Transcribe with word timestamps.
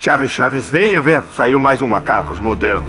Chaves, 0.00 0.30
Chaves, 0.30 0.70
venha 0.70 1.02
ver. 1.02 1.24
Saiu 1.34 1.58
mais 1.58 1.82
um 1.82 1.88
Macacos 1.88 2.38
Modernos. 2.38 2.88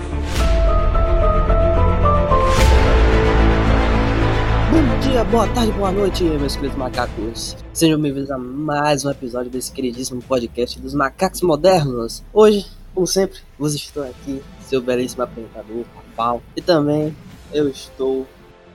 Bom 4.72 5.00
dia, 5.02 5.24
boa 5.24 5.48
tarde, 5.48 5.72
boa 5.72 5.92
noite, 5.92 6.24
meus 6.24 6.56
queridos 6.56 6.78
macacos. 6.78 7.58
Sejam 7.74 8.00
bem-vindos 8.00 8.30
a 8.30 8.38
mais 8.38 9.06
um 9.06 9.10
episódio 9.10 9.50
desse 9.50 9.72
queridíssimo 9.72 10.22
podcast 10.22 10.80
dos 10.80 10.94
Macacos 10.94 11.42
Modernos. 11.42 12.24
Hoje, 12.32 12.68
como 12.94 13.08
sempre, 13.08 13.40
vos 13.58 13.74
estou 13.74 14.04
aqui, 14.04 14.44
seu 14.62 14.80
belíssimo 14.80 15.24
apresentador, 15.24 15.86
Pau. 16.16 16.44
E 16.56 16.62
também 16.62 17.16
eu 17.52 17.68
estou 17.68 18.28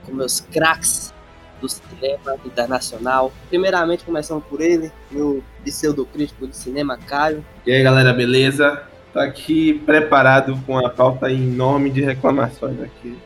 com 0.05 0.13
meus 0.13 0.41
craques 0.41 1.13
do 1.61 1.69
cinema 1.69 2.35
internacional. 2.45 3.31
Primeiramente, 3.49 4.03
começando 4.03 4.41
por 4.41 4.61
ele, 4.61 4.91
meu 5.09 5.43
pseudo-crítico 5.63 6.47
de 6.47 6.55
cinema, 6.55 6.97
Caio. 6.97 7.43
E 7.65 7.71
aí, 7.71 7.83
galera, 7.83 8.13
beleza? 8.13 8.83
Tô 9.13 9.19
aqui 9.19 9.73
preparado 9.85 10.59
com 10.65 10.77
a 10.77 10.89
pauta 10.89 11.31
enorme 11.31 11.89
de 11.89 12.01
reclamações 12.01 12.81
aqui. 12.81 13.17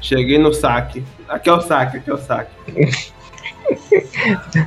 Cheguei 0.00 0.38
no 0.38 0.52
saque. 0.52 1.04
Aqui 1.28 1.48
é 1.48 1.52
o 1.52 1.60
saque, 1.60 1.98
aqui 1.98 2.10
é 2.10 2.14
o 2.14 2.18
saque. 2.18 2.50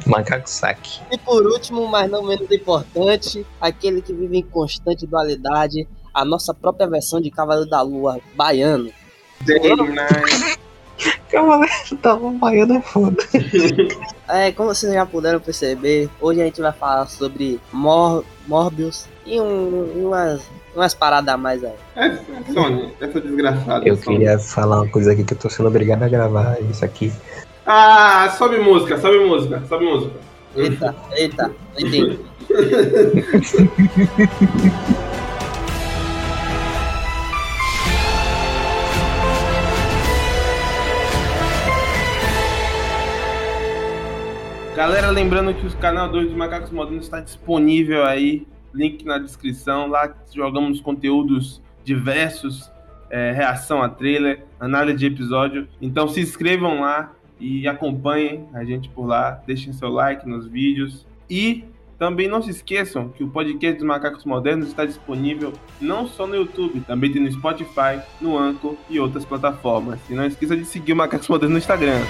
Macaco 0.07 0.49
saque. 0.49 1.01
E 1.11 1.17
por 1.17 1.45
último, 1.45 1.87
mas 1.87 2.09
não 2.09 2.23
menos 2.23 2.49
importante, 2.51 3.45
aquele 3.59 4.01
que 4.01 4.13
vive 4.13 4.37
em 4.37 4.43
constante 4.43 5.05
dualidade, 5.05 5.87
a 6.13 6.23
nossa 6.23 6.53
própria 6.53 6.87
versão 6.87 7.19
de 7.19 7.29
Cavaleiro 7.29 7.69
da 7.69 7.81
Lua, 7.81 8.19
baiano. 8.35 8.91
Day 9.41 9.75
night. 9.75 10.59
Cavaleiro 11.29 11.73
da 12.01 12.15
Baiana 12.15 12.77
é 12.77 12.81
foda. 12.81 13.17
É, 14.29 14.51
como 14.51 14.73
vocês 14.73 14.93
já 14.93 15.05
puderam 15.05 15.39
perceber, 15.39 16.09
hoje 16.21 16.41
a 16.41 16.45
gente 16.45 16.61
vai 16.61 16.71
falar 16.71 17.07
sobre 17.07 17.59
Mor 17.71 18.23
Morbius 18.47 19.07
e 19.25 19.39
um- 19.39 20.05
umas, 20.07 20.41
umas 20.75 20.93
paradas 20.93 21.33
a 21.33 21.37
mais 21.37 21.63
aí. 21.63 21.73
É, 21.95 22.17
Sony, 22.53 22.93
essa 23.01 23.19
desgraçada. 23.19 23.87
Eu 23.87 23.97
Sony. 23.97 24.17
queria 24.19 24.37
falar 24.39 24.81
uma 24.81 24.89
coisa 24.89 25.11
aqui 25.13 25.23
que 25.23 25.33
eu 25.33 25.37
tô 25.37 25.49
sendo 25.49 25.67
obrigado 25.69 26.03
a 26.03 26.07
gravar 26.07 26.57
isso 26.69 26.85
aqui. 26.85 27.11
Ah, 27.65 28.33
sobe 28.37 28.59
música, 28.59 28.99
sobe 28.99 29.19
música, 29.25 29.63
sobe 29.67 29.85
música. 29.85 30.13
Eita, 30.55 30.95
eita, 31.15 31.51
entendi. 31.77 32.19
Galera, 44.75 45.11
lembrando 45.11 45.53
que 45.53 45.67
o 45.67 45.77
canal 45.77 46.09
2 46.09 46.29
dos 46.29 46.35
Macacos 46.35 46.71
Modernos 46.71 47.05
está 47.05 47.19
disponível 47.19 48.03
aí, 48.05 48.47
link 48.73 49.05
na 49.05 49.19
descrição. 49.19 49.85
Lá 49.85 50.11
jogamos 50.33 50.81
conteúdos 50.81 51.61
diversos, 51.83 52.71
é, 53.11 53.31
reação 53.31 53.83
a 53.83 53.89
trailer, 53.89 54.43
análise 54.59 54.97
de 54.97 55.05
episódio. 55.05 55.67
Então 55.79 56.07
se 56.07 56.21
inscrevam 56.21 56.81
lá 56.81 57.13
e 57.39 57.67
acompanhem 57.67 58.47
a 58.51 58.63
gente 58.63 58.89
por 58.89 59.05
lá. 59.05 59.43
Deixem 59.45 59.71
seu 59.73 59.89
like 59.89 60.27
nos 60.27 60.47
vídeos. 60.47 61.05
E 61.29 61.65
também 61.99 62.27
não 62.27 62.41
se 62.41 62.49
esqueçam 62.49 63.09
que 63.09 63.23
o 63.23 63.29
podcast 63.29 63.77
dos 63.77 63.85
Macacos 63.85 64.25
Modernos 64.25 64.69
está 64.69 64.85
disponível 64.85 65.53
não 65.79 66.07
só 66.07 66.25
no 66.25 66.35
YouTube, 66.35 66.81
também 66.81 67.11
tem 67.11 67.21
no 67.21 67.31
Spotify, 67.31 68.01
no 68.19 68.35
Anchor 68.39 68.75
e 68.89 68.99
outras 68.99 69.23
plataformas. 69.23 69.99
E 70.09 70.15
não 70.15 70.25
esqueça 70.25 70.57
de 70.57 70.65
seguir 70.65 70.93
o 70.93 70.95
Macacos 70.95 71.27
Modernos 71.27 71.53
no 71.53 71.59
Instagram. 71.59 72.01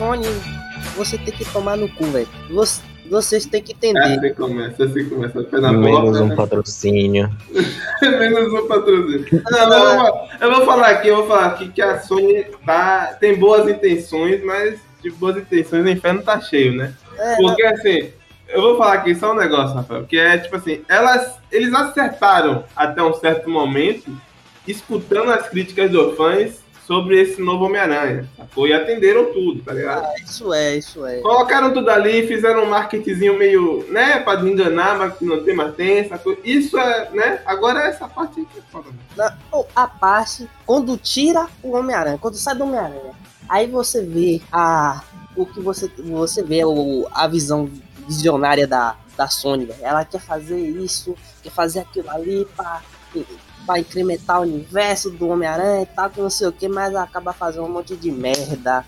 Sony, 0.00 0.26
você 0.96 1.18
tem 1.18 1.34
que 1.34 1.44
tomar 1.52 1.76
no 1.76 1.86
cu, 1.90 2.04
velho. 2.06 2.26
Você- 2.50 2.80
Vocês 3.10 3.44
têm 3.44 3.60
que 3.60 3.72
entender. 3.72 3.98
Assim 3.98 4.34
começa, 4.34 4.84
assim 4.84 5.08
começa. 5.08 5.42
Pé 5.42 5.60
na 5.60 5.72
Menos 5.72 6.00
porta, 6.00 6.22
um 6.22 6.26
né? 6.28 6.36
patrocínio. 6.36 7.30
Menos 8.00 8.52
um 8.54 8.66
patrocínio. 8.68 9.26
Não, 9.50 9.72
eu, 9.74 9.98
vou, 9.98 10.28
eu 10.40 10.54
vou 10.54 10.64
falar 10.64 10.86
aqui, 10.90 11.08
eu 11.08 11.16
vou 11.16 11.26
falar 11.26 11.46
aqui 11.48 11.68
que 11.70 11.82
a 11.82 11.98
Sony 12.00 12.46
tá, 12.64 13.16
tem 13.20 13.36
boas 13.36 13.68
intenções, 13.68 14.42
mas 14.44 14.78
de 15.02 15.10
boas 15.10 15.36
intenções 15.36 15.84
o 15.84 15.88
inferno 15.88 16.22
tá 16.22 16.40
cheio, 16.40 16.72
né? 16.76 16.94
É, 17.18 17.36
Porque 17.36 17.62
assim, 17.64 18.10
eu 18.48 18.62
vou 18.62 18.78
falar 18.78 18.92
aqui 18.94 19.12
só 19.14 19.32
um 19.32 19.36
negócio, 19.36 19.74
Rafael, 19.76 20.04
que 20.04 20.16
é 20.16 20.38
tipo 20.38 20.54
assim, 20.56 20.80
elas, 20.88 21.34
eles 21.50 21.74
acertaram 21.74 22.64
até 22.76 23.02
um 23.02 23.12
certo 23.14 23.50
momento, 23.50 24.08
escutando 24.68 25.30
as 25.32 25.48
críticas 25.48 25.90
dos 25.90 26.16
fãs 26.16 26.60
sobre 26.90 27.20
esse 27.22 27.40
novo 27.40 27.66
Homem-Aranha, 27.66 28.28
sacou? 28.36 28.66
E 28.66 28.72
atenderam 28.72 29.32
tudo, 29.32 29.62
tá 29.62 29.72
ligado? 29.72 30.08
isso 30.24 30.52
é, 30.52 30.76
isso 30.76 31.06
é. 31.06 31.20
Colocaram 31.20 31.72
tudo 31.72 31.88
ali, 31.88 32.26
fizeram 32.26 32.64
um 32.64 32.68
marketingzinho 32.68 33.38
meio, 33.38 33.86
né, 33.92 34.18
pra 34.18 34.40
enganar, 34.40 34.98
mas 34.98 35.14
não 35.20 35.44
tem, 35.44 35.54
mas 35.54 35.72
tem, 35.76 36.08
sacou? 36.08 36.36
Isso 36.42 36.76
é, 36.76 37.08
né? 37.12 37.42
Agora 37.46 37.84
essa 37.84 38.08
parte 38.08 38.40
aqui 38.40 38.58
é 38.58 38.62
foda. 38.72 38.88
né? 39.16 39.38
A 39.76 39.86
parte 39.86 40.50
quando 40.66 40.96
tira 40.96 41.46
o 41.62 41.76
Homem-Aranha, 41.76 42.18
quando 42.18 42.34
sai 42.34 42.56
do 42.56 42.64
Homem-Aranha. 42.64 43.12
Aí 43.48 43.68
você 43.68 44.04
vê 44.04 44.42
a 44.50 45.04
o 45.36 45.46
que 45.46 45.60
você 45.60 45.88
você 45.96 46.42
vê 46.42 46.64
o, 46.64 47.06
a 47.12 47.28
visão 47.28 47.70
visionária 48.08 48.66
da, 48.66 48.96
da 49.16 49.28
Sony, 49.28 49.64
velho. 49.64 49.78
Ela 49.80 50.04
quer 50.04 50.20
fazer 50.20 50.58
isso, 50.58 51.14
quer 51.40 51.50
fazer 51.50 51.78
aquilo 51.80 52.10
ali 52.10 52.44
pra, 52.56 52.82
pra 53.70 53.78
incrementar 53.78 54.40
o 54.40 54.42
universo 54.42 55.10
do 55.10 55.28
Homem-Aranha 55.28 55.82
e 55.82 55.86
tal, 55.86 56.10
que 56.10 56.20
não 56.20 56.28
sei 56.28 56.48
o 56.48 56.52
que, 56.52 56.66
mas 56.66 56.92
acaba 56.96 57.32
fazendo 57.32 57.66
um 57.66 57.68
monte 57.68 57.94
de 57.94 58.10
merda. 58.10 58.84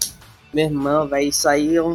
Meu 0.53 0.65
irmão, 0.65 1.07
velho, 1.07 1.29
isso 1.29 1.49
aí 1.49 1.77
é 1.77 1.83
um, 1.83 1.95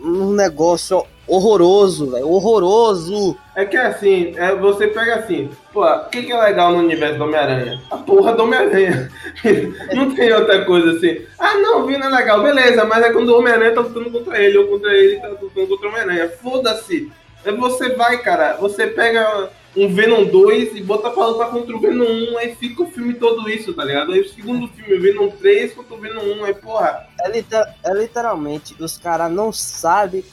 um 0.00 0.32
negócio 0.32 1.04
horroroso, 1.26 2.12
velho, 2.12 2.28
horroroso. 2.28 3.36
É 3.56 3.64
que 3.64 3.76
assim, 3.76 4.34
é, 4.36 4.54
você 4.54 4.86
pega 4.86 5.16
assim, 5.16 5.50
pô, 5.72 5.84
o 5.84 6.04
que, 6.10 6.22
que 6.22 6.32
é 6.32 6.40
legal 6.40 6.70
no 6.70 6.78
universo 6.78 7.18
do 7.18 7.24
Homem-Aranha? 7.24 7.82
A 7.90 7.96
porra 7.96 8.32
do 8.34 8.44
Homem-Aranha. 8.44 9.10
não 9.96 10.14
tem 10.14 10.32
outra 10.32 10.64
coisa 10.64 10.92
assim. 10.92 11.20
Ah, 11.40 11.54
não, 11.54 11.86
Vina 11.86 12.06
é 12.06 12.08
legal, 12.08 12.40
beleza, 12.40 12.84
mas 12.84 13.04
é 13.04 13.12
quando 13.12 13.30
o 13.30 13.38
Homem-Aranha 13.38 13.74
tá 13.74 13.80
lutando 13.80 14.12
contra 14.12 14.40
ele, 14.40 14.58
ou 14.58 14.68
contra 14.68 14.94
ele 14.94 15.16
tá 15.16 15.26
lutando 15.26 15.66
contra 15.66 15.86
o 15.86 15.90
Homem-Aranha. 15.90 16.30
Foda-se. 16.40 17.10
Aí 17.44 17.56
você 17.56 17.90
vai, 17.90 18.18
cara, 18.18 18.56
você 18.60 18.86
pega 18.86 19.50
um 19.84 19.94
Venom 19.94 20.24
2 20.24 20.74
e 20.76 20.82
bota 20.82 21.10
pra 21.10 21.26
lutar 21.26 21.50
contra 21.50 21.76
o 21.76 21.80
Venom 21.80 22.04
1, 22.32 22.38
aí 22.38 22.54
fica 22.54 22.82
o 22.82 22.90
filme 22.90 23.14
todo 23.14 23.48
isso, 23.48 23.72
tá 23.74 23.84
ligado? 23.84 24.12
Aí 24.12 24.20
o 24.20 24.28
segundo 24.28 24.68
filme, 24.68 24.94
o 24.94 25.00
Venom 25.00 25.28
3 25.30 25.72
contra 25.74 25.94
o 25.94 25.98
Venom 25.98 26.22
1, 26.40 26.44
aí 26.44 26.54
porra. 26.54 27.06
É, 27.20 27.30
liter- 27.30 27.74
é 27.84 27.94
literalmente, 27.94 28.74
os 28.82 28.98
caras 28.98 29.30
não 29.30 29.52
sabem, 29.52 30.24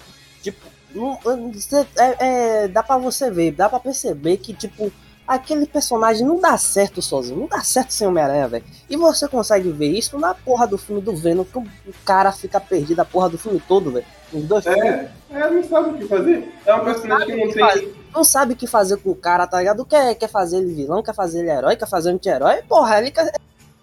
tipo, 0.42 0.66
não- 0.94 1.20
é, 1.98 2.16
é, 2.64 2.68
dá 2.68 2.82
pra 2.82 2.98
você 2.98 3.30
ver, 3.30 3.52
dá 3.52 3.70
pra 3.70 3.80
perceber 3.80 4.38
que, 4.38 4.54
tipo, 4.54 4.92
aquele 5.28 5.66
personagem 5.66 6.26
não 6.26 6.40
dá 6.40 6.56
certo 6.58 7.02
sozinho, 7.02 7.40
não 7.42 7.48
dá 7.48 7.62
certo 7.62 7.92
sem 7.92 8.08
Homem-Aranha, 8.08 8.48
velho. 8.48 8.64
E 8.90 8.96
você 8.96 9.28
consegue 9.28 9.70
ver 9.72 9.88
isso 9.90 10.18
na 10.20 10.34
porra 10.34 10.68
do 10.68 10.78
filme 10.78 11.02
do 11.02 11.16
Venom, 11.16 11.44
que 11.44 11.58
o 11.58 11.66
cara 12.06 12.32
fica 12.32 12.60
perdido 12.60 13.00
a 13.00 13.06
porra 13.06 13.30
do 13.30 13.38
filme 13.38 13.62
todo, 13.68 13.92
velho. 13.92 14.06
Os 14.34 14.44
dois. 14.44 14.66
É, 14.66 15.10
é, 15.32 15.50
não 15.50 15.64
sabe 15.64 15.90
o 15.90 15.94
que 15.94 16.08
fazer. 16.08 16.52
É 16.66 16.76
um 16.76 16.84
personagem 16.84 17.28
que 17.28 17.46
não 17.46 17.52
tem. 17.52 17.94
Não 18.14 18.24
sabe 18.24 18.54
o 18.54 18.56
que 18.56 18.68
fazer 18.68 18.98
com 18.98 19.12
o 19.12 19.16
cara, 19.16 19.46
tá 19.46 19.60
ligado? 19.60 19.86
Quer, 19.86 20.16
quer 20.16 20.30
fazer 20.30 20.58
ele 20.58 20.74
vilão, 20.74 21.04
quer 21.04 21.14
fazer 21.14 21.40
ele 21.40 21.50
herói, 21.50 21.76
quer 21.76 21.88
fazer 21.88 22.12
anti-herói, 22.12 22.62
porra, 22.68 23.00
ele 23.00 23.12
quer 23.12 23.30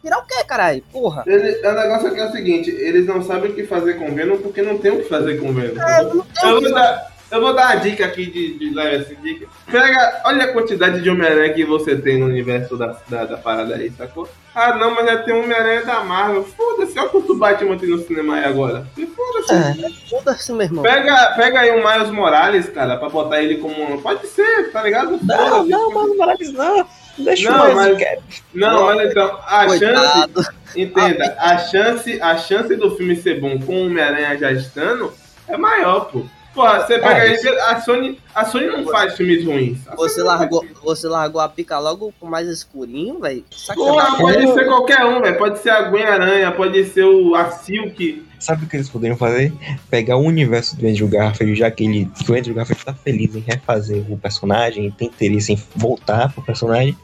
virar 0.02 0.18
o 0.18 0.26
quê, 0.26 0.42
caralho? 0.44 0.82
Porra. 0.90 1.22
Ele, 1.26 1.66
o 1.66 1.72
negócio 1.72 2.08
aqui 2.08 2.20
é 2.20 2.26
o 2.26 2.32
seguinte, 2.32 2.70
eles 2.70 3.06
não 3.06 3.22
sabem 3.22 3.50
o 3.50 3.54
que 3.54 3.66
fazer 3.66 3.94
com 3.94 4.10
o 4.10 4.14
Venom 4.14 4.38
porque 4.38 4.62
não 4.62 4.78
tem 4.78 4.90
o 4.90 5.02
que 5.02 5.08
fazer 5.08 5.38
com 5.38 5.50
o 5.50 5.52
Venom. 5.52 5.80
É, 5.80 6.02
não 6.02 6.24
tem 6.24 6.50
eu, 6.50 6.56
o 6.56 6.60
que 6.60 6.68
vou 6.68 6.74
dar, 6.74 7.11
eu 7.32 7.40
vou 7.40 7.54
dar 7.54 7.66
uma 7.74 7.74
dica 7.76 8.04
aqui 8.04 8.26
de, 8.26 8.58
de 8.58 8.70
leve 8.74 8.96
assim, 8.96 9.14
dica. 9.22 9.46
Pega, 9.70 10.20
olha 10.24 10.44
a 10.44 10.52
quantidade 10.52 11.00
de 11.00 11.10
Homem-Aranha 11.10 11.52
que 11.52 11.64
você 11.64 11.96
tem 11.96 12.18
no 12.18 12.26
universo 12.26 12.76
da, 12.76 12.96
da, 13.08 13.24
da 13.24 13.36
parada 13.36 13.74
aí, 13.74 13.90
sacou? 13.90 14.28
Ah, 14.54 14.76
não, 14.76 14.94
mas 14.94 15.06
já 15.06 15.16
tem 15.22 15.34
um 15.34 15.42
Homem-Aranha 15.44 15.84
da 15.84 16.00
Marvel. 16.04 16.44
Foda-se, 16.44 16.98
olha 16.98 17.08
quanto 17.08 17.34
Batman 17.36 17.76
tem 17.78 17.88
no 17.88 17.98
cinema 17.98 18.36
aí 18.36 18.44
agora. 18.44 18.86
Foda-se. 19.16 19.52
É. 19.54 20.08
Foda-se, 20.10 20.52
meu 20.52 20.62
irmão. 20.62 20.82
Pega, 20.82 21.32
pega 21.36 21.60
aí 21.60 21.70
o 21.70 21.82
Miles 21.88 22.10
Morales, 22.10 22.68
cara, 22.68 22.96
pra 22.96 23.08
botar 23.08 23.42
ele 23.42 23.56
como. 23.56 24.00
Pode 24.02 24.26
ser, 24.26 24.70
tá 24.70 24.82
ligado? 24.82 25.18
Não, 25.22 25.66
não, 25.66 25.90
mano, 25.92 26.16
Morales, 26.16 26.52
não. 26.52 26.86
Deixa 27.18 27.50
Não, 27.50 27.58
mais 27.58 27.74
mas- 27.74 27.98
quieto. 27.98 28.22
Não, 28.54 28.86
mas 28.86 29.10
então, 29.10 29.38
a 29.46 29.68
chance. 29.68 29.78
Coitado. 29.80 30.46
Entenda, 30.74 31.36
a 31.38 31.58
chance, 31.58 32.18
a 32.22 32.36
chance 32.38 32.74
do 32.76 32.96
filme 32.96 33.14
ser 33.16 33.38
bom 33.40 33.58
com 33.58 33.74
o 33.76 33.86
Homem-Aranha 33.86 34.38
já 34.38 34.50
estando 34.52 35.12
é 35.46 35.56
maior, 35.56 36.06
pô. 36.10 36.24
Porra, 36.54 36.80
você 36.80 36.98
pega 36.98 37.26
É, 37.26 37.30
aí, 37.30 37.48
a 37.60 37.80
Sony, 37.80 38.18
a 38.34 38.44
Sony 38.44 38.66
não 38.66 38.84
faz 38.84 39.16
filmes 39.16 39.44
ruins. 39.44 39.78
Você 39.96 40.22
largou, 40.22 40.64
você 40.82 41.08
largou 41.08 41.40
a 41.40 41.48
pica 41.48 41.78
logo 41.78 42.12
com 42.20 42.26
mais 42.26 42.46
escurinho, 42.46 43.18
velho? 43.18 43.44
Porra, 43.74 44.18
pode 44.18 44.52
ser 44.52 44.66
qualquer 44.66 45.04
um, 45.04 45.20
velho. 45.22 45.38
Pode 45.38 45.58
ser 45.60 45.70
a 45.70 45.82
Gwen 45.82 46.04
Aranha, 46.04 46.52
pode 46.52 46.84
ser 46.86 47.04
o 47.04 47.34
a 47.34 47.50
Silk. 47.50 48.26
Sabe 48.38 48.64
o 48.64 48.68
que 48.68 48.76
eles 48.76 48.88
poderiam 48.88 49.16
fazer? 49.16 49.52
Pegar 49.88 50.16
o 50.16 50.22
universo 50.22 50.76
do 50.76 50.86
Andrew 50.86 51.08
Garfield, 51.08 51.54
já 51.54 51.70
que, 51.70 51.84
ele, 51.84 52.10
que 52.18 52.30
o 52.30 52.34
Andrew 52.34 52.54
Garfield 52.54 52.84
tá 52.84 52.92
feliz 52.92 53.34
em 53.34 53.40
refazer 53.40 54.04
o 54.10 54.18
personagem, 54.18 54.90
tem 54.90 55.08
interesse 55.08 55.52
em 55.52 55.62
voltar 55.76 56.32
pro 56.32 56.42
personagem. 56.42 56.96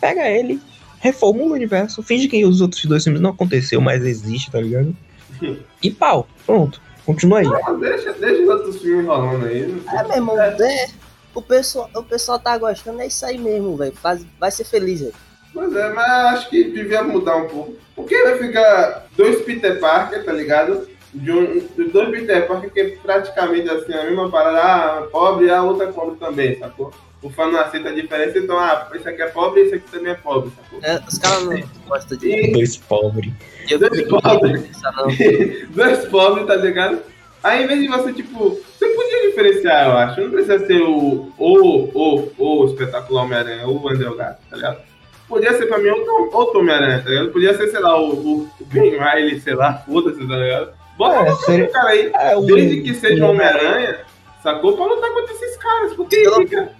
Pega 0.00 0.28
ele 0.28 0.60
reformula 1.00 1.52
o 1.52 1.54
universo, 1.54 2.02
finge 2.02 2.28
que 2.28 2.44
os 2.44 2.60
outros 2.60 2.84
dois 2.84 3.02
filmes 3.02 3.22
não 3.22 3.30
aconteceu, 3.30 3.80
mas 3.80 4.04
existe, 4.04 4.50
tá 4.50 4.60
ligado? 4.60 4.94
E 5.82 5.90
pau, 5.90 6.28
pronto. 6.44 6.78
Continua 7.10 7.40
aí. 7.40 7.44
Não, 7.44 7.80
deixa, 7.80 8.12
deixa 8.12 8.40
os 8.40 8.48
outros 8.48 8.80
filmes 8.80 9.04
rolando 9.04 9.44
aí. 9.44 9.62
É, 9.92 10.02
meu 10.04 10.12
irmão, 10.14 10.40
é, 10.40 10.86
o, 11.34 11.42
pessoal, 11.42 11.90
o 11.92 12.04
pessoal 12.04 12.38
tá 12.38 12.56
gostando, 12.56 13.02
é 13.02 13.08
isso 13.08 13.26
aí 13.26 13.36
mesmo, 13.36 13.76
velho. 13.76 13.92
Vai 14.38 14.50
ser 14.52 14.62
feliz, 14.62 15.00
velho. 15.00 15.14
Pois 15.52 15.74
é, 15.74 15.92
mas 15.92 16.08
acho 16.34 16.50
que 16.50 16.70
devia 16.70 17.02
mudar 17.02 17.34
um 17.34 17.48
pouco. 17.48 17.74
Porque 17.96 18.16
vai 18.22 18.38
ficar 18.38 19.08
dois 19.16 19.42
Peter 19.42 19.80
Parker, 19.80 20.24
tá 20.24 20.32
ligado? 20.32 20.88
De 21.12 21.32
um, 21.32 21.58
de 21.58 21.84
dois 21.90 22.10
Peter 22.10 22.46
Parker 22.46 22.70
que 22.70 22.80
é 22.80 22.90
praticamente 23.02 23.68
assim, 23.68 23.92
a 23.92 24.04
mesma 24.04 24.30
parada, 24.30 24.60
ah, 24.60 25.08
pobre 25.10 25.46
e 25.46 25.50
a 25.50 25.64
outra 25.64 25.88
é 25.88 25.92
pobre 25.92 26.16
também, 26.16 26.60
sacou? 26.60 26.92
O 27.20 27.28
fã 27.28 27.50
não 27.50 27.58
aceita 27.58 27.88
a 27.88 27.92
diferença, 27.92 28.38
então, 28.38 28.56
ah, 28.56 28.88
esse 28.94 29.08
aqui 29.08 29.20
é 29.20 29.26
pobre 29.26 29.62
e 29.62 29.64
esse 29.64 29.74
aqui 29.74 29.90
também 29.90 30.12
é 30.12 30.14
pobre, 30.14 30.52
sacou? 30.54 30.78
É, 30.80 31.02
os 31.08 31.18
caras 31.18 31.44
não 31.44 31.60
gostam 31.88 32.16
de. 32.16 32.30
E 32.30 32.52
Dois 32.52 32.76
pobres. 32.76 33.32
Dois 33.78 34.02
pobres. 34.02 34.70
Não. 34.82 35.06
dois 35.70 36.04
pobres, 36.06 36.46
tá 36.46 36.56
ligado? 36.56 36.98
Aí, 37.42 37.64
em 37.64 37.66
vez 37.66 37.80
de 37.80 37.88
você, 37.88 38.12
tipo, 38.12 38.50
você 38.78 38.86
podia 38.86 39.28
diferenciar, 39.30 39.86
eu 39.88 39.96
acho. 39.96 40.20
Não 40.20 40.30
precisa 40.30 40.58
ser 40.66 40.82
o, 40.82 41.32
o, 41.38 41.90
o, 41.94 42.32
o 42.38 42.66
espetacular 42.66 43.24
Homem-Aranha, 43.24 43.66
ou 43.66 43.80
o 43.80 43.88
André 43.88 44.08
Gato, 44.14 44.38
tá 44.50 44.56
ligado? 44.56 44.78
Podia 45.26 45.56
ser 45.56 45.66
pra 45.66 45.78
mim 45.78 45.88
outro, 45.88 46.30
outro 46.36 46.60
Homem-Aranha, 46.60 47.02
tá 47.02 47.08
ligado? 47.08 47.30
Podia 47.30 47.56
ser, 47.56 47.68
sei 47.68 47.80
lá, 47.80 47.98
o, 47.98 48.10
o 48.10 48.32
o 48.60 48.64
Ben 48.66 48.90
Riley, 48.90 49.40
sei 49.40 49.54
lá, 49.54 49.74
foda-se, 49.88 50.18
tá 50.26 50.36
ligado? 50.36 50.72
Bota 50.98 51.30
É, 51.30 51.34
seria- 51.36 51.68
cara 51.70 51.88
aí, 51.90 52.10
É, 52.14 52.36
o- 52.36 52.42
desde 52.42 52.82
que 52.82 52.94
seja 52.94 53.24
um 53.24 53.30
Homem-Aranha, 53.30 54.00
sacou? 54.42 54.76
Pra 54.76 54.84
lutar 54.84 55.10
contra 55.10 55.32
esses 55.32 55.56
caras, 55.56 55.94
porque 55.94 56.16
Eu- 56.16 56.34
fica. 56.34 56.72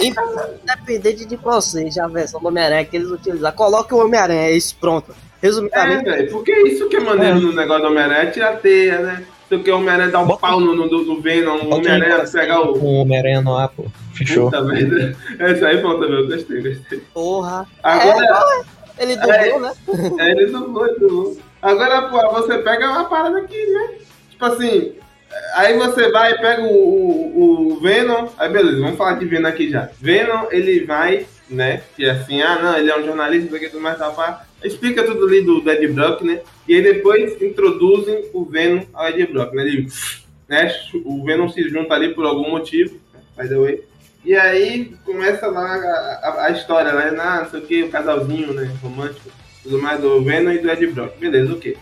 Independente 0.00 1.24
de 1.26 1.36
qual 1.36 1.60
seja 1.60 2.04
a 2.04 2.08
versão 2.08 2.40
do 2.40 2.48
Homem-Aranha 2.48 2.84
que 2.84 2.96
eles 2.96 3.08
utilizar, 3.10 3.52
coloque 3.52 3.92
o 3.94 3.98
Homem-Aranha, 3.98 4.48
é 4.48 4.52
isso, 4.52 4.76
pronto. 4.80 5.14
É, 5.42 5.46
Resumidamente, 5.46 6.04
velho, 6.04 6.30
porque 6.30 6.52
isso 6.62 6.88
que 6.88 6.96
é 6.96 7.00
maneiro 7.00 7.40
no 7.40 7.52
negócio 7.52 7.82
do 7.82 7.88
Homem-Aranha, 7.88 8.22
é 8.22 8.26
tirar 8.30 8.56
teia, 8.56 8.98
né? 9.00 9.22
Sei 9.48 9.58
o 9.58 9.62
que, 9.62 9.70
o 9.70 9.76
Homem-Aranha 9.76 10.10
dá 10.10 10.18
um 10.20 10.26
Bota- 10.26 10.40
pau 10.40 10.58
no, 10.60 10.74
no, 10.74 10.86
no 10.86 11.20
Venom, 11.20 11.58
o 11.58 11.74
Homem-Aranha 11.74 12.22
um- 12.24 12.30
pega 12.32 12.60
o. 12.60 12.72
O 12.78 12.92
Homem-Aranha 13.02 13.40
no 13.42 13.56
ar, 13.56 13.68
pô. 13.68 13.84
Fechou. 14.14 14.46
Puta 14.50 14.62
merda. 14.62 15.16
Essa 15.38 15.68
aí, 15.68 15.78
pronto, 15.78 16.00
meu, 16.08 16.26
gostei, 16.26 16.60
gostei. 16.62 17.00
porra. 17.12 17.66
Agora, 17.82 18.64
É, 18.98 19.02
ele 19.02 19.16
dublou, 19.16 19.34
É. 19.34 19.58
né? 19.58 19.72
é, 20.18 20.30
ele 20.32 20.46
dublou, 20.46 20.86
ele 20.86 20.98
dublou. 20.98 21.36
Agora, 21.62 22.02
pô, 22.08 22.32
você 22.32 22.58
pega 22.58 22.90
uma 22.90 23.04
parada 23.04 23.38
aqui, 23.38 23.66
né? 23.66 23.90
Tipo 24.30 24.44
assim, 24.46 24.94
aí 25.54 25.76
você 25.76 26.10
vai 26.10 26.32
e 26.32 26.38
pega 26.38 26.62
o, 26.62 26.66
o, 26.66 27.72
o 27.76 27.80
Venom, 27.80 28.28
aí 28.38 28.48
beleza, 28.48 28.80
vamos 28.80 28.96
falar 28.96 29.14
de 29.14 29.26
Venom 29.26 29.48
aqui 29.48 29.70
já. 29.70 29.90
Venom, 30.00 30.46
ele 30.50 30.84
vai, 30.84 31.26
né? 31.50 31.82
Que 31.94 32.04
é 32.06 32.10
assim, 32.10 32.40
ah, 32.42 32.58
não, 32.60 32.76
ele 32.78 32.90
é 32.90 32.98
um 32.98 33.04
jornalista, 33.04 33.46
isso 33.46 33.56
aqui, 33.56 33.68
tudo 33.68 33.82
mais, 33.82 33.98
tal, 33.98 34.12
pá. 34.14 34.44
Explica 34.64 35.04
tudo 35.04 35.26
ali 35.26 35.42
do, 35.42 35.60
do 35.60 35.70
Ed 35.70 35.86
Brock, 35.88 36.22
né? 36.22 36.40
E 36.66 36.74
aí 36.74 36.82
depois 36.82 37.40
introduzem 37.40 38.24
o 38.32 38.44
Venom 38.44 38.82
ao 38.92 39.08
Ed 39.08 39.26
Brock, 39.32 39.54
né? 39.54 39.62
Ele, 39.62 39.88
né? 40.48 40.74
O 41.04 41.24
Venom 41.24 41.48
se 41.48 41.68
junta 41.68 41.94
ali 41.94 42.14
por 42.14 42.24
algum 42.24 42.50
motivo, 42.50 42.98
by 43.38 43.48
the 43.48 43.56
way. 43.56 43.80
E 44.24 44.34
aí 44.34 44.92
começa 45.04 45.46
lá 45.46 45.74
a, 45.74 46.28
a- 46.28 46.46
a 46.46 46.50
história, 46.50 46.92
né? 46.92 47.10
Na, 47.12 47.42
não 47.42 47.50
sei 47.50 47.60
o 47.60 47.62
que, 47.62 47.82
o 47.84 47.90
casalzinho, 47.90 48.52
né? 48.52 48.74
Romântico, 48.82 49.30
tudo 49.62 49.80
mais 49.80 50.00
do 50.00 50.20
Venom 50.22 50.50
e 50.52 50.58
do 50.58 50.70
Ed 50.70 50.86
Brock. 50.88 51.16
Beleza, 51.18 51.52
ok. 51.52 51.76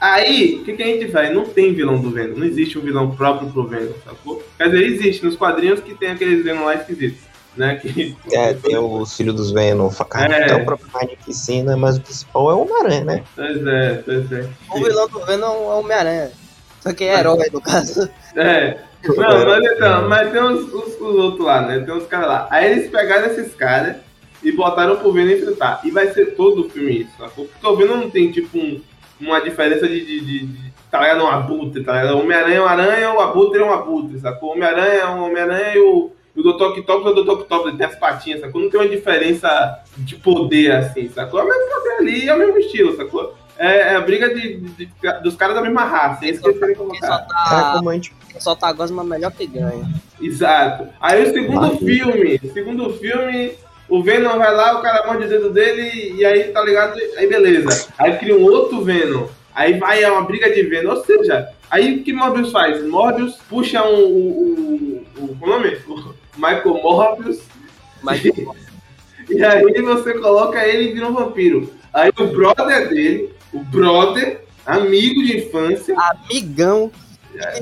Aí, 0.00 0.56
o 0.60 0.64
que, 0.64 0.72
que 0.74 0.82
a 0.82 0.86
gente 0.86 1.06
vai? 1.06 1.32
Não 1.32 1.44
tem 1.44 1.74
vilão 1.74 2.00
do 2.00 2.10
Venom, 2.10 2.36
não 2.36 2.46
existe 2.46 2.78
um 2.78 2.80
vilão 2.82 3.14
próprio 3.14 3.50
pro 3.50 3.66
Venom, 3.66 3.92
sacou? 4.04 4.42
Quer 4.56 4.70
dizer, 4.70 4.84
existe 4.86 5.24
nos 5.24 5.36
quadrinhos 5.36 5.80
que 5.80 5.94
tem 5.94 6.10
aqueles 6.10 6.42
Venom 6.42 6.64
lá 6.64 6.74
esquisitos, 6.74 7.20
né? 7.56 7.76
Que, 7.76 8.16
É, 8.32 8.52
tem 8.54 8.76
os 8.78 9.16
filhos 9.16 9.34
dos 9.34 9.50
Venom, 9.52 9.90
facada, 9.90 10.34
É. 10.34 10.54
o 10.54 10.64
próprio 10.64 10.88
Carnificina, 10.90 11.76
mas 11.76 11.96
o 11.96 12.00
principal 12.00 12.50
é 12.50 12.54
o 12.54 12.60
Homem-Aranha, 12.62 13.04
né? 13.04 13.22
Pois 13.34 13.66
é, 13.66 14.02
pois 14.04 14.32
é. 14.32 14.48
O 14.70 14.78
vilão 14.82 15.08
do 15.08 15.20
Venom 15.26 15.46
é 15.46 15.74
o 15.74 15.78
Homem-Aranha. 15.80 16.30
Só 16.80 16.92
que 16.92 17.04
é 17.04 17.18
herói, 17.18 17.48
no 17.52 17.60
caso. 17.60 18.08
É. 18.36 18.78
Não, 19.16 19.46
mas 19.46 19.64
então, 19.64 20.08
mas 20.08 20.30
tem 20.32 20.42
os, 20.42 20.72
os- 20.74 21.00
os 21.00 21.14
outros 21.16 21.44
lá, 21.46 21.62
né? 21.62 21.78
Tem 21.80 21.94
uns 21.94 22.06
caras 22.06 22.28
lá. 22.28 22.46
Aí 22.50 22.70
eles 22.72 22.90
pegaram 22.90 23.26
esses 23.26 23.54
caras 23.54 23.96
e 24.42 24.52
botaram 24.52 24.96
pro 24.96 25.10
Venom 25.12 25.30
enfrentar. 25.32 25.80
E 25.84 25.90
vai 25.90 26.12
ser 26.12 26.34
todo 26.36 26.66
o 26.66 26.68
filme 26.70 27.00
isso, 27.02 27.10
sacou? 27.18 27.46
Porque 27.46 27.66
o 27.66 27.76
Venom 27.76 27.96
não 27.96 28.10
tem, 28.10 28.30
tipo, 28.30 28.58
um- 28.58 28.80
uma 29.20 29.40
diferença 29.40 29.86
de, 29.88 30.04
de, 30.04 30.20
de, 30.20 30.46
de 30.46 30.72
tá 30.90 31.00
ligado? 31.00 31.22
Um 31.24 31.28
abutre, 31.28 31.82
tá 31.82 31.92
ligado? 31.94 32.16
O 32.16 32.20
Homem-Aranha 32.20 32.56
é 32.58 32.60
um 32.62 32.66
aranha, 32.66 33.12
o 33.14 33.20
abutre 33.20 33.60
é 33.60 33.64
um 33.64 33.72
abutre, 33.72 34.18
sacou? 34.20 34.50
O 34.50 34.52
Homem-Aranha 34.52 35.00
é 35.00 35.06
um 35.06 35.24
Homem-Aranha 35.24 35.74
e 35.74 35.78
o, 35.78 36.12
o 36.36 36.42
Dr. 36.42 36.62
Octopus 36.64 37.06
é 37.06 37.08
o 37.10 37.22
Dr. 37.24 37.30
Octopus, 37.30 37.68
ele 37.68 37.76
tem 37.78 37.86
as 37.86 37.96
patinhas, 37.96 38.40
sacou? 38.40 38.60
Não 38.62 38.70
tem 38.70 38.80
uma 38.80 38.88
diferença 38.88 39.80
de 39.96 40.16
poder 40.16 40.72
assim, 40.72 41.08
sacou? 41.08 41.40
É 41.40 41.42
o 41.44 41.46
mesmo 41.48 41.68
poder 41.74 41.90
ali, 41.98 42.28
é 42.28 42.34
o 42.34 42.38
mesmo 42.38 42.58
estilo, 42.58 42.96
sacou? 42.96 43.34
É, 43.58 43.92
é 43.92 43.96
a 43.96 44.00
briga 44.00 44.32
de, 44.34 44.56
de- 44.56 44.86
de- 44.86 45.22
dos 45.22 45.34
caras 45.36 45.54
da 45.54 45.60
mesma 45.60 45.84
raça, 45.84 46.24
é 46.24 46.30
isso 46.30 46.40
que 46.40 46.48
eles 46.48 46.58
querem 46.60 46.74
colocar. 46.76 47.06
só 47.06 47.14
É 47.14 47.26
tá, 47.26 47.72
como 47.76 47.90
a 47.90 47.94
gente. 47.94 48.12
só 48.38 48.54
tá 48.54 48.72
gosma 48.72 49.04
melhor 49.04 49.30
que 49.32 49.46
ganha. 49.46 49.86
Exato. 50.20 50.88
Aí 51.00 51.22
o 51.22 51.32
segundo 51.32 51.60
Valeu. 51.60 51.76
filme, 51.78 52.40
o 52.42 52.52
segundo 52.52 52.90
filme, 52.94 53.52
o 53.88 54.02
Venom 54.02 54.38
vai 54.38 54.54
lá, 54.54 54.78
o 54.78 54.82
cara 54.82 55.06
morde 55.06 55.24
o 55.26 55.28
dedo 55.28 55.50
dele 55.50 56.14
e 56.16 56.24
aí 56.24 56.44
tá 56.44 56.62
ligado? 56.62 56.98
Aí 57.18 57.26
beleza. 57.26 57.88
Aí 57.98 58.16
cria 58.16 58.36
um 58.36 58.42
outro 58.44 58.82
Venom. 58.82 59.26
Aí 59.54 59.74
vai 59.78 60.02
é 60.02 60.10
uma 60.10 60.22
briga 60.24 60.48
de 60.50 60.62
Venom. 60.62 60.92
Ou 60.94 61.04
seja, 61.04 61.48
aí 61.70 61.96
o 61.96 62.02
que 62.04 62.12
Morbius 62.14 62.50
faz? 62.52 62.82
Morbius 62.86 63.36
puxa 63.48 63.82
um, 63.82 63.94
o, 63.94 65.04
o, 65.18 65.24
o, 65.24 65.36
qual 65.38 65.52
é 65.52 65.56
o 65.56 65.58
nome? 65.60 65.76
Michael 66.40 66.80
Morbius 66.82 67.40
Mas 68.02 68.22
e 69.28 69.44
aí 69.44 69.82
você 69.82 70.14
coloca 70.14 70.66
ele 70.66 70.90
e 70.90 70.92
vira 70.92 71.08
um 71.08 71.14
vampiro. 71.14 71.72
Aí 71.92 72.10
o 72.18 72.26
brother 72.28 72.88
dele, 72.88 73.34
o 73.52 73.60
brother, 73.60 74.44
amigo 74.64 75.22
de 75.22 75.38
infância, 75.38 75.94
amigão 75.98 76.90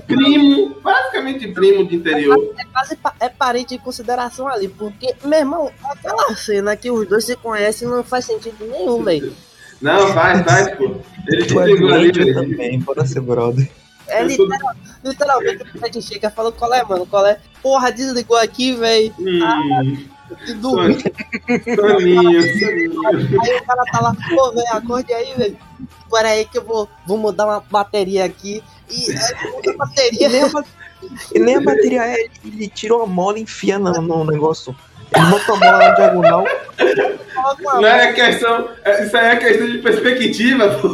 primo, 0.07 0.75
basicamente 0.83 1.49
primo 1.49 1.87
de 1.87 1.97
interior. 1.97 2.55
é 2.59 2.65
quase 2.65 2.97
pa- 2.97 3.15
é 3.21 3.29
parente 3.29 3.77
de 3.77 3.83
consideração 3.83 4.49
ali. 4.49 4.69
Porque, 4.69 5.15
meu 5.25 5.39
irmão, 5.39 5.71
aquela 5.85 6.35
cena 6.37 6.77
que 6.77 6.91
os 6.91 7.07
dois 7.07 7.25
se 7.25 7.37
conhecem 7.37 7.87
não 7.89 8.03
faz 8.03 8.25
sentido 8.25 8.57
nenhum, 8.67 9.03
velho. 9.03 9.35
Não, 9.81 10.09
faz, 10.09 10.45
faz, 10.45 10.75
pô. 10.77 10.97
Ele 11.29 11.45
te 11.45 11.57
é 11.57 11.63
ali, 11.63 12.13
velho. 12.13 12.35
também, 12.35 12.81
bora 12.81 13.07
ser 13.07 13.21
brother. 13.21 13.71
É 14.09 14.23
literal- 14.25 14.75
literalmente 15.05 15.63
o 15.63 15.79
Fred 15.79 16.03
chega 16.03 16.29
e 16.29 16.31
fala, 16.31 16.53
qual 16.53 16.73
é, 16.75 16.83
mano? 16.85 17.07
Qual 17.07 17.27
é? 17.27 17.39
Porra, 17.63 17.91
desligou 17.93 18.37
aqui, 18.37 18.73
velho. 18.75 19.15
Hum, 19.19 20.05
dormiu. 20.57 20.99
soninho, 21.77 22.43
soninho. 22.59 23.41
Aí 23.43 23.57
o 23.57 23.65
cara 23.65 23.83
tá 23.93 24.01
lá, 24.01 24.15
pô, 24.31 24.53
velho, 24.53 24.69
acorde 24.73 25.13
aí, 25.13 25.35
velho. 25.35 25.57
Espera 26.05 26.29
aí 26.29 26.45
que 26.45 26.59
eu 26.59 26.65
vou, 26.65 26.89
vou 27.07 27.19
mudar 27.19 27.47
uma 27.47 27.61
bateria 27.71 28.25
aqui. 28.25 28.63
E 28.91 29.11
aí, 29.13 29.51
muda 29.53 29.71
a 29.71 29.73
E 29.73 29.77
bateria. 29.77 30.29
nem 30.29 30.43
a, 30.43 30.65
e 31.35 31.39
nem 31.39 31.57
a 31.57 31.61
bateria 31.61 32.07
é, 32.07 32.27
ele 32.45 32.69
tirou 32.69 33.03
a 33.03 33.07
mola 33.07 33.39
e 33.39 33.43
enfia 33.43 33.79
no, 33.79 33.93
no 34.01 34.25
negócio. 34.25 34.75
Ele 35.15 35.27
botou 35.27 35.55
a 35.55 35.59
mola 35.59 35.79
na 35.79 35.91
diagonal. 35.91 36.45
Não 37.63 37.87
é 37.87 38.13
questão. 38.13 38.69
é- 38.85 39.05
Isso 39.05 39.17
aí 39.17 39.27
é 39.29 39.37
questão 39.37 39.67
de 39.71 39.79
perspectiva, 39.79 40.69
pô. 40.81 40.89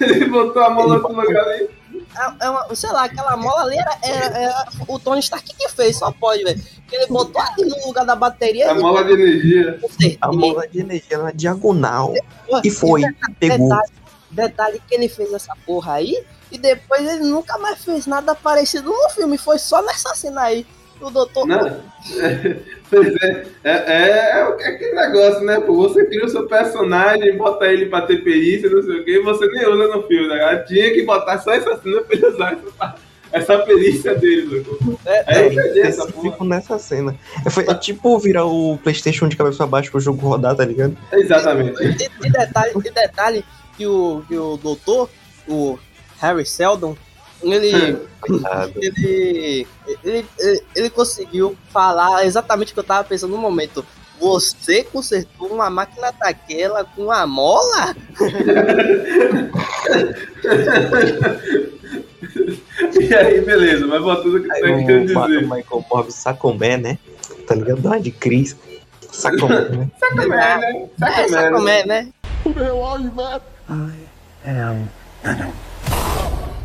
Ele 0.04 0.26
botou 0.26 0.62
a 0.62 0.70
mão 0.70 0.86
no 0.88 0.94
lugar 0.96 1.44
ali. 1.48 1.68
É, 2.16 2.46
é 2.46 2.50
uma, 2.50 2.74
sei 2.74 2.90
lá, 2.90 3.04
aquela 3.04 3.36
mola 3.36 3.62
ali 3.62 3.78
era, 3.78 3.98
era- 4.02 4.38
era 4.38 4.64
o 4.88 4.98
Tony 4.98 5.20
Stark 5.20 5.54
que 5.54 5.68
fez, 5.68 5.96
só 5.96 6.10
pode, 6.10 6.42
velho. 6.42 6.60
Porque 6.60 6.96
ele 6.96 7.06
botou 7.06 7.40
ali 7.40 7.64
no 7.64 7.86
lugar 7.86 8.04
da 8.04 8.16
bateria 8.16 8.70
A 8.70 8.74
mola 8.74 9.04
de 9.04 9.12
energia. 9.12 9.78
A 10.20 10.32
mola 10.32 10.66
de 10.68 10.80
energia 10.80 11.18
na 11.18 11.30
diagonal. 11.30 12.12
Pô, 12.48 12.60
E 12.64 12.70
foi, 12.70 13.02
pegou. 13.38 13.68
Detalhe, 13.68 13.92
detalhe 14.30 14.82
que 14.88 14.94
ele 14.94 15.08
fez 15.08 15.32
essa 15.32 15.54
porra 15.64 15.94
aí 15.94 16.24
e 16.50 16.58
depois 16.58 17.08
ele 17.08 17.24
nunca 17.24 17.56
mais 17.58 17.84
fez 17.84 18.06
nada 18.06 18.34
parecido 18.34 18.90
no 18.90 19.10
filme. 19.10 19.38
Foi 19.38 19.58
só 19.58 19.80
nessa 19.82 20.14
cena 20.14 20.42
aí. 20.42 20.66
O 21.00 21.10
doutor. 21.10 21.46
Não. 21.46 21.80
Pois 22.90 23.14
é, 23.22 23.46
é, 23.62 23.70
é, 23.70 24.40
é 24.40 24.42
aquele 24.42 24.94
negócio, 24.96 25.44
né? 25.44 25.60
Pô, 25.60 25.76
você 25.76 26.04
cria 26.06 26.24
o 26.24 26.28
seu 26.28 26.48
personagem, 26.48 27.36
bota 27.36 27.66
ele 27.66 27.86
pra 27.86 28.02
ter 28.02 28.24
perícia, 28.24 28.68
não 28.68 28.82
sei 28.82 28.98
o 28.98 29.04
que, 29.04 29.12
e 29.12 29.22
você 29.22 29.46
nem 29.46 29.64
usa 29.68 29.96
no 29.96 30.02
filme, 30.08 30.26
né? 30.26 30.64
Tinha 30.66 30.92
que 30.92 31.04
botar 31.04 31.38
só 31.38 31.52
essa 31.52 31.80
cena 31.80 32.00
pra 32.00 32.16
ele 32.16 32.26
usar 32.26 32.52
essa, 32.52 32.96
essa 33.30 33.58
perícia 33.58 34.16
dele, 34.16 34.64
sacou? 34.64 34.98
É, 35.06 35.80
essa 35.86 35.98
porra. 35.98 36.08
Específico 36.08 36.44
nessa 36.44 36.78
cena. 36.80 37.16
É, 37.46 37.50
foi, 37.50 37.64
é 37.68 37.74
tipo 37.74 38.18
virar 38.18 38.46
o 38.46 38.76
Playstation 38.78 39.28
de 39.28 39.36
cabeça 39.36 39.58
pra 39.58 39.66
baixo 39.68 39.92
pro 39.92 40.00
jogo 40.00 40.26
rodar, 40.26 40.56
tá 40.56 40.64
ligado? 40.64 40.98
Exatamente. 41.12 41.80
E, 41.80 42.26
e 42.26 42.30
detalhe, 42.30 42.72
e 42.74 42.90
detalhe 42.90 43.44
que 43.76 43.86
o, 43.86 44.24
que 44.26 44.36
o 44.36 44.56
doutor, 44.56 45.08
o 45.48 45.78
Harry 46.18 46.44
Seldon, 46.44 46.96
ele, 47.42 47.96
Coitado. 48.20 48.72
ele, 48.76 49.66
ele, 50.04 50.26
ele, 50.38 50.62
ele 50.74 50.90
conseguiu 50.90 51.56
falar 51.72 52.26
exatamente 52.26 52.70
o 52.70 52.74
que 52.74 52.80
eu 52.80 52.84
tava 52.84 53.04
pensando 53.04 53.30
no 53.30 53.38
momento. 53.38 53.84
Você 54.20 54.84
consertou 54.84 55.48
uma 55.48 55.70
máquina 55.70 56.12
daquela 56.12 56.84
com 56.84 57.04
uma 57.04 57.26
mola? 57.26 57.96
E 63.00 63.14
aí, 63.14 63.40
beleza, 63.40 63.86
mas 63.86 64.00
voltando 64.00 64.36
o 64.36 64.42
que 64.42 64.48
você 64.48 64.72
o, 64.72 64.86
querendo 64.86 65.12
Ma- 65.12 65.24
o 65.24 65.28
dizer. 65.28 65.42
Michael 65.42 65.84
Morbius 65.90 66.14
Sacombé, 66.14 66.76
né? 66.76 66.98
Tá 67.46 67.54
ligado? 67.54 67.84
Uma 67.84 68.00
de 68.00 68.10
Cris. 68.10 68.56
Sacomé, 69.10 69.60
né? 69.68 69.90
Sacomé, 69.98 70.26
né? 70.58 70.88
É, 71.02 71.28
Sacomé, 71.28 71.30
Sacomé, 71.50 71.86
né? 71.86 72.08
am. 75.24 75.60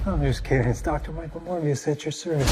I'm 0.05 0.21
just 0.23 0.43
kidding. 0.43 0.67
It's 0.69 0.81
Dr. 0.81 1.11
Michael 1.11 1.41
Morbius 1.47 1.87
at 1.87 2.05
your 2.05 2.11
service. 2.11 2.47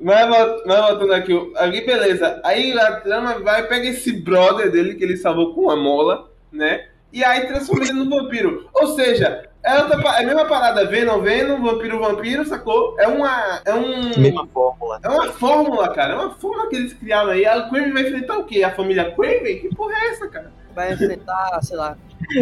Vol- 0.00 0.62
mas 0.66 0.80
voltando 0.80 1.12
aqui, 1.12 1.52
aqui 1.56 1.80
beleza. 1.86 2.40
Aí 2.44 2.76
a 2.78 3.00
trama 3.00 3.38
vai, 3.40 3.66
pega 3.66 3.88
esse 3.88 4.12
brother 4.20 4.70
dele 4.70 4.94
que 4.94 5.04
ele 5.04 5.16
salvou 5.16 5.54
com 5.54 5.62
uma 5.62 5.76
mola, 5.76 6.30
né? 6.52 6.86
E 7.12 7.24
aí 7.24 7.46
transforma 7.46 7.84
ele 7.84 7.92
no 7.92 8.10
vampiro. 8.10 8.68
Ou 8.74 8.88
seja, 8.88 9.48
é, 9.62 9.78
outra, 9.78 10.00
é 10.16 10.22
a 10.22 10.26
mesma 10.26 10.44
parada, 10.46 10.86
Venom, 10.86 11.20
Venom, 11.20 11.62
vampiro, 11.62 11.98
vampiro, 12.00 12.44
sacou? 12.44 12.96
É 12.98 13.06
uma. 13.06 13.60
É 13.64 13.74
um. 13.74 14.18
Mesma 14.18 14.46
fórmula. 14.52 15.00
É 15.02 15.08
uma 15.08 15.32
fórmula, 15.32 15.94
cara. 15.94 16.14
É 16.14 16.16
uma 16.16 16.30
fórmula 16.34 16.68
que 16.68 16.76
eles 16.76 16.92
criaram 16.92 17.30
aí. 17.30 17.46
A 17.46 17.68
Craven 17.68 17.92
vai 17.92 18.02
enfrentar 18.02 18.38
o 18.38 18.44
quê? 18.44 18.62
A 18.64 18.74
família 18.74 19.12
Craven? 19.14 19.58
Que 19.60 19.74
porra 19.74 19.94
é 19.94 20.08
essa, 20.10 20.28
cara? 20.28 20.52
Vai 20.74 20.92
enfrentar, 20.92 21.60
sei 21.62 21.76
lá. 21.76 21.96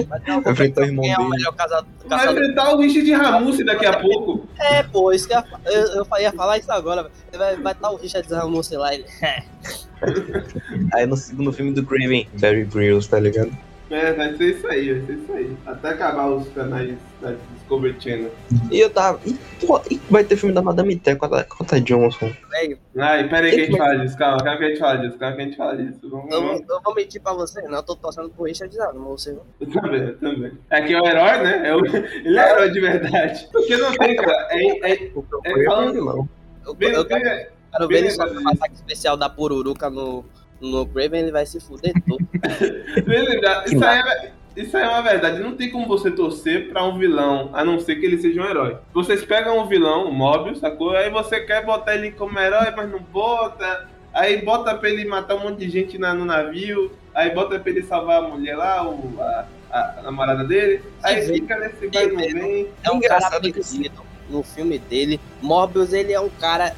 Vai 0.09 0.53
enfrentar 0.53 0.83
o 0.83 0.85
irmão 0.85 1.03
quem 1.05 1.13
é 1.13 1.17
o 1.17 1.19
dele. 1.19 1.31
melhor 1.31 1.55
casado, 1.55 1.87
Vai 2.07 2.33
enfrentar 2.33 2.73
o 2.73 2.81
Richard 2.81 3.13
Ramuse 3.13 3.65
daqui 3.65 3.87
a 3.87 4.01
pouco. 4.01 4.49
É, 4.59 4.83
pô, 4.83 5.13
isso 5.13 5.29
que 5.29 5.35
eu, 5.35 5.43
eu, 5.67 6.05
eu 6.05 6.07
ia 6.21 6.33
falar 6.33 6.59
isso 6.59 6.71
agora. 6.73 7.11
Vai 7.37 7.57
vai 7.57 7.73
estar 7.73 7.91
o 7.91 7.97
Richard 7.97 8.29
Ramos, 8.33 8.67
sei 8.67 8.79
lá. 8.79 8.95
Ele, 8.95 9.05
Aí 10.95 11.07
no 11.07 11.17
segundo 11.17 11.53
filme 11.53 11.73
do 11.73 11.85
Craven, 11.85 12.29
Barry 12.41 12.65
Grylls, 12.65 13.09
tá 13.09 13.19
ligado? 13.19 13.51
É, 13.91 14.13
vai 14.13 14.37
ser 14.37 14.57
isso 14.57 14.67
aí, 14.67 14.93
vai 14.93 15.07
ser 15.07 15.13
isso 15.23 15.33
aí. 15.33 15.57
Até 15.67 15.91
acabar 15.91 16.27
os 16.27 16.49
canais 16.51 16.97
da 17.21 17.33
Discovery 17.67 17.97
Channel. 18.01 18.31
E 18.71 18.79
eu 18.79 18.89
tava. 18.89 19.21
E, 19.27 19.35
pô, 19.67 19.81
e 19.91 20.01
vai 20.09 20.23
ter 20.23 20.37
filme 20.37 20.55
da 20.55 20.63
Madame 20.63 20.97
Té 20.97 21.17
com 21.17 21.27
a, 21.27 21.79
Johnson. 21.81 22.33
velho, 22.51 22.79
Ai, 22.97 23.29
pera 23.29 23.47
aí 23.47 23.53
que 23.55 23.61
a 23.61 23.65
gente 23.65 23.77
fala 23.77 23.99
disso, 23.99 24.17
calma, 24.17 24.39
calma 24.39 24.59
que 24.59 24.65
a 24.65 24.69
gente 24.69 24.79
fala 24.79 24.97
disso, 24.99 25.19
calma 25.19 25.37
que 25.37 25.43
a 25.43 25.45
gente 25.45 25.57
fala 25.57 25.77
disso. 25.77 25.99
Vamos, 26.09 26.33
eu, 26.33 26.43
vamos. 26.43 26.61
eu 26.69 26.81
vou 26.83 26.95
mentir 26.95 27.21
pra 27.21 27.33
você, 27.33 27.61
não. 27.63 27.77
Eu 27.79 27.83
tô 27.83 27.97
torcendo 27.97 28.31
pro 28.31 28.45
Richard 28.45 28.77
Ramos, 28.79 29.23
você 29.23 29.33
não. 29.33 29.43
Eu 29.61 29.71
também, 29.71 30.01
eu 30.03 30.19
também. 30.19 30.53
É 30.71 30.81
que 30.83 30.95
é 30.95 31.01
o 31.01 31.07
herói, 31.07 31.43
né? 31.43 31.69
É 31.69 31.75
o- 31.77 31.85
Ele 31.85 32.39
é 32.39 32.51
herói 32.53 32.71
de 32.71 32.81
verdade. 32.81 33.49
Porque 33.53 33.77
não 33.77 33.93
tem, 33.93 34.17
cara. 34.17 34.49
É, 34.51 34.93
é, 34.93 35.11
O 35.15 35.25
É, 35.45 35.53
Craven 35.53 35.65
falando-. 35.67 36.29
Eu, 36.65 36.75
bem, 36.75 36.91
eu 36.91 37.05
quero, 37.05 37.89
ver 37.89 37.99
ele 37.99 38.11
só 38.11 38.27
no 38.27 38.49
ataque 38.49 38.75
especial 38.75 39.17
da 39.17 39.29
Pururuca 39.29 39.89
no, 39.91 40.25
no 40.61 40.87
Craven, 40.87 41.21
ele 41.21 41.33
vai 41.33 41.47
se 41.47 41.61
fuder 41.61 41.93
todo. 42.07 42.19
Isso 43.67 43.85
aí, 43.85 43.99
é, 44.01 44.33
isso 44.57 44.77
aí 44.77 44.83
é 44.85 44.89
uma 44.89 45.03
verdade. 45.03 45.39
Não 45.41 45.55
tem 45.57 45.71
como 45.71 45.87
você 45.87 46.11
torcer 46.11 46.71
pra 46.71 46.83
um 46.85 46.99
vilão, 46.99 47.51
a 47.53 47.65
não 47.65 47.79
ser 47.79 47.97
que 47.97 48.07
ele 48.07 48.19
seja 48.19 48.41
um 48.41 48.47
herói. 48.47 48.79
Vocês 48.93 49.25
pegam 49.25 49.59
um 49.59 49.67
vilão, 49.67 50.07
um 50.09 50.13
Mobius, 50.13 50.59
sacou? 50.61 50.97
Aí 50.97 51.11
você 51.11 51.41
quer 51.41 51.65
botar 51.65 51.95
ele 51.95 52.11
como 52.13 52.39
herói, 52.39 52.71
mas 52.77 52.91
não 52.91 52.99
bota. 53.01 53.89
Aí 54.13 54.43
bota 54.43 54.75
pra 54.75 54.89
ele 54.89 55.05
matar 55.05 55.35
um 55.37 55.41
monte 55.41 55.59
de 55.59 55.69
gente 55.69 55.99
na- 55.99 56.15
no 56.15 56.25
navio. 56.25 56.91
Aí 57.15 57.31
bota 57.35 57.59
pra 57.61 57.71
ele 57.71 57.83
salvar 57.83 58.23
a 58.25 58.29
mulher 58.29 58.57
lá, 58.57 58.87
o, 58.89 59.15
a, 59.21 59.47
a 59.71 60.03
namorada 60.03 60.43
dele. 60.45 60.83
Aí 61.03 61.17
Que 61.17 61.33
fica 61.35 61.57
nesse 61.59 61.87
vai 61.89 62.05
e 62.05 62.13
não 62.13 62.41
vem. 62.41 62.69
É 62.83 62.91
um 62.91 62.97
Engraçado 62.97 63.31
cara 63.33 63.41
que 63.43 63.53
perdido 63.53 64.03
no 64.31 64.43
filme 64.43 64.79
dele. 64.79 65.21
Morbius, 65.43 65.93
ele 65.93 66.13
é 66.13 66.21
um 66.21 66.29
cara. 66.31 66.75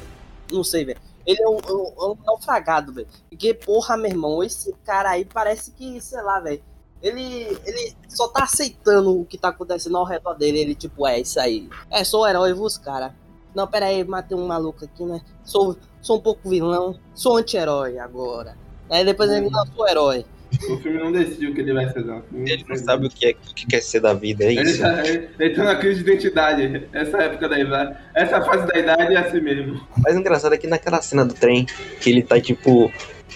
Não 0.51 0.63
sei, 0.63 0.83
velho. 0.85 0.99
Ele 1.25 1.41
é 1.41 1.47
um, 1.47 1.57
um, 1.69 2.11
um 2.11 2.17
naufragado, 2.25 2.91
velho. 2.91 3.07
Porque, 3.29 3.53
porra, 3.53 3.95
meu 3.95 4.09
irmão, 4.09 4.43
esse 4.43 4.73
cara 4.85 5.11
aí 5.11 5.25
parece 5.25 5.71
que, 5.71 6.01
sei 6.01 6.21
lá, 6.21 6.39
velho. 6.39 6.61
Ele, 7.01 7.57
ele 7.65 7.93
só 8.09 8.27
tá 8.27 8.43
aceitando 8.43 9.19
o 9.21 9.25
que 9.25 9.37
tá 9.37 9.49
acontecendo 9.49 9.97
ao 9.97 10.05
redor 10.05 10.33
dele. 10.33 10.59
Ele, 10.59 10.75
tipo, 10.75 11.07
é 11.07 11.19
isso 11.19 11.39
aí. 11.39 11.69
É, 11.89 12.03
sou 12.03 12.27
herói, 12.27 12.53
vos, 12.53 12.77
cara. 12.77 13.15
Não, 13.55 13.65
pera 13.67 13.87
aí, 13.87 14.03
matei 14.03 14.37
um 14.37 14.45
maluco 14.45 14.85
aqui, 14.85 15.03
né? 15.03 15.21
Sou, 15.43 15.75
sou 16.01 16.17
um 16.17 16.21
pouco 16.21 16.49
vilão. 16.49 16.99
Sou 17.15 17.37
anti-herói 17.37 17.97
agora. 17.97 18.55
Aí 18.89 19.05
depois 19.05 19.29
ele, 19.31 19.49
não, 19.49 19.65
sou 19.67 19.87
herói. 19.87 20.25
O 20.67 20.77
filme 20.77 20.97
não 20.97 21.11
decidiu 21.11 21.51
o 21.51 21.53
que 21.53 21.61
ele 21.61 21.73
vai 21.73 21.87
ser, 21.91 22.03
não. 22.03 22.23
Filme 22.23 22.49
Ele 22.49 22.65
não 22.67 22.75
sabe 22.75 23.05
o 23.05 23.09
que, 23.09 23.27
é, 23.27 23.31
o 23.31 23.53
que 23.53 23.67
quer 23.67 23.81
ser 23.81 23.99
da 23.99 24.13
vida, 24.13 24.43
é 24.45 24.47
Ele 24.47 24.61
isso. 24.63 24.81
tá, 24.81 25.07
ele, 25.07 25.29
ele 25.39 25.55
tá 25.55 25.63
na 25.63 25.75
crise 25.75 26.03
de 26.03 26.09
identidade. 26.11 26.87
Essa 26.91 27.17
época 27.19 27.47
da 27.47 27.59
idade. 27.59 27.95
Essa 28.15 28.41
fase 28.41 28.65
da 28.65 28.79
idade 28.79 29.13
é 29.13 29.17
assim 29.19 29.41
mesmo. 29.41 29.79
Mas 29.97 30.15
engraçado 30.15 30.53
é 30.55 30.57
que 30.57 30.65
naquela 30.67 31.01
cena 31.03 31.23
do 31.23 31.33
trem, 31.35 31.67
que 32.01 32.09
ele 32.09 32.23
tá 32.23 32.41
tipo. 32.41 32.91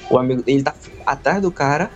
O 0.09 0.17
amigo. 0.17 0.43
Ele 0.47 0.63
tá 0.63 0.73
atrás 1.05 1.41
do 1.41 1.51
cara. 1.51 1.89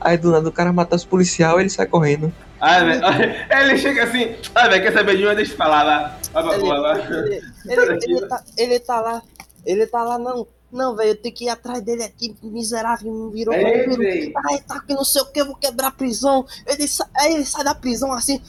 Aí 0.00 0.16
do 0.18 0.30
nada 0.30 0.48
o 0.48 0.52
cara 0.52 0.72
mata 0.72 0.96
os 0.96 1.04
policial 1.04 1.60
ele 1.60 1.70
sai 1.70 1.86
correndo. 1.86 2.32
Ai, 2.60 2.84
velho. 2.84 3.02
Ele 3.50 3.78
chega 3.78 4.04
assim. 4.04 4.34
Ai, 4.54 4.68
velho, 4.68 4.82
quer 4.82 4.92
saber 4.92 5.16
de 5.16 5.24
uma? 5.24 5.34
Deixa 5.34 5.52
eu 5.52 5.56
falar 5.56 5.82
lá. 5.82 6.18
Ele, 6.54 6.68
lá. 6.68 6.98
ele, 6.98 7.42
ele, 7.66 7.98
ele 8.04 8.26
tá, 8.26 8.44
ele 8.56 8.80
tá 8.80 9.00
lá. 9.00 9.22
Ele 9.64 9.86
tá 9.86 10.02
lá, 10.02 10.18
não. 10.18 10.46
Não, 10.72 10.96
velho, 10.96 11.10
eu 11.10 11.16
tenho 11.16 11.32
que 11.32 11.44
ir 11.44 11.48
atrás 11.50 11.80
dele 11.82 12.02
aqui, 12.02 12.34
miserável, 12.42 13.12
me 13.12 13.30
virou 13.32 13.54
É, 13.54 13.86
vampiro. 13.86 14.32
Ai, 14.50 14.58
tá 14.66 14.80
que 14.80 14.92
não 14.92 15.04
sei 15.04 15.22
o 15.22 15.26
que, 15.26 15.40
eu 15.40 15.46
vou 15.46 15.54
quebrar 15.54 15.86
a 15.86 15.92
prisão. 15.92 16.44
Ele, 16.66 16.88
sa- 16.88 17.08
aí 17.16 17.34
ele 17.34 17.44
sai 17.44 17.62
da 17.62 17.76
prisão 17.76 18.12
assim, 18.12 18.42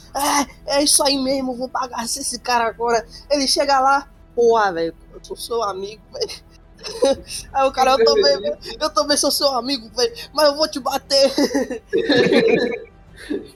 é, 0.66 0.78
é 0.78 0.82
isso 0.82 1.04
aí 1.04 1.16
mesmo, 1.16 1.54
vou 1.54 1.68
pagar 1.68 2.04
esse 2.04 2.36
cara 2.40 2.64
agora. 2.66 3.06
Ele 3.30 3.46
chega 3.46 3.78
lá, 3.78 4.08
porra, 4.34 4.72
velho, 4.72 4.92
eu 5.14 5.20
sou 5.22 5.36
seu 5.36 5.62
amigo, 5.62 6.02
velho. 6.12 6.32
Aí 7.52 7.66
o 7.66 7.72
cara, 7.72 7.92
eu 7.92 8.04
também, 8.04 8.56
eu 8.80 8.90
também 8.90 9.16
sou 9.16 9.30
seu 9.30 9.48
amigo, 9.52 9.90
velho, 9.96 10.12
mas 10.32 10.46
eu 10.48 10.56
vou 10.56 10.68
te 10.68 10.80
bater. 10.80 11.32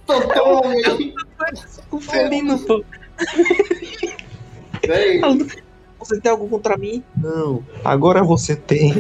Totó, 0.07 0.63
velho. 0.63 1.15
Conferindo, 1.91 2.59
pô. 2.61 2.85
Velho. 4.87 5.49
Você 5.99 6.19
tem 6.19 6.33
algo 6.33 6.49
contra 6.49 6.79
mim? 6.79 7.05
Não. 7.15 7.63
Agora 7.85 8.25
você 8.25 8.57
tem. 8.57 8.95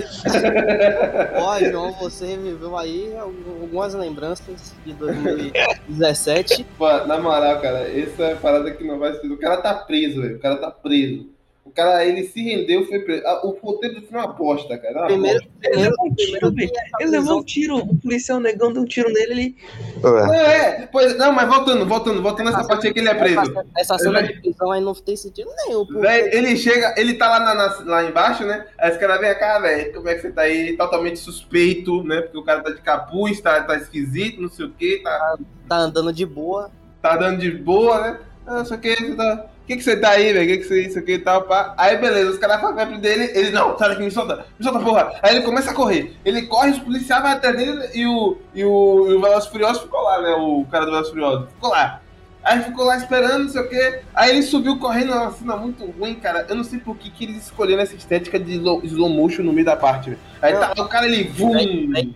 Ó, 1.36 1.58
João, 1.58 1.92
você 1.92 2.36
viveu 2.36 2.76
aí 2.76 3.16
algumas 3.16 3.94
lembranças 3.94 4.74
de 4.84 4.92
2017. 4.92 6.66
Pô, 6.76 6.86
na 7.06 7.18
moral, 7.18 7.58
cara, 7.62 7.88
essa 7.88 8.22
é 8.24 8.32
a 8.34 8.36
parada 8.36 8.70
que 8.72 8.84
não 8.84 8.98
vai 8.98 9.14
ser. 9.14 9.32
O 9.32 9.38
cara 9.38 9.56
tá 9.62 9.72
preso, 9.74 10.20
velho. 10.20 10.36
O 10.36 10.40
cara 10.40 10.56
tá 10.58 10.70
preso. 10.70 11.30
O 11.70 11.72
cara, 11.72 12.04
ele 12.04 12.24
se 12.24 12.42
rendeu, 12.42 12.84
foi 12.86 12.98
preso. 12.98 13.22
O 13.44 13.50
roteiro 13.62 14.00
filme 14.02 14.08
é 14.10 14.18
uma 14.18 14.24
aposta, 14.24 14.76
cara. 14.76 14.92
É 14.92 14.98
uma 14.98 15.06
Primeiro. 15.06 15.38
Ele 15.38 15.50
primeiro, 15.60 15.90
levou 15.92 16.06
um 16.10 16.14
tiro, 16.14 16.40
primeiro 16.40 16.72
Ele 16.98 17.10
levou 17.10 17.38
um 17.38 17.44
tiro. 17.44 17.76
O 17.78 17.96
policial 17.96 18.40
negão 18.40 18.72
deu 18.72 18.82
um 18.82 18.84
tiro 18.84 19.08
nele 19.12 19.30
ele. 19.32 19.56
Não, 20.02 20.34
é, 20.34 20.88
pois, 20.90 21.16
não, 21.16 21.30
mas 21.32 21.48
voltando, 21.48 21.86
voltando, 21.86 22.20
voltando 22.22 22.50
nessa 22.50 22.66
parte 22.66 22.88
aí 22.88 22.92
que 22.92 22.98
ele 22.98 23.08
é 23.08 23.14
preso. 23.14 23.40
Essa, 23.40 23.64
essa 23.94 23.98
cena 23.98 24.22
de 24.22 24.40
prisão 24.40 24.72
aí 24.72 24.80
não 24.80 24.92
tem 24.94 25.14
sentido 25.16 25.48
nenhum. 25.66 25.86
porque- 25.86 26.00
Véi, 26.00 26.30
ele 26.34 26.56
chega, 26.56 26.92
ele 26.96 27.14
tá 27.14 27.28
lá, 27.28 27.38
na- 27.40 27.54
na- 27.54 27.78
lá 27.86 28.04
embaixo, 28.04 28.44
né? 28.44 28.66
Aí 28.76 28.90
os 28.90 28.96
caras 28.96 29.20
vêm 29.20 29.32
cá, 29.38 29.60
velho, 29.60 29.92
como 29.94 30.08
é 30.08 30.14
que 30.16 30.22
você 30.22 30.32
tá 30.32 30.42
aí? 30.42 30.76
Totalmente 30.76 31.20
suspeito, 31.20 32.02
né? 32.02 32.22
Porque 32.22 32.38
o 32.38 32.42
cara 32.44 32.60
tá 32.62 32.70
de 32.70 32.80
capuz, 32.82 33.40
tá, 33.40 33.62
tá 33.62 33.76
esquisito, 33.76 34.42
não 34.42 34.50
sei 34.50 34.66
o 34.66 34.70
que, 34.72 34.98
tá, 35.04 35.36
Tá 35.68 35.76
andando 35.76 36.12
de 36.12 36.26
boa. 36.26 36.68
tá 37.00 37.16
dando 37.16 37.38
de 37.38 37.52
boa, 37.52 38.00
né? 38.00 38.18
Ah, 38.46 38.62
o 38.68 38.78
que, 38.78 38.96
você 38.96 39.14
tá. 39.14 39.46
Que, 39.70 39.76
que 39.76 39.84
você 39.84 39.96
tá 39.96 40.10
aí, 40.10 40.32
velho? 40.32 40.48
Que, 40.48 40.58
que 40.58 40.64
você 40.64 40.82
isso 40.84 40.98
aqui 40.98 41.12
e 41.12 41.18
tal, 41.20 41.42
pá? 41.42 41.72
Aí 41.78 41.96
beleza, 41.96 42.32
os 42.32 42.38
caras 42.38 42.60
falam 42.60 42.74
perto 42.74 42.98
dele, 42.98 43.30
ele, 43.36 43.52
não, 43.52 43.78
sai 43.78 43.90
daqui, 43.90 44.02
me 44.02 44.10
solta, 44.10 44.44
me 44.58 44.64
solta, 44.64 44.80
porra. 44.80 45.12
Aí 45.22 45.36
ele 45.36 45.44
começa 45.44 45.70
a 45.70 45.74
correr. 45.74 46.16
Ele 46.24 46.42
corre, 46.42 46.72
os 46.72 46.80
policiais 46.80 47.22
vão 47.22 47.30
atrás 47.30 47.56
dele 47.56 47.88
e 47.94 48.04
o, 48.04 48.36
e 48.52 48.64
o, 48.64 49.06
e 49.12 49.14
o 49.14 49.20
Veloz 49.20 49.46
Furioso 49.46 49.82
ficou 49.82 50.02
lá, 50.02 50.22
né? 50.22 50.30
O 50.32 50.66
cara 50.68 50.86
do 50.86 50.90
Veloz 50.90 51.08
Furioso 51.08 51.46
ficou 51.54 51.70
lá. 51.70 52.02
Aí 52.42 52.60
ficou 52.64 52.84
lá 52.84 52.96
esperando, 52.96 53.44
não 53.44 53.48
sei 53.48 53.60
o 53.60 53.68
quê. 53.68 54.00
Aí 54.12 54.30
ele 54.30 54.42
subiu 54.42 54.76
correndo, 54.76 55.12
uma 55.12 55.30
cena 55.30 55.56
muito 55.56 55.86
ruim, 55.86 56.16
cara. 56.16 56.44
Eu 56.48 56.56
não 56.56 56.64
sei 56.64 56.80
por 56.80 56.96
que, 56.96 57.08
que 57.08 57.26
eles 57.26 57.44
escolheram 57.44 57.80
essa 57.80 57.94
estética 57.94 58.40
de 58.40 58.54
slow, 58.54 58.80
slow 58.82 59.08
motion 59.08 59.44
no 59.44 59.52
meio 59.52 59.66
da 59.66 59.76
parte, 59.76 60.10
velho. 60.10 60.20
Aí 60.42 60.52
tá, 60.52 60.72
o 60.82 60.88
cara 60.88 61.06
ele 61.06 61.28
vum. 61.28 61.56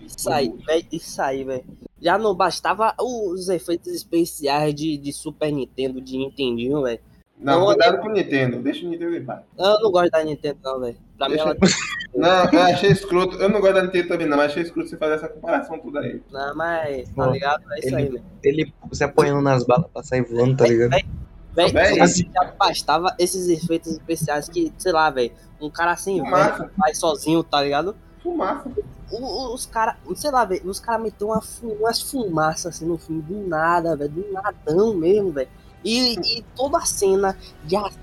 Isso 0.05 0.29
aí, 0.29 0.53
isso 0.91 1.21
aí, 1.21 1.45
velho. 1.45 1.63
Já 2.01 2.17
não 2.17 2.35
bastava 2.35 2.93
os 2.99 3.47
efeitos 3.47 3.93
especiais 3.93 4.75
de, 4.75 4.97
de 4.97 5.13
Super 5.13 5.53
Nintendo, 5.53 6.01
de 6.01 6.17
Nintendinho, 6.17 6.81
velho. 6.81 6.99
Não, 7.37 7.65
cuidado 7.65 7.97
com 7.99 8.07
o 8.07 8.11
Nintendo. 8.13 8.61
Deixa 8.61 8.85
o 8.85 8.89
Nintendo 8.89 9.15
em 9.15 9.25
paz. 9.25 9.41
Eu 9.57 9.79
não 9.81 9.91
gosto 9.91 10.09
da 10.11 10.23
Nintendo, 10.23 10.57
não, 10.63 10.79
velho. 10.79 10.97
Pra 11.17 11.27
mim, 11.29 11.35
Deixa- 11.35 11.49
ela. 11.49 11.57
Não, 12.15 12.49
eu 12.49 12.61
achei 12.61 12.91
escroto. 12.91 13.35
Eu 13.35 13.49
não 13.49 13.59
gosto 13.59 13.73
da 13.73 13.83
Nintendo 13.83 14.07
também, 14.07 14.25
não. 14.25 14.37
Mas 14.37 14.51
achei 14.51 14.63
escroto 14.63 14.87
você 14.89 14.95
fazer 14.95 15.15
essa 15.15 15.27
comparação 15.27 15.77
tudo 15.79 15.99
aí. 15.99 16.21
Não, 16.31 16.55
mas, 16.55 17.09
tá 17.09 17.27
ligado? 17.27 17.61
É 17.73 17.79
isso 17.79 17.87
ele- 17.89 17.95
aí, 17.97 18.03
velho. 18.09 18.23
Ele 18.41 18.73
se 18.93 19.03
apoiando 19.03 19.41
nas 19.41 19.65
balas 19.65 19.87
pra 19.91 20.01
sair 20.01 20.21
voando, 20.21 20.55
tá 20.55 20.65
ligado? 20.65 20.91
Véi, 20.91 21.71
Véi, 21.73 21.95
já- 21.95 22.05
já 22.07 22.53
bastava 22.57 23.13
esses 23.19 23.49
efeitos 23.49 23.91
especiais 23.91 24.47
que, 24.47 24.71
sei 24.77 24.93
lá, 24.93 25.09
velho. 25.09 25.31
Um 25.59 25.69
cara 25.69 25.91
assim, 25.91 26.19
Fumaça. 26.19 26.57
velho, 26.59 26.71
vai 26.77 26.95
sozinho, 26.95 27.43
tá 27.43 27.61
ligado? 27.61 27.95
Fumaça. 28.23 28.69
O- 29.11 29.17
o- 29.21 29.53
os 29.53 29.65
caras, 29.65 29.95
sei 30.15 30.31
lá, 30.31 30.45
velho, 30.45 30.69
os 30.69 30.79
caras 30.79 31.03
meteram 31.03 31.31
uma 31.31 31.41
umas 31.63 32.01
fumaças 32.01 32.65
assim 32.77 32.85
no 32.85 32.97
filme, 32.97 33.21
do 33.21 33.45
nada, 33.45 33.93
velho, 33.97 34.09
do 34.09 34.31
nadão 34.31 34.93
mesmo, 34.93 35.31
velho. 35.33 35.49
E, 35.85 36.15
e 36.39 36.45
toda 36.55 36.79
a 36.79 36.85
cena 36.85 37.37
de 37.63 37.75
ação, 37.75 37.99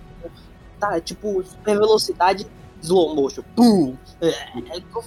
tá, 0.78 1.00
tipo, 1.00 1.42
super 1.42 1.76
velocidade, 1.78 2.46
slow 2.80 3.14
motion, 3.14 3.42
pum. 3.56 3.96
É, 4.20 4.28
é, 4.28 4.80
que 4.80 4.86
eu 4.94 5.02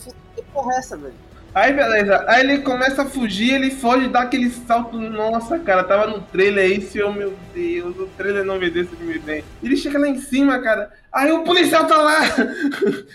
porra 0.53 0.74
é 0.74 0.77
essa, 0.77 0.98
velho? 0.98 1.25
Aí 1.53 1.72
beleza, 1.72 2.25
aí 2.27 2.41
ele 2.41 2.58
começa 2.63 3.03
a 3.03 3.05
fugir, 3.05 3.53
ele 3.53 3.72
foge, 3.72 4.10
dá 4.10 4.24
aquele 4.24 4.50
salto. 4.50 5.00
Nossa, 5.00 5.58
cara, 5.58 5.86
tava 5.86 6.05
no 6.08 6.20
trailer 6.20 6.70
esse, 6.70 7.01
oh 7.01 7.13
meu 7.13 7.34
Deus, 7.53 7.96
o 7.98 8.08
trailer 8.17 8.44
não 8.44 8.60
me 8.60 8.70
desse 8.70 8.94
me 8.98 9.17
vem. 9.17 9.41
Ele 9.63 9.77
chega 9.77 9.98
lá 9.98 10.05
em 10.10 10.20
cima, 10.20 10.60
cara. 10.60 10.91
Aí 11.13 11.32
o 11.32 11.46
policial 11.46 11.88
tá 11.88 11.96
lá! 11.96 12.20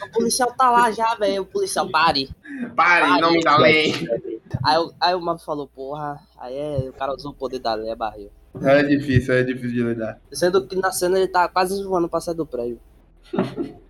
O 0.08 0.12
policial 0.12 0.54
tá 0.56 0.70
lá 0.70 0.90
já, 0.90 1.14
velho. 1.16 1.42
O 1.42 1.44
policial, 1.44 1.86
pare. 1.90 2.30
Pare, 2.74 3.10
em 3.18 3.20
nome 3.20 3.44
da 3.44 3.58
lei. 3.58 3.92
Aí, 4.64 4.78
o- 4.78 4.92
aí 4.98 5.14
o 5.14 5.20
Mago 5.20 5.38
falou, 5.40 5.66
porra, 5.68 6.18
aí 6.38 6.56
é, 6.56 6.88
o 6.88 6.94
cara 6.94 7.14
usou 7.14 7.32
o 7.32 7.34
poder 7.34 7.58
da 7.58 7.74
lei, 7.74 7.90
é 7.90 7.94
barril. 7.94 8.30
É 8.62 8.82
difícil, 8.82 9.34
é 9.34 9.42
difícil 9.42 9.70
de 9.70 9.82
lidar. 9.82 10.18
Sendo 10.32 10.66
que 10.66 10.74
na 10.76 10.90
cena 10.92 11.18
ele 11.18 11.28
tá 11.28 11.48
quase 11.48 11.82
voando 11.84 12.08
pra 12.08 12.20
sair 12.20 12.34
do 12.34 12.46
prédio. 12.46 12.78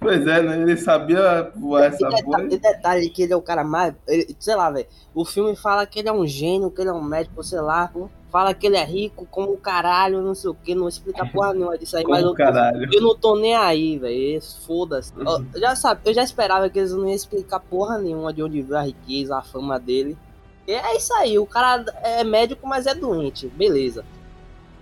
Pois 0.00 0.26
é, 0.26 0.42
né? 0.42 0.60
Ele 0.62 0.76
sabia 0.76 1.52
voar 1.54 1.84
essa 1.84 1.96
E 1.96 2.24
porra. 2.24 2.38
detalhe, 2.42 2.54
e 2.54 2.58
detalhe 2.58 3.10
que 3.10 3.22
ele 3.22 3.32
é 3.32 3.36
o 3.36 3.42
cara 3.42 3.62
mais. 3.62 3.94
ele- 4.08 4.34
sei 4.40 4.56
lá, 4.56 4.70
velho. 4.70 4.86
O 5.14 5.24
filme 5.24 5.54
fala 5.54 5.86
que 5.86 6.00
ele 6.00 6.08
é 6.08 6.12
um 6.12 6.26
gênio, 6.26 6.68
que 6.70 6.80
ele 6.80 6.90
é 6.90 6.92
um 6.92 7.02
médico, 7.02 7.42
sei 7.44 7.60
lá. 7.60 7.92
Fala 8.32 8.52
que 8.52 8.66
ele 8.66 8.76
é 8.76 8.84
rico 8.84 9.24
como 9.30 9.52
o 9.52 9.56
caralho, 9.56 10.20
não 10.20 10.34
sei 10.34 10.50
o 10.50 10.54
que. 10.54 10.74
Não 10.74 10.88
explica 10.88 11.24
porra 11.26 11.52
nenhuma 11.54 11.78
disso 11.78 11.96
aí. 11.96 12.02
mas 12.08 12.20
Como 12.22 12.32
eu, 12.32 12.34
caralho. 12.36 12.88
eu 12.92 13.00
não 13.00 13.14
tô 13.16 13.36
nem 13.36 13.54
aí, 13.54 13.98
velho. 13.98 14.42
Foda-se. 14.66 15.12
Eu 15.54 15.60
já 15.60 15.76
sabe, 15.76 16.00
eu 16.06 16.12
já 16.14 16.24
esperava 16.24 16.68
que 16.68 16.78
eles 16.80 16.90
não 16.92 17.04
iam 17.04 17.14
explicar 17.14 17.60
porra 17.60 17.98
nenhuma 17.98 18.32
de 18.32 18.42
onde 18.42 18.62
veio 18.62 18.76
a 18.78 18.82
riqueza, 18.82 19.36
a 19.36 19.42
fama 19.42 19.78
dele. 19.78 20.16
E 20.66 20.72
é 20.72 20.96
isso 20.96 21.12
aí. 21.14 21.38
O 21.38 21.46
cara 21.46 21.84
é 22.02 22.24
médico, 22.24 22.66
mas 22.66 22.86
é 22.86 22.94
doente. 22.94 23.48
Beleza. 23.48 24.04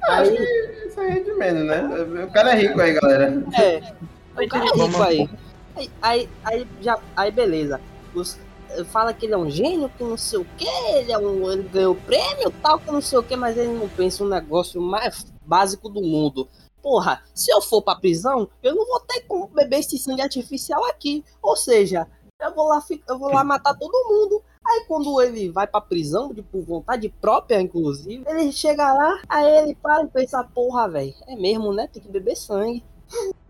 Acho 0.03 0.31
Aí, 0.31 0.37
que 0.37 0.87
isso 0.87 1.01
aí 1.01 1.19
é 1.19 1.21
de 1.21 1.33
menos, 1.35 1.65
né? 1.65 2.25
O 2.25 2.33
cara 2.33 2.53
é 2.53 2.55
rico 2.57 2.81
aí, 2.81 2.93
galera. 2.95 3.45
É. 3.61 3.93
O 4.33 4.49
cara 4.49 4.65
é 4.65 4.69
rico 4.69 5.03
aí. 5.03 5.29
Aí, 5.77 5.91
aí, 6.01 6.29
aí, 6.43 6.69
já, 6.81 6.99
aí 7.15 7.31
beleza. 7.31 7.79
Os, 8.15 8.39
fala 8.87 9.13
que 9.13 9.27
ele 9.27 9.35
é 9.35 9.37
um 9.37 9.51
gênio, 9.51 9.91
que 9.91 10.03
não 10.03 10.17
sei 10.17 10.39
o 10.39 10.47
que, 10.57 10.67
ele, 10.67 11.13
é 11.13 11.19
um, 11.19 11.53
ele 11.53 11.65
ganhou 11.65 11.95
prêmio 11.95 12.51
tal, 12.63 12.79
que 12.79 12.91
não 12.91 13.03
sei 13.03 13.19
o 13.19 13.23
que, 13.23 13.37
mas 13.37 13.59
ele 13.59 13.73
não 13.73 13.89
pensa 13.89 14.25
um 14.25 14.29
negócio 14.29 14.81
mais 14.81 15.27
básico 15.45 15.91
do 15.91 16.01
mundo. 16.01 16.49
Porra, 16.83 17.23
se 17.35 17.53
eu 17.53 17.61
for 17.61 17.83
pra 17.83 17.95
prisão, 17.95 18.49
eu 18.63 18.75
não 18.75 18.87
vou 18.87 19.01
ter 19.01 19.21
como 19.23 19.47
beber 19.49 19.81
esse 19.81 19.99
sangue 19.99 20.23
artificial 20.23 20.85
aqui. 20.87 21.25
Ou 21.41 21.57
seja, 21.57 22.09
eu 22.41 22.55
vou 22.55 22.67
lá, 22.67 22.83
eu 23.09 23.19
vou 23.19 23.33
lá 23.33 23.45
matar 23.45 23.75
todo 23.75 24.09
mundo. 24.09 24.43
Aí 24.65 24.85
quando 24.87 25.21
ele 25.21 25.51
vai 25.51 25.67
pra 25.67 25.81
prisão, 25.81 26.33
de, 26.33 26.43
por 26.43 26.63
vontade 26.63 27.13
própria, 27.21 27.61
inclusive, 27.61 28.25
ele 28.27 28.53
chega 28.53 28.93
lá, 28.93 29.21
aí 29.29 29.59
ele 29.59 29.75
para 29.75 30.05
e 30.05 30.09
pensa, 30.09 30.43
porra, 30.45 30.89
velho, 30.89 31.15
é 31.27 31.35
mesmo, 31.35 31.73
né? 31.73 31.89
Tem 31.93 32.03
que 32.03 32.09
beber 32.09 32.37
sangue. 32.37 32.83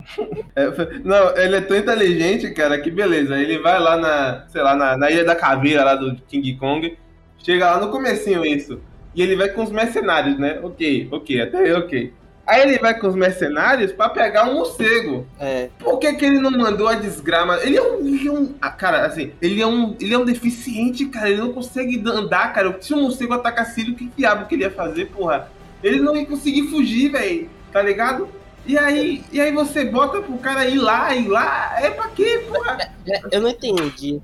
É, 0.57 0.67
não, 1.05 1.37
ele 1.37 1.57
é 1.57 1.61
tão 1.61 1.77
inteligente, 1.77 2.51
cara, 2.51 2.79
que 2.79 2.91
beleza. 2.91 3.39
Ele 3.39 3.59
vai 3.61 3.79
lá 3.79 3.97
na, 3.97 4.47
sei 4.49 4.61
lá, 4.61 4.75
na, 4.75 4.97
na 4.99 5.11
Ilha 5.11 5.25
da 5.25 5.37
Caveira 5.37 5.85
lá 5.85 5.95
do 5.95 6.17
King 6.23 6.57
Kong. 6.57 6.99
Chega 7.39 7.71
lá 7.71 7.81
no 7.81 7.91
comecinho 7.91 8.45
isso. 8.45 8.81
E 9.15 9.23
ele 9.23 9.37
vai 9.37 9.49
com 9.51 9.63
os 9.63 9.71
mercenários, 9.71 10.39
né? 10.39 10.59
Ok, 10.63 11.09
ok, 11.11 11.41
até 11.41 11.59
aí, 11.59 11.73
ok. 11.73 12.13
Aí 12.53 12.61
ele 12.61 12.79
vai 12.79 12.93
com 13.01 13.09
os 13.09 13.15
mercenários 13.15 13.93
pra 13.93 14.11
pegar 14.11 14.47
um 14.47 14.57
morcego. 14.57 15.27
É, 15.41 15.71
Por 15.79 15.99
que, 15.99 16.13
que 16.13 16.27
ele 16.27 16.39
não 16.39 16.51
mandou 16.51 16.87
a 16.87 16.95
desgrama? 16.95 17.57
Ele 17.63 17.79
é 17.79 17.83
um. 17.83 18.07
Ele 18.07 18.29
é 18.29 18.31
um 18.31 18.55
ah, 18.61 18.69
cara, 18.69 19.07
assim, 19.07 19.33
ele 19.41 19.63
é 19.63 19.67
um. 19.67 19.97
Ele 19.99 20.13
é 20.13 20.19
um 20.19 20.25
deficiente, 20.27 21.07
cara. 21.07 21.31
Ele 21.31 21.41
não 21.41 21.55
consegue 21.55 22.03
andar, 22.07 22.53
cara. 22.53 22.77
Se 22.79 22.93
um 22.93 23.05
morcego 23.05 23.33
atacasse 23.33 23.81
ele, 23.81 23.93
o 23.93 23.95
que 23.95 24.13
diabo 24.15 24.45
que 24.45 24.55
ele 24.55 24.65
ia 24.65 24.71
fazer, 24.71 25.07
porra? 25.07 25.51
Ele 25.83 25.99
não 26.01 26.15
ia 26.15 26.27
conseguir 26.27 26.69
fugir, 26.69 27.11
velho. 27.11 27.49
Tá 27.73 27.81
ligado? 27.81 28.29
E 28.67 28.77
aí, 28.77 29.25
e 29.33 29.41
aí 29.41 29.51
você 29.51 29.87
bota 29.87 30.21
pro 30.21 30.37
cara 30.37 30.69
ir 30.69 30.77
lá, 30.77 31.15
ir 31.17 31.29
lá. 31.29 31.81
É 31.81 31.89
pra 31.89 32.09
quê, 32.09 32.45
porra? 32.47 32.77
É, 33.07 33.23
eu 33.35 33.41
não 33.41 33.49
entendi. 33.49 34.21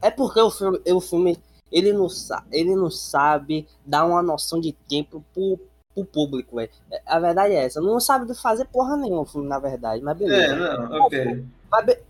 É 0.00 0.12
porque 0.12 0.38
o 0.38 0.48
filme, 0.48 0.80
o 0.86 1.00
filme 1.00 1.36
ele, 1.72 1.92
não 1.92 2.06
ele 2.52 2.76
não 2.76 2.88
sabe 2.88 3.66
dar 3.84 4.04
uma 4.04 4.22
noção 4.22 4.60
de 4.60 4.72
tempo 4.88 5.24
pro, 5.34 5.58
pro 5.94 6.04
público, 6.04 6.56
velho. 6.56 6.70
É, 6.90 7.00
A 7.06 7.18
verdade 7.18 7.54
é 7.54 7.64
essa. 7.64 7.80
Não 7.80 8.00
sabe 8.00 8.32
fazer 8.34 8.64
porra 8.66 8.96
nenhuma 8.96 9.22
o 9.22 9.26
filme, 9.26 9.46
na 9.48 9.58
verdade. 9.58 10.02
Mas 10.02 10.16
É, 10.20 10.24
beleza. 10.24 10.56
não, 10.78 11.00
ok. 11.06 11.44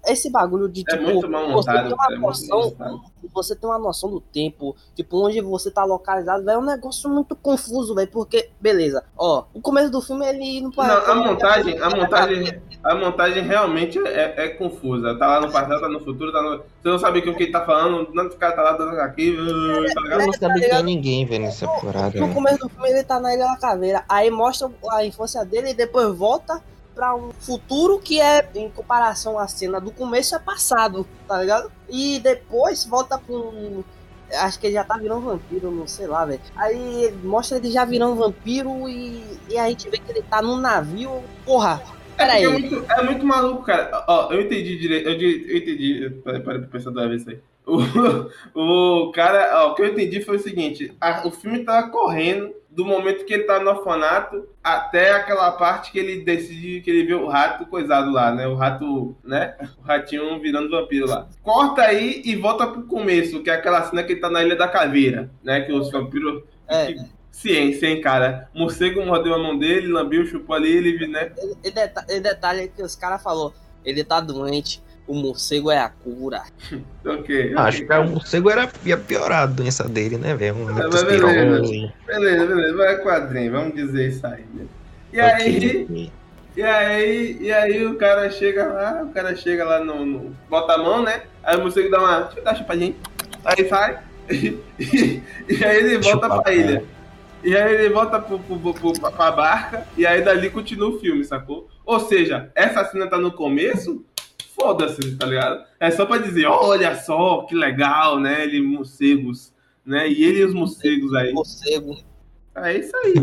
Esse 0.06 0.30
bagulho 0.30 0.68
de, 0.68 0.82
É 0.86 0.96
tipo, 0.96 1.02
muito 1.10 1.28
mal 1.28 1.46
você 1.46 1.70
montado, 1.70 1.88
tem 1.88 1.96
cara, 1.96 2.14
é 2.14 2.18
uma 2.18 2.30
muito 2.30 2.48
mal 2.48 2.60
noção, 2.60 2.70
montado. 2.70 3.00
você 3.32 3.56
tem 3.56 3.70
uma 3.70 3.78
noção 3.78 4.10
do 4.10 4.20
tempo, 4.20 4.76
tipo, 4.94 5.24
onde 5.24 5.40
você 5.40 5.70
tá 5.70 5.84
localizado, 5.84 6.44
velho, 6.44 6.56
é 6.56 6.58
um 6.58 6.64
negócio 6.64 7.08
muito 7.10 7.34
confuso, 7.36 7.94
velho, 7.94 8.08
porque, 8.08 8.50
beleza, 8.60 9.04
ó, 9.16 9.44
o 9.54 9.60
começo 9.60 9.90
do 9.90 10.00
filme 10.00 10.26
ele 10.26 10.60
não 10.60 10.70
Não, 10.70 10.84
a 10.84 11.14
montagem, 11.14 11.78
a 11.78 11.90
montagem, 11.90 12.62
a 12.82 12.94
montagem 12.94 13.42
realmente 13.42 13.98
é, 14.06 14.34
é 14.44 14.48
confusa. 14.48 15.16
Tá 15.18 15.26
lá 15.26 15.40
no 15.40 15.50
passado, 15.50 15.80
tá 15.80 15.88
no 15.88 16.00
futuro, 16.00 16.32
tá 16.32 16.42
no. 16.42 16.58
Você 16.58 16.88
não 16.88 16.98
sabe 16.98 17.20
o 17.20 17.22
que 17.22 17.42
ele 17.42 17.52
tá 17.52 17.64
falando, 17.64 18.12
não 18.12 18.26
o 18.26 18.36
cara 18.36 18.54
tá 18.54 18.62
lá 18.62 18.72
dando 18.72 19.00
aqui, 19.00 19.36
tá 19.94 20.00
ligado? 20.02 20.20
Eu 20.20 20.26
não 20.26 20.32
sabia 20.32 20.68
quem 20.68 20.78
é 20.78 20.82
ninguém, 20.82 21.24
velho, 21.24 21.44
nessa 21.44 21.66
parada. 21.66 22.20
No 22.20 22.34
começo 22.34 22.58
do 22.58 22.68
filme 22.68 22.90
ele 22.90 23.04
tá 23.04 23.18
na 23.18 23.34
Ilha 23.34 23.46
da 23.46 23.56
Caveira, 23.56 24.04
aí 24.08 24.30
mostra 24.30 24.70
a 24.90 25.04
infância 25.04 25.44
dele 25.44 25.70
e 25.70 25.74
depois 25.74 26.14
volta 26.14 26.62
pra 26.94 27.14
um 27.14 27.30
futuro 27.32 27.98
que 27.98 28.20
é, 28.20 28.48
em 28.54 28.70
comparação 28.70 29.38
à 29.38 29.46
cena 29.48 29.80
do 29.80 29.90
começo, 29.90 30.34
é 30.34 30.38
passado, 30.38 31.06
tá 31.26 31.40
ligado? 31.40 31.70
E 31.88 32.18
depois 32.20 32.84
volta 32.84 33.18
pra 33.18 33.34
um... 33.34 33.82
Acho 34.32 34.58
que 34.58 34.66
ele 34.66 34.74
já 34.74 34.82
tá 34.84 34.96
virando 34.96 35.20
vampiro, 35.20 35.70
não 35.70 35.86
sei 35.86 36.06
lá, 36.06 36.24
velho. 36.24 36.40
Aí 36.56 37.12
mostra 37.22 37.58
ele 37.58 37.70
já 37.70 37.84
virando 37.84 38.16
vampiro 38.16 38.88
e, 38.88 39.22
e 39.50 39.58
a 39.58 39.68
gente 39.68 39.88
vê 39.90 39.98
que 39.98 40.10
ele 40.10 40.22
tá 40.22 40.40
num 40.42 40.56
navio. 40.56 41.22
Porra, 41.44 41.80
É, 42.18 42.42
é, 42.42 42.48
muito, 42.48 42.84
é 42.90 43.02
muito 43.02 43.24
maluco, 43.26 43.62
cara. 43.64 44.04
Ó, 44.08 44.32
eu 44.32 44.40
entendi 44.40 44.76
direito. 44.78 45.08
Eu, 45.08 45.14
eu 45.20 45.56
entendi. 45.58 46.10
Parei 46.24 46.40
para 46.40 46.58
pensar 46.60 46.90
duas 46.90 47.08
vezes 47.08 47.26
isso 47.26 47.30
aí. 47.36 47.40
O, 48.54 49.04
o 49.08 49.12
cara, 49.12 49.62
ó, 49.66 49.70
o 49.70 49.74
que 49.74 49.82
eu 49.82 49.86
entendi 49.88 50.20
foi 50.22 50.36
o 50.36 50.40
seguinte: 50.42 50.92
a- 51.00 51.22
o 51.26 51.30
filme 51.30 51.64
tava 51.64 51.88
correndo 51.90 52.52
do 52.74 52.84
momento 52.84 53.24
que 53.24 53.32
ele 53.32 53.44
tá 53.44 53.60
no 53.60 53.70
orfanato 53.70 54.48
até 54.62 55.12
aquela 55.12 55.52
parte 55.52 55.92
que 55.92 55.98
ele 55.98 56.24
decide 56.24 56.80
que 56.80 56.90
ele 56.90 57.04
vê 57.04 57.14
o 57.14 57.28
rato 57.28 57.64
coisado 57.66 58.10
lá, 58.10 58.32
né? 58.34 58.48
O 58.48 58.54
rato, 58.56 59.16
né? 59.22 59.54
O 59.78 59.82
ratinho 59.82 60.40
virando 60.40 60.70
vampiro 60.70 61.06
lá. 61.06 61.28
Corta 61.42 61.82
aí 61.82 62.20
e 62.24 62.34
volta 62.34 62.66
pro 62.66 62.82
começo, 62.82 63.42
que 63.42 63.50
é 63.50 63.54
aquela 63.54 63.82
cena 63.84 64.02
que 64.02 64.12
ele 64.14 64.20
tá 64.20 64.28
na 64.28 64.42
Ilha 64.42 64.56
da 64.56 64.66
Caveira, 64.66 65.30
né? 65.42 65.60
Que 65.60 65.72
os 65.72 65.90
vampiros. 65.90 66.42
É. 66.68 66.92
que- 66.92 67.14
Ciência, 67.30 67.88
hein, 67.88 68.00
cara? 68.00 68.48
Morcego 68.54 69.04
mordeu 69.04 69.34
a 69.34 69.38
mão 69.38 69.58
dele, 69.58 69.88
lambeu, 69.88 70.24
chupou 70.24 70.54
ali, 70.54 70.70
ele, 70.70 71.08
né? 71.08 71.32
E, 71.64 71.70
deta 71.72 72.04
e 72.08 72.20
detalhe 72.20 72.68
que 72.68 72.80
os 72.80 72.94
caras 72.94 73.20
falou, 73.20 73.52
ele 73.84 74.04
tá 74.04 74.20
doente, 74.20 74.80
o 75.06 75.14
morcego 75.14 75.70
é 75.70 75.78
a 75.78 75.88
cura. 75.88 76.42
Ok. 77.06 77.52
Ah, 77.54 77.64
Acho 77.64 77.84
que 77.86 77.92
o 77.92 78.04
morcego 78.08 78.48
era, 78.48 78.66
ia 78.84 78.96
piorar 78.96 79.42
a 79.42 79.46
doença 79.46 79.84
dele, 79.86 80.16
né, 80.16 80.34
velho? 80.34 80.56
Um 80.56 80.64
mas 80.64 80.76
leptospirose. 80.76 81.92
Beleza, 82.06 82.46
beleza, 82.46 82.76
vai 82.78 82.96
quadrinho, 83.02 83.52
vamos 83.52 83.74
dizer 83.74 84.08
isso 84.08 84.26
aí. 84.26 84.42
né? 84.54 84.64
E 85.12 85.20
aí, 85.20 85.84
Ok. 85.84 86.10
e 86.56 86.62
aí, 86.62 87.36
e 87.42 87.52
aí 87.52 87.86
o 87.86 87.96
cara 87.96 88.30
chega 88.30 88.64
lá, 88.66 89.02
o 89.02 89.10
cara 89.10 89.36
chega 89.36 89.64
lá 89.66 89.84
no, 89.84 90.06
no- 90.06 90.36
bota 90.48 90.72
a 90.72 90.78
mão, 90.78 91.02
né? 91.02 91.24
Aí 91.42 91.58
o 91.58 91.60
morcego 91.60 91.90
dá 91.90 91.98
uma, 92.00 92.20
deixa 92.22 92.40
eu 92.40 92.44
dar 92.44 92.50
uma 92.52 92.56
chupadinha. 92.58 92.94
Aí 93.44 93.68
sai, 93.68 93.98
e, 94.30 94.58
e 95.48 95.64
aí 95.64 95.76
ele 95.76 95.98
volta 95.98 96.26
Chupa, 96.28 96.42
pra 96.42 96.54
ilha. 96.54 96.82
E 97.44 97.54
aí 97.54 97.74
ele 97.74 97.90
volta 97.90 98.18
pro, 98.18 98.38
pro, 98.38 98.58
pro, 98.58 98.74
pro- 98.94 99.12
pra 99.12 99.30
barca, 99.30 99.86
e 99.94 100.06
aí 100.06 100.22
dali 100.22 100.48
continua 100.48 100.88
o 100.88 100.98
filme, 100.98 101.22
sacou? 101.22 101.68
Ou 101.84 102.00
seja, 102.00 102.50
essa 102.54 102.82
cena 102.86 103.06
tá 103.06 103.18
no 103.18 103.30
começo, 103.30 104.02
foda-se, 104.54 105.16
tá 105.16 105.26
ligado? 105.26 105.62
É 105.80 105.90
só 105.90 106.06
pra 106.06 106.18
dizer, 106.18 106.46
olha 106.46 106.94
só, 106.96 107.42
que 107.42 107.54
legal, 107.54 108.18
né? 108.18 108.44
Ele, 108.44 108.60
morcegos, 108.62 109.52
né? 109.84 110.08
E 110.08 110.24
ele 110.24 110.40
e 110.40 110.44
os 110.44 110.54
morcegos 110.54 111.14
aí. 111.14 111.32
Morcego. 111.32 111.96
É 112.56 112.78
isso 112.78 112.96
aí. 113.04 113.14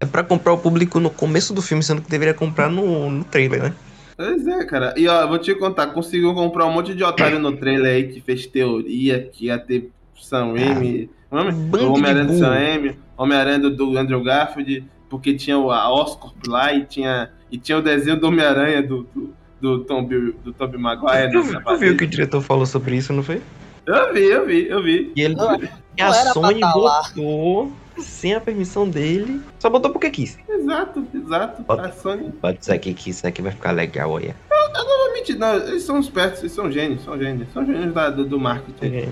É 0.00 0.06
pra 0.06 0.22
comprar 0.24 0.52
o 0.52 0.58
público 0.58 0.98
no 0.98 1.10
começo 1.10 1.52
do 1.54 1.62
filme, 1.62 1.82
sendo 1.82 2.02
que 2.02 2.10
deveria 2.10 2.34
comprar 2.34 2.68
no, 2.70 3.10
no 3.10 3.24
trailer, 3.24 3.62
né? 3.64 3.74
Pois 4.16 4.46
é, 4.46 4.64
cara. 4.64 4.94
E 4.96 5.08
ó, 5.08 5.22
eu 5.22 5.28
vou 5.28 5.38
te 5.38 5.54
contar, 5.54 5.88
conseguiu 5.88 6.32
comprar 6.34 6.66
um 6.66 6.72
monte 6.72 6.94
de 6.94 7.02
otário 7.02 7.38
no 7.38 7.56
trailer 7.56 7.94
aí 7.94 8.08
que 8.12 8.20
fez 8.20 8.46
teoria 8.46 9.20
que 9.32 9.46
ia 9.46 9.58
ter 9.58 9.90
Sam 10.20 10.52
Raimi. 10.54 11.10
Bando 11.30 11.90
o 11.90 11.94
Homem-Aranha 11.94 12.26
do. 12.26 12.38
Sam 12.38 12.50
Raimi, 12.50 12.98
Homem-Aranha 13.16 13.58
do, 13.58 13.70
do 13.76 13.98
Andrew 13.98 14.22
Garfield, 14.22 14.84
porque 15.10 15.34
tinha 15.34 15.58
o- 15.58 15.70
a 15.70 15.92
Oscorp 15.92 16.46
lá 16.46 16.72
e 16.72 16.84
tinha, 16.84 17.30
e 17.50 17.58
tinha 17.58 17.76
o 17.78 17.82
desenho 17.82 18.18
do 18.18 18.28
Homem-Aranha 18.28 18.82
do, 18.82 19.02
do, 19.14 19.34
do, 19.64 19.84
Tom, 19.84 20.04
do 20.04 20.52
Tobey 20.52 20.78
Maguire. 20.78 21.32
Tu, 21.32 21.52
na 21.52 21.60
tu 21.62 21.76
viu 21.78 21.96
que 21.96 22.04
o 22.04 22.06
diretor 22.06 22.42
falou 22.42 22.66
sobre 22.66 22.96
isso, 22.96 23.12
não 23.14 23.22
foi? 23.22 23.40
Eu 23.86 24.12
vi, 24.12 24.24
eu 24.24 24.46
vi, 24.46 24.68
eu 24.68 24.82
vi. 24.82 25.12
E 25.16 25.22
ele. 25.22 25.34
Não, 25.34 25.54
e 25.56 25.68
não 25.98 26.06
a 26.08 26.12
Sony 26.12 26.60
tá 26.60 26.72
botou 26.72 27.72
sem 27.98 28.34
a 28.34 28.40
permissão 28.40 28.88
dele. 28.88 29.40
Só 29.58 29.70
botou 29.70 29.90
porque 29.90 30.10
quis. 30.10 30.38
Exato, 30.48 31.06
exato. 31.14 31.64
Ó. 31.66 31.80
A 31.80 31.90
Sony. 31.92 32.30
Pode 32.42 32.58
dizer 32.58 32.72
aqui 32.74 32.92
que 32.92 33.08
isso 33.10 33.26
aqui 33.26 33.40
vai 33.40 33.52
ficar 33.52 33.70
legal, 33.72 34.10
olha. 34.10 34.36
Realmente, 34.74 35.34
não, 35.38 35.54
eles 35.56 35.82
são 35.82 35.98
espertos, 35.98 36.40
eles 36.40 36.52
são 36.52 36.70
gênios, 36.70 37.02
são 37.04 37.16
gênios. 37.18 37.48
São 37.54 37.64
gênios 37.64 37.94
da- 37.94 38.10
do, 38.10 38.24
do 38.26 38.38
marketing. 38.38 39.08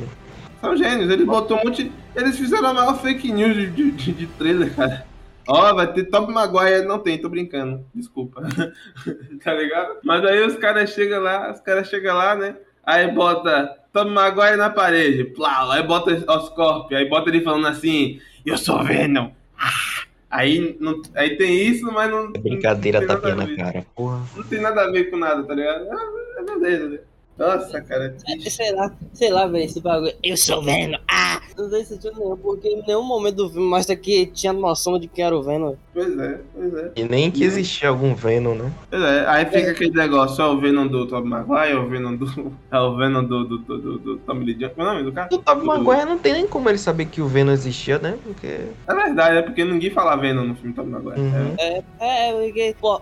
São 0.61 0.77
gênios, 0.77 1.11
eles 1.11 1.25
botou 1.27 1.59
um 1.59 1.65
monte. 1.65 1.91
Eles 2.15 2.37
fizeram 2.38 2.69
a 2.69 2.75
maior 2.75 3.01
fake 3.01 3.33
news 3.33 3.55
de, 3.55 3.67
de, 3.71 3.91
de- 3.93 4.12
de 4.12 4.27
trailer, 4.27 4.75
cara. 4.75 5.07
Ó, 5.53 5.75
vai 5.75 5.93
ter 5.93 6.05
Top 6.05 6.33
Maguire, 6.33 6.87
não 6.87 6.99
tem, 6.99 7.19
tô 7.19 7.29
brincando, 7.29 7.85
desculpa. 7.95 8.43
tá 9.43 9.55
ligado? 9.55 9.99
Mas 10.03 10.25
aí 10.25 10.47
os 10.47 10.57
caras 10.57 10.91
chegam 10.91 11.23
lá, 11.23 11.53
os 11.53 11.61
caras 11.61 11.88
chegam 11.88 12.17
lá, 12.17 12.35
né? 12.35 12.57
aí 12.85 13.11
bota 13.12 13.77
Tom 13.93 14.07
Maguire 14.07 14.57
na 14.57 14.71
parede, 14.71 15.25
plau, 15.25 15.71
aí 15.71 15.83
bota 15.83 16.12
Oscorp, 16.12 16.93
aí 16.93 17.09
bota 17.09 17.31
ele 17.31 17.43
falando 17.43 17.67
assim, 17.67 18.21
eu 18.45 18.59
sou 18.59 18.83
Venom. 18.83 19.31
Ah, 19.59 20.05
aí, 20.31 20.77
não, 20.81 21.01
aí 21.15 21.37
tem 21.37 21.69
isso, 21.69 21.85
mas 21.93 22.11
não. 22.11 22.33
É 22.35 22.38
brincadeira 22.38 23.01
não 23.01 23.07
tem 23.07 23.17
tapinha 23.17 23.35
nada 23.37 23.53
a 23.53 23.57
na 23.57 23.65
cara. 23.65 23.87
Porra. 23.95 24.23
Não 24.37 24.43
tem 24.45 24.61
nada 24.61 24.83
a 24.83 24.91
ver 24.91 25.11
com 25.11 25.17
nada, 25.17 25.43
tá 25.45 25.55
ligado? 25.55 25.85
É, 25.85 26.41
é 26.41 26.45
beleza, 26.45 26.88
né? 26.88 26.99
Nossa, 27.38 27.81
cara. 27.81 28.14
É, 28.29 28.51
Sei 28.51 28.73
lá, 28.73 28.92
sei 29.12 29.31
lá, 29.31 29.47
velho, 29.47 29.64
esse 29.64 29.81
bagulho. 29.81 30.12
Eu 30.23 30.37
sou 30.37 30.62
Venom. 30.62 30.99
Ah! 31.09 31.40
Não 31.57 31.71
tem 31.71 31.85
sentido 31.85 32.18
nenhum, 32.18 32.37
porque 32.37 32.68
em 32.68 32.83
nenhum 32.87 33.03
momento 33.03 33.37
do 33.37 33.51
filme 33.51 33.66
mostra 33.66 33.97
que 33.97 34.27
tinha 34.27 34.53
noção 34.53 34.99
de 34.99 35.09
quem 35.09 35.25
era 35.25 35.37
o 35.37 35.42
Venom. 35.42 35.75
Pois 35.92 36.18
é, 36.18 36.40
pois 36.55 36.75
é. 36.75 36.92
E 36.97 37.05
nem 37.05 37.31
que 37.31 37.45
existia 37.45 37.88
algum 37.88 38.14
Venom, 38.14 38.55
né? 38.55 38.73
Pois 38.90 39.03
é, 39.03 39.27
aí 39.27 39.45
fica 39.47 39.71
aquele 39.71 39.92
negócio, 39.92 40.42
é 40.42 40.47
o 40.47 40.59
Venom 40.59 40.87
do 40.87 41.07
Tom 41.07 41.25
Maguire, 41.25 41.73
é 41.73 41.77
o 41.77 41.88
Venom 41.88 42.16
do. 42.16 42.53
É 42.71 42.79
o 42.79 42.97
Venom 42.97 43.25
do, 43.25 43.45
do, 43.45 43.59
do, 43.59 43.79
do, 43.79 43.99
do 43.99 44.16
Tommy 44.18 44.47
Lee 44.47 44.55
Jones. 44.55 44.75
Qual 44.75 44.87
é 44.87 44.90
o 44.90 44.95
nome 44.95 45.05
do 45.05 45.12
cara? 45.12 45.29
O 45.33 45.38
Tobey 45.38 45.66
Maguire 45.66 46.05
não 46.07 46.18
tem 46.18 46.33
nem 46.33 46.47
como 46.47 46.68
ele 46.68 46.79
saber 46.79 47.07
que 47.07 47.21
o 47.21 47.29
Venom 47.29 47.53
existia, 47.53 47.99
né? 47.99 48.16
Porque. 48.23 48.47
É 48.47 48.95
verdade, 48.95 49.37
é 49.38 49.42
porque 49.42 49.64
ninguém 49.64 49.90
fala 49.90 50.16
Venom 50.16 50.45
no 50.45 50.55
filme 50.55 50.75
Tommy 50.75 50.90
Maguire. 50.90 51.21
Uhum. 51.21 51.55
É, 51.59 51.83
é, 52.01 52.33
porque, 52.33 52.75
pô, 52.81 52.97
o, 52.97 53.01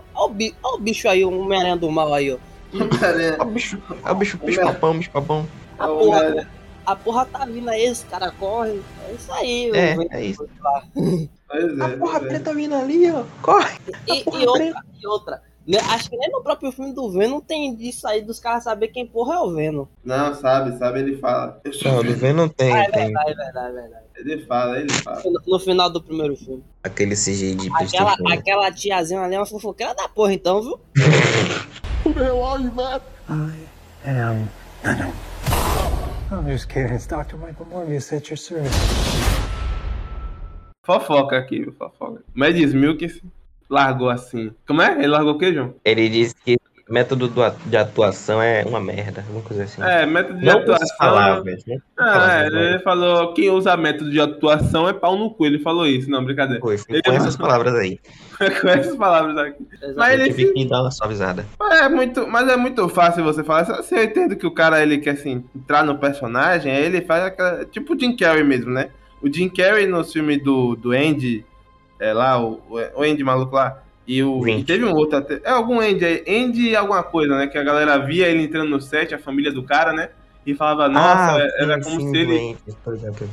ó 0.63 0.75
o 0.75 0.79
bicho 0.79 1.07
aí, 1.07 1.23
o 1.23 1.31
Homem-Aranha 1.31 1.77
do 1.77 1.91
mal 1.91 2.13
aí, 2.13 2.31
ó. 2.31 2.37
É. 2.73 3.39
É 3.39 3.41
o 3.41 3.45
bicho, 3.45 3.81
é 4.05 4.11
o 4.11 4.15
bicho 4.15 4.37
bicho-papão, 4.37 4.97
bicho-papão. 4.97 5.47
A 5.77 5.85
É 5.85 5.87
porra, 5.87 6.47
a 6.85 6.95
porra 6.95 7.25
tá 7.25 7.45
vindo 7.45 7.69
aí, 7.69 7.89
os 7.91 8.03
caras 8.03 8.33
correm. 8.39 8.81
É 9.07 9.13
isso 9.13 9.31
aí, 9.33 9.65
É, 9.65 9.69
o 9.69 9.97
Venom. 9.97 10.07
é 10.11 10.23
isso. 10.25 10.49
Pois 11.47 11.79
é, 11.79 11.83
A 11.83 11.97
porra 11.97 12.17
é. 12.17 12.21
preta 12.21 12.53
vindo 12.53 12.75
ali, 12.75 13.11
ó. 13.11 13.23
Corre! 13.41 13.77
E, 14.07 14.23
e 14.23 14.45
outra, 14.47 14.73
e 15.01 15.07
outra. 15.07 15.41
né, 15.67 15.77
Acho 15.89 16.09
que 16.09 16.17
nem 16.17 16.29
no 16.31 16.41
próprio 16.41 16.71
filme 16.71 16.93
do 16.93 17.11
Venom 17.11 17.39
tem 17.41 17.75
disso 17.75 18.07
aí 18.07 18.21
dos 18.21 18.39
caras 18.39 18.63
saber 18.63 18.87
quem 18.89 19.05
porra 19.05 19.35
é 19.35 19.39
o 19.39 19.51
Venom. 19.53 19.85
Não, 20.03 20.33
sabe, 20.33 20.77
sabe, 20.77 20.99
ele 20.99 21.17
fala. 21.17 21.61
Não, 21.83 22.03
do 22.03 22.13
Venom. 22.15 22.47
Tem, 22.47 22.71
Ah, 22.73 22.83
é 22.83 22.89
tem. 22.91 23.05
verdade, 23.05 23.31
é 23.31 23.35
verdade, 23.35 23.67
é 23.69 23.81
verdade. 23.81 24.01
Ele 24.15 24.45
fala, 24.45 24.79
ele 24.79 24.93
fala. 24.93 25.21
No, 25.25 25.41
no 25.47 25.59
final 25.59 25.89
do 25.89 26.01
primeiro 26.01 26.35
filme. 26.35 26.63
Aquele 26.83 27.15
CGI 27.15 27.55
de 27.55 27.69
Aquela, 27.73 28.15
aquela 28.33 28.71
tiazinha 28.71 29.21
ali 29.21 29.35
é 29.35 29.39
uma 29.39 29.45
fofoqueira 29.45 29.93
da 29.95 30.07
porra, 30.07 30.33
então, 30.33 30.61
viu? 30.61 30.79
I 33.29 33.53
am 34.05 34.49
Venom. 34.81 35.13
I'm 36.31 36.47
just 36.47 36.67
kidding. 36.67 36.93
It's 36.93 37.05
Dr. 37.05 37.37
Michael 37.37 37.67
Morbius 37.67 38.11
at 38.11 38.27
your 38.29 38.37
service. 38.37 38.75
Fofoca 40.83 41.37
aqui, 41.37 41.65
fofoca. 41.77 42.23
Mads 42.33 42.73
Milk 42.73 43.21
largou 43.69 44.09
assim. 44.09 44.51
Como 44.65 44.81
é? 44.81 44.93
Ele 44.93 45.07
largou 45.07 45.33
o 45.33 45.37
quê, 45.37 45.53
João? 45.53 45.75
Ele 45.85 46.09
disse 46.09 46.33
que 46.43 46.57
método 46.89 47.27
do 47.27 47.41
de 47.65 47.77
atuação 47.77 48.41
é 48.41 48.63
uma 48.65 48.79
merda, 48.79 49.21
alguma 49.21 49.41
coisa 49.41 49.63
assim. 49.63 49.81
É, 49.81 50.05
método 50.05 50.39
de 50.39 50.45
não 50.45 50.59
atuação. 50.59 50.97
palavras, 50.97 51.65
né? 51.65 51.77
Ah, 51.97 52.43
é, 52.43 52.47
ele 52.47 52.79
falou, 52.79 53.33
quem 53.33 53.49
usa 53.49 53.75
método 53.77 54.11
de 54.11 54.19
atuação 54.19 54.87
é 54.87 54.93
pau 54.93 55.17
no 55.17 55.31
cu. 55.31 55.45
Ele 55.45 55.59
falou 55.59 55.87
isso, 55.87 56.09
não, 56.09 56.23
brincadeira. 56.23 56.61
Foi, 56.61 56.77
foi 56.79 57.01
com 57.01 57.11
essas 57.11 57.35
palavras 57.35 57.75
aí. 57.75 57.99
Com 58.59 58.69
essas 58.69 58.95
palavras 58.95 59.37
aqui. 59.37 59.67
Mas 59.95 60.19
Eu 60.19 60.25
ele 60.25 60.33
tive 60.33 60.53
que 60.53 60.65
dar 60.65 60.81
uma 60.81 60.91
suavizada. 60.91 61.45
É 61.71 61.87
muito, 61.87 62.27
mas 62.27 62.47
é 62.49 62.57
muito 62.57 62.87
fácil 62.89 63.23
você 63.23 63.43
falar. 63.43 63.65
Se 63.65 63.71
você 63.71 64.03
entende 64.03 64.35
que 64.35 64.47
o 64.47 64.51
cara 64.51 64.81
ele 64.81 64.97
quer 64.97 65.11
assim, 65.11 65.43
entrar 65.55 65.83
no 65.83 65.97
personagem, 65.97 66.71
aí 66.71 66.83
ele 66.83 67.01
faz 67.01 67.23
aquela. 67.23 67.65
Tipo 67.65 67.93
o 67.93 67.99
Jim 67.99 68.15
Carrey 68.15 68.43
mesmo, 68.43 68.71
né? 68.71 68.89
O 69.21 69.31
Jim 69.31 69.49
Carrey 69.49 69.85
no 69.85 70.03
filme 70.03 70.37
do, 70.37 70.75
do 70.75 70.91
Andy, 70.91 71.45
é 71.99 72.11
lá, 72.13 72.41
o, 72.41 72.59
o 72.95 73.03
Andy 73.03 73.23
maluco 73.23 73.55
lá. 73.55 73.83
E, 74.07 74.21
o, 74.23 74.45
e 74.47 74.63
teve 74.63 74.83
um 74.83 74.93
outro 74.93 75.17
até. 75.19 75.39
É 75.43 75.51
algum 75.51 75.79
Andy 75.79 76.03
aí. 76.05 76.23
Andy 76.27 76.75
alguma 76.75 77.03
coisa, 77.03 77.37
né? 77.37 77.47
Que 77.47 77.57
a 77.57 77.63
galera 77.63 77.97
via 77.99 78.27
ele 78.27 78.43
entrando 78.43 78.69
no 78.69 78.81
set, 78.81 79.13
a 79.13 79.19
família 79.19 79.51
do 79.53 79.63
cara, 79.63 79.93
né? 79.93 80.09
E 80.45 80.55
falava, 80.55 80.89
nossa, 80.89 81.37
era 81.59 81.75
Ah, 81.75 81.83
sim, 81.83 81.89
como 81.89 82.01
sim, 82.01 82.09
se 82.11 82.17
ele. 82.17 82.25
doente, 82.37 82.61
por 82.83 82.93
exemplo. 82.95 83.29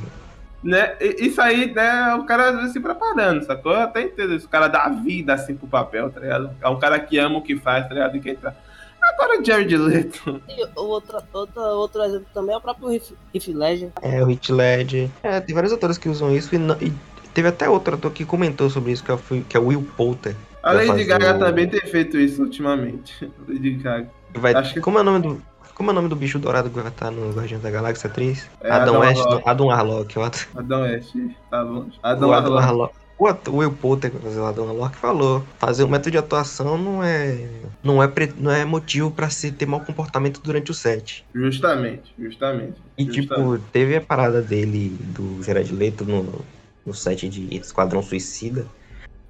Né? 0.63 0.93
E- 1.01 1.25
Isso 1.27 1.41
aí, 1.41 1.73
né? 1.73 2.13
O 2.15 2.23
cara 2.25 2.67
se 2.67 2.79
preparando, 2.79 3.43
sacou? 3.45 3.71
Eu 3.73 3.79
até 3.81 4.03
entendo 4.03 4.35
isso. 4.35 4.45
O 4.45 4.49
cara 4.49 4.67
dá 4.67 4.87
vida 4.89 5.33
assim 5.33 5.55
pro 5.55 5.67
papel, 5.67 6.09
tá 6.11 6.19
ligado? 6.19 6.51
É 6.61 6.69
um 6.69 6.77
cara 6.77 6.99
que 6.99 7.17
ama 7.17 7.37
o 7.39 7.41
que 7.41 7.55
faz, 7.57 7.87
tá 7.87 7.93
ligado? 7.93 8.15
E 8.17 8.19
quem 8.19 8.35
tá. 8.35 8.53
Agora 9.01 9.39
o 9.41 9.43
Jared 9.45 9.75
Leto. 9.77 10.41
E 10.49 10.65
outra, 10.75 11.23
outra, 11.33 11.61
outro 11.69 12.03
exemplo 12.03 12.27
também 12.33 12.53
é 12.53 12.57
o 12.57 12.61
próprio 12.61 12.91
Heath 12.91 13.13
Heath 13.33 13.47
Ledger. 13.47 13.89
É, 14.01 14.21
o 14.21 14.25
Hit 14.27 14.51
Led. 14.51 15.09
É, 15.23 15.39
tem 15.39 15.55
vários 15.55 15.71
atores 15.73 15.97
que 15.97 16.09
usam 16.09 16.35
isso 16.35 16.53
e, 16.53 16.57
não- 16.57 16.77
e 16.81 16.91
teve 17.33 17.47
até 17.47 17.67
outro 17.69 17.95
ator 17.95 18.11
que 18.11 18.25
comentou 18.25 18.69
sobre 18.69 18.91
isso, 18.91 19.03
que 19.03 19.09
é 19.09 19.13
o, 19.13 19.17
que 19.17 19.55
é 19.57 19.59
o 19.59 19.67
Will 19.67 19.87
Poulter. 19.97 20.35
A 20.63 20.73
Lady 20.73 21.03
Gaga 21.05 21.35
o- 21.35 21.39
também 21.39 21.67
tem 21.67 21.79
feito 21.81 22.17
isso 22.17 22.41
ultimamente. 22.43 23.29
Lady 23.47 23.71
Gaga. 23.75 24.09
Vai, 24.35 24.53
Acho 24.53 24.73
que- 24.75 24.81
como, 24.81 24.97
é 24.97 25.01
o 25.01 25.03
nome 25.03 25.19
do, 25.21 25.41
como 25.73 25.89
é 25.89 25.93
o 25.93 25.95
nome 25.95 26.09
do 26.09 26.15
bicho 26.15 26.37
dourado 26.39 26.69
que 26.69 26.75
vai 26.79 26.87
estar 26.87 27.09
no 27.11 27.31
Guardião 27.31 27.59
da 27.59 27.69
Galáxia 27.71 28.09
3? 28.09 28.49
É, 28.61 28.69
Adam 28.71 28.95
Adam 28.95 28.99
West, 29.01 29.17
Warlock. 29.21 29.43
não, 29.45 29.51
Adam 29.51 29.67
Warlock. 29.67 30.19
O 30.19 30.21
ator, 30.23 30.47
Adão 30.55 30.81
West, 30.81 31.15
tá 31.49 31.61
longe. 31.61 31.91
o 31.91 31.99
Adão 32.07 32.31
Adam 32.33 32.51
Warlock. 32.53 32.65
Warlock. 32.67 32.93
O, 33.17 33.27
ator, 33.27 33.53
o 33.53 33.57
Will 33.57 33.71
Poulter, 33.73 34.11
que 34.11 34.17
fazer 34.19 34.39
o 34.39 34.45
Adam 34.45 34.65
Warlock, 34.67 34.95
falou. 34.95 35.43
Fazer 35.57 35.83
um 35.83 35.89
método 35.89 36.11
de 36.11 36.17
atuação 36.17 36.77
não 36.77 37.03
é, 37.03 37.47
não 37.83 38.01
é, 38.01 38.07
pre- 38.07 38.31
não 38.37 38.49
é 38.51 38.63
motivo 38.63 39.11
pra 39.11 39.29
se 39.29 39.51
ter 39.51 39.65
mau 39.65 39.81
comportamento 39.81 40.39
durante 40.41 40.71
o 40.71 40.73
set. 40.73 41.25
Justamente, 41.35 42.13
justamente. 42.17 42.75
E 42.97 43.03
justamente. 43.05 43.21
tipo, 43.21 43.59
teve 43.73 43.95
a 43.97 44.01
parada 44.01 44.41
dele, 44.41 44.95
do 45.01 45.41
Gerard 45.43 45.73
Leto, 45.73 46.05
no, 46.05 46.45
no 46.85 46.93
set 46.93 47.27
de 47.27 47.53
Esquadrão 47.57 48.01
Suicida. 48.01 48.65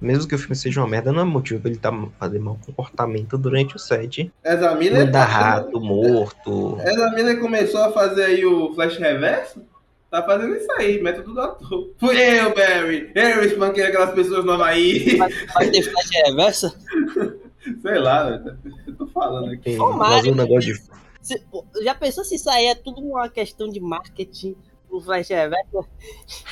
Mesmo 0.00 0.26
que 0.26 0.34
o 0.34 0.38
filme 0.38 0.56
seja 0.56 0.80
uma 0.80 0.88
merda, 0.88 1.12
não 1.12 1.20
é 1.20 1.24
motivo 1.24 1.60
pra 1.60 1.70
ele 1.70 1.78
tá 1.78 1.92
fazer 2.18 2.38
mau 2.38 2.58
comportamento 2.64 3.36
durante 3.36 3.76
o 3.76 3.78
set. 3.78 4.32
Essa 4.42 4.74
mina 4.74 5.04
Manda 5.04 5.24
rato, 5.24 5.78
morto. 5.78 6.78
Essa 6.80 7.10
mina 7.10 7.36
começou 7.36 7.82
a 7.82 7.92
fazer 7.92 8.24
aí 8.24 8.46
o 8.46 8.72
flash 8.74 8.96
reverso. 8.96 9.62
Tá 10.10 10.22
fazendo 10.22 10.56
isso 10.56 10.72
aí, 10.72 11.00
método 11.02 11.34
do 11.34 11.40
ator. 11.40 11.90
Fui 11.98 12.16
eu, 12.16 12.54
Barry! 12.54 13.12
Eu 13.14 13.44
espanquei 13.44 13.84
aquelas 13.84 14.12
pessoas 14.12 14.44
no 14.44 14.52
Havaí. 14.52 15.16
Vai, 15.16 15.70
ter 15.70 15.82
flash 15.82 16.10
reversa? 16.26 16.74
Sei 17.82 17.98
lá, 17.98 18.24
velho. 18.24 18.58
Eu 18.86 18.94
tô 18.96 19.06
falando 19.08 19.52
aqui. 19.52 19.76
Tomara, 19.76 20.16
vazou 20.16 20.32
um 20.32 20.36
né? 20.36 20.42
negócio 20.42 20.74
de. 20.74 20.82
Se- 21.20 21.40
pô, 21.50 21.64
já 21.82 21.94
pensou 21.94 22.24
se 22.24 22.34
isso 22.36 22.48
aí 22.48 22.66
é 22.66 22.74
tudo 22.74 23.02
uma 23.02 23.28
questão 23.28 23.68
de 23.68 23.78
marketing? 23.78 24.56
O 24.90 25.00
flash 25.00 25.28
reversa? 25.28 25.84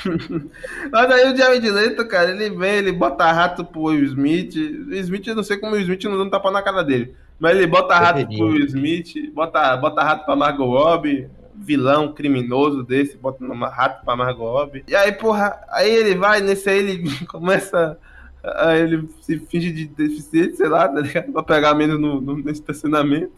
Mas 0.93 1.11
aí 1.11 1.33
o 1.33 1.37
Jared 1.37 1.71
Leto, 1.71 2.07
cara, 2.07 2.31
ele 2.31 2.51
vem, 2.51 2.77
ele 2.77 2.93
bota 2.93 3.31
rato 3.33 3.65
pro 3.65 3.85
Will 3.85 4.05
Smith. 4.05 4.55
O 4.55 4.95
Smith, 4.95 5.27
eu 5.27 5.35
não 5.35 5.43
sei 5.43 5.57
como 5.57 5.73
o 5.73 5.75
Will 5.75 5.83
Smith 5.83 6.05
não 6.05 6.19
dá 6.19 6.25
um 6.25 6.31
tapa 6.31 6.51
na 6.51 6.63
cara 6.63 6.85
dele. 6.85 7.15
Mas 7.39 7.57
ele 7.57 7.67
bota 7.67 7.99
rato 7.99 8.27
pro 8.27 8.47
Will 8.47 8.67
Smith, 8.67 9.33
bota, 9.33 9.77
bota 9.77 10.03
rato 10.03 10.25
pra 10.25 10.37
Margot 10.37 10.67
Robbie, 10.67 11.29
vilão 11.55 12.13
criminoso 12.13 12.85
desse, 12.85 13.17
bota 13.17 13.45
rato 13.67 14.05
pra 14.05 14.17
Margot 14.17 14.53
Robbie. 14.53 14.85
E 14.87 14.95
aí, 14.95 15.13
porra, 15.13 15.61
aí 15.71 15.91
ele 15.91 16.15
vai, 16.15 16.41
nesse 16.41 16.71
aí 16.71 16.79
ele 16.79 17.11
começa. 17.27 17.99
Aí 18.43 18.81
ele 18.81 19.09
se 19.21 19.37
finge 19.41 19.73
de 19.73 19.87
deficiente, 19.87 20.57
sei 20.57 20.69
lá, 20.69 20.89
tá 20.89 21.01
ligado? 21.01 21.33
Pra 21.33 21.43
pegar 21.43 21.75
menos 21.75 22.01
no, 22.01 22.21
no, 22.21 22.37
no 22.37 22.51
estacionamento. 22.51 23.33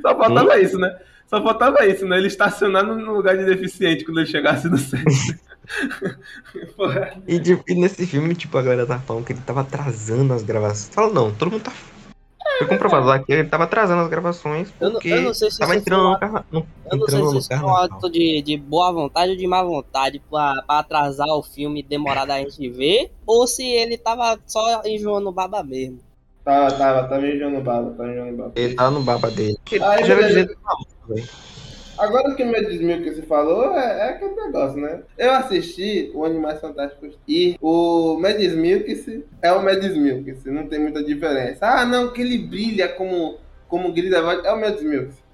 Só 0.00 0.16
faltava 0.16 0.58
isso, 0.60 0.78
né? 0.78 0.96
Só 1.34 1.42
faltava 1.42 1.84
isso, 1.86 2.06
né? 2.06 2.18
Ele 2.18 2.28
estacionar 2.28 2.84
no 2.84 3.12
lugar 3.12 3.36
de 3.36 3.44
deficiente 3.44 4.04
quando 4.04 4.18
ele 4.18 4.26
chegasse 4.26 4.68
no 4.68 4.78
set. 4.78 5.02
Porra. 6.76 7.14
E, 7.26 7.38
tipo, 7.40 7.62
e 7.68 7.74
nesse 7.74 8.06
filme, 8.06 8.34
tipo, 8.34 8.56
a 8.58 8.62
galera 8.62 8.86
tava 8.86 9.00
falando 9.02 9.24
que 9.24 9.32
ele 9.32 9.40
tava 9.44 9.62
atrasando 9.62 10.32
as 10.32 10.42
gravações. 10.42 10.94
Fala, 10.94 11.12
não, 11.12 11.32
todo 11.34 11.50
mundo 11.50 11.62
tá. 11.62 11.72
Foi 12.58 12.68
comprovado 12.68 13.06
lá 13.06 13.18
que 13.18 13.32
ele 13.32 13.48
tava 13.48 13.64
atrasando 13.64 14.02
as 14.02 14.08
gravações 14.08 14.68
Eu 14.78 14.86
não, 14.86 14.92
porque 14.92 15.08
eu 15.08 15.22
não 15.22 15.34
sei 15.34 15.50
se 15.50 15.58
tava 15.58 15.72
isso 15.72 15.80
entrando 15.80 16.02
foi 16.02 16.10
no 16.10 16.14
um- 16.16 16.20
carro. 16.20 16.44
no- 16.52 16.66
Eu 16.92 16.98
não 16.98 17.06
sei 17.08 17.18
se 17.18 17.24
no 17.32 17.38
isso 17.38 17.48
foi 17.48 17.58
um 17.58 17.76
ato 17.76 18.10
de, 18.10 18.42
de 18.42 18.56
boa 18.56 18.92
vontade 18.92 19.32
ou 19.32 19.36
de 19.36 19.46
má 19.46 19.60
vontade 19.64 20.22
pra, 20.30 20.62
pra 20.64 20.78
atrasar 20.78 21.26
o 21.30 21.42
filme 21.42 21.80
e 21.80 21.82
demorar 21.82 22.26
da 22.26 22.38
gente 22.38 22.68
ver, 22.68 23.10
ou 23.26 23.46
se 23.48 23.64
ele 23.66 23.98
tava 23.98 24.38
só 24.46 24.82
enjoando 24.84 25.32
baba 25.32 25.64
mesmo. 25.64 25.98
Tava, 26.44 26.70
tava, 26.76 27.08
tava 27.08 27.26
enjoando 27.26 27.60
bala, 27.62 27.90
tava 27.92 28.12
enjoando 28.12 28.36
bala. 28.36 28.52
Ele 28.54 28.74
tava 28.74 28.90
no 28.92 29.02
baba 29.02 29.30
dele. 29.32 29.56
Aí, 29.72 30.04
Já 30.04 30.14
beleza. 30.14 30.28
dizer, 30.42 30.56
tá 30.62 30.76
Agora 31.96 32.34
que 32.34 32.42
o 32.42 32.46
meu 32.46 32.64
desmil 32.64 33.02
que 33.02 33.14
você 33.14 33.22
falou 33.22 33.72
é, 33.72 34.00
é 34.00 34.08
aquele 34.10 34.34
negócio, 34.34 34.80
né? 34.80 35.02
Eu 35.16 35.32
assisti 35.32 36.10
o 36.12 36.24
Animais 36.24 36.60
Fantásticos 36.60 37.16
e 37.26 37.56
o 37.60 38.18
Mads 38.18 38.54
Milks 38.54 39.20
é 39.40 39.52
o 39.52 39.62
Mads 39.62 39.96
Milks, 39.96 40.44
não 40.46 40.66
tem 40.66 40.80
muita 40.80 41.04
diferença. 41.04 41.66
Ah, 41.66 41.84
não, 41.84 42.12
que 42.12 42.20
ele 42.20 42.38
brilha 42.38 42.88
como, 42.88 43.38
como 43.68 43.92
Grindelwald, 43.92 44.44
é 44.44 44.52
o 44.52 44.60
Mads 44.60 44.82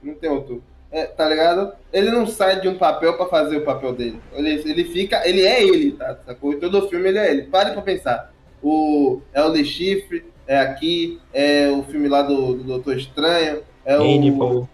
não 0.03 0.15
tem 0.15 0.31
outro. 0.31 0.63
É, 0.93 1.07
tá 1.07 1.29
ligado? 1.29 1.73
Ele 1.93 2.11
não 2.11 2.27
sai 2.27 2.61
de 2.61 2.69
um 2.69 2.77
papel 2.77 3.17
pra 3.17 3.27
fazer 3.27 3.59
o 3.59 3.65
papel 3.65 3.95
dele. 3.95 4.21
Ele, 4.35 4.51
ele 4.51 4.85
fica, 4.85 5.27
ele 5.27 5.43
é 5.43 5.63
ele, 5.63 5.93
tá? 5.93 6.19
Sacou? 6.27 6.53
Em 6.53 6.59
todo 6.59 6.89
filme 6.89 7.09
ele 7.09 7.19
é 7.19 7.31
ele. 7.31 7.43
Pare 7.45 7.73
pra 7.73 7.81
pensar. 7.81 8.33
O, 8.63 9.21
é 9.33 9.43
o 9.43 9.53
The 9.53 9.65
Chifre, 9.65 10.25
é 10.47 10.59
aqui, 10.59 11.21
é 11.33 11.71
o 11.71 11.85
filme 11.85 12.09
lá 12.09 12.23
do, 12.23 12.55
do 12.55 12.65
Doutor 12.65 12.97
Estranho, 12.97 13.63
é 13.85 13.99
o... 13.99 14.69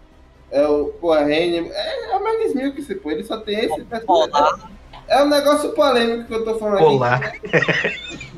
É 0.51 0.65
o, 0.67 0.85
pô, 1.01 1.11
a 1.13 1.19
Hannibal. 1.21 1.71
É, 1.73 2.11
é 2.11 2.15
o 2.15 2.23
Magnus 2.23 2.53
Milk, 2.55 2.79
esse, 2.79 2.95
pô. 2.95 3.11
Ele 3.11 3.23
só 3.23 3.37
tem 3.37 3.59
esse 3.65 3.81
personagem. 3.83 4.77
É 5.07 5.23
um 5.23 5.29
negócio 5.29 5.71
polêmico 5.73 6.25
que 6.25 6.33
eu 6.33 6.43
tô 6.45 6.55
falando 6.57 6.79
Polar. 6.79 7.23
aqui. 7.23 7.39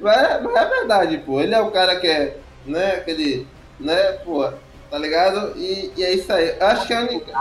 Mas, 0.00 0.30
é- 0.30 0.40
mas 0.40 0.56
é 0.56 0.68
verdade, 0.68 1.18
pô. 1.18 1.40
Ele 1.40 1.54
é 1.54 1.60
o 1.60 1.70
cara 1.70 1.98
que 1.98 2.06
é, 2.06 2.36
né, 2.64 2.92
aquele, 2.92 3.46
né, 3.80 4.12
pô. 4.24 4.48
tá 4.90 4.96
ligado? 4.98 5.52
E, 5.56 5.92
e 5.96 6.04
é 6.04 6.14
isso 6.14 6.32
aí. 6.32 6.54
Acho 6.60 6.86
que 6.86 6.94
a 6.94 7.00
única. 7.00 7.32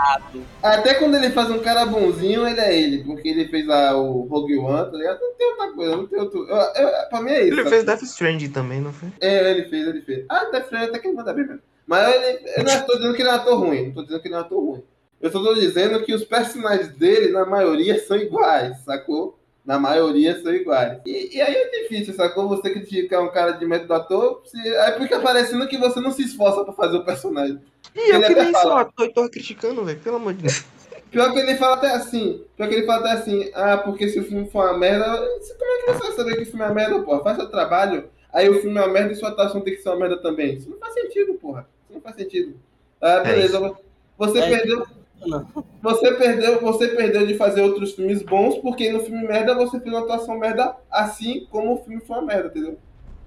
Até 0.64 0.96
quando 0.96 1.16
ele 1.16 1.30
faz 1.30 1.50
um 1.52 1.60
cara 1.60 1.86
bonzinho, 1.86 2.48
ele 2.48 2.60
é 2.60 2.76
ele, 2.78 3.04
porque 3.04 3.28
ele 3.30 3.48
fez 3.50 3.66
lá 3.68 3.96
o 3.96 4.22
Rogue 4.24 4.58
One, 4.58 4.92
tá 4.92 4.98
ligado? 4.98 5.20
Não 5.22 5.34
tem 5.36 5.48
outra 5.52 5.72
coisa, 5.74 5.96
não 5.96 6.08
tem 6.08 6.20
outro. 6.20 6.48
Eu, 6.50 6.56
eu, 6.56 7.10
pra 7.10 7.22
mim 7.22 7.32
é 7.32 7.42
isso. 7.44 7.48
Ele 7.54 7.58
sabe? 7.58 7.70
fez 7.70 7.84
Death 7.84 8.02
Stranding 8.02 8.50
também, 8.50 8.82
não 8.82 8.92
foi? 8.92 9.10
É, 9.22 9.52
ele 9.52 9.66
fez, 9.70 9.88
ele 9.88 10.02
fez. 10.02 10.26
Ah, 10.30 10.46
Death 10.52 10.64
Stranding 10.66 10.90
até 10.90 11.00
que 11.00 11.08
ele 11.08 11.16
manda 11.18 11.34
bem 11.34 11.46
mesmo. 11.46 11.62
Mas 11.88 12.14
ele, 12.14 12.40
eu 12.58 12.64
não 12.66 12.86
tô 12.86 12.98
dizendo 12.98 13.16
que 13.16 13.22
ele 13.22 13.30
é 13.30 13.32
um 13.32 13.36
ator 13.36 13.60
ruim, 13.60 13.86
não 13.88 13.94
tô 13.94 14.04
dizendo 14.04 14.22
que 14.22 14.28
ele 14.28 14.36
é 14.36 14.38
um 14.38 14.42
ator 14.42 14.60
ruim. 14.60 14.84
Eu 15.20 15.32
só 15.32 15.42
tô 15.42 15.54
dizendo 15.56 16.04
que 16.04 16.14
os 16.14 16.24
personagens 16.24 16.90
dele, 16.90 17.32
na 17.32 17.46
maioria, 17.46 18.00
são 18.06 18.18
iguais, 18.18 18.78
sacou? 18.84 19.40
Na 19.66 19.80
maioria 19.80 20.40
são 20.42 20.54
iguais. 20.54 21.00
E, 21.06 21.38
e 21.38 21.42
aí 21.42 21.56
é 21.56 21.82
difícil, 21.82 22.14
sacou? 22.14 22.48
Você 22.50 22.70
criticar 22.70 23.24
um 23.24 23.32
cara 23.32 23.54
de 23.54 23.66
método 23.66 23.88
do 23.88 23.94
ator, 23.94 24.42
se, 24.46 24.58
aí 24.58 25.00
fica 25.00 25.20
parecendo 25.20 25.68
que 25.68 25.78
você 25.78 26.00
não 26.00 26.12
se 26.12 26.24
esforça 26.24 26.64
pra 26.64 26.74
fazer 26.74 26.98
o 26.98 27.06
personagem. 27.06 27.60
E 27.96 28.12
eu 28.12 28.22
que 28.22 28.36
nem 28.36 28.52
fala. 28.52 28.64
sou 28.64 28.74
ator 28.74 29.06
e 29.06 29.14
tô 29.14 29.30
criticando, 29.30 29.84
velho. 29.84 30.00
Pelo 30.00 30.18
amor 30.18 30.34
de 30.34 30.44
Deus. 30.44 30.64
Pior 31.10 31.32
que 31.32 31.40
ele 31.40 31.56
fala 31.56 31.78
até 31.78 31.92
assim, 31.92 32.44
pior 32.56 32.68
que 32.68 32.76
ele 32.76 32.86
fala 32.86 33.00
até 33.00 33.12
assim, 33.14 33.50
ah, 33.56 33.78
porque 33.78 34.10
se 34.10 34.20
o 34.20 34.26
filme 34.26 34.50
for 34.50 34.66
uma 34.66 34.78
merda, 34.78 35.06
como 35.06 35.72
é 35.72 35.78
que 35.78 35.94
você 35.94 36.00
vai 36.00 36.12
saber 36.12 36.36
que 36.36 36.44
o 36.44 36.46
filme 36.46 36.62
é 36.62 36.66
uma 36.66 36.74
merda, 36.74 37.00
porra? 37.02 37.24
Faz 37.24 37.38
seu 37.38 37.50
trabalho, 37.50 38.10
aí 38.32 38.50
o 38.50 38.62
filme 38.62 38.78
é 38.78 38.82
uma 38.82 38.92
merda 38.92 39.14
e 39.14 39.16
sua 39.16 39.30
atuação 39.30 39.62
tem 39.62 39.74
que 39.74 39.82
ser 39.82 39.90
uma 39.90 40.00
merda 40.00 40.18
também. 40.18 40.56
Isso 40.56 40.70
não 40.70 40.78
faz 40.78 40.94
sentido, 40.94 41.34
porra. 41.36 41.68
Isso 41.88 41.94
não 41.94 42.02
faz 42.02 42.16
sentido. 42.16 42.56
Ah, 43.02 43.20
beleza, 43.20 43.76
você 44.18 44.40
É. 44.40 44.50
perdeu. 44.50 44.86
Não. 45.26 45.48
Você 45.82 46.12
perdeu, 46.14 46.62
você 46.62 46.88
perdeu 46.90 47.26
de 47.26 47.36
fazer 47.36 47.62
outros 47.62 47.94
filmes 47.94 48.22
bons, 48.22 48.58
porque 48.60 48.92
no 48.92 49.00
filme 49.00 49.26
merda 49.28 49.56
você 49.56 49.80
fez 49.80 49.92
uma 49.92 50.02
atuação 50.04 50.38
merda, 50.38 50.76
assim 50.92 51.48
como 51.50 51.74
o 51.74 51.78
filme 51.84 52.00
foi 52.02 52.18
uma 52.18 52.26
merda, 52.26 52.48
entendeu? 52.50 52.78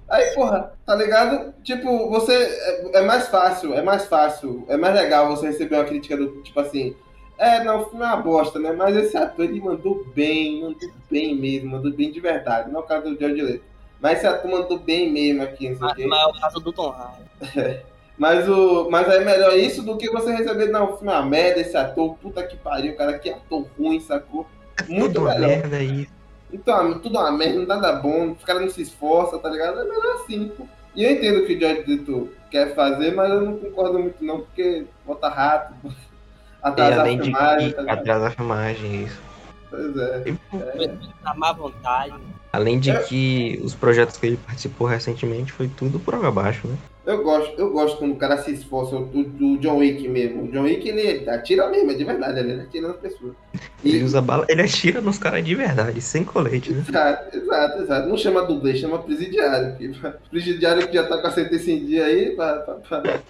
Aí, 0.09 0.35
porra, 0.35 0.73
tá 0.85 0.94
ligado? 0.94 1.53
Tipo, 1.62 2.09
você. 2.11 2.33
É, 2.35 2.99
é 2.99 3.03
mais 3.03 3.29
fácil, 3.29 3.75
é 3.75 3.83
mais 3.83 4.07
fácil, 4.07 4.64
é 4.68 4.77
mais 4.77 4.94
legal 4.94 5.29
você 5.29 5.46
receber 5.46 5.77
uma 5.77 5.85
crítica 5.85 6.16
do 6.16 6.42
tipo 6.42 6.59
assim. 6.61 6.94
É, 7.38 7.64
não, 7.64 7.81
o 7.83 7.85
filme 7.88 8.05
é 8.05 8.09
uma 8.09 8.16
bosta, 8.18 8.59
né? 8.59 8.70
Mas 8.73 8.94
esse 8.96 9.16
ator 9.16 9.44
ele 9.44 9.61
mandou 9.61 10.05
bem, 10.14 10.61
mandou 10.62 10.90
bem 11.11 11.35
mesmo, 11.35 11.70
mandou 11.70 11.92
bem 11.92 12.11
de 12.12 12.20
verdade. 12.20 12.70
Não 12.70 12.81
é 12.81 12.83
o 12.83 12.87
caso 12.87 13.09
do 13.11 13.18
George 13.18 13.40
Leto. 13.40 13.64
Mas 14.01 14.18
esse 14.18 14.27
ator 14.27 14.51
mandou 14.51 14.79
bem 14.79 15.11
mesmo 15.12 15.42
aqui, 15.42 15.70
não 15.70 15.77
sei 15.79 15.87
o 15.88 15.94
quê. 15.94 16.07
mas 16.07 16.20
é 16.23 16.27
o 16.27 16.40
caso 16.40 16.61
do 16.61 16.73
Tom 16.73 16.90
Hardy. 16.90 17.25
Mas, 18.21 18.47
o, 18.47 18.91
mas 18.91 19.09
é 19.09 19.25
melhor 19.25 19.57
isso 19.57 19.83
do 19.83 19.97
que 19.97 20.11
você 20.11 20.31
receber, 20.31 20.67
não, 20.67 20.95
filme 20.99 21.11
é 21.11 21.17
uma 21.17 21.25
merda, 21.25 21.59
esse 21.63 21.75
ator, 21.75 22.17
puta 22.17 22.43
que 22.47 22.55
pariu, 22.55 22.95
cara, 22.95 23.19
que 23.19 23.31
ator 23.31 23.67
ruim, 23.79 23.99
sacou? 23.99 24.47
Muito 24.87 25.15
Tudo 25.15 25.23
melhor. 25.25 25.49
merda 25.49 25.77
aí. 25.79 26.07
Então, 26.53 26.99
tudo 26.99 27.19
uma 27.19 27.33
merda, 27.33 27.65
nada 27.65 27.93
bom, 27.95 28.33
os 28.33 28.45
caras 28.45 28.61
não 28.61 28.69
se 28.69 28.83
esforçam, 28.83 29.39
tá 29.39 29.49
ligado? 29.49 29.81
É 29.81 29.85
melhor 29.85 30.17
assim, 30.17 30.49
pô. 30.49 30.67
E 30.95 31.03
eu 31.03 31.13
entendo 31.13 31.39
o 31.41 31.47
que 31.47 31.55
o 31.55 31.59
George 31.61 31.85
Leto 31.87 32.29
quer 32.51 32.75
fazer, 32.75 33.15
mas 33.15 33.31
eu 33.31 33.41
não 33.41 33.57
concordo 33.57 33.99
muito 33.99 34.23
não, 34.23 34.41
porque 34.41 34.85
bota 35.07 35.27
rato, 35.31 35.73
E 35.87 35.91
atrasar 36.63 36.99
a 36.99 37.01
além 37.01 37.17
de 37.17 37.23
filmagem, 37.25 37.69
que 37.71 37.75
tá 37.75 37.81
ligado? 37.81 37.99
atrasa 38.01 38.27
a 38.27 38.31
filmagem, 38.33 39.05
isso. 39.05 39.21
Pois 39.71 39.97
é. 39.97 40.23
E, 40.27 40.91
Na 41.25 41.33
má 41.35 41.53
vontade. 41.55 42.13
além 42.53 42.79
de 42.79 42.91
É. 42.91 42.99
que 43.05 43.59
os 43.65 43.75
projetos 43.75 44.19
que 44.19 44.27
ele 44.27 44.37
participou 44.37 44.87
recentemente 44.87 45.53
foi 45.53 45.69
tudo 45.69 45.99
por 45.99 46.15
água 46.15 46.29
abaixo, 46.29 46.69
né? 46.69 46.77
Eu 47.07 47.23
gosto, 47.25 47.59
eu 47.59 47.71
gosto 47.73 47.97
quando 47.99 48.13
o 48.13 48.17
cara 48.17 48.37
se 48.43 48.53
esforça, 48.53 48.95
o, 48.95 49.01
o 49.11 49.59
John 49.59 49.79
Wick 49.79 50.07
mesmo. 50.07 50.43
O 50.45 50.49
John 50.53 50.63
Wick, 50.65 50.87
ele 50.87 51.29
atira 51.29 51.69
mesmo, 51.69 51.91
é 51.91 51.95
de 51.95 52.05
verdade, 52.05 52.39
ele 52.41 52.61
atira 52.61 52.89
nas 52.89 52.99
pessoas. 52.99 53.33
E- 53.83 53.95
Ele 53.97 54.05
usa 54.05 54.21
bala, 54.21 54.45
ele 54.49 54.61
atira 54.63 55.01
nos 55.01 55.19
caras 55.19 55.43
de 55.45 55.55
verdade, 55.55 56.01
sem 56.03 56.23
colete, 56.25 56.73
né? 56.73 56.85
Exato, 56.87 57.37
exato, 57.37 57.83
exato. 57.83 58.09
Não 58.09 58.17
chama 58.19 58.43
dublê, 58.45 58.77
chama 58.77 58.99
presidiário. 59.03 59.71
porque 59.77 59.91
Presidiário 60.31 60.87
que 60.87 60.95
já 60.95 61.07
tá 61.07 61.19
com 61.19 61.27
a 61.27 61.31
sentença 61.33 61.71
em 61.71 61.85
dia 61.87 62.05
aí, 62.05 62.37
pra- 62.37 62.59
pra- 62.61 62.75
pra- 63.01 63.21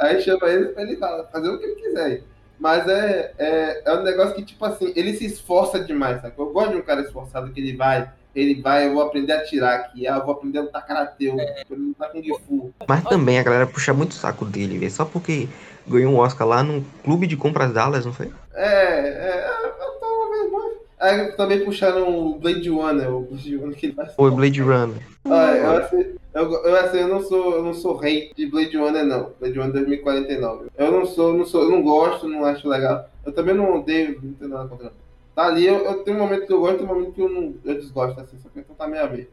aí 0.00 0.20
chama 0.22 0.48
ele 0.48 0.66
pra 0.66 0.82
ele 0.82 0.96
fazer 0.96 1.48
o 1.50 1.58
que 1.58 1.64
ele 1.66 1.74
quiser. 1.76 2.04
aí. 2.04 2.22
Mas 2.58 2.88
é, 2.88 3.32
é, 3.38 3.82
é 3.84 3.94
um 3.94 4.02
negócio 4.02 4.34
que, 4.34 4.44
tipo 4.44 4.64
assim, 4.64 4.92
ele 4.96 5.12
se 5.14 5.26
esforça 5.26 5.78
demais, 5.78 6.22
sabe? 6.22 6.34
Eu 6.38 6.52
gosto 6.52 6.70
de 6.70 6.76
um 6.78 6.82
cara 6.82 7.02
esforçado 7.02 7.50
que 7.52 7.60
ele 7.60 7.76
vai, 7.76 8.08
ele 8.34 8.60
vai, 8.60 8.86
eu 8.86 8.94
vou 8.94 9.02
aprender 9.02 9.32
a 9.32 9.38
atirar 9.38 9.74
aqui, 9.80 10.06
ah, 10.06 10.16
eu 10.16 10.24
vou 10.24 10.34
aprender 10.34 10.58
a 10.58 10.62
lutar 10.62 10.86
karatê, 10.86 11.28
eu 11.28 11.36
vou 11.36 11.42
aprender 11.42 11.64
a 11.70 11.76
lutar 11.76 12.12
com 12.12 12.22
Gifu. 12.22 12.74
Mas 12.88 13.04
também 13.04 13.38
a 13.38 13.42
galera 13.42 13.66
puxa 13.66 13.92
muito 13.92 14.12
o 14.12 14.14
saco 14.14 14.44
dele, 14.44 14.78
velho. 14.78 14.90
Só 14.90 15.04
porque 15.04 15.48
ganhou 15.86 16.12
um 16.12 16.18
Oscar 16.18 16.46
lá 16.46 16.62
num 16.62 16.82
clube 17.02 17.26
de 17.26 17.36
compras 17.36 17.72
Dallas, 17.72 18.04
não 18.04 18.12
foi? 18.12 18.30
É, 18.54 18.66
é, 18.66 19.50
eu 19.64 20.00
tô 20.00 20.30
vendo 20.30 20.52
mais. 20.52 20.74
Aí 21.00 21.32
também 21.32 21.64
puxaram 21.64 22.16
o 22.16 22.38
Blade 22.38 22.68
Runner, 22.68 23.10
o 23.10 23.20
Blade 23.20 23.56
Runner 23.56 23.76
que 23.76 23.86
ele 23.86 23.94
faz. 23.94 24.14
Foi 24.14 24.30
Blade 24.30 24.62
Runner. 24.62 25.02
Ah, 25.26 25.52
eu, 25.56 25.70
assim, 25.76 26.14
eu, 26.34 26.52
eu, 26.52 26.76
assim, 26.76 26.98
eu 26.98 27.08
não 27.08 27.20
sou, 27.20 27.56
eu 27.56 27.62
não 27.62 27.74
sou 27.74 27.96
rei 27.96 28.32
de 28.34 28.46
Blade 28.46 28.76
Runner, 28.76 29.04
não. 29.04 29.32
Blade 29.38 29.58
Runner 29.58 29.72
2049. 29.72 30.66
Eu 30.76 30.92
não 30.92 31.04
sou, 31.04 31.32
não 31.34 31.44
sou, 31.44 31.64
eu 31.64 31.70
não 31.70 31.82
gosto, 31.82 32.28
não 32.28 32.44
acho 32.44 32.68
legal. 32.68 33.08
Eu 33.24 33.32
também 33.32 33.54
não 33.54 33.78
odeio, 33.78 34.18
não 34.22 34.32
tenho 34.32 34.50
nada 34.50 34.68
contra. 34.68 34.92
Tá 35.34 35.46
ali, 35.46 35.66
eu, 35.66 35.84
eu 35.84 36.04
tenho 36.04 36.16
um 36.16 36.20
momento 36.20 36.46
que 36.46 36.52
eu 36.52 36.60
gosto, 36.60 36.78
tem 36.78 36.86
um 36.86 36.88
momento 36.88 37.12
que 37.12 37.20
eu 37.20 37.28
não, 37.28 37.54
eu 37.64 37.74
desgosto, 37.74 38.20
assim, 38.20 38.38
só 38.38 38.48
que 38.48 38.60
então 38.60 38.76
tá 38.76 38.86
meio 38.86 39.02
a 39.02 39.06
ver. 39.06 39.30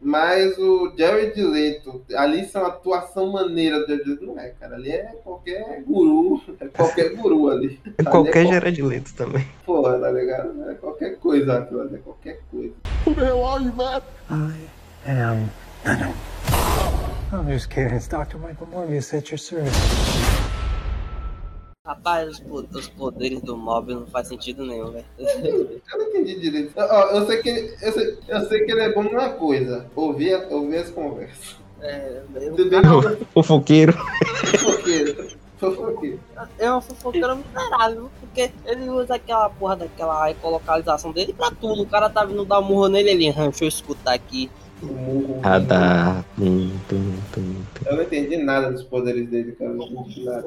Mas 0.00 0.56
o 0.58 0.94
Jared 0.96 1.40
Leto, 1.42 2.04
ali 2.14 2.44
são 2.46 2.64
atuação 2.64 3.32
maneira 3.32 3.80
do 3.80 3.86
Jared 3.88 4.10
Leto, 4.10 4.26
não 4.26 4.38
é, 4.38 4.50
cara. 4.50 4.76
Ali 4.76 4.92
é 4.92 5.16
qualquer 5.24 5.82
guru, 5.84 6.40
é 6.60 6.66
qualquer 6.68 7.14
guru 7.16 7.48
ali. 7.48 7.80
É 7.96 8.04
qualquer 8.04 8.46
Gerard 8.46 8.82
Leto 8.82 9.14
também. 9.14 9.46
Porra, 9.64 9.98
tá 9.98 10.10
ligado? 10.10 10.70
É 10.70 10.74
qualquer 10.74 11.16
coisa, 11.16 11.58
aquilo 11.58 11.80
ali, 11.80 11.96
é 11.96 11.98
qualquer 11.98 12.40
coisa. 12.50 12.74
I 14.30 15.10
am 15.10 15.48
Venom. 15.84 16.12
I'm 17.32 17.50
just 17.50 17.70
kidding. 17.70 17.94
It's 17.94 18.08
Dr. 18.08 18.38
Michael 18.38 18.68
Morbius 18.72 19.12
at 19.14 19.30
your 19.30 19.38
service. 19.38 19.74
Rapaz, 21.88 22.28
os, 22.28 22.40
po- 22.40 22.66
os 22.70 22.86
poderes 22.90 23.40
do 23.40 23.56
mob 23.56 23.94
não 23.94 24.06
faz 24.06 24.28
sentido 24.28 24.62
nenhum, 24.66 24.90
velho. 24.90 25.06
Eu 25.18 25.98
não 25.98 26.04
entendi 26.08 26.38
direito. 26.38 26.72
Ó, 26.76 27.02
eu, 27.12 27.26
sei 27.26 27.38
que 27.42 27.48
ele, 27.48 27.74
eu, 27.80 27.92
sei, 27.92 28.18
eu 28.28 28.40
sei 28.46 28.64
que 28.66 28.72
ele 28.72 28.80
é 28.82 28.92
bom 28.92 29.02
numa 29.04 29.30
coisa. 29.30 29.86
Ouvir, 29.96 30.34
ouvir 30.50 30.76
as 30.76 30.90
conversas. 30.90 31.56
É, 31.80 32.20
eu, 32.34 32.68
bem, 32.68 32.82
Fofoqueiro. 33.32 33.94
fofoqueiro. 34.58 35.28
Fofoqueiro. 35.58 36.20
é 36.58 36.72
um 36.74 36.80
fofoqueiro 36.82 37.36
miserável, 37.38 38.10
porque 38.20 38.50
ele 38.66 38.90
usa 38.90 39.14
aquela 39.14 39.48
porra 39.48 39.76
daquela 39.76 40.30
ecolocalização 40.30 41.10
dele 41.10 41.32
pra 41.32 41.50
tudo. 41.50 41.82
O 41.82 41.86
cara 41.86 42.10
tá 42.10 42.22
vindo 42.24 42.44
dar 42.44 42.60
um 42.60 42.64
murro 42.64 42.88
nele, 42.88 43.10
ele, 43.10 43.30
"Hum, 43.30 43.44
deixa 43.48 43.64
eu 43.64 43.68
escutar 43.68 44.12
aqui. 44.12 44.50
Radar. 45.42 46.24
Tum, 46.36 46.70
tum, 46.88 47.12
tum, 47.32 47.54
tum. 47.74 47.90
Eu 47.90 47.96
não 47.96 48.02
entendi 48.02 48.36
nada 48.36 48.70
dos 48.70 48.82
poderes 48.84 49.28
dele, 49.28 49.52
cara. 49.52 49.70
Eu 49.70 49.74
não 49.76 49.86
entendi 49.86 50.24
nada. 50.24 50.44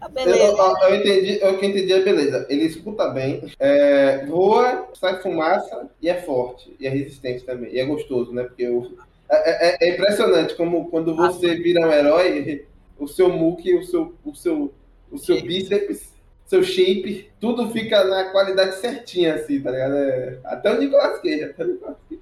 Ah, 0.00 0.06
Eu, 0.06 0.10
beleza. 0.10 0.54
ó, 0.58 0.86
eu 0.88 0.94
entendi, 0.96 1.38
eu 1.42 1.58
que 1.58 1.66
entendi 1.66 1.92
é 1.92 2.02
beleza. 2.02 2.46
Ele 2.48 2.64
escuta 2.64 3.08
bem, 3.10 3.42
é, 3.58 4.24
voa, 4.26 4.88
sai 4.94 5.20
fumaça 5.22 5.88
e 6.00 6.08
é 6.08 6.20
forte. 6.22 6.74
E 6.80 6.86
é 6.86 6.90
resistente 6.90 7.44
também. 7.44 7.72
E 7.72 7.78
é 7.78 7.84
gostoso, 7.84 8.32
né? 8.32 8.44
Porque 8.44 8.68
o, 8.68 8.90
é, 9.30 9.68
é- 9.84 9.88
é 9.88 9.94
impressionante 9.94 10.54
como 10.54 10.88
quando 10.90 11.14
você 11.16 11.54
vira 11.56 11.86
um 11.86 11.92
herói, 11.92 12.64
o 12.98 13.06
seu 13.06 13.28
muque, 13.30 13.74
o 13.74 13.84
seu, 13.84 14.14
o 14.24 14.34
seu, 14.34 14.72
o 15.10 15.18
seu 15.18 15.40
bíceps, 15.42 16.14
seu 16.46 16.62
shape, 16.62 17.28
tudo 17.40 17.70
fica 17.70 18.04
na 18.04 18.24
qualidade 18.30 18.76
certinha, 18.76 19.34
assim, 19.34 19.60
tá 19.60 19.70
ligado? 19.70 19.94
É, 19.96 20.38
até 20.44 20.72
o 20.72 20.78
Nicolas 20.78 21.20
Cage, 21.20 21.42
até 21.44 21.64
o 21.64 21.68
Nicolas 21.68 21.96
Cage. 22.08 22.20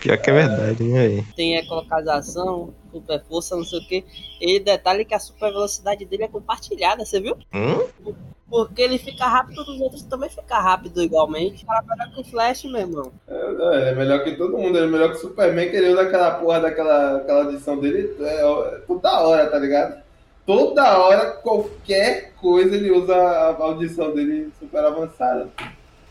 Pior 0.00 0.18
que 0.18 0.30
é 0.30 0.32
verdade, 0.32 0.82
né? 0.82 1.24
Tem 1.36 1.56
ecolocalização, 1.56 2.74
super 2.90 3.22
força, 3.24 3.56
não 3.56 3.64
sei 3.64 3.78
o 3.78 3.86
que. 3.86 4.04
E 4.40 4.58
detalhe 4.60 5.04
que 5.04 5.14
a 5.14 5.18
super 5.18 5.52
velocidade 5.52 6.04
dele 6.04 6.24
é 6.24 6.28
compartilhada, 6.28 7.04
você 7.04 7.20
viu? 7.20 7.36
Hum? 7.54 8.16
Porque 8.50 8.82
ele 8.82 8.98
fica 8.98 9.24
rápido, 9.26 9.62
os 9.62 9.80
outros 9.80 10.02
também 10.02 10.28
ficam 10.28 10.60
rápido 10.60 11.02
igualmente. 11.02 11.64
O 11.64 11.66
cara 11.66 11.82
pega 11.82 12.10
com 12.14 12.22
flash, 12.22 12.64
meu 12.64 12.80
irmão. 12.80 13.12
É, 13.26 13.34
ele 13.76 13.88
é 13.88 13.94
melhor 13.94 14.24
que 14.24 14.36
todo 14.36 14.58
mundo, 14.58 14.76
ele 14.76 14.88
é 14.88 14.90
melhor 14.90 15.10
que 15.10 15.16
o 15.16 15.20
Superman, 15.20 15.70
que 15.70 15.76
ele 15.76 15.88
usa 15.88 16.02
aquela 16.02 16.32
porra 16.32 16.60
daquela 16.60 17.16
aquela 17.16 17.44
audição 17.44 17.78
dele 17.78 18.14
é, 18.20 18.42
é, 18.42 18.78
toda 18.86 19.20
hora, 19.22 19.46
tá 19.46 19.58
ligado? 19.58 20.02
Toda 20.44 20.98
hora, 20.98 21.30
qualquer 21.36 22.34
coisa, 22.34 22.74
ele 22.74 22.90
usa 22.90 23.16
a 23.16 23.56
audição 23.62 24.12
dele 24.12 24.52
super 24.58 24.84
avançada. 24.84 25.48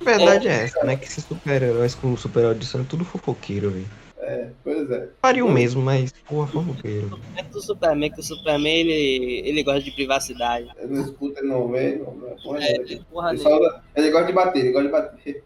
A 0.01 0.03
verdade 0.03 0.47
é 0.47 0.63
essa, 0.63 0.83
né? 0.83 0.95
Que 0.95 1.05
esses 1.05 1.23
super-heróis 1.23 1.93
com 1.95 2.17
super 2.17 2.43
audição 2.45 2.81
é 2.81 2.83
tudo 2.83 3.05
fofoqueiro, 3.05 3.69
velho. 3.69 3.85
É, 4.17 4.49
pois 4.63 4.89
é. 4.89 5.09
Faria 5.21 5.45
o 5.45 5.51
mesmo, 5.51 5.81
mas, 5.81 6.11
porra, 6.27 6.47
fofoqueiro. 6.47 7.19
É 7.35 7.43
do 7.43 7.61
Superman, 7.61 8.11
que 8.11 8.19
o 8.19 8.23
Superman 8.23 8.87
ele, 8.87 9.47
ele 9.47 9.63
gosta 9.63 9.81
de 9.81 9.91
privacidade. 9.91 10.69
Ele 10.77 10.93
não 10.93 11.03
escuta, 11.03 11.39
ele 11.39 11.47
não 11.47 11.67
vê, 11.69 11.95
não, 11.95 12.13
não, 12.15 12.35
porra, 12.37 12.63
É, 12.63 12.75
ele, 12.75 13.01
porra 13.11 13.31
ele, 13.31 13.39
só 13.39 13.81
ele 13.95 14.11
gosta 14.11 14.27
de 14.27 14.33
bater, 14.33 14.59
ele 14.59 14.71
gosta 14.71 14.87
de 14.87 14.91
bater. 14.91 15.43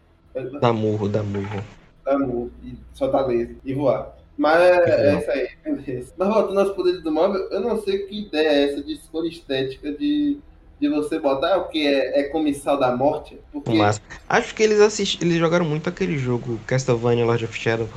Dá 0.59 0.73
murro, 0.73 1.07
dá 1.07 1.23
murro. 1.23 1.63
dar 2.03 2.19
murro 2.19 2.51
e 2.63 2.75
soltar 2.93 3.27
laser 3.27 3.55
e 3.63 3.73
voar. 3.73 4.15
Mas 4.37 4.61
é, 4.61 5.15
é 5.15 5.19
isso 5.19 5.31
aí, 5.31 5.49
beleza. 5.63 6.13
Mas 6.17 6.27
voltando 6.27 6.59
aos 6.59 6.71
poderes 6.71 7.01
do 7.01 7.11
móvel, 7.11 7.47
eu 7.51 7.61
não 7.61 7.81
sei 7.81 7.99
que 7.99 8.27
ideia 8.27 8.49
é 8.49 8.63
essa 8.65 8.83
de 8.83 8.93
escolha 8.93 9.29
estética 9.29 9.93
de, 9.93 10.37
de 10.79 10.89
você 10.89 11.19
botar 11.19 11.57
o 11.57 11.69
que 11.69 11.87
é, 11.87 12.19
é 12.19 12.23
comissal 12.25 12.77
da 12.77 12.95
morte. 12.95 13.39
Porque 13.51 13.73
Mas 13.73 14.01
acho 14.27 14.53
que 14.53 14.61
eles 14.61 14.79
assistiram, 14.81 15.27
eles 15.27 15.39
jogaram 15.39 15.65
muito 15.65 15.87
aquele 15.89 16.17
jogo 16.17 16.59
Castlevania 16.67 17.25
Lord 17.25 17.45
of 17.45 17.57
Shadow. 17.57 17.87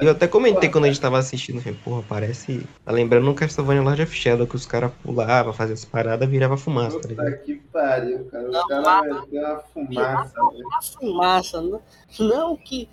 Eu 0.00 0.10
até 0.10 0.26
comentei 0.26 0.68
quando 0.68 0.84
a 0.84 0.88
gente 0.88 1.00
tava 1.00 1.18
assistindo, 1.18 1.60
falei, 1.60 1.78
porra, 1.84 2.02
parece. 2.08 2.66
Tá 2.84 2.90
lembrando 2.92 3.30
um 3.30 3.34
Castlevania 3.34 3.82
Lord 3.82 4.02
of 4.02 4.14
Shadow 4.14 4.46
que 4.46 4.56
os 4.56 4.66
caras 4.66 4.90
pulavam, 5.02 5.52
faziam 5.52 5.74
as 5.74 5.84
paradas, 5.84 6.28
virava 6.28 6.56
fumaça, 6.56 6.96
tá 7.00 7.08
Puta 7.08 7.22
ligado? 7.22 7.42
que 7.44 7.54
pariu, 7.72 8.24
cara. 8.26 8.48
Não, 8.48 8.60
o 8.64 8.68
cara 8.68 8.82
vai 8.82 9.26
ter 9.26 9.38
uma 9.38 9.58
fumaça, 9.72 10.32
velho. 10.50 10.68
A 10.76 10.82
fumaça, 10.82 11.62
não, 11.62 11.80
não 12.18 12.56
que 12.56 12.88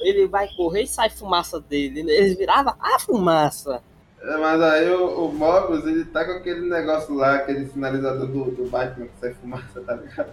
ele 0.00 0.28
vai 0.28 0.46
correr 0.56 0.82
e 0.82 0.86
sai 0.86 1.10
fumaça 1.10 1.60
dele. 1.60 2.02
né? 2.04 2.12
Ele 2.12 2.34
virava 2.36 2.76
a 2.80 2.98
fumaça. 3.00 3.82
É, 4.22 4.36
Mas 4.36 4.60
aí 4.60 4.90
o, 4.90 5.26
o 5.26 5.32
Mobius, 5.32 5.84
ele 5.84 6.04
tá 6.04 6.24
com 6.24 6.32
aquele 6.32 6.68
negócio 6.68 7.14
lá, 7.14 7.36
aquele 7.36 7.66
sinalizador 7.66 8.26
do, 8.26 8.50
do 8.50 8.70
Batman 8.70 9.06
que 9.06 9.20
sai 9.20 9.34
fumaça, 9.34 9.80
tá 9.80 9.94
ligado? 9.94 10.32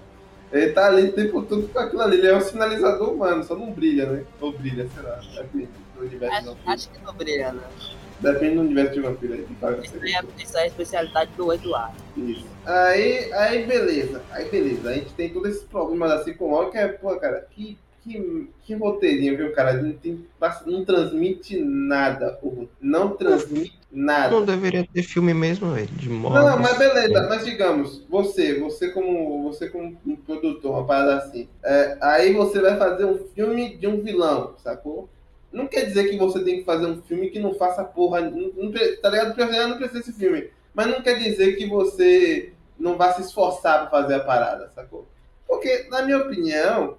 Ele 0.51 0.71
tá 0.71 0.87
ali 0.87 1.09
o 1.09 1.13
tempo 1.13 1.43
todo 1.43 1.67
com 1.67 1.79
aquilo 1.79 2.01
ali. 2.01 2.17
Ele 2.17 2.27
é 2.27 2.35
um 2.35 2.41
sinalizador 2.41 3.13
humano, 3.13 3.43
só 3.43 3.55
não 3.55 3.71
brilha, 3.71 4.07
né? 4.07 4.23
Ou 4.41 4.51
brilha, 4.51 4.87
sei 4.93 5.03
lá. 5.03 5.19
Depende 5.35 5.69
do 5.95 6.05
universo 6.05 6.35
Acho, 6.35 6.55
de 6.55 6.59
acho 6.65 6.89
que 6.89 7.03
não 7.03 7.13
brilha, 7.13 7.51
né? 7.51 7.61
Depende 8.19 8.55
do 8.55 8.61
universo 8.61 8.93
de 8.93 8.99
vampiro 8.99 9.33
aí. 9.33 9.45
Isso 9.83 9.95
é, 9.95 10.43
isso 10.43 10.57
é 10.57 10.63
a 10.63 10.67
especialidade 10.67 11.31
do 11.37 11.53
Eduardo. 11.53 11.95
Isso. 12.17 12.45
Aí, 12.65 13.31
aí 13.31 13.65
beleza. 13.65 14.21
Aí 14.31 14.49
beleza. 14.49 14.89
A 14.89 14.93
gente 14.93 15.13
tem 15.13 15.29
todos 15.29 15.49
esses 15.51 15.63
problemas 15.63 16.11
assim 16.11 16.33
com 16.33 16.47
o 16.47 16.49
Mobius, 16.49 16.71
que 16.71 16.77
é, 16.79 16.87
pô, 16.89 17.15
cara, 17.17 17.47
que, 17.51 17.77
que, 18.03 18.49
que 18.63 18.73
roteirinho, 18.73 19.37
viu, 19.37 19.53
cara? 19.53 19.73
Não, 19.73 19.93
tem, 19.93 20.25
não 20.65 20.83
transmite 20.83 21.61
nada. 21.61 22.37
Não 22.81 23.15
transmite 23.15 23.78
nada. 23.91 24.29
Não 24.29 24.45
deveria 24.45 24.87
ter 24.91 25.03
filme 25.03 25.33
mesmo, 25.33 25.71
velho, 25.71 25.87
de 25.87 26.09
morte. 26.09 26.35
Não, 26.35 26.59
mas 26.59 26.77
beleza, 26.77 27.27
mas 27.27 27.45
digamos, 27.45 28.05
você, 28.09 28.59
você 28.59 28.89
como 28.89 29.43
você 29.43 29.69
como 29.69 29.97
um 30.05 30.15
produtor, 30.15 30.71
uma 30.71 30.85
parada 30.85 31.17
assim, 31.17 31.47
é, 31.63 31.97
aí 32.01 32.33
você 32.33 32.59
vai 32.59 32.77
fazer 32.77 33.05
um 33.05 33.17
filme 33.33 33.77
de 33.77 33.87
um 33.87 34.01
vilão, 34.01 34.55
sacou? 34.63 35.09
Não 35.51 35.67
quer 35.67 35.85
dizer 35.85 36.09
que 36.09 36.17
você 36.17 36.43
tem 36.43 36.59
que 36.59 36.65
fazer 36.65 36.85
um 36.85 37.01
filme 37.01 37.29
que 37.29 37.39
não 37.39 37.55
faça 37.55 37.83
porra, 37.83 38.21
não, 38.21 38.51
não, 38.55 38.71
tá 39.01 39.09
ligado? 39.09 39.35
Não 39.37 39.77
precisa 39.77 39.99
desse 39.99 40.13
filme, 40.13 40.49
mas 40.73 40.87
não 40.87 41.01
quer 41.01 41.17
dizer 41.17 41.55
que 41.55 41.65
você 41.65 42.53
não 42.77 42.97
vai 42.97 43.13
se 43.13 43.21
esforçar 43.21 43.81
pra 43.81 44.01
fazer 44.01 44.15
a 44.15 44.19
parada, 44.23 44.71
sacou? 44.75 45.07
Porque, 45.47 45.87
na 45.89 46.03
minha 46.03 46.19
opinião, 46.19 46.97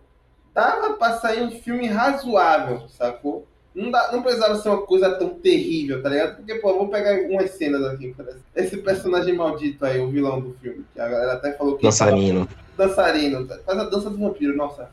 dava 0.53 0.95
pra 0.95 1.19
sair 1.19 1.43
um 1.43 1.53
filme 1.53 1.87
razoável, 1.87 2.89
sacou? 2.89 3.47
Não, 3.75 3.91
dá, 3.91 4.11
não 4.13 4.23
precisava 4.23 4.57
ser 4.57 4.69
uma 4.69 4.83
coisa 4.83 5.11
tão 5.13 5.29
terrível, 5.29 6.03
tá 6.03 6.09
ligado? 6.09 6.37
Porque, 6.37 6.57
pô, 6.57 6.71
eu 6.71 6.79
vou 6.79 6.89
pegar 6.89 7.15
algumas 7.15 7.51
cenas 7.53 7.85
aqui. 7.85 8.13
por 8.15 8.25
exemplo. 8.25 8.43
Esse 8.57 8.77
personagem 8.79 9.35
maldito 9.35 9.85
aí, 9.85 10.01
o 10.01 10.09
vilão 10.09 10.41
do 10.41 10.57
filme, 10.61 10.85
que 10.93 11.01
a 11.01 11.09
galera 11.09 11.35
até 11.35 11.53
falou 11.53 11.77
que. 11.77 11.85
Dançarino. 11.85 12.49
Dançarino. 12.77 13.47
Faz 13.65 13.79
a 13.79 13.85
dança 13.85 14.11
do 14.11 14.19
vampiro, 14.19 14.57
nossa. 14.57 14.89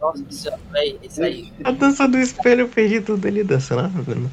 Nossa, 0.00 0.24
isso 0.30 0.50
aí, 0.72 0.98
isso 1.02 1.22
aí. 1.22 1.52
A 1.62 1.72
dança 1.72 2.08
do 2.08 2.18
espelho, 2.18 2.62
eu 2.62 2.68
perdi 2.68 3.02
tudo 3.02 3.26
ele 3.26 3.44
dançando. 3.44 3.90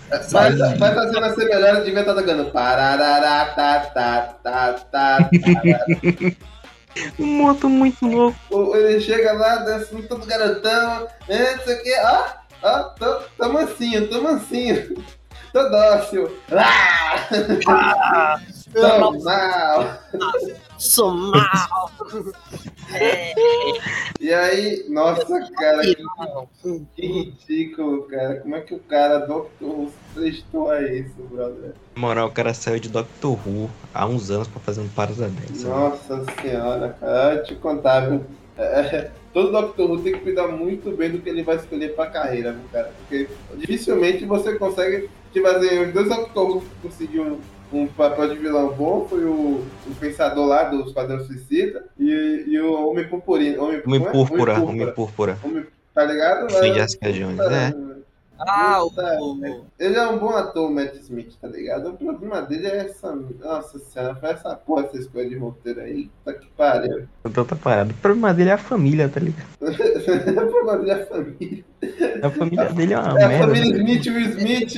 Faz, 0.09 0.57
faz 0.77 0.97
a 0.97 1.13
cena 1.13 1.33
ser 1.33 1.45
melhor, 1.45 1.83
devia 1.83 1.99
estar 2.01 2.13
tocando. 2.13 2.51
Pararará, 2.51 3.45
tá, 3.53 3.79
tá, 3.79 4.21
tá, 4.43 4.73
tá, 4.73 5.19
tá. 5.19 5.29
Um 7.19 7.25
moto 7.25 7.69
muito 7.69 8.05
louco. 8.05 8.75
Ele 8.75 8.99
chega 8.99 9.33
lá, 9.33 9.57
dançando 9.57 10.07
todo 10.07 10.25
garotão, 10.25 11.07
é, 11.27 11.55
não 11.55 11.63
sei 11.63 11.75
o 11.75 11.83
que, 11.83 11.95
ó, 11.99 12.25
ó, 12.63 12.83
tô, 12.83 13.19
tô 13.37 13.53
mansinho, 13.53 14.07
tô 14.09 14.21
mansinho, 14.21 15.03
tô 15.53 15.69
dócil. 15.69 16.37
Ah! 16.51 18.39
Tô 18.73 19.11
mal. 19.23 19.99
Sou 20.77 21.11
mal. 21.11 21.91
É, 22.93 23.33
E 24.19 24.33
aí, 24.33 24.85
nossa, 24.89 25.25
cara, 25.51 25.81
que, 25.81 25.97
não. 26.01 26.47
que 26.95 27.05
ridículo, 27.05 28.03
cara. 28.03 28.39
Como 28.41 28.55
é 28.55 28.61
que 28.61 28.73
o 28.75 28.79
cara, 28.79 29.19
Doctor 29.19 29.67
Who, 29.67 29.91
prestou 30.13 30.69
a 30.69 30.81
isso, 30.81 31.15
brother? 31.31 31.73
Na 31.95 32.01
moral, 32.01 32.27
o 32.27 32.31
cara 32.31 32.53
saiu 32.53 32.79
de 32.79 32.89
Doctor 32.89 33.37
Who 33.47 33.69
há 33.93 34.05
uns 34.05 34.29
anos 34.29 34.47
pra 34.47 34.59
fazer 34.61 34.81
um 34.81 34.89
parada 34.89 35.27
dessa. 35.29 35.67
Nossa 35.69 36.23
senhora, 36.41 36.95
cara, 36.99 37.35
eu 37.35 37.43
te 37.43 37.55
contar, 37.55 38.01
viu? 38.09 38.25
É, 38.57 39.09
todo 39.33 39.51
Doctor 39.51 39.89
Who 39.89 39.99
tem 40.01 40.13
que 40.13 40.19
cuidar 40.19 40.47
muito 40.47 40.91
bem 40.95 41.11
do 41.11 41.19
que 41.19 41.29
ele 41.29 41.43
vai 41.43 41.55
escolher 41.57 41.95
pra 41.95 42.07
carreira, 42.07 42.55
cara? 42.71 42.91
Porque 42.99 43.27
dificilmente 43.55 44.25
você 44.25 44.55
consegue. 44.55 45.09
Tipo 45.33 45.47
assim, 45.47 45.79
os 45.83 45.93
dois 45.93 46.07
Doctor 46.09 46.49
Who 46.49 46.61
que 46.61 46.67
conseguiu 46.89 47.39
um 47.71 47.85
papel 47.87 48.29
de 48.29 48.37
vilão 48.37 48.69
bom 48.73 49.05
foi 49.09 49.25
o, 49.25 49.63
o 49.85 49.95
pensador 49.99 50.45
lá 50.47 50.63
do 50.63 50.81
Esquadrão 50.87 51.19
Suicida 51.25 51.85
e, 51.99 52.45
e 52.47 52.59
o 52.59 52.89
Homem 52.89 53.07
Purpurino. 53.07 53.63
Homem, 53.63 53.81
Homem 53.85 54.05
é? 54.07 54.09
Púrpura, 54.11 54.53
Homem 54.61 54.91
Púrpura. 54.93 55.37
Homem- 55.43 55.65
tá 55.93 56.05
ligado? 56.05 56.47
Mas- 56.51 56.75
Jessica 56.75 57.11
Jones, 57.11 57.39
é. 57.39 57.96
Ah, 58.39 58.83
o, 58.83 58.89
Tá. 58.91 59.17
o- 59.19 59.65
Ele 59.79 59.95
é 59.95 60.07
um 60.07 60.17
bom 60.19 60.29
ator, 60.29 60.69
o 60.69 60.73
Matt 60.73 60.95
Smith, 60.95 61.33
tá 61.41 61.47
ligado? 61.47 61.89
O 61.89 61.93
problema 61.97 62.41
dele 62.41 62.67
é 62.67 62.77
essa. 62.85 63.15
Nossa 63.15 63.79
senhora, 63.79 64.15
foi 64.15 64.29
essa 64.29 64.55
porra, 64.55 64.85
essa 64.85 64.97
escolha 64.97 65.29
de 65.29 65.35
roteiro 65.37 65.81
aí. 65.81 66.09
Tá 66.25 66.33
que 66.33 66.47
pariu. 66.57 67.07
Então 67.25 67.45
tá 67.45 67.55
parado. 67.55 67.91
O 67.91 67.93
problema 67.95 68.33
dele 68.33 68.49
é 68.49 68.53
a 68.53 68.57
família, 68.57 69.09
tá 69.09 69.19
ligado? 69.19 69.47
o 69.61 70.49
problema 70.51 70.77
dele 70.77 70.91
é 70.91 70.93
a 70.93 71.05
família. 71.05 71.65
A 72.23 72.29
família 72.31 72.65
dele 72.73 72.93
é 72.93 72.99
uma 72.99 73.19
É 73.19 73.23
a 73.23 73.27
merda. 73.27 73.45
família 73.47 73.71
né? 73.71 73.77
Smith, 73.77 74.05
Will 74.07 74.29
Smith, 74.29 74.73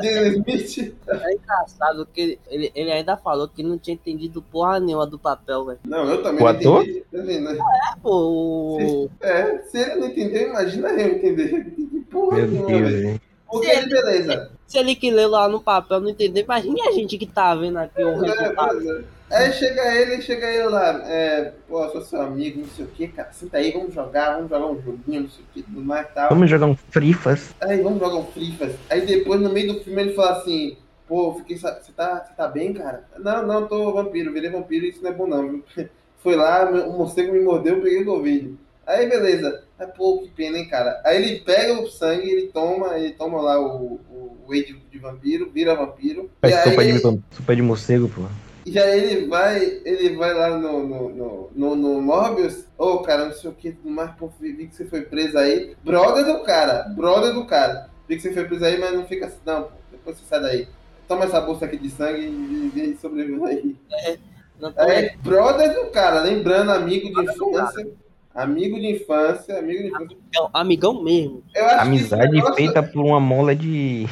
Dylan 0.00 0.28
Smith. 0.28 0.94
é 1.08 1.34
engraçado 1.34 2.06
que 2.12 2.38
ele, 2.48 2.70
ele 2.74 2.92
ainda 2.92 3.16
falou 3.16 3.48
que 3.48 3.62
não 3.62 3.78
tinha 3.78 3.94
entendido 3.94 4.42
porra 4.42 4.78
nenhuma 4.78 5.06
do 5.06 5.18
papel, 5.18 5.64
velho. 5.64 5.78
Não, 5.84 6.04
eu 6.08 6.22
também 6.22 6.42
O 6.42 6.44
não 6.44 6.58
ator? 6.58 6.82
entendi. 6.82 7.04
Assim, 7.14 7.40
né? 7.40 7.52
É, 7.52 7.96
pô, 8.02 8.76
o- 8.78 9.10
É, 9.20 9.58
se 9.62 9.78
ele 9.78 9.94
não 9.96 10.06
entendeu, 10.08 10.48
imagina 10.50 10.88
eu 10.90 11.08
entender. 11.16 11.74
Porra, 12.10 12.44
nenhuma, 12.44 12.69
Deus? 12.70 13.20
Porque 13.50 13.68
ele, 13.68 13.86
beleza. 13.88 14.50
se 14.66 14.78
ele 14.78 14.94
que 14.94 15.10
leu 15.10 15.28
lá 15.30 15.48
no 15.48 15.60
papel 15.60 16.00
não 16.00 16.10
entender, 16.10 16.42
imagina 16.44 16.88
a 16.88 16.92
gente 16.92 17.18
que 17.18 17.26
tá 17.26 17.54
vendo 17.54 17.78
aqui 17.78 18.02
o 18.04 18.08
É, 18.08 18.14
resultado. 18.14 18.78
beleza. 18.78 19.04
Aí 19.30 19.52
chega 19.52 19.94
ele, 19.94 20.20
chega 20.22 20.46
ele 20.50 20.68
lá, 20.68 21.02
é, 21.08 21.52
pô, 21.68 21.88
sou 21.90 22.02
seu 22.02 22.20
amigo, 22.20 22.60
não 22.60 22.68
sei 22.68 22.84
o 22.84 22.88
que, 22.88 23.06
cara, 23.08 23.32
senta 23.32 23.58
aí, 23.58 23.70
vamos 23.70 23.94
jogar, 23.94 24.34
vamos 24.34 24.50
jogar 24.50 24.66
um 24.66 24.82
joguinho, 24.82 25.22
não 25.22 25.30
sei 25.30 25.44
o 25.44 25.46
que, 25.54 25.62
tudo 25.62 25.80
mais 25.82 26.06
e 26.06 26.10
tal. 26.14 26.28
Vamos 26.30 26.50
jogar 26.50 26.66
um 26.66 26.76
frifas. 26.76 27.54
Aí 27.60 27.80
vamos 27.80 28.00
jogar 28.00 28.16
um 28.16 28.26
Fire. 28.26 28.74
Aí 28.88 29.06
depois, 29.06 29.40
no 29.40 29.50
meio 29.50 29.72
do 29.74 29.80
filme, 29.84 30.02
ele 30.02 30.14
fala 30.14 30.38
assim: 30.38 30.76
Pô, 31.06 31.34
fiquei. 31.34 31.56
Você 31.56 31.92
tá, 31.96 32.24
você 32.24 32.32
tá 32.36 32.48
bem, 32.48 32.72
cara? 32.72 33.04
Não, 33.18 33.46
não, 33.46 33.68
tô 33.68 33.92
vampiro, 33.92 34.32
virei 34.32 34.50
vampiro 34.50 34.86
isso 34.86 35.02
não 35.02 35.10
é 35.10 35.14
bom, 35.14 35.26
não. 35.28 35.48
viu? 35.48 35.64
Foi 36.22 36.34
lá, 36.36 36.68
o 36.68 36.98
morcego 36.98 37.32
me 37.32 37.40
mordeu, 37.40 37.76
eu 37.76 37.82
peguei 37.82 38.04
Covid. 38.04 38.54
Aí 38.86 39.08
beleza. 39.08 39.64
Aí, 39.80 39.86
pô, 39.86 40.18
que 40.18 40.28
pena, 40.28 40.58
hein, 40.58 40.68
cara. 40.68 41.00
Aí 41.06 41.16
ele 41.16 41.40
pega 41.40 41.80
o 41.80 41.88
sangue, 41.88 42.28
ele 42.28 42.48
toma, 42.48 42.98
ele 42.98 43.12
toma 43.14 43.40
lá 43.40 43.58
o, 43.58 43.94
o 44.10 44.38
whey 44.46 44.62
de, 44.66 44.74
de 44.74 44.98
vampiro, 44.98 45.50
vira 45.50 45.74
vampiro. 45.74 46.30
E 46.44 46.50
Faz 46.50 46.64
sopa 46.64 46.82
aí, 46.82 46.92
de, 46.92 47.00
sopa 47.00 47.56
de 47.56 47.62
morcego, 47.62 48.06
pô. 48.10 48.22
e 48.66 48.78
aí 48.78 49.02
ele 49.02 49.26
vai, 49.26 49.80
ele 49.86 50.16
vai 50.16 50.34
lá 50.34 50.50
no, 50.50 50.86
no, 50.86 51.08
no, 51.08 51.50
no, 51.54 51.76
no 51.76 52.02
Morbius, 52.02 52.66
ô 52.76 52.98
cara, 52.98 53.24
não 53.24 53.32
sei 53.32 53.48
o 53.48 53.54
que, 53.54 53.74
mais, 53.82 54.10
pô, 54.16 54.30
vi 54.38 54.66
que 54.66 54.74
você 54.74 54.84
foi 54.84 55.00
preso 55.00 55.38
aí. 55.38 55.74
Brother 55.82 56.26
do 56.26 56.42
cara, 56.42 56.82
brother 56.94 57.32
do 57.32 57.46
cara. 57.46 57.88
Vi 58.06 58.16
que 58.16 58.22
você 58.22 58.34
foi 58.34 58.44
preso 58.44 58.64
aí, 58.66 58.78
mas 58.78 58.92
não 58.92 59.06
fica 59.06 59.26
assim, 59.26 59.38
não, 59.46 59.62
pô, 59.62 59.70
depois 59.90 60.18
você 60.18 60.24
sai 60.28 60.42
daí. 60.42 60.68
Toma 61.08 61.24
essa 61.24 61.40
bolsa 61.40 61.64
aqui 61.64 61.78
de 61.78 61.88
sangue 61.88 62.20
e 62.20 62.70
vem 62.74 62.96
sobreviver 62.98 63.48
aí. 63.48 63.76
Não 64.60 64.70
tô 64.70 64.82
É, 64.82 65.16
brother 65.22 65.74
do 65.74 65.90
cara, 65.90 66.20
lembrando, 66.20 66.70
amigo 66.70 67.08
de 67.08 67.24
infância. 67.24 67.88
Amigo 68.34 68.78
de 68.78 68.92
infância, 68.92 69.58
amigo 69.58 69.80
de 69.82 69.88
infância. 69.88 70.16
É 70.36 70.40
um 70.40 70.48
amigão 70.54 71.02
mesmo. 71.02 71.42
Eu 71.54 71.64
acho 71.66 71.74
que 71.76 71.80
Amizade 71.82 72.32
negócio- 72.32 72.54
feita 72.54 72.82
por 72.82 73.04
uma 73.04 73.18
mola 73.20 73.54
de, 73.56 74.06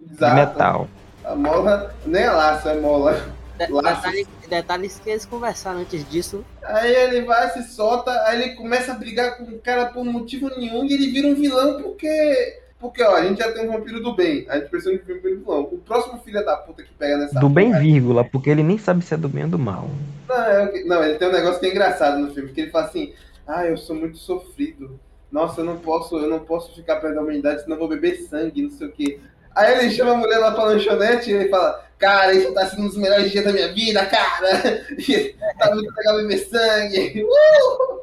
de 0.00 0.34
metal. 0.34 0.88
A 1.24 1.34
mola, 1.34 1.94
nem 2.06 2.22
é 2.22 2.30
laço, 2.30 2.68
é 2.68 2.78
mola. 2.80 3.12
De- 3.58 3.66
Laços. 3.72 4.02
Detalhe, 4.02 4.26
detalhes 4.48 5.00
que 5.02 5.10
eles 5.10 5.24
conversaram 5.24 5.80
antes 5.80 6.08
disso. 6.08 6.44
Aí 6.62 6.92
ele 6.94 7.22
vai, 7.22 7.50
se 7.50 7.62
solta, 7.64 8.10
aí 8.26 8.42
ele 8.42 8.54
começa 8.56 8.92
a 8.92 8.94
brigar 8.96 9.36
com 9.38 9.44
o 9.44 9.58
cara 9.58 9.86
por 9.86 10.04
motivo 10.04 10.50
nenhum 10.56 10.84
e 10.84 10.92
ele 10.92 11.10
vira 11.10 11.26
um 11.28 11.34
vilão 11.34 11.80
porque. 11.82 12.62
Porque, 12.80 13.02
ó, 13.02 13.14
a 13.16 13.24
gente 13.24 13.38
já 13.38 13.50
tem 13.50 13.66
um 13.66 13.72
vampiro 13.72 14.02
do 14.02 14.14
bem, 14.14 14.44
a 14.50 14.58
gente 14.58 14.68
precisa 14.68 14.90
de 14.90 14.96
um 14.96 15.14
vampiro 15.14 15.36
do 15.38 15.44
vilão. 15.44 15.60
O 15.72 15.78
próximo 15.78 16.18
filho 16.22 16.44
da 16.44 16.54
puta 16.56 16.82
que 16.82 16.92
pega 16.92 17.16
nessa. 17.16 17.40
Do 17.40 17.48
bem, 17.48 17.72
vírgula, 17.78 18.22
porque 18.24 18.50
ele 18.50 18.62
nem 18.62 18.76
sabe 18.76 19.02
se 19.02 19.14
é 19.14 19.16
do 19.16 19.28
bem 19.28 19.44
ou 19.44 19.50
do 19.50 19.58
mal. 19.58 19.88
Não, 20.28 20.36
é 20.36 20.84
não, 20.84 21.02
ele 21.02 21.14
tem 21.16 21.28
um 21.28 21.32
negócio 21.32 21.60
que 21.60 21.66
é 21.66 21.70
engraçado 21.70 22.18
no 22.18 22.34
filme, 22.34 22.50
que 22.52 22.60
ele 22.60 22.70
fala 22.70 22.84
assim, 22.86 23.14
ah, 23.46 23.66
eu 23.66 23.76
sou 23.76 23.94
muito 23.94 24.18
sofrido. 24.18 24.98
Nossa, 25.30 25.60
eu 25.60 25.64
não 25.64 25.78
posso, 25.78 26.16
eu 26.16 26.28
não 26.28 26.40
posso 26.40 26.74
ficar 26.74 26.96
perto 26.96 27.16
da 27.16 27.22
humanidade, 27.22 27.62
senão 27.62 27.76
eu 27.76 27.80
vou 27.80 27.88
beber 27.88 28.16
sangue, 28.28 28.62
não 28.62 28.70
sei 28.70 28.86
o 28.86 28.92
quê. 28.92 29.20
Aí 29.54 29.78
ele 29.78 29.90
chama 29.90 30.12
a 30.12 30.16
mulher 30.16 30.38
lá 30.38 30.50
pra 30.50 30.64
lanchonete 30.64 31.30
e 31.30 31.34
ele 31.34 31.48
fala, 31.48 31.84
cara, 31.98 32.32
isso 32.32 32.52
tá 32.52 32.66
sendo 32.66 32.82
um 32.82 32.86
dos 32.88 32.96
melhores 32.96 33.30
dias 33.30 33.44
da 33.44 33.52
minha 33.52 33.72
vida, 33.72 34.04
cara! 34.06 34.84
tá 35.58 35.74
muito 35.74 35.94
legal 35.94 36.16
beber 36.18 36.38
sangue! 36.38 37.26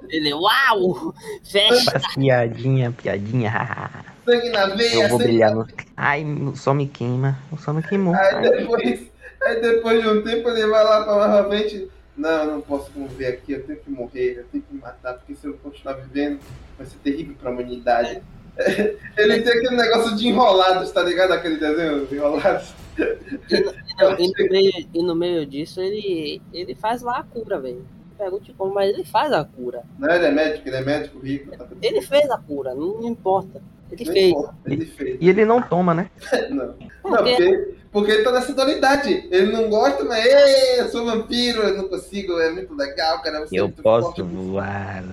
Ele, 0.10 0.34
uau! 0.34 1.14
Fecha! 1.44 1.92
Faz 1.92 2.16
piadinha, 2.16 2.92
piadinha. 2.92 3.90
Sangue 4.26 4.50
na 4.50 4.66
veia, 4.68 5.04
Eu 5.04 5.10
vou 5.10 5.18
sangue 5.18 5.32
brilhar 5.32 5.56
no. 5.56 5.68
Ai, 5.98 6.24
o 6.24 6.56
sol 6.56 6.74
me 6.74 6.88
queima. 6.88 7.38
O 7.52 7.58
sol 7.58 7.74
me 7.74 7.84
queimou. 7.84 8.14
Aí 8.14 8.42
depois, 8.42 9.02
aí 9.44 9.62
depois 9.62 10.02
de 10.02 10.08
um 10.10 10.22
tempo 10.22 10.50
ele 10.50 10.68
vai 10.68 10.84
lá 10.84 11.04
pra 11.04 11.16
mais 11.16 11.32
pra 11.32 11.44
frente. 11.46 11.90
Não, 12.18 12.30
eu 12.44 12.52
não 12.54 12.62
posso 12.62 12.92
viver 12.92 13.28
aqui, 13.28 13.54
eu 13.54 13.64
tenho 13.66 13.80
que 13.80 13.90
morrer, 13.90 14.38
eu 14.40 14.46
tenho 14.52 14.64
que 14.64 14.74
me 14.74 14.82
matar, 14.82 15.14
porque 15.16 15.34
se 15.36 15.46
eu 15.48 15.54
continuar 15.56 15.94
vivendo, 15.94 16.40
vai 16.78 16.86
ser 16.88 16.98
terrível 17.04 17.36
pra 17.40 17.52
humanidade. 17.52 18.22
Ele 19.18 19.42
tem 19.42 19.54
aquele 19.54 19.76
negócio 19.78 20.16
de 20.16 20.28
enrolados, 20.28 20.92
tá 20.92 21.02
ligado? 21.04 21.32
Aquele 21.32 21.58
desenho 21.58 22.06
de 22.06 22.16
enrolados. 22.16 22.74
E 23.50 24.04
no, 24.04 24.20
e 24.20 24.28
no 24.28 24.50
meio, 24.52 24.72
e 24.94 25.04
no 25.04 25.16
meio 25.16 25.46
disso, 25.46 25.80
ele, 25.80 26.42
ele 26.54 26.76
faz 26.76 27.02
lá 27.02 27.20
a 27.20 27.24
cura, 27.24 27.60
velho. 27.60 27.84
Pergunte 28.18 28.54
como, 28.58 28.74
mas 28.74 28.90
ele 28.94 29.04
faz 29.06 29.32
a 29.32 29.44
cura. 29.46 29.82
Não, 29.98 30.14
ele 30.14 30.26
é 30.26 30.32
médico, 30.32 30.68
ele 30.68 30.76
é 30.76 30.82
médico 30.82 31.20
rico. 31.20 31.58
Tá. 31.58 31.66
Ele 31.82 32.02
fez 32.02 32.30
a 32.30 32.38
cura, 32.38 32.76
não 32.76 33.02
importa. 33.08 33.62
Ele 33.90 34.06
Não 34.06 34.14
fez. 34.14 34.28
importa, 34.32 34.56
Ele 34.66 34.86
fez. 34.86 35.18
E 35.20 35.30
ele 35.30 35.46
não 35.46 35.62
toma, 35.62 35.94
né? 35.94 36.12
Não, 36.50 36.76
não 37.10 37.18
Porque- 37.18 37.76
porque, 37.92 38.12
ele 38.12 38.24
tá 38.24 38.32
nessa 38.32 38.54
dualidade. 38.54 39.28
Ele 39.32 39.52
não 39.52 39.70
gosta, 39.70 40.04
mas 40.06 40.26
"Ei, 40.26 40.80
eu 40.80 40.90
sou 40.90 41.06
vampiro, 41.06 41.62
eu 41.64 41.78
não 41.78 41.88
consigo, 41.90 42.40
é 42.40 42.50
muito 42.52 42.74
legal, 42.76 43.22
cara. 43.22 43.40
Você 43.42 43.58
é 43.58 43.60
Eu 43.60 43.66
muito 43.66 43.82
posso 43.84 44.06
forte, 44.08 44.20
eu 44.22 44.26
voar. 44.28 45.04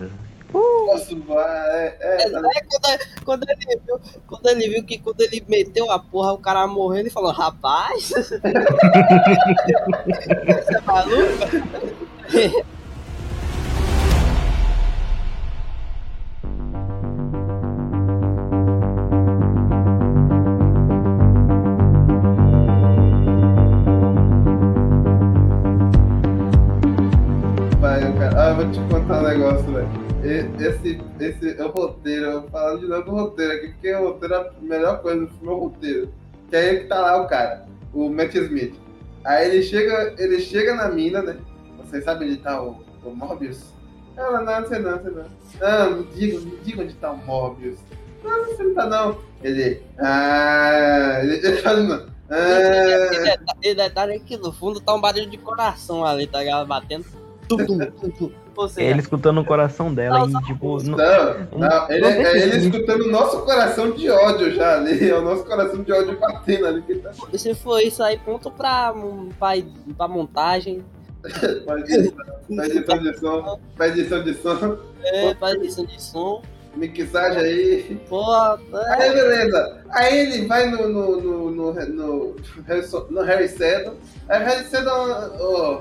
posso 0.52 1.18
voar. 1.20 1.66
É, 1.74 1.96
é, 2.00 2.22
É, 2.22 2.30
tá 2.30 2.38
é, 2.38 2.60
quando, 3.24 3.44
quando 3.46 3.48
ele 3.48 3.80
viu, 3.84 4.00
quando 4.26 4.46
ele 4.48 4.68
viu 4.68 4.84
que 4.84 4.98
quando 4.98 5.20
ele 5.20 5.44
meteu 5.48 5.90
a 5.90 5.98
porra, 5.98 6.32
o 6.32 6.38
cara 6.38 6.66
morreu, 6.66 7.00
ele 7.00 7.10
falou, 7.10 7.32
rapaz, 7.32 8.10
você 8.14 8.40
é 10.76 10.80
maluco? 10.86 11.48
vou 28.58 28.72
te 28.72 28.80
contar 28.92 29.20
um 29.20 29.22
negócio, 29.22 29.72
velho. 29.72 29.88
Esse, 30.58 31.00
esse 31.20 31.60
é 31.60 31.64
o 31.64 31.70
roteiro, 31.70 32.26
eu 32.26 32.42
falar 32.48 32.76
de 32.76 32.86
novo 32.88 33.02
do 33.04 33.10
roteiro 33.12 33.52
aqui, 33.52 33.68
porque 33.68 33.94
o 33.94 34.08
roteiro 34.08 34.34
é 34.34 34.38
a 34.38 34.52
melhor 34.60 35.00
coisa 35.00 35.20
do 35.20 35.28
filme 35.28 35.48
o 35.48 35.58
roteiro. 35.58 36.12
Que 36.50 36.56
é 36.56 36.68
ele 36.68 36.80
que 36.80 36.86
tá 36.86 36.98
lá, 36.98 37.22
o 37.22 37.28
cara, 37.28 37.66
o 37.94 38.10
Matt 38.10 38.34
Smith. 38.34 38.74
Aí 39.24 39.48
ele 39.48 39.62
chega, 39.62 40.12
ele 40.18 40.40
chega 40.40 40.74
na 40.74 40.88
mina, 40.88 41.22
né? 41.22 41.36
Vocês 41.76 42.02
sabem 42.02 42.30
onde 42.30 42.38
tá 42.38 42.60
o, 42.60 42.82
o? 43.04 43.16
Ela, 44.16 44.40
não, 44.40 44.60
não 44.60 44.68
sei 44.68 44.78
não, 44.80 45.02
sei 45.02 45.12
não. 45.12 45.24
Não, 45.60 45.96
me 45.98 46.06
diga, 46.12 46.40
me 46.40 46.56
diga 46.64 46.82
onde 46.82 46.94
tá 46.94 47.12
o 47.12 47.16
Morbius. 47.18 47.78
Não, 48.24 48.38
não 48.38 48.56
sei 48.56 48.66
não 48.66 48.74
tá 48.74 48.86
não. 48.86 49.18
Ele, 49.40 49.80
ah, 50.00 51.20
ele, 51.22 51.34
ele 51.46 51.56
E 51.56 53.30
ah, 53.30 53.38
e 53.62 53.74
detalhe 53.74 54.14
é 54.14 54.18
que 54.18 54.36
no 54.36 54.52
fundo 54.52 54.80
tá 54.80 54.92
um 54.94 55.00
barulho 55.00 55.30
de 55.30 55.38
coração 55.38 56.04
ali, 56.04 56.26
tá 56.26 56.40
ligado? 56.40 56.66
Batendo. 56.66 57.06
Tum, 57.48 57.64
tum, 57.64 57.78
tum, 57.78 58.10
tum. 58.10 58.47
Ele 58.76 59.00
escutando 59.00 59.40
o 59.40 59.44
coração 59.44 59.92
dela 59.94 60.26
Não, 60.26 60.40
e, 60.40 60.44
tipo. 60.44 60.82
não- 60.84 60.96
Não, 60.96 61.58
não, 61.58 61.90
ele, 61.90 62.00
não 62.00 62.08
é, 62.08 62.38
ele 62.38 62.56
escutando 62.56 63.02
o 63.02 63.10
nosso 63.10 63.40
coração 63.42 63.90
de 63.90 64.10
ódio 64.10 64.52
já 64.54 64.76
ali, 64.76 65.08
é 65.10 65.14
o 65.14 65.22
nosso 65.22 65.44
coração 65.44 65.82
de 65.82 65.92
ódio 65.92 66.18
batendo 66.18 66.66
ali. 66.66 66.82
Que 66.82 66.96
tá 66.96 67.10
se 67.34 67.54
for 67.54 67.80
isso 67.80 68.02
aí, 68.02 68.18
ponto 68.18 68.50
pra, 68.50 68.92
pra, 69.38 69.52
pra 69.96 70.08
montagem, 70.08 70.84
pra 71.64 71.78
edição, 71.80 72.98
de 72.98 73.18
som, 73.18 73.60
pra 73.76 73.88
edição 73.88 74.22
de 74.22 74.34
som, 74.34 74.78
é, 75.04 75.34
edição 75.54 75.84
de 75.84 76.02
som. 76.02 76.42
mixagem 76.76 77.38
aí. 77.40 78.00
Porra, 78.08 78.58
é, 78.72 79.02
Aí 79.02 79.12
beleza, 79.14 79.78
aí 79.90 80.18
ele 80.18 80.46
vai 80.46 80.70
no, 80.70 80.88
no, 80.88 81.20
no, 81.20 81.50
no, 81.50 81.72
no, 81.72 82.36
no 83.10 83.22
Harry 83.22 83.48
Seddon, 83.48 83.94
aí 84.28 84.44
Harry 84.44 84.64
Seddon, 84.64 85.30
ô, 85.40 85.80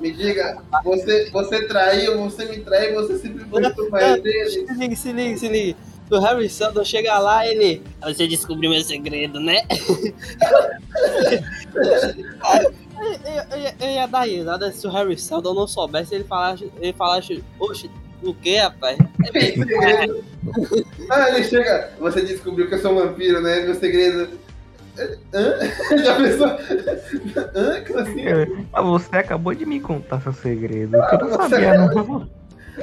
me 0.00 0.12
diga, 0.12 0.62
você, 0.84 1.30
você 1.30 1.66
traiu, 1.66 2.18
você 2.18 2.44
me 2.44 2.58
traiu, 2.58 2.94
você 2.94 3.18
sempre 3.18 3.44
foi 3.44 3.70
pro 3.70 3.90
pai 3.90 4.20
dele. 4.20 4.50
se 4.50 4.72
liga, 4.74 4.96
se 4.96 5.12
liga, 5.12 5.36
se 5.36 5.48
liga. 5.48 5.76
O 6.10 6.18
Harry 6.20 6.48
Seldon 6.48 6.84
chega 6.84 7.18
lá 7.18 7.46
ele. 7.46 7.82
Você 8.02 8.26
descobriu 8.26 8.70
meu 8.70 8.80
segredo, 8.80 9.38
né? 9.40 9.60
eu, 12.54 12.72
eu, 13.02 13.42
eu, 13.58 13.72
eu 13.80 13.90
ia 13.90 14.06
dar 14.06 14.22
risada 14.22 14.72
se 14.72 14.86
o 14.86 14.90
Harry 14.90 15.18
Seldon 15.18 15.52
não 15.52 15.66
soubesse, 15.66 16.14
ele 16.14 16.24
falasse, 16.24 16.72
ele 16.80 16.94
falasse, 16.94 17.44
oxe, 17.60 17.90
o 18.22 18.32
que, 18.34 18.56
rapaz? 18.56 18.98
É 18.98 20.06
Ah, 21.10 21.28
ele 21.30 21.44
chega, 21.44 21.92
você 21.98 22.22
descobriu 22.22 22.68
que 22.68 22.74
eu 22.74 22.78
sou 22.80 22.92
um 22.92 23.06
vampiro, 23.06 23.40
né? 23.40 23.60
Meu 23.60 23.74
segredo. 23.74 24.38
Hã? 25.34 25.58
Já 26.04 26.16
pensou? 26.16 26.46
Hã? 27.54 27.84
Como 27.86 27.98
assim? 28.00 28.24
Ah, 28.72 28.82
você 28.82 29.16
acabou 29.16 29.54
de 29.54 29.64
me 29.66 29.80
contar 29.80 30.20
seu 30.20 30.32
segredo. 30.32 30.92
que 31.08 31.14
Eu 31.14 31.28
não 31.28 31.48
sabia, 31.48 31.74
não. 31.74 32.28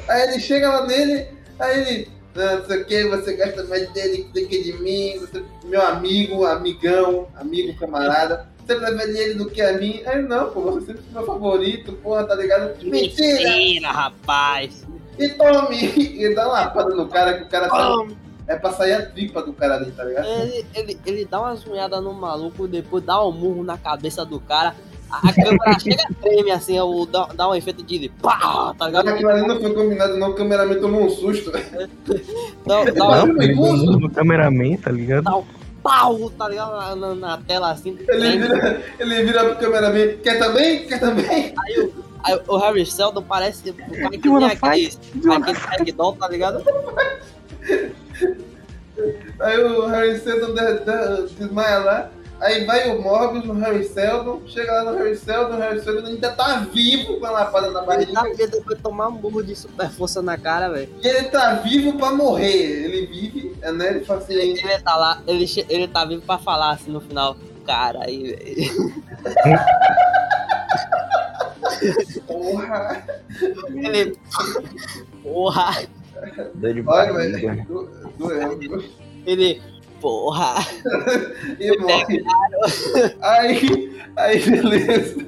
Aí 0.07 0.21
ele 0.23 0.39
chega 0.39 0.69
lá 0.69 0.85
nele, 0.85 1.27
aí 1.59 1.79
ele. 1.79 2.15
Não, 2.35 2.57
não 2.57 2.65
sei 2.65 2.81
o 2.81 2.85
que, 2.85 3.03
você 3.05 3.33
gosta 3.33 3.63
mais 3.63 3.89
dele 3.93 4.29
do 4.33 4.45
que 4.45 4.61
de 4.61 4.73
mim, 4.73 5.17
você 5.19 5.37
é 5.37 5.67
meu 5.67 5.81
amigo, 5.81 6.45
amigão, 6.45 7.27
amigo, 7.35 7.79
camarada. 7.79 8.45
Você 8.65 8.75
prefere 8.75 9.17
ele 9.17 9.33
do 9.35 9.49
que 9.49 9.61
a 9.61 9.73
mim? 9.73 10.01
Aí 10.05 10.17
ele, 10.17 10.27
não, 10.27 10.49
pô, 10.49 10.61
você 10.63 10.87
sempre 10.87 11.03
foi 11.03 11.13
meu 11.13 11.25
favorito, 11.25 11.93
porra, 11.93 12.25
tá 12.25 12.35
ligado? 12.35 12.75
Mentira! 12.83 13.49
Mentira, 13.49 13.91
rapaz! 13.91 14.85
E 15.17 15.29
tome! 15.29 15.93
E 15.95 16.35
dá 16.35 16.45
uma 16.47 16.59
lapada 16.59 16.93
no 16.93 17.07
cara 17.07 17.35
que 17.35 17.43
o 17.43 17.47
cara 17.47 17.69
tá, 17.69 17.87
Tome. 17.87 18.17
É 18.47 18.55
pra 18.55 18.71
sair 18.71 18.93
a 18.93 19.05
tripa 19.05 19.41
do 19.41 19.53
cara 19.53 19.75
ali, 19.75 19.91
tá 19.91 20.03
ligado? 20.03 20.25
Ele, 20.27 20.65
ele, 20.73 20.99
ele 21.05 21.25
dá 21.25 21.39
uma 21.41 21.55
zunhada 21.55 21.99
no 21.99 22.13
maluco, 22.13 22.67
depois 22.67 23.03
dá 23.03 23.23
um 23.25 23.31
murro 23.31 23.63
na 23.63 23.77
cabeça 23.77 24.23
do 24.25 24.39
cara. 24.39 24.75
A, 25.09 25.31
câmera 25.33 25.77
chega 25.79 26.03
treme 26.21 26.51
assim, 26.51 26.79
o, 26.79 27.05
dá, 27.05 27.25
dá 27.35 27.49
um 27.49 27.55
efeito 27.55 27.83
de 27.83 28.09
pá, 28.21 28.73
tá 28.77 28.87
ligado? 28.87 29.09
Aquilo 29.09 29.29
ali 29.29 29.47
não 29.47 29.59
foi 29.59 29.73
combinado, 29.73 30.17
não. 30.17 30.29
O 30.31 30.33
cameraman 30.33 30.79
tomou 30.79 31.05
um 31.05 31.09
susto. 31.09 31.51
Dá, 32.65 32.83
dá 32.85 32.93
Não, 32.93 33.25
um 33.25 33.41
ele 33.41 33.53
no, 33.53 34.09
cameraman, 34.09 34.75
tá 34.77 34.91
ligado? 34.91 35.45
pau, 35.83 36.31
tá 36.31 36.49
ligado? 36.49 36.71
Na, 36.75 36.95
na- 36.95 37.15
na 37.15 37.37
tela 37.37 37.71
assim. 37.71 37.95
Ele 38.07 38.37
vira, 38.39 38.81
ele 38.99 39.23
vira 39.23 39.45
pro 39.45 39.55
cameraman. 39.57 40.17
Quer 40.23 40.39
também? 40.39 40.87
Quer 40.87 40.99
também? 40.99 41.53
Aí, 41.63 41.79
o- 41.79 41.93
aí 42.23 42.39
o 42.47 42.57
Harry 42.57 42.85
Seldon 42.87 43.21
parece 43.21 43.69
o 43.69 43.73
cara 43.75 44.09
que 44.09 44.17
tem 44.17 44.45
aquele, 44.45 44.91
aquele 45.35 45.57
ragdoll, 45.59 46.13
tá 46.13 46.27
ligado? 46.27 46.63
Aí 49.39 49.63
o 49.63 49.85
Harry 49.87 50.19
Seldon 50.19 50.53
de- 50.53 50.79
de- 50.79 51.33
desmaia 51.35 51.79
lá. 51.79 52.09
Aí 52.41 52.65
vai 52.65 52.89
o 52.89 53.01
Morbius 53.01 53.45
no 53.45 53.53
Harry 53.55 53.83
Seldon. 53.85 54.41
Chega 54.45 54.71
lá 54.71 54.83
no 54.91 54.97
Harry 54.97 55.15
Seldon. 55.15 55.55
O 55.55 55.59
Harry 55.59 55.79
Seldon 55.81 56.05
ainda 56.07 56.31
tá 56.31 56.59
vivo 56.71 57.19
com 57.19 57.25
a 57.25 57.31
lapada 57.31 57.71
na 57.71 57.79
Ele 57.79 57.87
barriga. 57.87 58.13
tá 58.13 58.23
vendo 58.23 58.51
depois 58.51 58.79
tomar 58.81 59.07
um 59.07 59.11
murro 59.11 59.41
de 59.43 59.55
super 59.55 59.89
força 59.89 60.21
na 60.21 60.37
cara, 60.37 60.69
velho. 60.69 60.89
E 61.01 61.07
ele 61.07 61.23
tá 61.29 61.53
vivo 61.55 61.97
pra 61.97 62.11
morrer. 62.11 62.83
Ele 62.85 63.05
vive, 63.07 63.55
é, 63.61 63.71
né? 63.71 63.87
Ele 63.89 64.05
fala 64.05 64.19
assim. 64.19 64.33
Ele 64.33 64.79
tá 64.79 64.95
lá, 64.97 65.21
ele, 65.25 65.45
ele 65.69 65.87
tá 65.87 66.03
vivo 66.05 66.21
pra 66.23 66.37
falar 66.37 66.71
assim 66.71 66.91
no 66.91 66.99
final. 67.01 67.35
Cara, 67.65 68.03
aí, 68.03 68.35
velho. 68.35 68.93
Porra. 72.27 73.03
Ele. 73.75 74.17
Porra! 75.23 75.83
Olha, 76.37 76.81
barriga. 76.83 77.37
velho. 77.37 77.65
do- 77.65 77.89
Doeu. 78.17 78.83
Ele. 79.25 79.61
Porra! 80.01 80.55
E 81.59 81.77
morre. 81.79 82.23
Aí, 83.21 84.01
aí 84.17 84.39
beleza. 84.49 85.25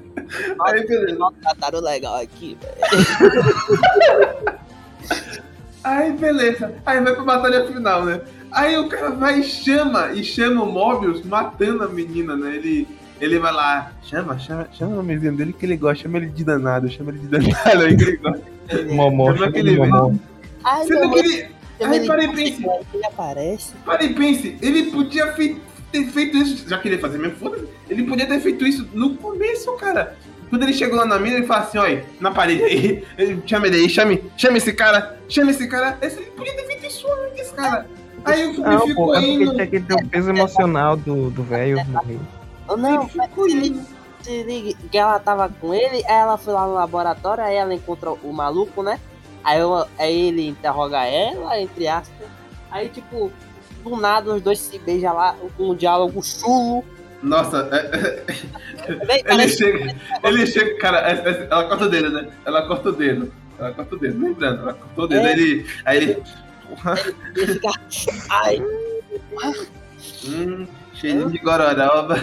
Aí 0.61 0.85
beleza. 0.87 1.17
Não 1.17 1.31
trataram 1.33 1.79
legal 1.79 2.15
aqui, 2.21 2.57
velho. 2.61 4.57
Aí 5.83 6.11
beleza. 6.13 6.73
Aí 6.85 7.01
vai 7.01 7.13
pra 7.15 7.23
batalha 7.23 7.65
final, 7.67 8.05
né? 8.05 8.21
Aí 8.51 8.77
o 8.77 8.89
cara 8.89 9.11
vai 9.11 9.39
e 9.39 9.43
chama, 9.43 10.11
e 10.13 10.23
chama 10.23 10.63
o 10.63 10.71
Mobius 10.71 11.23
matando 11.23 11.83
a 11.83 11.87
menina, 11.87 12.35
né? 12.35 12.55
Ele, 12.55 12.87
ele 13.21 13.39
vai 13.39 13.53
lá, 13.53 13.91
chama, 14.03 14.37
chama, 14.39 14.67
chama 14.73 14.93
o 14.93 14.95
nomezinho 14.97 15.35
dele 15.35 15.53
que 15.53 15.65
ele 15.65 15.77
gosta, 15.77 16.03
chama 16.03 16.17
ele 16.17 16.27
de 16.27 16.43
danado, 16.43 16.89
chama 16.89 17.11
ele 17.11 17.19
de 17.19 17.27
danado 17.27 17.83
aí 17.85 17.95
que 17.95 18.03
ele 18.03 18.17
gosta. 18.17 18.43
Momó, 18.93 19.31
Como 19.31 19.45
é 19.45 19.51
que 19.51 19.59
ele 19.59 19.75
vê? 19.75 19.89
Ai, 20.69 20.85
Sendo 20.85 21.11
que 21.11 21.19
ele, 21.19 21.47
aí 21.81 22.05
para 22.07 22.23
e 22.23 22.27
pense, 22.35 22.65
ele 22.93 23.05
aparece. 23.05 23.73
para 23.85 24.03
e 24.03 24.13
pense, 24.13 24.57
ele 24.61 24.91
podia 24.91 25.31
fe- 25.33 25.57
ter 25.91 26.05
feito 26.07 26.37
isso, 26.37 26.67
já 26.67 26.77
queria 26.77 26.99
fazer 26.99 27.17
mesmo, 27.17 27.37
foda-se, 27.37 27.65
ele 27.89 28.03
podia 28.03 28.25
ter 28.27 28.39
feito 28.41 28.65
isso 28.65 28.87
no 28.93 29.15
começo, 29.15 29.71
cara. 29.77 30.15
Quando 30.49 30.63
ele 30.63 30.73
chegou 30.73 30.97
lá 30.97 31.05
na 31.05 31.19
mina, 31.19 31.37
ele 31.37 31.45
fala 31.45 31.61
assim, 31.63 31.77
olha, 31.77 32.05
na 32.19 32.31
parede 32.31 32.63
aí, 32.63 33.03
ele- 33.17 33.41
chama 33.45 33.67
ele 33.67 33.77
aí, 33.77 33.89
chame, 33.89 34.23
chame 34.35 34.57
esse 34.57 34.73
cara, 34.73 35.17
chame 35.29 35.51
esse 35.51 35.67
cara. 35.67 35.97
Esse, 36.01 36.17
ele 36.19 36.31
podia 36.31 36.53
ter 36.55 36.65
feito 36.65 36.85
isso 36.85 37.07
antes, 37.25 37.51
cara. 37.51 37.85
Aí 38.25 38.45
o 38.49 38.53
filme 38.55 38.69
Não, 38.69 38.87
ficou 38.87 39.05
pô, 39.07 39.13
é 39.15 39.19
porque 39.19 39.31
indo. 39.33 39.51
tinha 39.53 39.67
que 39.67 39.79
ter 39.79 39.93
o 39.93 40.07
peso 40.07 40.29
emocional 40.31 40.97
do 40.97 41.29
do 41.29 41.43
velho 41.43 41.77
morrer. 41.87 42.19
Não, 42.77 43.07
ficou 43.07 43.49
se 43.49 44.43
liga 44.43 44.77
que 44.91 44.97
ela 44.97 45.19
tava 45.19 45.47
com 45.47 45.73
ele, 45.73 45.97
aí 46.05 46.15
ela 46.15 46.37
foi 46.37 46.53
lá 46.53 46.65
no 46.67 46.73
laboratório, 46.73 47.43
aí 47.43 47.55
ela 47.55 47.73
encontra 47.73 48.11
o 48.11 48.33
maluco, 48.33 48.83
né? 48.83 48.99
Aí, 49.47 49.59
eu- 49.59 49.87
aí 49.97 50.27
ele 50.27 50.47
interroga 50.49 51.05
ela, 51.05 51.57
entre 51.59 51.87
aspas. 51.87 52.27
Aí, 52.69 52.89
tipo, 52.89 53.31
do 53.81 53.95
nada 53.95 54.33
os 54.35 54.41
dois 54.41 54.59
se 54.59 54.77
beijam 54.77 55.15
lá, 55.15 55.35
um 55.57 55.73
diálogo 55.73 56.21
chulo, 56.21 56.83
Nossa, 57.23 57.67
é- 57.71 58.23
Véi, 59.05 59.23
ele 59.25 59.47
chega, 59.49 59.95
ele 60.23 60.45
chega, 60.45 60.77
cara, 60.77 60.99
é- 61.09 61.13
é- 61.29 61.47
ela 61.49 61.63
corta 61.67 61.85
o 61.85 61.89
dedo, 61.89 62.09
né? 62.11 62.27
Ela 62.45 62.67
corta 62.67 62.89
o 62.89 62.91
dedo. 62.91 63.33
Ela 63.57 63.71
corta 63.73 63.95
o 63.95 63.97
dedo, 63.99 64.19
lembrando, 64.23 64.61
ela 64.61 64.73
cortou 64.75 65.05
o 65.05 65.07
dedo. 65.07 65.25
É. 65.25 65.31
Aí 65.31 65.39
ele. 65.39 65.65
Aí 65.85 65.97
ele. 65.97 66.23
ele 67.35 67.53
fica. 67.53 67.69
Ai, 68.29 68.61
Hum, 70.27 70.67
cheirinho 70.93 71.31
de 71.31 71.37
gororoba. 71.39 72.21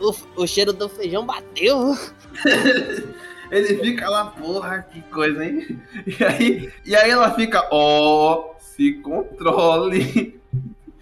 o, 0.00 0.14
o 0.36 0.46
cheiro 0.46 0.72
do 0.72 0.88
feijão 0.88 1.26
bateu. 1.26 1.94
Ele 3.52 3.76
fica 3.76 4.08
lá, 4.08 4.24
porra, 4.24 4.80
que 4.90 5.02
coisa, 5.02 5.44
hein? 5.44 5.78
E 6.06 6.24
aí, 6.24 6.72
e 6.86 6.96
aí 6.96 7.10
ela 7.10 7.34
fica, 7.34 7.68
ó, 7.70 8.54
se 8.58 8.94
controle. 8.94 10.40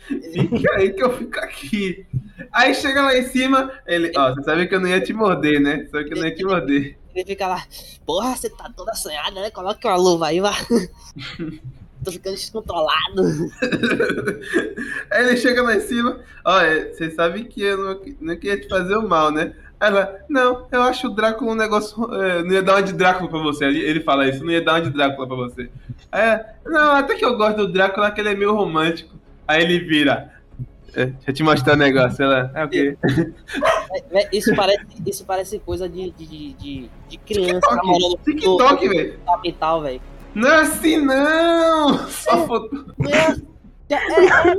Fica 0.09 0.75
aí 0.75 0.93
que 0.93 1.01
eu 1.01 1.17
fico 1.17 1.39
aqui. 1.39 2.05
Aí 2.53 2.75
chega 2.75 3.03
lá 3.03 3.17
em 3.17 3.23
cima, 3.23 3.71
ele, 3.87 4.11
ó, 4.17 4.35
você 4.35 4.43
sabia 4.43 4.67
que 4.67 4.75
eu 4.75 4.81
não 4.81 4.89
ia 4.89 5.01
te 5.01 5.13
morder, 5.13 5.61
né? 5.61 5.87
Sabe 5.93 6.07
que 6.07 6.15
eu 6.15 6.19
não 6.19 6.27
ia 6.27 6.35
te 6.35 6.43
morder. 6.43 6.99
Ele 7.15 7.25
fica 7.25 7.47
lá, 7.47 7.65
porra, 8.05 8.35
você 8.35 8.51
tá 8.51 8.69
toda 8.77 8.91
assanhada, 8.91 9.41
né? 9.41 9.51
Coloca 9.53 9.87
uma 9.87 9.97
luva 9.97 10.27
aí, 10.27 10.41
vá. 10.41 10.53
Tô 12.03 12.11
ficando 12.11 12.35
descontrolado. 12.35 13.23
Aí 15.13 15.25
ele 15.25 15.37
chega 15.37 15.63
lá 15.63 15.77
em 15.77 15.81
cima, 15.81 16.19
olha, 16.45 16.93
você 16.93 17.11
sabe 17.13 17.45
que 17.45 17.63
eu 17.63 17.77
não, 17.77 18.01
não 18.21 18.37
queria 18.37 18.59
te 18.59 18.69
fazer 18.69 18.97
o 18.97 19.07
mal, 19.07 19.31
né? 19.31 19.55
Ela, 19.81 20.21
não, 20.29 20.67
eu 20.71 20.83
acho 20.83 21.07
o 21.07 21.11
Drácula 21.11 21.53
um 21.53 21.55
negócio. 21.55 21.97
é, 22.15 22.43
não 22.43 22.53
ia 22.53 22.63
dar 22.63 22.75
uma 22.75 22.83
de 22.83 22.93
Drácula 22.93 23.31
pra 23.31 23.39
você. 23.41 23.65
Ele, 23.65 24.01
fala 24.01 24.29
isso, 24.29 24.45
não 24.45 24.53
ia 24.53 24.63
dar 24.63 24.75
uma 24.75 24.83
de 24.83 24.91
Drácula 24.91 25.27
pra 25.27 25.37
você. 25.37 25.71
Ela, 26.13 26.45
não, 26.67 26.93
até 26.97 27.15
que 27.15 27.25
eu 27.25 27.37
gosto 27.37 27.57
do 27.57 27.73
Drácula, 27.73 28.11
que 28.11 28.21
ele 28.21 28.29
é 28.31 28.35
meio 28.35 28.55
romântico. 28.55 29.15
Aí 29.49 29.63
ele 29.63 29.79
vira. 29.81 30.33
"É, 30.95 31.07
deixa 31.07 31.31
eu 31.31 31.35
te 31.35 31.43
mostrar 31.43 31.75
um 31.75 31.79
negócio. 31.79 32.23
Ela, 32.23 32.53
é 32.55 32.65
o 32.65 32.69
quê? 32.69 32.97
Véi, 33.03 33.35
véi, 34.13 34.29
Isso 34.33 34.55
parece, 34.55 34.87
isso 35.07 35.25
parece 35.25 35.59
coisa 35.61 35.89
de, 35.89 36.11
de, 36.11 36.53
de, 36.55 36.91
de 37.09 37.19
criança 37.19 37.61
TikTok, 37.61 37.77
namorando 37.77 38.19
TikTok, 38.25 38.89
velho. 38.89 39.19
capital, 39.27 39.83
velho. 39.83 40.01
Não 40.35 40.49
é 40.49 40.61
assim, 40.61 41.05
não! 41.05 42.07
Só 42.09 42.47
foto. 42.47 42.95
Não 42.99 43.11
é. 43.95 43.97
É, 43.97 44.27
é, 44.27 44.55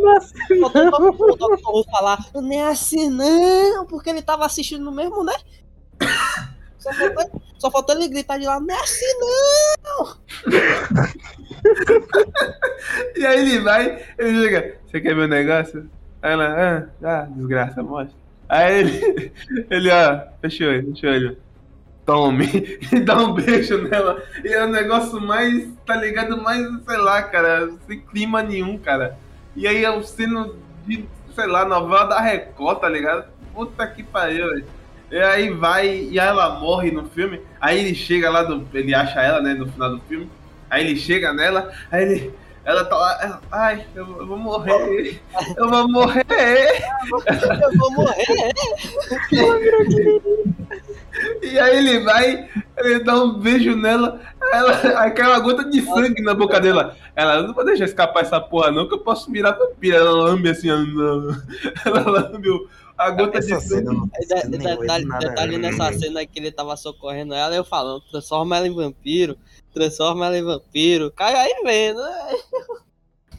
o. 0.60 0.68
Who 1.74 1.84
falar, 1.92 2.20
não 2.34 2.52
é 2.52 2.64
assim 2.68 3.10
não, 3.10 3.86
porque 3.86 4.10
ele 4.10 4.22
tava 4.22 4.46
assistindo 4.46 4.84
no 4.84 4.92
mesmo, 4.92 5.24
né? 5.24 5.34
Só 6.80 6.92
faltou, 6.94 7.42
só 7.60 7.72
faltou 7.72 7.96
ele 7.96 8.08
gritar 8.08 8.40
de 8.40 8.46
lá, 8.46 8.60
não 8.60 8.74
é 8.74 8.80
assim 8.80 9.06
não! 9.20 10.18
E 13.16 13.26
aí 13.26 13.40
ele 13.40 13.60
vai, 13.60 14.04
ele 14.18 14.42
chega, 14.44 14.78
você 14.90 15.00
quer 15.00 15.16
o 15.16 15.28
negócio? 15.28 15.90
Aí 16.22 16.32
ela, 16.34 16.90
ah, 17.04 17.08
ah 17.08 17.28
desgraça, 17.30 17.84
mostra. 17.84 18.16
Aí 18.50 18.80
ele, 18.80 19.34
ele, 19.70 19.90
ó, 19.92 20.22
fecha 20.42 20.66
o 20.66 20.70
olho. 20.70 21.38
Tome, 22.06 22.80
e 22.92 23.00
dá 23.00 23.18
um 23.18 23.34
beijo 23.34 23.78
nela. 23.88 24.24
E 24.44 24.48
é 24.48 24.64
o 24.64 24.68
negócio 24.68 25.22
mais, 25.22 25.70
tá 25.86 25.96
ligado? 25.96 26.42
Mais, 26.42 26.66
sei 26.84 26.98
lá, 26.98 27.22
cara, 27.24 27.72
sem 27.88 28.00
clima 28.02 28.42
nenhum, 28.42 28.78
cara. 28.78 29.18
E 29.56 29.68
aí 29.68 29.84
é 29.84 29.92
o 29.92 30.04
sino 30.04 30.56
de, 30.86 31.06
sei 31.36 31.48
lá, 31.48 31.66
novela 31.66 32.06
da 32.06 32.20
Record, 32.20 32.80
tá 32.80 32.90
ligado? 32.90 33.26
Puta 33.54 33.86
que 33.86 34.02
pariu, 34.02 34.50
velho. 34.50 34.66
E 35.12 35.18
aí 35.18 35.50
vai, 35.52 35.88
e 36.10 36.20
aí 36.20 36.28
ela 36.28 36.60
morre 36.60 36.90
no 36.90 37.06
filme. 37.10 37.42
Aí 37.60 37.80
ele 37.80 37.94
chega 37.94 38.30
lá, 38.30 38.44
do, 38.44 38.66
ele 38.74 38.96
acha 38.96 39.22
ela, 39.22 39.42
né, 39.42 39.54
no 39.54 39.70
final 39.72 39.92
do 39.92 40.02
filme. 40.02 40.30
Aí 40.70 40.86
ele 40.86 40.98
chega 40.98 41.34
nela, 41.34 41.72
aí 41.92 42.04
ele. 42.04 42.34
Ela 42.64 42.86
tá 42.86 42.96
lá, 42.96 43.20
ela, 43.22 43.42
ai, 43.52 43.86
eu, 43.96 44.20
eu 44.20 44.28
vou 44.28 44.38
morrer, 44.38 44.72
eu 45.58 45.68
vou 45.68 45.90
morrer. 45.90 46.24
Eu 47.18 47.78
vou 47.80 47.92
morrer! 47.92 48.24
E 51.42 51.60
aí 51.60 51.78
ele 51.78 52.00
vai, 52.00 52.50
ele 52.78 53.00
dá 53.04 53.22
um 53.24 53.34
beijo 53.40 53.76
nela, 53.76 54.20
ela, 54.54 55.00
aí 55.02 55.12
cai 55.12 55.28
uma 55.28 55.40
gota 55.40 55.64
de 55.70 55.82
sangue 55.82 56.22
na 56.22 56.34
boca 56.34 56.60
dela. 56.60 56.96
Ela, 57.16 57.36
eu 57.36 57.48
não 57.48 57.54
vou 57.54 57.66
deixar 57.66 57.86
escapar 57.86 58.22
essa 58.22 58.40
porra 58.40 58.72
não, 58.72 58.88
que 58.88 58.94
eu 58.94 59.00
posso 59.00 59.32
virar 59.32 59.52
vampira. 59.52 59.98
Ela 59.98 60.12
lambe 60.12 60.50
assim, 60.50 60.70
ela 60.70 60.84
lambe 62.10 62.50
a 62.98 63.10
gota 63.12 63.40
de 63.40 63.52
Essa 63.54 63.62
sangue. 63.68 63.86
cena 63.86 63.94
não 63.94 64.08
De- 64.08 64.58
Detalhe, 64.58 65.06
nada, 65.06 65.28
detalhe 65.30 65.58
né? 65.58 65.70
nessa 65.72 65.92
cena 65.94 66.26
que 66.26 66.40
ele 66.40 66.52
tava 66.52 66.76
socorrendo 66.78 67.34
ela, 67.34 67.56
eu 67.56 67.64
falando, 67.64 68.02
transforma 68.12 68.58
ela 68.58 68.68
em 68.68 68.74
vampiro, 68.76 69.38
transforma 69.74 70.26
ela 70.28 70.38
em 70.38 70.44
vampiro. 70.44 71.12
Cai 71.12 71.34
aí 71.36 71.62
vendo, 71.64 72.02
né? 72.02 72.36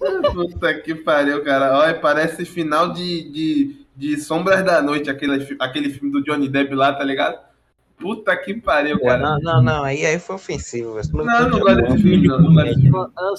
Puta 0.32 0.74
que 0.80 0.94
pariu, 0.96 1.44
cara. 1.44 1.78
Olha, 1.78 1.94
parece 1.94 2.44
final 2.44 2.92
de, 2.92 3.30
de, 3.30 3.86
de 3.96 4.20
Sombras 4.20 4.64
da 4.64 4.82
Noite, 4.82 5.08
aquele, 5.08 5.46
aquele 5.60 5.90
filme 5.90 6.10
do 6.10 6.22
Johnny 6.24 6.48
Depp 6.48 6.74
lá, 6.74 6.92
tá 6.92 7.04
ligado? 7.04 7.38
Puta 8.02 8.36
que 8.36 8.54
pariu, 8.60 8.98
Pô, 8.98 9.06
cara. 9.06 9.22
Não, 9.22 9.38
não, 9.40 9.62
não, 9.62 9.84
aí, 9.84 10.04
aí 10.04 10.18
foi 10.18 10.36
ofensivo. 10.36 10.94
velho. 10.94 11.08
Não, 11.12 11.24
não 11.24 11.50
tinha 11.50 11.60
gosto 11.62 11.82
desse 11.82 12.02
filme, 12.02 12.28
não. 12.28 12.38
não 12.40 12.54
gosto 12.54 12.68
desse 12.68 12.82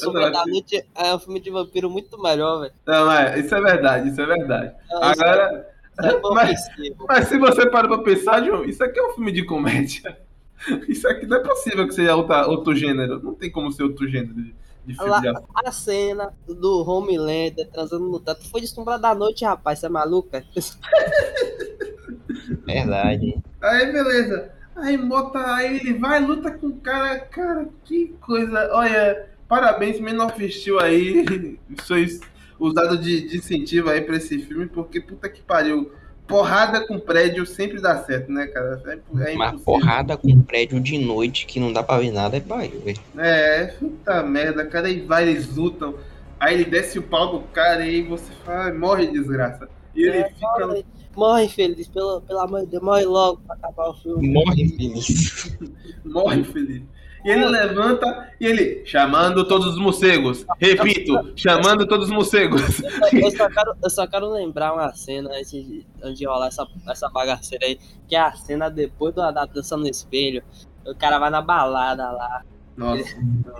filme. 0.03 0.31
Da 0.31 0.45
Noite 0.45 0.85
é 0.95 1.13
um 1.15 1.19
filme 1.19 1.39
de 1.39 1.49
vampiro 1.51 1.89
muito 1.89 2.21
melhor, 2.21 2.61
velho. 2.61 2.73
Não, 2.87 3.05
mas 3.05 3.45
isso 3.45 3.53
é 3.53 3.61
verdade, 3.61 4.09
isso 4.09 4.21
é 4.21 4.25
verdade. 4.25 4.73
Isso 4.85 5.03
Agora, 5.03 5.67
é- 5.99 6.07
isso 6.07 6.17
é 6.17 6.21
mas, 6.33 6.49
ofensivo. 6.67 7.05
mas 7.07 7.27
se 7.27 7.37
você 7.37 7.69
para 7.69 7.87
pra 7.87 7.97
pensar, 7.99 8.43
João, 8.43 8.65
isso 8.65 8.83
aqui 8.83 8.99
é 8.99 9.07
um 9.07 9.13
filme 9.13 9.31
de 9.31 9.45
comédia. 9.45 10.17
Isso 10.87 11.05
aqui 11.09 11.25
não 11.25 11.35
é 11.35 11.39
possível 11.41 11.85
que 11.85 11.93
seja 11.93 12.15
outra, 12.15 12.47
outro 12.47 12.73
gênero. 12.73 13.21
Não 13.21 13.33
tem 13.33 13.51
como 13.51 13.69
ser 13.69 13.83
outro 13.83 14.07
gênero 14.07 14.33
de, 14.33 14.55
de 14.85 14.95
filme 14.95 15.09
Lá-. 15.09 15.41
A 15.55 15.71
cena 15.73 16.31
do 16.47 16.89
Homelander 16.89 17.67
transando 17.69 18.07
no 18.07 18.17
teto 18.17 18.49
foi 18.49 18.61
de 18.61 18.67
Sombra 18.67 18.97
da 18.97 19.13
Noite, 19.13 19.43
rapaz. 19.43 19.79
Você 19.79 19.87
é 19.87 19.89
maluco? 19.89 20.29
é? 20.31 20.41
Verdade. 22.65 23.35
Aí, 23.63 23.91
beleza. 23.91 24.51
Aí, 24.75 24.97
bota, 24.97 25.39
aí 25.55 25.77
ele 25.77 25.93
vai, 25.93 26.19
luta 26.19 26.51
com 26.51 26.67
o 26.67 26.75
cara. 26.77 27.19
Cara, 27.19 27.67
que 27.85 28.13
coisa. 28.21 28.69
Olha, 28.73 29.27
parabéns, 29.47 29.97
of 30.21 30.51
Steel 30.51 30.79
aí. 30.79 31.57
Sois 31.83 32.19
usado 32.59 32.97
de, 32.97 33.27
de 33.27 33.37
incentivo 33.37 33.89
aí 33.89 34.01
pra 34.01 34.17
esse 34.17 34.39
filme, 34.39 34.67
porque 34.67 34.99
puta 35.01 35.29
que 35.29 35.41
pariu. 35.41 35.91
Porrada 36.25 36.87
com 36.87 36.97
prédio 36.99 37.45
sempre 37.45 37.81
dá 37.81 38.01
certo, 38.03 38.31
né, 38.31 38.47
cara? 38.47 38.81
É, 38.85 38.91
é 38.93 39.35
Uma 39.35 39.47
impossível. 39.49 39.59
porrada 39.59 40.15
com 40.17 40.41
prédio 40.41 40.79
de 40.79 40.97
noite 40.97 41.45
que 41.45 41.59
não 41.59 41.73
dá 41.73 41.83
pra 41.83 41.97
ver 41.97 42.11
nada 42.11 42.37
é 42.37 42.39
bairro, 42.39 42.79
velho. 42.79 42.97
É, 43.17 43.65
puta 43.77 44.23
merda, 44.23 44.65
cara, 44.65 44.87
aí 44.87 45.01
vai, 45.01 45.27
eles 45.27 45.53
lutam. 45.53 45.95
Aí 46.39 46.53
ele 46.55 46.65
desce 46.65 46.97
o 46.97 47.03
pau 47.03 47.31
do 47.39 47.41
cara 47.49 47.85
e 47.85 47.89
aí 47.95 48.01
você 48.03 48.31
fala, 48.45 48.65
"Ai, 48.65 48.71
morre 48.73 49.07
desgraça. 49.07 49.67
E 49.93 50.03
ele 50.07 50.17
É, 50.19 50.29
fica. 50.29 50.83
Morre, 51.15 51.47
feliz, 51.47 51.87
pelo, 51.87 52.21
pelo 52.21 52.39
amor 52.39 52.61
de 52.61 52.67
Deus, 52.67 52.83
morre 52.83 53.05
logo 53.05 53.41
pra 53.45 53.55
acabar 53.55 53.89
o 53.89 53.93
filme. 53.93 54.29
Morre 54.29 54.67
feliz. 54.69 55.57
Morre 56.05 56.43
feliz. 56.43 56.83
E 57.23 57.29
ele 57.29 57.45
levanta 57.45 58.29
e 58.39 58.45
ele, 58.45 58.85
chamando 58.85 59.47
todos 59.47 59.67
os 59.67 59.79
morcegos. 59.79 60.45
Repito, 60.59 61.31
chamando 61.37 61.87
todos 61.87 62.09
os 62.09 62.13
morcegos. 62.13 62.81
Eu 63.13 63.31
só 63.31 63.49
quero, 63.49 63.75
eu 63.81 63.89
só 63.89 64.05
quero 64.05 64.29
lembrar 64.29 64.73
uma 64.73 64.93
cena 64.93 65.29
antes 65.29 65.51
de, 65.51 65.85
antes 66.01 66.19
de 66.19 66.25
rolar 66.25 66.47
essa, 66.47 66.67
essa 66.89 67.09
bagaceira 67.09 67.65
aí, 67.65 67.79
que 68.09 68.15
é 68.15 68.19
a 68.19 68.33
cena 68.33 68.69
depois 68.69 69.15
da, 69.15 69.31
da 69.31 69.45
dança 69.45 69.77
no 69.77 69.87
espelho. 69.87 70.43
O 70.85 70.93
cara 70.93 71.17
vai 71.17 71.29
na 71.29 71.41
balada 71.41 72.11
lá. 72.11 72.43
Nossa, 72.75 73.03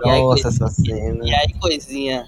E 0.03 0.09
aí, 0.09 0.21
Nossa, 0.21 0.49
essa 0.49 0.67
cena. 0.67 1.23
E 1.23 1.33
aí, 1.33 1.53
coisinha. 1.59 2.27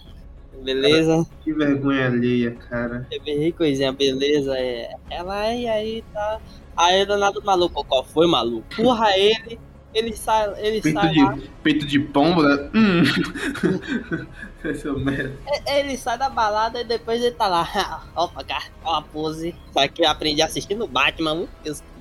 Beleza? 0.66 1.26
que 1.44 1.54
vergonha 1.54 2.08
alheia, 2.08 2.52
cara. 2.70 3.08
Eu 3.12 3.22
berrei 3.24 3.52
coisinha, 3.52 3.94
beleza? 3.94 4.58
É. 4.58 4.90
Ela 5.10 5.54
e 5.54 5.68
aí 5.68 6.04
tá. 6.14 6.40
Aí 6.76 7.06
danado 7.06 7.42
maluco. 7.44 7.84
Qual 7.86 8.04
foi, 8.04 8.28
maluco? 8.28 8.66
Porra 8.76 9.08
ele. 9.18 9.60
Ele 9.94 10.14
sai, 10.14 10.54
ele 10.60 10.82
Peito 10.82 11.00
sai 11.00 11.16
lá. 11.16 11.32
de, 11.34 11.50
peito 11.64 11.86
de 11.86 12.00
pombo, 12.00 12.44
né? 12.44 12.70
Hum. 12.76 13.04
Esse 14.66 14.88
é 14.88 14.92
o 14.92 15.00
merda. 15.00 15.32
É, 15.66 15.80
Ele 15.80 15.96
sai 15.96 16.18
da 16.18 16.30
balada 16.30 16.82
e 16.82 16.84
depois 16.84 17.22
ele 17.22 17.32
tá 17.36 17.48
lá. 17.48 17.64
Pra 18.34 18.44
cá, 18.44 18.64
ó 18.84 18.96
a 18.96 19.02
pose. 19.02 19.56
Só 19.72 19.88
que 19.88 20.04
eu 20.04 20.10
aprendi 20.10 20.42
assistindo 20.42 20.86
Batman, 20.88 21.46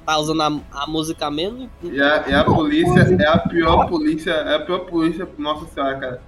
tá 0.04 0.18
usando 0.18 0.42
a, 0.42 0.60
a 0.82 0.86
música 0.88 1.30
mesmo. 1.30 1.70
E 1.82 2.00
a, 2.00 2.24
e 2.28 2.34
a 2.34 2.42
polícia 2.44 3.00
é 3.00 3.26
a 3.28 3.38
pior 3.38 3.86
polícia, 3.88 4.30
é 4.32 4.54
a 4.56 4.60
pior 4.60 4.80
polícia, 4.86 5.28
nossa 5.38 5.66
senhora, 5.66 5.98
cara. 6.00 6.22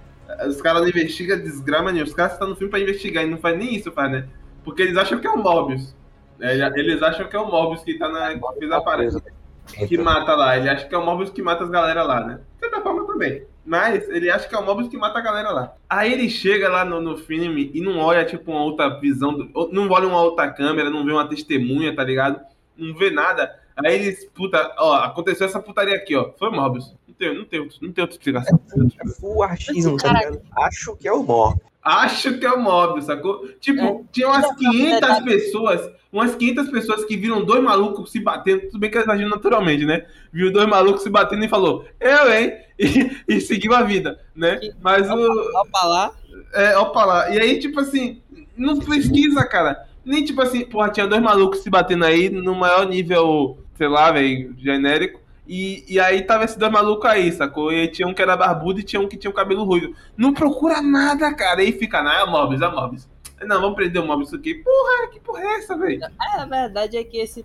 Os 0.49 0.61
caras 0.61 0.83
não 0.83 0.89
investigam 0.89 1.39
desgrama 1.39 1.93
nenhuma. 1.93 2.09
Os 2.09 2.15
caras 2.15 2.33
estão 2.33 2.49
no 2.49 2.57
filme 2.57 2.71
pra 2.71 2.81
investigar 2.81 3.25
e 3.25 3.31
não 3.31 3.39
faz 3.39 3.57
nem 3.57 3.75
isso, 3.75 3.93
faz, 3.93 4.11
né? 4.11 4.27
Porque 4.65 4.83
eles 4.83 4.97
acham 4.97 5.19
que 5.19 5.27
é 5.27 5.31
o 5.31 5.39
Mobius. 5.39 5.95
É, 6.41 6.53
eles 6.79 7.03
acham 7.03 7.27
que 7.29 7.37
é 7.37 7.39
o 7.39 7.51
Mobius 7.51 7.83
que 7.83 7.97
tá 7.99 8.09
na. 8.09 8.35
que 8.35 8.59
fez 8.59 8.71
a 8.73 8.81
parede. 8.81 9.17
Que 9.89 9.99
mata 9.99 10.35
lá. 10.35 10.57
Ele 10.57 10.69
acha 10.69 10.87
que 10.87 10.95
é 10.95 10.99
o 10.99 11.05
Mobius 11.05 11.31
que 11.31 11.43
mata 11.43 11.65
as 11.65 11.71
galera 11.71 12.03
lá, 12.03 12.21
né? 12.25 12.41
De 12.55 12.61
certa 12.61 12.81
forma 12.81 13.07
também. 13.07 13.45
Mas 13.65 14.09
ele 14.09 14.31
acha 14.31 14.49
que 14.49 14.55
é 14.55 14.59
o 14.59 14.65
Mobius 14.65 14.89
que 14.89 14.97
mata 14.97 15.19
a 15.19 15.23
galera 15.23 15.51
lá. 15.51 15.75
Aí 15.89 16.13
ele 16.13 16.29
chega 16.31 16.69
lá 16.69 16.85
no, 16.85 17.01
no 17.01 17.17
filme 17.17 17.71
e 17.75 17.81
não 17.81 17.99
olha, 17.99 18.25
tipo, 18.25 18.53
uma 18.53 18.63
outra 18.63 18.89
visão. 19.01 19.33
do- 19.37 19.71
não 19.73 19.89
olha 19.91 20.07
uma 20.07 20.23
outra 20.23 20.51
câmera, 20.53 20.89
não 20.91 21.05
vê 21.05 21.11
uma 21.13 21.29
testemunha, 21.29 21.95
tá 21.95 22.05
ligado? 22.05 22.41
Não 22.77 22.95
vê 22.95 23.11
nada. 23.11 23.59
Aí 23.85 23.95
eles, 23.95 24.27
puta, 24.35 24.75
ó, 24.79 24.95
aconteceu 24.97 25.47
essa 25.47 25.61
putaria 25.61 25.95
aqui, 25.97 26.17
ó. 26.17 26.31
Foi 26.39 26.51
Mobius. 26.51 26.95
Não 27.07 27.15
tem, 27.15 27.35
não 27.39 27.45
tem, 27.45 27.61
não 27.83 27.93
tem 27.93 28.03
outra 28.03 28.17
explicação. 28.17 28.61
É 29.05 29.09
full 29.09 29.43
achismo, 29.43 29.97
tá 29.97 30.13
ligado? 30.13 30.41
Acho 30.57 30.97
que 30.97 31.07
é 31.09 31.13
o 31.13 31.23
Mor. 31.23 31.55
acho 31.83 32.39
que 32.39 32.45
é 32.47 32.51
o 32.53 32.61
Mobius, 32.61 33.05
sacou? 33.07 33.47
Tipo, 33.61 33.81
É. 33.83 34.01
tinha 34.13 34.29
umas 34.29 34.45
É, 34.45 34.55
500 34.55 34.91
verdade. 34.91 35.25
pessoas, 35.25 35.91
umas 36.13 36.35
500 36.35 36.71
pessoas 36.71 37.05
que 37.05 37.17
viram 37.17 37.45
dois 37.45 37.63
malucos 37.63 38.11
se 38.11 38.19
batendo, 38.21 38.63
tudo 38.63 38.79
bem 38.79 38.91
que 38.91 38.97
elas 38.99 39.09
agiram 39.09 39.31
naturalmente, 39.31 39.85
né? 39.85 40.07
Viu 40.33 40.53
dois 40.53 40.69
malucos 40.69 41.03
se 41.03 41.11
batendo 41.11 41.45
e 41.45 41.49
falou, 41.49 41.85
eu, 42.01 42.33
hein? 42.33 42.53
E, 42.79 43.11
e 43.27 43.41
seguiu 43.41 43.73
a 43.73 43.83
vida, 43.83 44.21
né? 44.35 44.61
Mas 44.83 45.09
o. 45.11 45.15
Opa 45.61 45.85
lá. 45.87 46.13
É, 46.53 46.77
opa 46.77 47.07
lá. 47.07 47.31
E 47.35 47.41
aí, 47.41 47.59
tipo 47.59 47.81
assim, 47.81 48.21
não 48.55 48.79
pesquisa, 48.79 49.43
cara. 49.47 49.87
Nem 50.05 50.23
tipo 50.23 50.43
assim, 50.43 50.63
porra, 50.67 50.91
tinha 50.91 51.07
dois 51.07 51.23
malucos 51.23 51.61
se 51.61 51.71
batendo 51.71 52.05
aí 52.05 52.29
no 52.29 52.55
maior 52.55 52.87
nível, 52.87 53.57
sei 53.77 53.89
lá, 53.89 54.11
velho, 54.13 54.55
genérico. 54.59 55.21
E, 55.49 55.85
e 55.89 56.01
aí 56.01 56.23
tava 56.23 56.45
esses 56.45 56.57
dois 56.57 56.73
malucos 56.73 57.09
aí, 57.09 57.31
sacou? 57.31 57.73
E 57.73 57.81
aí 57.83 57.89
tinha 57.89 58.09
um 58.09 58.13
que 58.15 58.21
era 58.21 58.37
barbudo 58.37 58.81
e 58.81 58.83
tinha 58.83 59.01
um 59.01 59.07
que 59.09 59.17
tinha 59.17 59.31
o 59.31 59.35
cabelo 59.35 59.63
ruivo. 59.65 59.95
Não 60.17 60.35
procura 60.35 60.83
nada, 60.83 61.33
cara. 61.35 61.63
E 61.63 61.67
aí 61.67 61.73
fica, 61.73 62.03
não, 62.03 62.11
é 62.11 62.27
Mobius, 62.27 62.61
é 62.63 62.69
Mobius. 62.69 63.09
Não, 63.43 63.61
vamos 63.61 63.77
prender 63.77 64.03
o 64.03 64.07
Mobius 64.07 64.33
aqui. 64.35 64.55
Porra, 64.55 65.09
que 65.13 65.21
porra 65.21 65.43
é 65.43 65.59
essa, 65.59 65.77
velho? 65.77 66.01
É, 66.03 66.41
a 66.41 66.47
verdade 66.47 66.97
é 66.97 67.05
que 67.05 67.19
esse, 67.19 67.45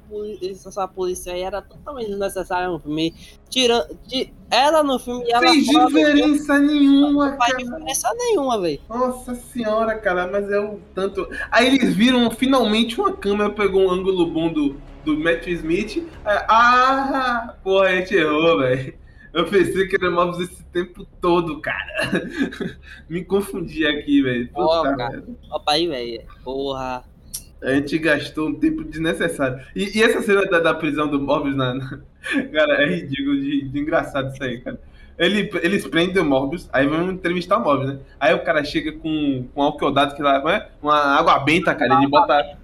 essa 0.66 0.88
polícia 0.88 1.34
aí 1.34 1.42
era 1.42 1.62
totalmente 1.62 2.08
desnecessária 2.08 2.70
no 2.70 2.80
filme. 2.80 3.14
Tirando. 3.50 3.96
ti- 4.08 4.34
Ela 4.50 4.82
no 4.84 4.98
filme 4.98 5.30
ela 5.30 5.48
Sem 5.50 5.66
fora 5.66 5.88
diferença 5.88 6.58
nenhuma, 6.60 7.32
não 7.32 7.38
faz 7.38 7.52
cara. 7.54 7.64
diferença 7.66 8.14
nenhuma, 8.18 8.60
velho. 8.62 8.80
Nossa 8.90 9.36
senhora, 9.36 9.96
cara, 10.00 10.28
mas 10.32 10.50
é 10.50 10.60
o 10.60 10.80
tanto. 10.96 11.28
Aí 11.52 11.68
eles 11.68 11.94
viram 11.94 12.32
finalmente 12.32 13.00
uma 13.00 13.12
câmera 13.12 13.50
pegou 13.50 13.84
um 13.84 13.92
ângulo 13.92 14.26
bom 14.28 14.52
do, 14.52 14.78
do 15.04 15.18
Matt 15.20 15.48
Smith. 15.48 15.98
Aí, 16.26 16.38
ah, 16.48 17.56
porra, 17.64 17.88
a 17.88 17.96
gente 17.96 18.16
errou, 18.16 18.60
velho. 18.60 18.94
Eu 19.34 19.46
pensei 19.46 19.88
que 19.88 19.96
era 19.96 20.12
Mobius 20.12 20.52
esse 20.52 20.64
tempo 20.66 21.08
todo, 21.22 21.62
cara. 21.62 22.28
Me 23.10 23.24
confundi 23.24 23.86
aqui, 23.86 24.22
velho. 24.22 24.50
Ó, 24.54 24.84
cara. 24.96 25.24
Opa 25.50 25.72
aí, 25.72 25.88
velho. 25.88 26.22
Porra. 26.44 27.04
A 27.64 27.74
gente 27.76 27.98
gastou 28.00 28.50
um 28.50 28.56
tempo 28.56 28.84
desnecessário. 28.84 29.64
E, 29.76 29.98
e 29.98 30.04
essa 30.04 30.22
cena 30.22 30.46
da, 30.46 30.60
da 30.60 30.74
prisão 30.74 31.08
do 31.08 31.22
Morbius, 31.22 31.56
na, 31.56 31.76
na- 31.76 32.00
cara, 32.52 32.84
é 32.84 32.88
ridículo 32.88 33.40
de, 33.40 33.70
de 33.70 33.80
engraçado 33.80 34.34
isso 34.34 34.44
aí, 34.44 34.60
cara. 34.60 34.80
Ele, 35.18 35.50
eles 35.62 35.86
prendem 35.88 36.22
o 36.22 36.26
Morbius, 36.26 36.68
aí 36.74 36.88
vão 36.88 37.12
entrevistar 37.12 37.58
o 37.58 37.64
Morbius, 37.64 37.94
né? 37.94 38.00
Aí 38.20 38.34
o 38.34 38.44
cara 38.44 38.64
chega 38.64 38.92
com, 38.94 39.48
com 39.54 39.92
dado, 39.92 40.16
que 40.16 40.22
lá, 40.22 40.42
é? 40.52 40.70
Uma 40.82 40.98
água 40.98 41.38
benta, 41.40 41.76
cara, 41.76 41.96
ele 42.00 42.08
bota... 42.08 42.58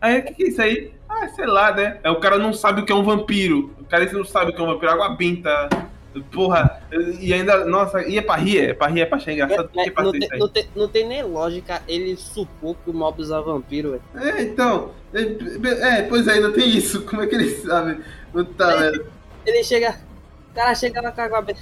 Aí, 0.00 0.20
o 0.20 0.22
que, 0.22 0.34
que 0.34 0.44
é 0.44 0.48
isso 0.48 0.62
aí? 0.62 0.92
Ah, 1.22 1.28
sei 1.28 1.46
lá, 1.46 1.72
né? 1.72 1.98
Aí 2.02 2.10
o 2.10 2.18
cara 2.20 2.38
não 2.38 2.52
sabe 2.52 2.80
o 2.80 2.84
que 2.84 2.92
é 2.92 2.94
um 2.94 3.04
vampiro. 3.04 3.70
O 3.80 3.84
cara 3.84 4.10
não 4.12 4.24
sabe 4.24 4.50
o 4.50 4.54
que 4.54 4.60
é 4.60 4.64
um 4.64 4.66
vampiro, 4.66 4.90
água 4.92 5.10
benta. 5.10 5.68
Porra, 6.32 6.80
e 7.20 7.32
ainda, 7.34 7.64
nossa, 7.64 8.02
e 8.06 8.16
é 8.16 8.22
pra 8.22 8.36
rir, 8.36 8.70
é 8.70 8.74
pra 8.74 8.86
rir, 8.86 9.00
é 9.00 9.06
pra 9.06 9.16
achar 9.16 9.32
engraçado, 9.32 9.68
É, 9.76 9.90
pra 9.90 10.04
não, 10.04 10.12
tem, 10.12 10.28
não, 10.38 10.48
tem, 10.48 10.68
não 10.76 10.88
tem 10.88 11.08
nem 11.08 11.22
lógica 11.24 11.82
ele 11.88 12.16
supor 12.16 12.76
que 12.84 12.90
o 12.90 12.94
Mobius 12.94 13.32
é 13.32 13.40
vampiro, 13.40 13.90
velho. 13.90 14.02
É, 14.36 14.42
então, 14.42 14.90
é, 15.12 15.22
é, 15.98 16.02
pois 16.02 16.28
é, 16.28 16.34
ainda 16.34 16.52
tem 16.52 16.68
isso, 16.68 17.02
como 17.02 17.22
é 17.22 17.26
que 17.26 17.34
ele 17.34 17.50
sabe? 17.56 18.00
Puta 18.32 18.66
merda. 18.76 19.04
Ele 19.44 19.64
chega. 19.64 19.96
O 20.52 20.54
cara 20.54 20.74
chega 20.76 21.00
lá 21.00 21.10
com 21.10 21.20
a 21.20 21.24
água 21.24 21.42
benta. 21.42 21.60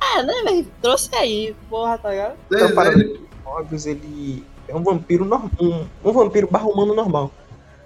Ah, 0.00 0.22
né, 0.22 0.34
velho? 0.44 0.66
Trouxe 0.80 1.10
aí, 1.16 1.54
porra, 1.68 1.98
tá 1.98 2.10
ligado? 2.10 2.36
Pois 2.48 2.62
Então, 2.62 2.74
para- 2.74 2.90
é, 2.92 3.04
O 3.44 3.58
Mobius, 3.58 3.86
ele 3.86 4.44
é 4.68 4.74
um 4.76 4.84
vampiro 4.84 5.24
normal, 5.24 5.50
um, 5.60 5.84
um 6.04 6.12
vampiro 6.12 6.46
barra 6.48 6.66
humano 6.66 6.94
normal. 6.94 7.32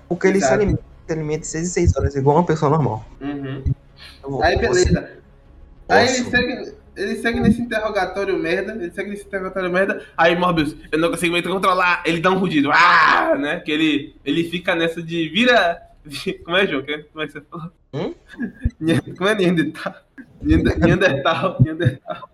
Porque 0.07 0.27
ele 0.27 0.39
se 0.39 0.45
Exato. 0.45 0.55
alimenta, 0.61 0.83
se 1.07 1.13
alimenta 1.13 1.41
de 1.41 1.47
6 1.47 1.65
em 1.67 1.71
6 1.71 1.97
horas, 1.97 2.17
igual 2.17 2.37
uma 2.37 2.47
pessoa 2.47 2.71
normal. 2.71 3.05
Uhum. 3.21 3.63
Eu- 4.23 4.43
Aí 4.43 4.57
beleza. 4.59 5.13
Aí 5.89 6.09
ele 6.09 6.19
Posso? 6.19 6.31
segue, 6.31 6.75
ele 6.97 7.17
segue 7.17 7.41
nesse 7.41 7.61
interrogatório 7.61 8.39
merda, 8.39 8.73
ele 8.73 8.91
segue 8.91 9.11
nesse 9.11 9.25
interrogatório 9.25 9.71
merda. 9.71 10.03
Aí 10.17 10.35
Morbius, 10.37 10.75
eu 10.91 10.99
não 10.99 11.11
consigo 11.11 11.35
me 11.35 11.43
controlar, 11.43 12.03
ele 12.07 12.21
dá 12.21 12.31
um 12.31 12.39
rugido, 12.39 12.71
ah, 12.73 13.35
né? 13.39 13.61
Que 13.61 13.71
ele, 13.73 14.17
ele 14.25 14.45
fica 14.49 14.75
nessa 14.75 15.03
de 15.03 15.29
vira. 15.29 15.83
Como 16.45 16.57
é, 16.57 16.67
João? 16.67 16.83
Como 17.13 17.23
é 17.23 17.27
que 17.27 17.33
você 17.33 17.41
falou? 17.43 17.71
Hum? 17.93 18.15
Como 19.17 19.29
é 19.29 19.35
Neandertal? 19.35 19.95
Neander- 20.43 20.79
Neandertal. 20.79 21.57
Neandertal. 21.63 22.29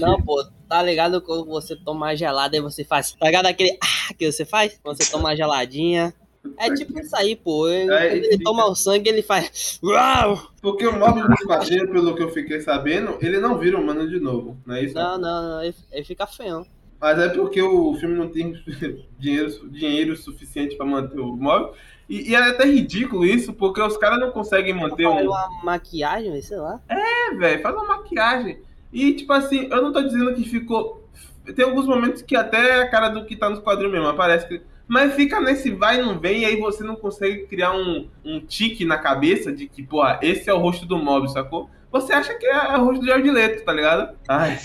Não, 0.00 0.20
pô, 0.22 0.44
tá 0.68 0.82
ligado 0.82 1.20
quando 1.22 1.46
você 1.46 1.74
toma 1.76 2.14
gelada 2.14 2.56
e 2.56 2.60
você 2.60 2.84
faz. 2.84 3.12
Tá 3.12 3.26
ligado 3.26 3.46
aquele 3.46 3.76
ah 3.82 4.14
que 4.14 4.30
você 4.30 4.44
faz? 4.44 4.78
Quando 4.82 4.96
você 5.02 5.10
toma 5.10 5.24
uma 5.30 5.36
geladinha. 5.36 6.12
É 6.56 6.72
tipo 6.74 6.98
isso 6.98 7.14
aí, 7.16 7.36
pô. 7.36 7.68
Ele, 7.68 7.92
É, 7.92 8.16
ele 8.16 8.28
fica- 8.30 8.44
toma 8.44 8.66
o 8.66 8.74
sangue 8.74 9.08
ele 9.08 9.22
faz. 9.22 9.78
Uau! 9.82 10.40
Porque 10.62 10.86
o 10.86 10.98
Morbius 10.98 11.28
no 11.28 11.36
quadrinho, 11.46 11.90
pelo 11.90 12.14
que 12.14 12.22
eu 12.22 12.30
fiquei 12.30 12.60
sabendo, 12.60 13.16
ele 13.20 13.38
não 13.38 13.58
vira 13.58 13.78
humano 13.78 14.08
de 14.08 14.18
novo, 14.20 14.56
não 14.66 14.74
é 14.74 14.84
isso? 14.84 14.94
Não, 14.94 15.18
não, 15.18 15.42
não, 15.48 15.62
ele, 15.62 15.74
ele 15.92 16.04
fica 16.04 16.26
feião. 16.26 16.66
Mas 17.00 17.18
é 17.18 17.28
porque 17.28 17.62
o 17.62 17.94
filme 17.94 18.16
não 18.16 18.28
tem 18.28 18.52
dinheiro, 19.18 19.68
dinheiro 19.70 20.16
suficiente 20.16 20.76
pra 20.76 20.84
manter 20.86 21.20
o 21.20 21.36
móvel. 21.36 21.72
E, 22.08 22.30
e 22.30 22.34
é 22.34 22.38
até 22.38 22.64
ridículo 22.64 23.24
isso, 23.24 23.52
porque 23.52 23.80
os 23.82 23.96
caras 23.96 24.18
não 24.18 24.30
conseguem 24.30 24.72
manter 24.74 25.04
Faz 25.04 25.24
um. 25.26 25.28
uma 25.28 25.48
maquiagem, 25.62 26.40
sei 26.42 26.56
lá. 26.56 26.80
É, 26.88 27.34
velho, 27.34 27.62
faz 27.62 27.74
uma 27.74 27.84
maquiagem. 27.84 28.58
E, 28.92 29.12
tipo 29.12 29.32
assim, 29.32 29.68
eu 29.70 29.82
não 29.82 29.92
tô 29.92 30.02
dizendo 30.02 30.34
que 30.34 30.42
ficou. 30.48 31.06
Tem 31.54 31.64
alguns 31.64 31.86
momentos 31.86 32.22
que 32.22 32.34
até 32.34 32.80
a 32.82 32.88
cara 32.90 33.10
do 33.10 33.24
que 33.26 33.36
tá 33.36 33.48
nos 33.50 33.60
quadrinhos 33.60 33.92
mesmo, 33.92 34.08
aparece 34.08 34.48
que. 34.48 34.60
Mas 34.88 35.14
fica 35.14 35.38
nesse 35.38 35.70
vai 35.70 35.98
e 35.98 36.02
não 36.02 36.18
vem, 36.18 36.40
e 36.40 36.44
aí 36.46 36.56
você 36.56 36.82
não 36.82 36.96
consegue 36.96 37.46
criar 37.46 37.72
um, 37.72 38.08
um 38.24 38.40
tique 38.40 38.86
na 38.86 38.96
cabeça 38.96 39.52
de 39.52 39.68
que, 39.68 39.82
pô, 39.82 40.02
esse 40.22 40.48
é 40.48 40.54
o 40.54 40.58
rosto 40.58 40.86
do 40.86 40.96
Mob, 40.96 41.30
sacou? 41.30 41.68
Você 41.92 42.12
acha 42.12 42.34
que 42.34 42.46
é 42.46 42.76
o 42.76 42.84
rosto 42.84 43.00
do 43.02 43.06
Jared 43.06 43.30
Leto, 43.30 43.64
tá 43.64 43.72
ligado? 43.72 44.16
Ai. 44.26 44.58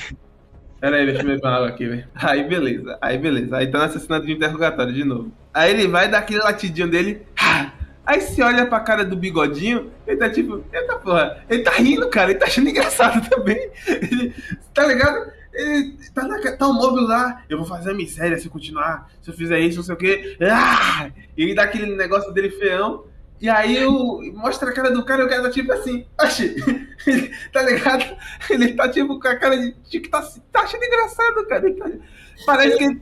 Pera 0.80 0.98
aí, 0.98 1.06
deixa 1.06 1.22
eu 1.22 1.26
beber 1.26 1.48
água 1.48 1.68
aqui, 1.70 1.88
velho. 1.88 2.08
Aí 2.16 2.44
beleza, 2.44 2.98
aí 3.02 3.18
beleza. 3.18 3.58
Aí 3.58 3.68
tá 3.68 3.80
nessa 3.80 4.00
cena 4.00 4.20
de 4.20 4.34
interrogatório 4.34 4.94
de 4.94 5.04
novo. 5.04 5.32
Aí 5.54 5.72
ele 5.72 5.88
vai 5.88 6.10
dar 6.10 6.20
aquele 6.20 6.40
latidinho 6.40 6.90
dele. 6.90 7.26
Aí 8.06 8.20
você 8.20 8.42
olha 8.44 8.66
pra 8.66 8.82
cara 8.82 9.06
do 9.06 9.16
bigodinho, 9.16 9.92
ele 10.06 10.18
tá 10.18 10.30
tipo, 10.30 10.62
eita 10.74 10.96
porra, 10.98 11.42
ele 11.50 11.64
tá 11.64 11.72
rindo, 11.72 12.10
cara, 12.10 12.32
ele 12.32 12.40
tá 12.40 12.48
achando 12.48 12.70
engraçado 12.70 13.28
também. 13.30 13.70
Ele, 13.88 14.34
tá 14.74 14.86
ligado? 14.86 15.32
Tá, 16.14 16.24
na, 16.28 16.40
tá 16.58 16.68
o 16.68 16.74
móvel 16.74 17.04
lá, 17.04 17.44
eu 17.48 17.58
vou 17.58 17.68
fazer 17.68 17.92
a 17.92 17.94
miséria 17.94 18.38
se 18.38 18.46
eu 18.48 18.52
continuar, 18.52 19.10
se 19.22 19.30
eu 19.30 19.36
fizer 19.36 19.60
isso, 19.60 19.78
não 19.78 19.84
sei 19.84 19.94
o 19.94 19.98
quê. 19.98 20.38
Ah! 20.42 21.12
E 21.38 21.44
ele 21.44 21.54
dá 21.56 21.64
aquele 21.64 21.96
negócio 21.96 22.34
dele 22.34 22.50
feão. 22.50 23.06
E 23.40 23.50
aí 23.50 23.78
eu 23.78 23.92
mostra 24.34 24.70
a 24.70 24.74
cara 24.74 24.90
do 24.90 25.04
cara 25.04 25.22
e 25.22 25.26
o 25.26 25.30
cara 25.30 25.44
tá 25.44 25.52
tipo 25.52 25.72
assim, 25.74 26.06
oxi, 26.20 26.56
tá 27.52 27.62
ligado? 27.62 28.16
Ele 28.50 28.74
tá 28.74 28.88
tipo 28.90 29.20
com 29.20 29.28
a 29.28 29.36
cara 29.36 29.58
de, 29.58 29.76
de 29.90 30.00
que 30.00 30.10
tá, 30.10 30.22
tá 30.52 30.62
achando 30.62 30.84
engraçado, 30.84 31.46
cara. 31.48 31.76
Tá- 31.76 31.92
parece 32.46 32.78
que 32.78 32.84
ele 32.86 33.02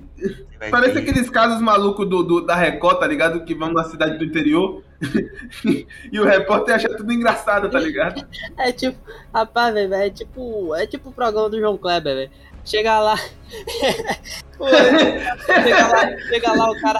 Parece 0.70 0.94
ter- 0.94 1.00
aqueles 1.00 1.30
casos 1.30 1.60
malucos 1.62 2.08
do, 2.08 2.22
do- 2.24 2.42
da 2.46 2.56
Record, 2.56 3.00
tá 3.00 3.08
ligado? 3.08 3.44
Que 3.44 3.56
vão 3.56 3.72
na 3.74 3.84
cidade 3.86 4.18
do 4.18 4.24
interior 4.26 4.84
e 6.12 6.20
o 6.20 6.24
repórter 6.24 6.76
acha 6.76 6.90
tudo 6.96 7.12
engraçado, 7.12 7.70
tá 7.70 7.80
ligado? 7.80 8.24
É 8.58 8.72
tipo, 8.72 8.98
rapaz, 9.34 9.74
velho, 9.74 9.94
é 9.96 10.10
tipo, 10.10 10.76
é 10.76 10.86
tipo 10.86 11.10
o 11.10 11.14
programa 11.14 11.50
do 11.50 11.60
João 11.60 11.78
Kleber, 11.78 12.16
velho. 12.16 12.32
Chega 12.64 13.00
lá. 13.00 13.16
Chega 14.60 15.88
lá, 15.88 16.18
chega 16.28 16.54
lá 16.54 16.72
o 16.72 16.80
cara. 16.82 17.00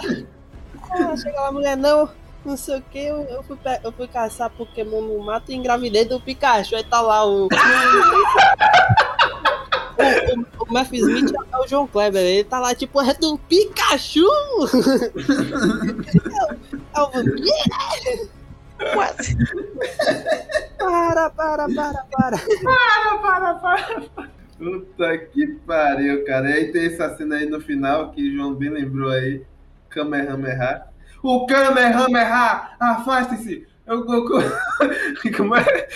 Ah, 0.90 1.16
chega 1.16 1.40
lá, 1.40 1.52
mulher, 1.52 1.76
não, 1.76 2.08
não 2.44 2.56
sei 2.56 2.78
o 2.78 2.82
que, 2.82 2.98
eu, 2.98 3.22
eu, 3.30 3.42
fui, 3.44 3.56
eu 3.84 3.92
fui 3.92 4.08
caçar 4.08 4.50
Pokémon 4.50 5.00
no 5.00 5.18
mato 5.24 5.52
e 5.52 5.54
engravidei 5.54 6.04
do 6.04 6.20
Pikachu. 6.20 6.74
Aí 6.76 6.82
tá 6.84 7.00
lá 7.00 7.24
o. 7.24 7.48
O, 9.98 10.02
o, 10.62 10.66
o 10.68 10.72
Matthew 10.72 11.08
Smith 11.08 11.32
é 11.52 11.58
o 11.58 11.66
João 11.66 11.86
Kleber, 11.86 12.22
ele 12.22 12.44
tá 12.44 12.58
lá 12.58 12.74
tipo, 12.74 13.00
é 13.00 13.14
do 13.14 13.38
Pikachu! 13.38 14.20
é 16.94 17.00
o 17.00 17.10
vampiro! 17.10 18.30
Para, 20.78 21.30
para, 21.30 21.68
para, 21.68 21.68
para. 21.68 22.38
Para, 22.62 23.18
para, 23.18 23.54
para. 23.54 24.02
Puta 24.58 25.18
que 25.18 25.46
pariu, 25.66 26.24
cara. 26.24 26.50
E 26.50 26.52
aí 26.52 26.72
tem 26.72 26.86
essa 26.86 27.16
cena 27.16 27.36
aí 27.36 27.48
no 27.48 27.60
final 27.60 28.10
que 28.10 28.28
o 28.28 28.32
João 28.34 28.54
bem 28.54 28.70
lembrou 28.70 29.10
aí. 29.10 29.44
Kamehameha. 29.88 30.84
O 31.22 31.46
Kamehameha! 31.46 32.76
Afaste-se! 32.80 33.66
O 33.86 34.04
Goku. 34.04 34.38
Como 35.36 35.56
é? 35.56 35.88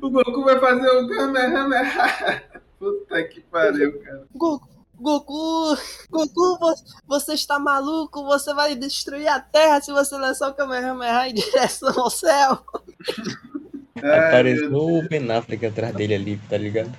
O 0.00 0.10
Goku 0.10 0.44
vai 0.44 0.58
fazer 0.58 0.88
o 0.88 1.08
Kamehameha! 1.08 2.42
Puta 2.82 3.22
que 3.28 3.40
pariu, 3.42 4.00
cara. 4.02 4.24
Goku, 4.34 4.68
Goku, 4.98 5.76
Goku, 6.10 6.58
vo- 6.58 6.74
você 7.06 7.34
está 7.34 7.58
maluco? 7.58 8.24
Você 8.24 8.52
vai 8.52 8.74
destruir 8.74 9.28
a 9.28 9.38
Terra 9.38 9.80
se 9.80 9.92
você 9.92 10.16
lançar 10.16 10.50
o 10.50 10.54
Kamehameha 10.54 11.28
em 11.28 11.34
direção 11.34 11.92
ao 11.96 12.10
céu. 12.10 12.58
Ai, 14.02 14.18
Apareceu 14.28 14.72
o 14.74 15.08
Ben 15.08 15.30
Affleck 15.30 15.64
atrás 15.66 15.94
dele 15.94 16.14
ali, 16.14 16.40
tá 16.50 16.56
ligado? 16.56 16.90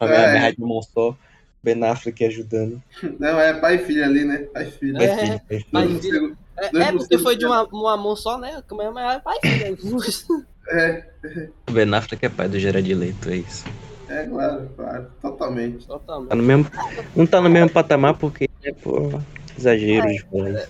A 0.00 0.06
É. 0.06 0.50
de 0.52 0.60
mão 0.60 0.82
só. 0.82 1.16
Ben 1.62 1.80
Affleck 1.84 2.24
ajudando. 2.24 2.82
Não, 3.20 3.38
é 3.38 3.54
pai 3.54 3.76
e 3.76 3.78
filho 3.78 4.02
ali, 4.04 4.24
né? 4.24 4.38
Pai 4.52 4.66
e 4.66 4.70
filho. 4.72 5.00
É. 5.00 5.16
Filho, 5.16 5.28
vai 5.28 5.38
filho. 5.48 5.66
Pai 5.70 5.86
e 5.86 6.00
filho. 6.00 6.38
É, 6.58 6.66
é 6.66 6.90
por 6.92 6.98
porque 6.98 7.18
foi 7.18 7.34
de 7.34 7.40
de 7.40 7.46
uma, 7.46 7.62
uma 7.68 7.96
mão 7.96 8.16
só, 8.16 8.36
né? 8.38 8.58
O 8.58 8.62
Kamehameha 8.64 9.12
é 9.12 9.18
pai, 9.20 9.38
filho. 9.40 9.78
É, 10.68 11.04
O 11.68 11.72
Ben 11.72 11.94
Affleck 11.94 12.24
é 12.26 12.28
pai 12.28 12.48
do 12.48 12.58
Gerard 12.58 12.92
Leto, 12.94 13.30
é 13.30 13.36
isso. 13.36 13.64
É, 14.12 14.26
claro, 14.26 14.68
claro. 14.76 15.06
Totalmente. 15.20 15.86
Totalmente. 15.86 16.28
Tá 16.28 16.36
no 16.36 16.42
mesmo, 16.42 16.66
não 17.16 17.26
tá 17.26 17.40
no 17.40 17.48
mesmo 17.48 17.70
patamar 17.70 18.14
porque, 18.18 18.48
é, 18.62 18.72
pô, 18.72 19.18
exagero 19.56 20.06
de 20.08 20.22
falar 20.24 20.50
isso. 20.50 20.68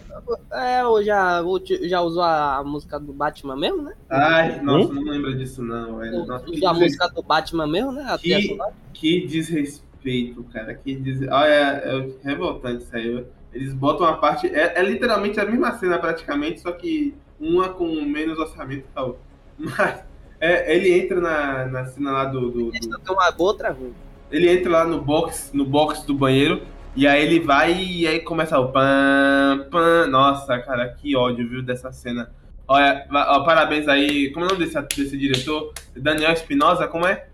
É, 0.53 0.87
ou 0.87 1.03
já, 1.03 1.43
já 1.83 2.01
usou 2.01 2.23
a 2.23 2.63
música 2.65 2.99
do 3.01 3.13
Batman 3.13 3.57
mesmo, 3.57 3.83
né? 3.83 3.95
Ai, 4.09 4.61
nossa, 4.63 4.93
não 4.93 5.03
lembra 5.03 5.35
disso 5.35 5.63
não, 5.63 5.99
velho. 5.99 6.25
Nossa, 6.25 6.49
Usou 6.49 6.69
a 6.69 6.75
música 6.75 7.09
do 7.09 7.23
Batman 7.23 7.67
mesmo, 7.67 7.93
né? 7.93 8.07
A 8.09 8.17
Que- 8.17 8.57
que 8.95 9.27
desrespeito, 9.27 10.45
cara. 10.45 10.75
Que 10.75 10.95
des... 10.95 11.21
Olha, 11.29 11.53
é 11.53 12.09
revoltante 12.23 12.85
isso 12.85 12.97
aí. 12.97 13.27
Eles 13.53 13.75
botam 13.75 14.07
a 14.07 14.15
parte. 14.15 14.47
É, 14.47 14.79
é 14.79 14.83
literalmente 14.83 15.41
a 15.41 15.45
mesma 15.45 15.77
cena 15.79 15.99
praticamente, 15.99 16.61
só 16.61 16.71
que 16.73 17.15
uma 17.41 17.69
com 17.71 17.87
menos 18.05 18.39
orçamento 18.39 18.83
que 18.83 18.89
a 18.95 19.03
outra. 19.03 19.21
Mas 19.59 20.01
é, 20.43 20.75
ele 20.75 20.93
entra 20.93 21.21
na, 21.21 21.67
na 21.67 21.87
cena 21.87 22.11
lá 22.13 22.25
do, 22.27 22.51
do- 22.51 22.71
do- 22.71 22.99
tem 22.99 23.15
uma 23.15 23.33
outra 23.39 23.71
ruim. 23.71 23.95
ele 24.31 24.51
entra 24.51 24.71
lá 24.71 24.85
no 24.85 25.01
box, 25.01 25.51
no 25.55 25.65
box 25.65 26.05
do 26.07 26.15
banheiro, 26.15 26.63
e 26.97 27.07
aí 27.07 27.23
ele 27.25 27.41
vai 27.41 27.73
e 27.81 28.07
aí 28.07 28.21
começa 28.21 28.59
o 28.59 28.69
pam, 28.73 29.67
pam. 29.71 30.07
Nossa, 30.09 30.59
cara, 30.59 30.89
que 30.89 31.17
ódio, 31.17 31.49
viu, 31.49 31.63
dessa 31.63 31.91
cena. 31.93 32.31
Olha, 32.69 33.07
ó, 33.11 33.45
parabéns 33.45 33.89
aí. 33.89 34.31
Como 34.33 34.45
é 34.45 34.49
o 34.49 34.53
nome 34.53 34.65
desse, 34.65 34.81
desse 34.97 35.17
diretor? 35.19 35.73
Daniel 35.97 36.33
Espinosa, 36.33 36.87
como 36.87 37.07
é? 37.07 37.27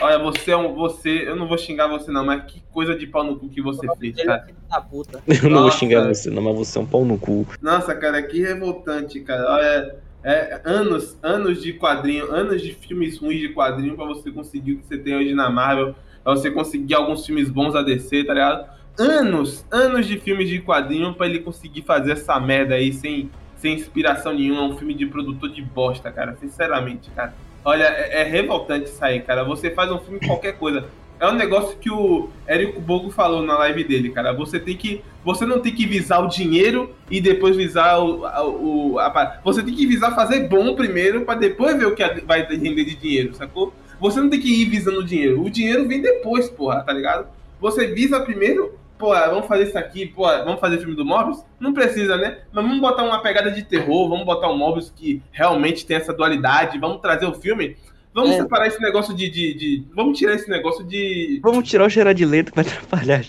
Olha, 0.00 0.18
você 0.18 0.50
é 0.50 0.56
um. 0.56 0.74
Você. 0.74 1.26
Eu 1.26 1.34
não 1.36 1.48
vou 1.48 1.56
xingar 1.56 1.86
você, 1.88 2.10
não, 2.12 2.24
mas 2.24 2.44
que 2.44 2.62
coisa 2.72 2.94
de 2.94 3.06
pau 3.06 3.24
no 3.24 3.36
cu 3.36 3.48
que 3.48 3.62
você 3.62 3.86
fez, 3.98 4.14
cara. 4.22 4.42
filho 4.44 4.56
da 4.70 4.80
puta. 4.80 5.22
Eu 5.26 5.48
não 5.50 5.62
vou 5.62 5.70
xingar 5.70 6.06
você, 6.06 6.28
não, 6.30 6.42
mas 6.42 6.54
você 6.54 6.78
é 6.78 6.82
um 6.82 6.86
pau 6.86 7.04
no 7.04 7.16
cu. 7.18 7.46
Nossa, 7.62 7.94
cara, 7.94 8.22
que 8.22 8.42
revoltante, 8.42 9.20
cara. 9.20 9.50
Olha, 9.54 9.96
é, 10.26 10.60
anos, 10.64 11.16
anos 11.22 11.62
de 11.62 11.72
quadrinho, 11.72 12.32
anos 12.34 12.60
de 12.60 12.74
filmes 12.74 13.16
ruins 13.16 13.38
de 13.38 13.50
quadrinho 13.50 13.94
pra 13.94 14.06
você 14.06 14.28
conseguir 14.32 14.72
o 14.72 14.78
que 14.78 14.86
você 14.86 14.98
tem 14.98 15.14
hoje 15.14 15.32
na 15.32 15.48
Marvel, 15.48 15.94
pra 16.24 16.32
você 16.32 16.50
conseguir 16.50 16.94
alguns 16.94 17.24
filmes 17.24 17.48
bons 17.48 17.76
a 17.76 17.82
DC, 17.82 18.24
tá 18.24 18.34
ligado? 18.34 18.68
Anos, 18.98 19.64
anos 19.70 20.04
de 20.04 20.18
filmes 20.18 20.48
de 20.48 20.60
quadrinho 20.60 21.14
pra 21.14 21.26
ele 21.26 21.38
conseguir 21.38 21.82
fazer 21.82 22.12
essa 22.12 22.40
merda 22.40 22.74
aí 22.74 22.92
sem, 22.92 23.30
sem 23.58 23.74
inspiração 23.74 24.34
nenhuma. 24.34 24.64
Um 24.64 24.76
filme 24.76 24.94
de 24.94 25.06
produtor 25.06 25.48
de 25.48 25.62
bosta, 25.62 26.10
cara. 26.10 26.36
Sinceramente, 26.40 27.08
cara. 27.10 27.32
Olha, 27.64 27.84
é, 27.84 28.22
é 28.22 28.24
revoltante 28.24 28.86
isso 28.86 29.04
aí, 29.04 29.20
cara. 29.20 29.44
Você 29.44 29.70
faz 29.70 29.92
um 29.92 29.98
filme 30.00 30.18
qualquer 30.26 30.58
coisa. 30.58 30.86
É 31.18 31.26
um 31.26 31.34
negócio 31.34 31.78
que 31.78 31.90
o 31.90 32.28
Érico 32.46 32.80
Bogo 32.80 33.10
falou 33.10 33.42
na 33.42 33.56
live 33.58 33.84
dele, 33.84 34.10
cara. 34.10 34.32
Você 34.32 34.60
tem 34.60 34.76
que. 34.76 35.02
Você 35.24 35.46
não 35.46 35.60
tem 35.60 35.74
que 35.74 35.86
visar 35.86 36.20
o 36.20 36.28
dinheiro 36.28 36.94
e 37.10 37.20
depois 37.20 37.56
visar 37.56 37.98
o. 37.98 38.22
o 38.22 38.98
a 38.98 39.40
você 39.42 39.62
tem 39.62 39.74
que 39.74 39.86
visar 39.86 40.14
fazer 40.14 40.48
bom 40.48 40.74
primeiro 40.74 41.22
pra 41.22 41.34
depois 41.34 41.78
ver 41.78 41.86
o 41.86 41.94
que 41.94 42.04
vai 42.26 42.42
render 42.42 42.84
de 42.84 42.96
dinheiro, 42.96 43.34
sacou? 43.34 43.72
Você 43.98 44.20
não 44.20 44.28
tem 44.28 44.40
que 44.40 44.62
ir 44.62 44.66
visando 44.66 45.00
o 45.00 45.04
dinheiro. 45.04 45.42
O 45.42 45.50
dinheiro 45.50 45.88
vem 45.88 46.02
depois, 46.02 46.50
porra, 46.50 46.82
tá 46.82 46.92
ligado? 46.92 47.28
Você 47.60 47.86
visa 47.86 48.20
primeiro, 48.20 48.78
pô, 48.98 49.14
vamos 49.14 49.46
fazer 49.46 49.64
isso 49.64 49.78
aqui, 49.78 50.06
pô, 50.06 50.24
vamos 50.24 50.60
fazer 50.60 50.78
filme 50.78 50.94
do 50.94 51.04
Morbius? 51.04 51.42
Não 51.58 51.72
precisa, 51.72 52.16
né? 52.16 52.38
Mas 52.52 52.62
vamos 52.62 52.80
botar 52.80 53.02
uma 53.04 53.22
pegada 53.22 53.50
de 53.50 53.62
terror, 53.62 54.08
vamos 54.10 54.26
botar 54.26 54.50
um 54.50 54.58
Morbius 54.58 54.92
que 54.94 55.22
realmente 55.32 55.86
tem 55.86 55.96
essa 55.96 56.12
dualidade, 56.12 56.78
vamos 56.78 57.00
trazer 57.00 57.24
o 57.24 57.34
filme. 57.34 57.76
Vamos 58.16 58.30
É. 58.30 58.38
separar 58.40 58.66
esse 58.66 58.80
negócio 58.80 59.14
de, 59.14 59.28
de, 59.28 59.52
de- 59.54 59.84
Vamos 59.94 60.18
tirar 60.18 60.32
esse 60.34 60.48
negócio 60.48 60.82
de. 60.82 61.38
Vamos 61.42 61.68
tirar 61.68 61.84
o 61.84 61.88
Gerard 61.90 62.24
Leto 62.24 62.50
que 62.50 62.56
vai 62.56 62.64
atrapalhar. 62.66 63.24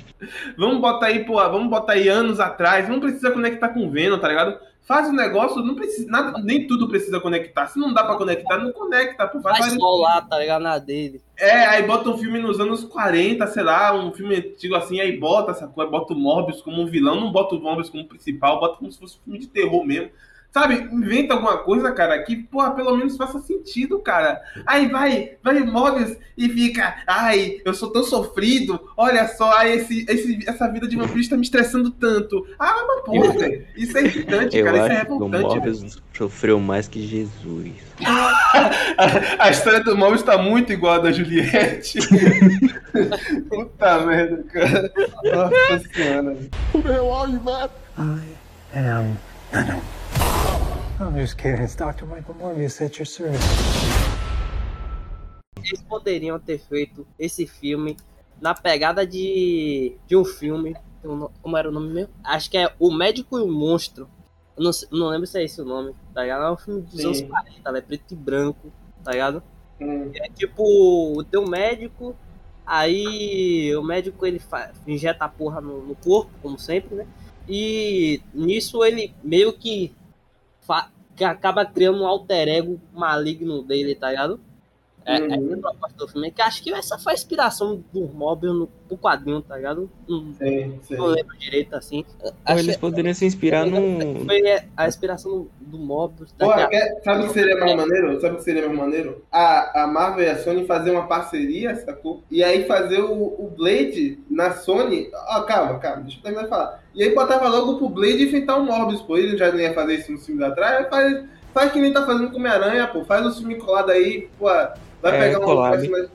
Vamos 0.57 0.79
botar 0.79 1.07
aí, 1.07 1.25
pô, 1.25 1.33
vamos 1.35 1.69
botar 1.69 1.93
aí 1.93 2.07
anos 2.07 2.39
atrás. 2.39 2.87
Não 2.87 2.99
precisa 3.01 3.29
conectar 3.31 3.67
com 3.69 3.85
o 3.85 3.91
Venom, 3.91 4.17
tá 4.17 4.29
ligado? 4.29 4.57
Faz 4.87 5.09
o 5.09 5.11
negócio, 5.11 5.61
não 5.61 5.75
precisa. 5.75 6.09
Nada, 6.09 6.41
nem 6.41 6.65
tudo 6.65 6.87
precisa 6.87 7.19
conectar. 7.19 7.67
Se 7.67 7.77
não 7.77 7.93
dá 7.93 8.05
pra 8.05 8.15
conectar, 8.15 8.57
não 8.57 8.71
conecta. 8.71 9.27
Pô, 9.27 9.41
faz 9.41 9.57
Faz 9.57 9.73
sol 9.73 9.99
lá, 9.99 10.21
tá 10.21 10.39
ligado? 10.39 10.61
Na 10.61 10.77
dele. 10.79 11.19
É, 11.37 11.65
aí 11.65 11.83
bota 11.83 12.09
um 12.09 12.17
filme 12.17 12.39
nos 12.39 12.57
anos 12.57 12.85
40, 12.85 13.45
sei 13.47 13.63
lá, 13.63 13.93
um 13.93 14.13
filme 14.13 14.35
antigo 14.37 14.73
assim, 14.75 15.01
aí 15.01 15.17
bota 15.19 15.51
essa 15.51 15.67
coisa, 15.67 15.91
bota 15.91 16.13
o 16.13 16.17
Morbius 16.17 16.61
como 16.61 16.81
um 16.81 16.85
vilão, 16.85 17.19
não 17.19 17.29
bota 17.33 17.55
o 17.55 17.59
Morbius 17.59 17.89
como 17.89 18.05
principal, 18.07 18.61
bota 18.61 18.77
como 18.77 18.89
se 18.89 18.97
fosse 18.97 19.17
um 19.17 19.23
filme 19.25 19.39
de 19.39 19.47
terror 19.47 19.83
mesmo. 19.85 20.09
Sabe, 20.57 20.89
inventa 20.91 21.35
alguma 21.35 21.59
coisa, 21.59 21.91
cara, 21.91 22.17
que, 22.23 22.35
porra, 22.35 22.71
pelo 22.71 22.97
menos 22.97 23.15
faça 23.15 23.39
sentido, 23.39 23.99
cara. 23.99 24.41
Aí 24.65 24.87
vai, 24.87 25.33
vai 25.43 25.61
o 25.61 25.71
Morbius 25.71 26.17
e 26.35 26.49
fica, 26.49 26.95
ai, 27.05 27.61
eu 27.63 27.75
sou 27.75 27.91
tão 27.91 28.03
sofrido, 28.03 28.79
olha 28.97 29.27
só, 29.27 29.51
ai, 29.51 29.73
esse, 29.73 30.03
esse, 30.09 30.39
essa 30.49 30.67
vida 30.67 30.87
de 30.87 30.95
vampiro 30.95 31.19
está 31.19 31.35
me 31.35 31.43
estressando 31.43 31.91
tanto. 31.91 32.47
Ah, 32.57 32.73
mas 32.87 33.03
porra, 33.05 33.33
velho, 33.33 33.67
isso 33.75 33.95
é 33.99 34.05
irritante, 34.05 34.57
Eu 34.57 34.65
cara, 34.65 34.77
isso 34.77 34.87
é 34.87 34.95
o 34.95 34.97
revoltante, 34.97 35.31
velho. 35.31 35.47
Morbius 35.51 36.03
sofreu 36.11 36.59
mais 36.59 36.87
que 36.87 37.05
Jesus. 37.05 37.71
A 39.37 39.51
história 39.51 39.83
do 39.83 39.95
Morbius 39.95 40.23
tá 40.23 40.39
muito 40.39 40.73
igual 40.73 40.95
a 40.95 40.99
da 40.99 41.11
Juliette. 41.11 41.99
Puta 43.47 43.99
merda, 43.99 44.43
cara. 44.51 44.91
Nossa 45.23 45.89
senhora. 45.93 46.35
I 48.73 48.79
am 48.79 49.17
Venom. 49.51 49.81
I'm 50.99 51.15
just 51.15 51.37
kidding. 51.37 51.61
It's 51.61 51.75
Dr. 51.75 52.05
Michael 52.05 52.35
Morbius 52.35 52.81
at 52.81 52.97
your 52.97 53.05
service. 53.05 53.41
Eles 55.63 55.81
poderiam 55.81 56.39
ter 56.39 56.59
feito 56.59 57.05
esse 57.19 57.45
filme 57.45 57.97
na 58.41 58.53
pegada 58.53 59.05
de, 59.05 59.95
de 60.07 60.15
um 60.15 60.25
filme. 60.25 60.75
Como 61.41 61.57
era 61.57 61.69
o 61.69 61.71
nome 61.71 61.93
mesmo? 61.93 62.13
Acho 62.23 62.49
que 62.49 62.57
é 62.57 62.73
O 62.79 62.91
Médico 62.91 63.37
e 63.37 63.41
o 63.41 63.47
Monstro. 63.51 64.09
Não, 64.57 64.71
não 64.91 65.09
lembro 65.09 65.27
se 65.27 65.39
é 65.39 65.43
esse 65.43 65.61
o 65.61 65.65
nome, 65.65 65.93
tá 66.13 66.21
ligado? 66.23 66.43
É 66.45 66.51
um 66.51 66.57
filme 66.57 66.81
dos 66.81 66.99
Sim. 66.99 67.05
anos 67.05 67.21
40, 67.21 67.71
velho, 67.71 67.85
preto 67.85 68.13
e 68.13 68.15
branco, 68.15 68.71
tá 69.03 69.11
ligado? 69.11 69.43
Hum, 69.79 70.09
É 70.15 70.29
tipo, 70.29 71.23
tem 71.29 71.39
um 71.39 71.47
médico, 71.47 72.15
aí 72.65 73.75
o 73.75 73.83
médico 73.83 74.25
ele 74.25 74.41
injeta 74.87 75.25
a 75.25 75.29
porra 75.29 75.61
no, 75.61 75.85
no 75.85 75.95
corpo, 75.95 76.31
como 76.41 76.57
sempre, 76.57 76.95
né? 76.95 77.07
E 77.47 78.19
nisso 78.33 78.83
ele 78.83 79.13
meio 79.23 79.53
que 79.53 79.93
acaba 80.73 81.65
criando 81.65 82.03
um 82.03 82.07
alter 82.07 82.47
ego 82.47 82.79
maligno 82.93 83.63
dele, 83.63 83.95
tá 83.95 84.09
ligado? 84.09 84.39
É, 85.09 85.19
Uhum. 85.21 85.51
é 85.51 85.53
a 85.53 85.57
proposta 85.57 85.97
do 85.97 86.07
filme. 86.09 86.31
Que 86.31 86.41
acho 86.41 86.61
que 86.61 86.73
essa 86.73 86.97
foi 86.99 87.13
a 87.13 87.15
inspiração 87.15 87.81
do 87.93 88.01
Mobius 88.09 88.53
no, 88.53 88.69
no 88.91 88.97
quadrinho, 88.97 89.41
tá 89.41 89.55
ligado? 89.55 89.89
Não, 90.07 90.33
sim, 90.33 90.79
sim. 90.83 90.95
não 90.97 91.05
lembro 91.05 91.37
direito 91.37 91.73
assim. 91.75 92.03
Acho 92.45 92.59
eles 92.59 92.75
que 92.75 92.81
poderiam 92.81 93.13
se 93.13 93.25
inspirar 93.25 93.65
no. 93.65 94.25
foi 94.25 94.41
a 94.75 94.85
inspiração 94.87 95.31
do, 95.31 95.51
do 95.61 95.77
Mobius, 95.77 96.33
tá 96.33 96.45
Porra, 96.45 96.67
quer- 96.67 97.01
sabe 97.05 97.23
o 97.23 97.27
que 97.27 97.33
seria 97.33 97.57
mais 97.57 97.75
maneiro? 97.75 98.19
Sabe 98.19 98.33
o 98.35 98.37
que 98.37 98.43
seria 98.43 98.65
mais 98.67 98.77
maneiro? 98.77 99.23
A, 99.31 99.83
a 99.83 99.87
Marvel 99.87 100.25
e 100.25 100.29
a 100.29 100.37
Sony 100.39 100.65
fazer 100.65 100.91
uma 100.91 101.07
parceria, 101.07 101.73
sacou? 101.77 102.21
E 102.29 102.43
aí 102.43 102.65
fazer 102.65 102.99
o, 102.99 103.13
o 103.13 103.53
Blade 103.55 104.19
na 104.29 104.51
Sony. 104.51 105.09
Ó, 105.29 105.41
calma, 105.43 105.79
calma, 105.79 106.01
deixa 106.01 106.17
eu 106.17 106.21
terminar 106.23 106.43
de 106.43 106.49
falar. 106.49 106.83
E 106.93 107.01
aí 107.03 107.15
botava 107.15 107.47
logo 107.47 107.77
pro 107.77 107.87
Blade 107.87 108.23
enfrentar 108.25 108.57
o 108.57 108.65
Morbius, 108.65 109.01
pô. 109.03 109.17
Ele 109.17 109.37
já 109.37 109.51
não 109.53 109.59
ia 109.59 109.73
fazer 109.73 109.95
isso 109.95 110.11
nos 110.11 110.25
filmes 110.25 110.43
atrás, 110.43 110.79
aí 110.83 110.89
faz, 110.89 111.23
faz 111.53 111.71
que 111.71 111.79
nem 111.79 111.93
tá 111.93 112.05
fazendo 112.05 112.27
com 112.29 112.35
o 112.35 112.39
Homem-Aranha, 112.39 112.87
pô. 112.87 113.05
Faz 113.05 113.25
o 113.25 113.33
filme 113.33 113.55
colado 113.55 113.91
aí, 113.91 114.27
pô. 114.37 114.47
Vai 115.11 115.15
É, 115.17 115.27
pegar 115.27 115.39
um 115.39 115.43
collab. 115.43 115.77
personagem. 115.77 116.09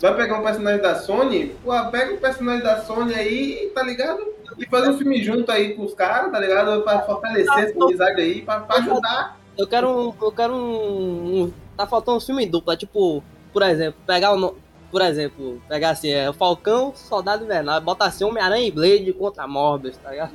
Vai 0.00 0.14
pegar 0.16 0.38
um 0.38 0.42
personagem 0.42 0.80
da 0.80 0.94
Sony, 0.94 1.54
pô, 1.62 1.72
pega 1.90 2.14
um 2.14 2.16
personagem 2.16 2.62
da 2.62 2.80
Sony 2.80 3.14
aí, 3.14 3.70
tá 3.74 3.82
ligado? 3.82 4.18
E 4.58 4.66
faz 4.66 4.88
um 4.88 4.96
filme 4.96 5.22
junto 5.22 5.50
aí 5.52 5.74
com 5.74 5.84
os 5.84 5.92
caras, 5.94 6.32
tá 6.32 6.38
ligado? 6.40 6.80
Pra 6.82 7.00
fortalecer 7.02 7.64
essa 7.64 7.84
amizade 7.84 8.20
aí, 8.20 8.40
pra, 8.42 8.60
pra 8.60 8.76
ajudar. 8.76 9.38
Eu 9.58 9.66
quero 9.66 9.88
um. 9.90 10.14
Eu 10.22 10.32
quero 10.32 10.54
um. 10.54 11.42
um- 11.44 11.52
tá 11.76 11.86
faltando 11.86 12.16
um 12.16 12.20
filme 12.20 12.46
dupla, 12.46 12.76
tipo, 12.76 13.22
por 13.52 13.62
exemplo, 13.62 14.00
pegar 14.06 14.34
o. 14.34 14.56
Por 14.90 15.02
exemplo, 15.02 15.62
pegar 15.68 15.90
assim, 15.90 16.10
é 16.10 16.28
o 16.28 16.32
Falcão, 16.32 16.92
Soldado 16.96 17.44
Invernal, 17.44 17.80
bota 17.80 18.06
assim 18.06 18.24
Homem-Aranha 18.24 18.66
e 18.66 18.72
Blade 18.72 19.12
contra 19.12 19.46
Morbius, 19.46 19.96
tá 19.98 20.10
ligado? 20.10 20.32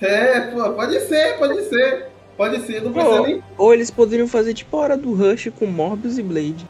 É, 0.00 0.40
pô, 0.42 0.70
pode 0.70 0.98
ser, 1.00 1.36
pode 1.38 1.60
ser. 1.64 2.06
Pode 2.38 2.60
ser, 2.64 2.80
não 2.82 2.92
precisa 2.92 3.16
Pô. 3.16 3.26
nem. 3.26 3.42
Ou 3.58 3.74
eles 3.74 3.90
poderiam 3.90 4.28
fazer 4.28 4.54
tipo 4.54 4.76
a 4.76 4.80
hora 4.80 4.96
do 4.96 5.12
Rush 5.12 5.50
com 5.58 5.66
Morbius 5.66 6.18
e 6.18 6.22
Blade. 6.22 6.64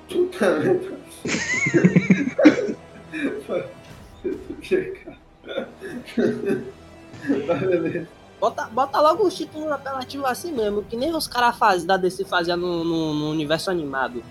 Tá, 7.47 7.55
beleza. 7.55 8.09
Bota, 8.41 8.65
bota 8.67 9.01
logo 9.01 9.27
os 9.27 9.37
títulos 9.37 9.71
apelativos 9.71 10.27
assim 10.27 10.53
mesmo, 10.53 10.83
que 10.85 10.97
nem 10.97 11.15
os 11.15 11.27
caras 11.27 11.59
faz, 11.59 11.85
da 11.85 11.99
DC 11.99 12.25
faziam 12.25 12.57
no, 12.57 12.83
no, 12.83 13.15
no 13.15 13.31
universo 13.31 13.71
animado. 13.71 14.23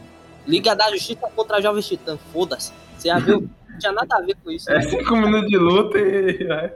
Liga 0.48 0.76
da 0.76 0.90
Justiça 0.90 1.30
contra 1.36 1.62
Jovens 1.62 1.88
Titãs, 1.88 2.20
foda-se. 2.34 2.74
Você 2.98 3.10
já 3.10 3.20
viu? 3.20 3.48
Não 3.78 3.80
tinha 3.80 3.92
nada 3.92 4.16
a 4.16 4.22
ver 4.22 4.36
com 4.44 4.52
isso. 4.52 4.72
É 4.72 4.76
né? 4.76 4.82
5 4.82 5.16
minutos 5.16 5.50
de 5.50 5.58
luta 5.58 6.00
e. 6.00 6.48
é. 6.52 6.76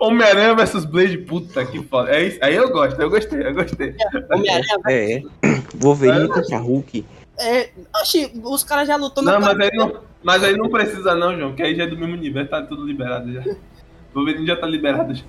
Homem-Aranha 0.00 0.54
versus 0.56 0.84
Blade, 0.84 1.18
puta 1.18 1.64
que 1.64 1.82
foda. 1.84 2.10
É 2.10 2.24
isso. 2.24 2.38
Aí 2.42 2.56
eu 2.56 2.68
gosto, 2.70 3.00
eu 3.00 3.08
gostei, 3.08 3.46
eu 3.46 3.54
gostei. 3.54 3.94
Homem-Aranha 4.32 4.78
vai. 4.82 4.94
É, 4.94 5.12
é. 5.18 5.22
Wolverine 5.76 6.28
contra 6.28 6.58
Hulk. 6.58 7.06
É, 7.38 7.70
oxi, 8.00 8.32
os 8.42 8.64
caras 8.64 8.88
já 8.88 8.96
lutou 8.96 9.22
Não, 9.22 9.38
no 9.38 9.46
mas 9.46 9.60
aí 9.60 9.70
não, 9.74 10.00
mas 10.22 10.42
aí 10.42 10.56
não 10.56 10.70
precisa, 10.70 11.14
não, 11.14 11.36
João, 11.36 11.54
que 11.54 11.62
aí 11.62 11.76
já 11.76 11.84
é 11.84 11.86
do 11.86 11.96
mesmo 11.96 12.14
universo, 12.14 12.50
tá 12.50 12.62
tudo 12.62 12.84
liberado 12.84 13.30
já. 13.32 13.44
Wolverine 14.14 14.46
já 14.46 14.56
tá 14.56 14.66
liberado 14.66 15.14
já. 15.14 15.24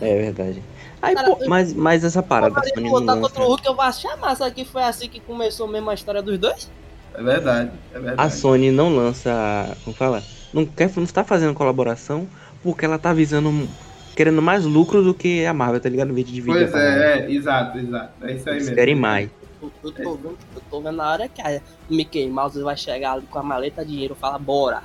É 0.00 0.16
verdade. 0.16 0.62
Aí, 1.02 1.14
Cara, 1.14 1.36
pô, 1.36 1.46
mas, 1.46 1.74
mas 1.74 2.02
essa 2.02 2.22
parada, 2.22 2.60
não 2.76 2.90
lutar 2.90 3.14
lança. 3.14 3.28
contra 3.28 3.42
o 3.42 3.46
Hulk, 3.46 3.66
eu 3.66 3.74
vou 3.74 3.84
achar 3.84 4.16
massa 4.16 4.50
que 4.50 4.64
foi 4.64 4.82
assim 4.82 5.08
que 5.08 5.20
começou 5.20 5.68
mesmo 5.68 5.90
a 5.90 5.94
história 5.94 6.22
dos 6.22 6.38
dois. 6.38 6.70
É 7.14 7.22
verdade, 7.22 7.70
é 7.92 7.98
verdade. 7.98 8.20
A 8.20 8.30
Sony 8.30 8.70
não 8.70 8.94
lança. 8.94 9.76
Como 9.84 9.94
fala? 9.96 10.22
Não, 10.52 10.66
quer, 10.66 10.90
não 10.96 11.04
está 11.04 11.24
fazendo 11.24 11.54
colaboração 11.54 12.28
porque 12.62 12.84
ela 12.84 12.98
tá 12.98 13.12
visando. 13.12 13.68
Querendo 14.16 14.40
mais 14.40 14.64
lucro 14.64 15.02
do 15.02 15.12
que 15.12 15.44
a 15.44 15.52
Marvel, 15.52 15.80
tá 15.80 15.88
ligado? 15.88 16.10
Em 16.10 16.14
vez 16.14 16.26
de 16.26 16.32
dividir. 16.34 16.70
Pois 16.70 16.74
é, 16.74 17.18
é, 17.26 17.30
exato, 17.32 17.78
exato. 17.78 18.12
É 18.22 18.32
isso 18.32 18.48
aí 18.48 18.54
Eles 18.54 18.64
mesmo. 18.66 18.76
querem 18.76 18.94
mais. 18.94 19.28
Eu, 19.60 19.72
eu 19.82 19.92
tô 19.92 20.14
vendo, 20.14 20.38
eu 20.54 20.62
tô 20.70 20.80
vendo 20.80 20.96
na 20.96 21.10
hora 21.10 21.28
que 21.28 21.42
a 21.42 21.60
Mickey 21.90 22.28
Mouse 22.28 22.62
vai 22.62 22.76
chegar 22.76 23.14
ali 23.14 23.26
com 23.28 23.38
a 23.38 23.42
maleta 23.42 23.84
de 23.84 23.90
dinheiro 23.90 24.14
e 24.16 24.20
falar, 24.20 24.38
bora. 24.38 24.82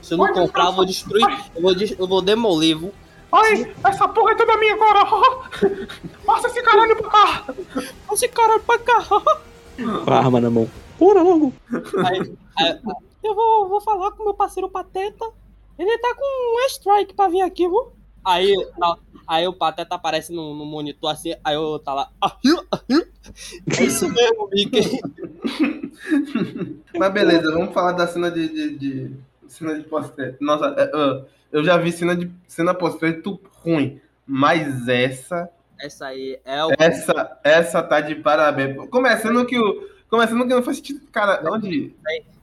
Se 0.00 0.14
eu 0.14 0.18
não 0.18 0.32
comprar, 0.32 0.66
eu 0.66 0.72
vou 0.72 0.84
destruir, 0.84 1.24
eu 1.54 1.62
vou, 1.62 1.72
eu 1.72 2.06
vou 2.08 2.20
demolir, 2.20 2.76
viu? 2.76 2.92
Ai, 3.30 3.72
essa 3.84 4.08
porra 4.08 4.32
é 4.32 4.34
toda 4.34 4.56
minha 4.56 4.74
agora. 4.74 5.06
Passa 6.26 6.48
esse 6.48 6.62
caralho 6.62 6.96
pra 6.96 7.10
cá. 7.10 7.44
Esse 8.12 8.28
cara 8.28 8.58
pra 8.58 8.78
cá. 8.78 9.04
Com 10.04 10.12
a 10.12 10.18
arma 10.18 10.40
na 10.40 10.50
mão. 10.50 10.68
Pura 10.98 11.22
logo! 11.22 11.52
Aí, 12.06 12.34
aí- 12.58 12.78
eu 13.22 13.34
vou, 13.34 13.68
vou 13.68 13.80
falar 13.80 14.10
com 14.12 14.24
meu 14.24 14.34
parceiro 14.34 14.68
Pateta. 14.68 15.24
Ele 15.78 15.98
tá 15.98 16.14
com 16.14 16.24
um 16.56 16.66
strike 16.66 17.14
pra 17.14 17.28
vir 17.28 17.40
aqui, 17.42 17.66
viu? 17.68 17.92
Aí, 18.24 18.54
tá- 18.78 18.96
aí 19.26 19.46
o 19.48 19.52
Pateta 19.52 19.94
aparece 19.94 20.32
no, 20.32 20.54
no 20.54 20.64
monitor 20.64 21.10
assim, 21.10 21.34
aí 21.42 21.54
eu 21.54 21.78
tá 21.78 21.94
lá. 21.94 22.10
É 23.78 23.82
isso 23.84 24.08
mesmo, 24.08 24.48
Mickey. 24.52 25.00
Mas 26.98 27.12
beleza, 27.12 27.52
vamos 27.52 27.72
falar 27.72 27.92
da 27.92 28.06
cena 28.06 28.30
de. 28.30 28.48
de, 28.48 28.78
de- 28.78 29.16
cena 29.48 29.74
de 29.78 29.82
pós-crédito. 29.84 30.38
Nossa, 30.40 30.74
é, 30.78 30.84
é, 30.84 31.24
eu 31.52 31.62
já 31.64 31.76
vi 31.76 31.92
cena 31.92 32.16
de 32.16 32.30
cena 32.48 32.72
pós-crédito 32.74 33.38
ruim. 33.62 34.00
Mas 34.26 34.88
essa. 34.88 35.48
Essa 35.78 36.06
aí 36.06 36.38
é 36.44 36.64
o. 36.64 36.70
Essa, 36.78 37.38
essa 37.44 37.82
tá 37.82 38.00
de 38.00 38.14
parabéns. 38.14 38.88
Começando 38.88 39.44
que 39.46 39.58
o. 39.58 39.91
Começando 40.12 40.46
que 40.46 40.54
não 40.54 40.62
faz 40.62 40.76
sentido. 40.76 41.00
Cara, 41.10 41.42
onde. 41.50 41.94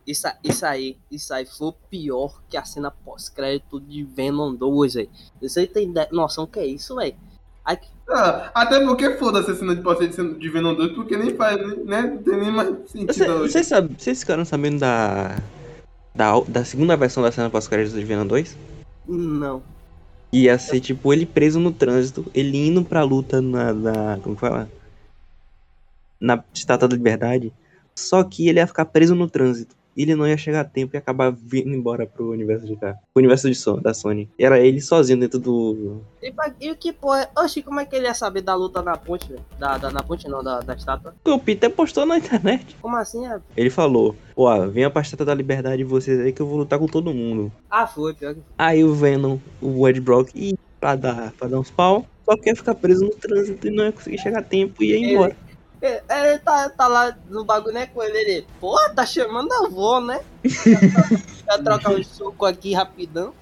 Isso, 0.07 0.27
isso 0.43 0.65
aí, 0.65 0.97
isso 1.11 1.31
aí 1.31 1.45
foi 1.45 1.71
pior 1.87 2.41
que 2.49 2.57
a 2.57 2.65
cena 2.65 2.89
pós-crédito 2.89 3.79
de 3.79 4.03
Venom 4.03 4.55
2, 4.55 4.95
velho. 4.95 5.09
Você 5.39 5.67
tem 5.67 5.93
noção 6.11 6.47
que 6.47 6.59
é 6.59 6.65
isso, 6.65 6.95
velho? 6.95 7.15
Aí, 7.63 7.77
Ah, 8.09 8.49
até 8.55 8.83
porque 8.83 9.11
foda-se 9.17 9.51
a 9.51 9.55
cena 9.55 9.75
de 9.75 9.83
pós-crédito 9.83 10.39
de 10.39 10.49
Venom 10.49 10.73
2, 10.73 10.93
porque 10.93 11.15
nem 11.15 11.35
faz, 11.35 11.57
né? 11.85 12.01
Não 12.01 12.23
tem 12.23 12.39
nem 12.39 12.51
mais 12.51 12.69
sentido. 12.89 13.39
Vocês 13.41 13.69
vocês 13.69 14.19
ficaram 14.21 14.43
sabendo 14.43 14.79
da, 14.79 15.37
da. 16.15 16.39
da 16.47 16.65
segunda 16.65 16.97
versão 16.97 17.21
da 17.21 17.31
cena 17.31 17.51
pós-crédito 17.51 17.93
de 17.95 18.03
Venom 18.03 18.25
2? 18.25 18.57
não. 19.07 19.61
Ia 20.31 20.57
ser 20.57 20.79
tipo 20.79 21.11
ele 21.13 21.25
preso 21.25 21.59
no 21.59 21.71
trânsito, 21.71 22.25
ele 22.33 22.57
indo 22.57 22.83
pra 22.83 23.03
luta 23.03 23.41
na. 23.41 23.73
na 23.73 24.19
como 24.23 24.33
que 24.33 24.41
fala? 24.41 24.67
Na 26.19 26.43
Estátua 26.51 26.87
da 26.87 26.95
Liberdade. 26.95 27.53
Só 27.99 28.23
que 28.23 28.47
ele 28.47 28.59
ia 28.59 28.67
ficar 28.67 28.85
preso 28.85 29.13
no 29.13 29.29
trânsito. 29.29 29.77
E 29.97 30.03
ele 30.03 30.15
não 30.15 30.25
ia 30.25 30.37
chegar 30.37 30.61
a 30.61 30.63
tempo 30.63 30.95
e 30.95 30.97
acabar 30.97 31.29
vindo 31.29 31.71
embora 31.75 32.05
pro 32.05 32.31
universo 32.31 32.65
de 32.65 32.75
cá. 32.77 32.93
Pro 33.13 33.19
universo 33.19 33.49
de 33.49 33.55
Son- 33.55 33.81
da 33.81 33.93
Sony. 33.93 34.29
E 34.39 34.45
era 34.45 34.57
ele 34.57 34.79
sozinho 34.79 35.19
dentro 35.19 35.37
do. 35.39 36.01
E, 36.23 36.31
pra- 36.31 36.53
e 36.61 36.71
o 36.71 36.75
que, 36.77 36.93
pô? 36.93 37.09
Oxi, 37.37 37.61
como 37.61 37.81
é 37.81 37.85
que 37.85 37.95
ele 37.97 38.05
ia 38.05 38.13
saber 38.13 38.41
da 38.41 38.55
luta 38.55 38.81
na 38.81 38.95
ponte, 38.95 39.27
velho? 39.27 39.41
Da, 39.59 39.77
da, 39.77 39.91
na 39.91 40.01
ponte 40.01 40.25
não, 40.29 40.41
da, 40.41 40.61
da 40.61 40.73
estátua. 40.73 41.13
O 41.25 41.37
Peter 41.37 41.69
postou 41.69 42.05
na 42.05 42.17
internet. 42.17 42.77
Como 42.81 42.95
assim? 42.95 43.27
É? 43.27 43.39
Ele 43.57 43.69
falou: 43.69 44.15
Ó, 44.37 44.67
venha 44.67 44.89
pra 44.89 45.01
Estátua 45.01 45.25
da 45.25 45.33
Liberdade 45.33 45.77
de 45.79 45.83
vocês 45.83 46.17
aí 46.21 46.31
que 46.31 46.41
eu 46.41 46.47
vou 46.47 46.59
lutar 46.59 46.79
com 46.79 46.85
todo 46.85 47.13
mundo. 47.13 47.51
Ah, 47.69 47.85
foi, 47.85 48.13
pior 48.13 48.35
que 48.35 48.41
Aí 48.57 48.83
o 48.85 48.93
Venom, 48.93 49.37
o 49.59 49.85
Ed 49.85 49.99
Brock, 49.99 50.29
ia 50.33 50.55
pra 50.79 50.95
dar, 50.95 51.33
pra 51.33 51.49
dar 51.49 51.59
uns 51.59 51.71
pau. 51.71 52.05
Só 52.23 52.37
que 52.37 52.47
ia 52.49 52.55
ficar 52.55 52.75
preso 52.75 53.03
no 53.03 53.11
trânsito 53.11 53.67
e 53.67 53.71
não 53.71 53.83
ia 53.83 53.91
conseguir 53.91 54.19
chegar 54.19 54.39
a 54.39 54.43
tempo 54.43 54.81
e 54.81 54.91
ia 54.91 54.97
embora. 55.13 55.35
Ele, 55.81 56.01
ele 56.09 56.39
tá, 56.39 56.69
tá 56.69 56.87
lá 56.87 57.17
no 57.29 57.45
bagulho, 57.45 57.73
né, 57.73 57.87
com 57.87 58.03
ele, 58.03 58.17
ele, 58.17 58.47
pô, 58.59 58.77
tá 58.95 59.05
chamando 59.05 59.51
a 59.53 59.65
avó, 59.65 60.01
né? 60.01 60.19
Vai 61.47 61.63
trocar 61.63 61.91
um 61.91 62.03
suco 62.03 62.45
aqui 62.45 62.73
rapidão. 62.73 63.33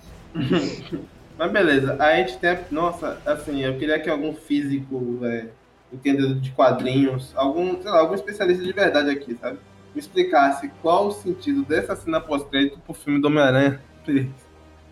Mas 1.38 1.52
beleza, 1.52 1.98
a 2.00 2.16
gente 2.16 2.38
tem. 2.38 2.58
Nossa, 2.72 3.22
assim, 3.26 3.64
eu 3.64 3.78
queria 3.78 4.00
que 4.00 4.10
algum 4.10 4.34
físico, 4.34 5.20
é, 5.24 5.48
entendedor 5.92 6.36
de 6.36 6.52
quadrinhos, 6.52 7.32
algum, 7.36 7.82
sei 7.82 7.92
lá, 7.92 8.00
algum 8.00 8.16
especialista 8.16 8.64
de 8.64 8.74
verdade 8.74 9.10
aqui, 9.10 9.38
sabe? 9.40 9.60
Me 9.94 10.00
explicasse 10.00 10.70
qual 10.82 11.08
o 11.08 11.12
sentido 11.12 11.64
dessa 11.64 11.96
cena 11.96 12.20
pós-crédito 12.20 12.80
pro 12.80 12.94
filme 12.94 13.20
do 13.20 13.28
Homem-Aranha. 13.28 13.82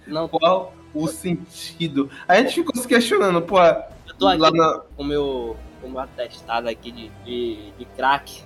Não, 0.08 0.28
Qual 0.28 0.74
o 0.94 1.08
sentido? 1.08 2.10
A 2.28 2.36
gente 2.36 2.56
ficou 2.56 2.76
se 2.80 2.88
questionando, 2.88 3.42
pô, 3.42 3.60
eu 3.60 4.16
tô 4.18 4.28
aqui 4.28 4.40
lá 4.40 4.52
na. 4.52 4.82
com 4.96 5.04
o 5.04 5.06
meu, 5.06 5.58
com 5.86 5.90
o 5.90 5.92
meu 5.92 6.02
atestado 6.02 6.68
aqui 6.68 6.92
de, 6.92 7.12
de, 7.24 7.72
de 7.78 7.86
crack 7.96 8.42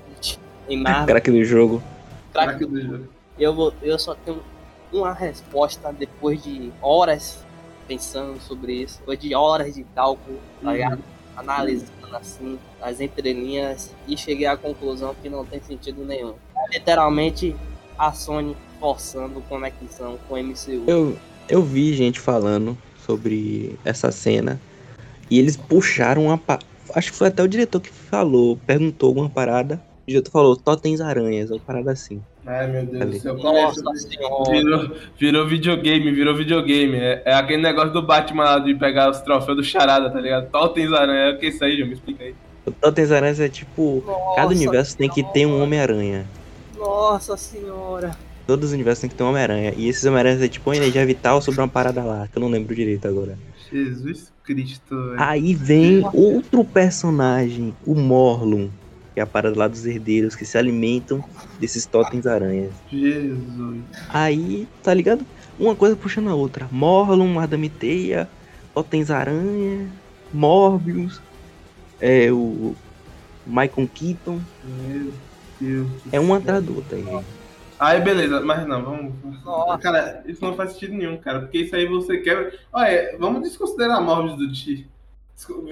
em 0.68 0.78
Marvel. 0.82 1.08
Craque 1.08 1.32
do 1.32 1.44
jogo. 1.46 1.82
Crack 2.34 2.66
do 2.66 3.08
eu, 3.38 3.56
vou, 3.56 3.74
eu 3.82 3.98
só 3.98 4.14
tenho 4.14 4.44
uma 4.92 5.14
resposta 5.14 5.94
depois 5.94 6.44
de 6.44 6.72
horas 6.82 7.46
pensando 7.88 8.40
sobre 8.42 8.74
isso, 8.74 9.00
depois 9.00 9.18
de 9.18 9.34
horas 9.34 9.74
de 9.74 9.84
cálculo, 9.96 10.38
tá 10.62 10.68
Uhum. 10.68 10.74
ligado? 10.74 11.00
Analisando 11.38 11.90
assim 12.12 12.60
as 12.82 13.00
entrelinhas 13.00 13.96
e 14.06 14.18
cheguei 14.18 14.46
à 14.46 14.58
conclusão 14.58 15.16
que 15.22 15.30
não 15.30 15.46
tem 15.46 15.62
sentido 15.62 16.04
nenhum. 16.04 16.34
É 16.58 16.78
literalmente 16.78 17.56
a 17.98 18.12
Sony 18.12 18.58
forçando 18.80 19.42
conexão 19.48 20.20
com 20.28 20.36
o 20.36 20.38
MCU. 20.38 20.84
Eu, 20.86 21.18
eu 21.48 21.64
vi 21.64 21.94
gente 21.94 22.20
falando 22.20 22.78
sobre 23.06 23.80
essa 23.86 24.12
cena 24.12 24.60
e 25.32 25.40
eles 25.40 25.56
puxaram 25.56 26.26
uma. 26.26 26.38
Acho 26.96 27.12
que 27.12 27.18
foi 27.18 27.28
até 27.28 27.44
o 27.44 27.48
diretor 27.48 27.80
que 27.82 27.90
falou, 27.90 28.58
perguntou 28.66 29.08
alguma 29.10 29.30
parada. 29.30 29.82
O 30.08 30.10
diretor 30.10 30.32
falou: 30.32 30.56
Totens 30.56 31.02
Aranhas, 31.02 31.52
uma 31.52 31.60
parada 31.60 31.92
assim. 31.92 32.22
Ai, 32.46 32.66
meu 32.68 32.86
Deus 32.86 33.06
do 33.12 33.20
céu. 33.20 33.38
Nossa 33.38 33.84
Começa- 33.84 34.08
senhora. 34.10 34.52
Virou, 34.52 34.92
virou 35.20 35.48
videogame, 35.48 36.12
virou 36.12 36.36
videogame. 36.36 36.98
É, 36.98 37.22
é 37.26 37.34
aquele 37.36 37.62
negócio 37.62 37.92
do 37.94 38.02
Batman 38.02 38.44
lá 38.44 38.60
de 38.60 38.74
pegar 38.74 39.10
os 39.12 39.20
troféus 39.22 39.58
do 39.58 39.64
Charada, 39.64 40.10
tá 40.10 40.20
ligado? 40.20 40.50
Totens 40.50 40.92
Aranha. 40.92 41.36
O 41.36 41.40
que 41.40 41.46
é 41.46 41.50
isso 41.50 41.64
aí, 41.64 41.76
João? 41.78 41.88
Me 41.90 41.94
explica 41.94 42.24
aí. 42.24 42.34
O 42.66 42.72
Totens 42.72 43.12
Aranhas 43.12 43.40
é 43.40 43.50
tipo. 43.50 44.04
Cada 44.36 44.48
Nossa 44.50 44.56
universo 44.56 44.98
tem 44.98 45.10
que 45.10 45.24
ter 45.32 45.46
um 45.46 45.62
Homem-Aranha. 45.62 46.26
Nossa 46.78 47.38
senhora. 47.38 48.18
Todos 48.48 48.70
os 48.70 48.74
universos 48.74 49.02
tem 49.02 49.10
que 49.12 49.16
ter 49.16 49.24
um 49.24 49.30
Homem-Aranha. 49.30 49.74
E 49.78 49.88
esses 49.88 50.04
Homem-Aranhas 50.06 50.42
é 50.42 50.48
tipo 50.48 50.70
uma 50.72 50.76
energia 50.78 51.06
vital 51.06 51.40
sobre 51.42 51.62
uma 51.62 51.68
parada 51.68 52.04
lá, 52.04 52.28
que 52.28 52.36
eu 52.36 52.42
não 52.42 52.50
lembro 52.50 52.74
direito 52.74 53.08
agora. 53.08 53.38
Jesus 53.72 54.32
Cristo, 54.44 54.96
velho. 54.96 55.16
Aí 55.22 55.54
vem 55.54 56.04
outro 56.14 56.64
personagem, 56.64 57.74
o 57.86 57.96
Morlun, 57.96 58.70
que 59.14 59.20
é 59.20 59.24
a 59.24 59.28
parada 59.28 59.58
lá 59.58 59.68
dos 59.68 59.86
herdeiros 59.86 60.36
que 60.36 60.46
se 60.46 60.58
alimentam 60.58 61.24
desses 61.60 61.86
totens 61.86 62.26
aranhas. 62.26 62.72
Jesus. 62.90 63.82
Aí, 64.10 64.68
tá 64.82 64.94
ligado? 64.94 65.26
Uma 65.60 65.76
coisa 65.76 65.96
puxando 65.96 66.30
a 66.30 66.36
outra. 66.36 66.68
Morlun, 66.72 67.34
Madame 67.34 67.70
Teia, 67.70 68.30
totens 68.74 69.12
aranha, 69.12 69.88
Morbius, 70.34 71.22
é 72.00 72.32
o 72.32 72.76
Michael 73.46 73.90
Keaton. 73.94 74.40
Meu 74.88 75.12
Deus. 75.60 75.90
É 76.12 76.20
um 76.20 76.34
atrás 76.34 76.64
do 76.64 76.76
outro 76.76 76.96
aí. 76.96 77.39
Aí, 77.80 78.02
beleza, 78.02 78.42
mas 78.42 78.68
não, 78.68 78.84
vamos. 78.84 79.14
Nossa. 79.46 79.78
Cara, 79.78 80.24
isso 80.26 80.44
não 80.44 80.54
faz 80.56 80.74
sentido 80.74 80.96
nenhum, 80.96 81.18
cara. 81.18 81.40
Porque 81.40 81.60
isso 81.60 81.76
aí 81.76 81.86
você 81.86 82.18
quer. 82.18 82.60
Olha, 82.74 83.16
vamos 83.18 83.42
desconsiderar 83.42 84.02
Morbius 84.02 84.38
do 84.38 84.52
Ti. 84.52 84.90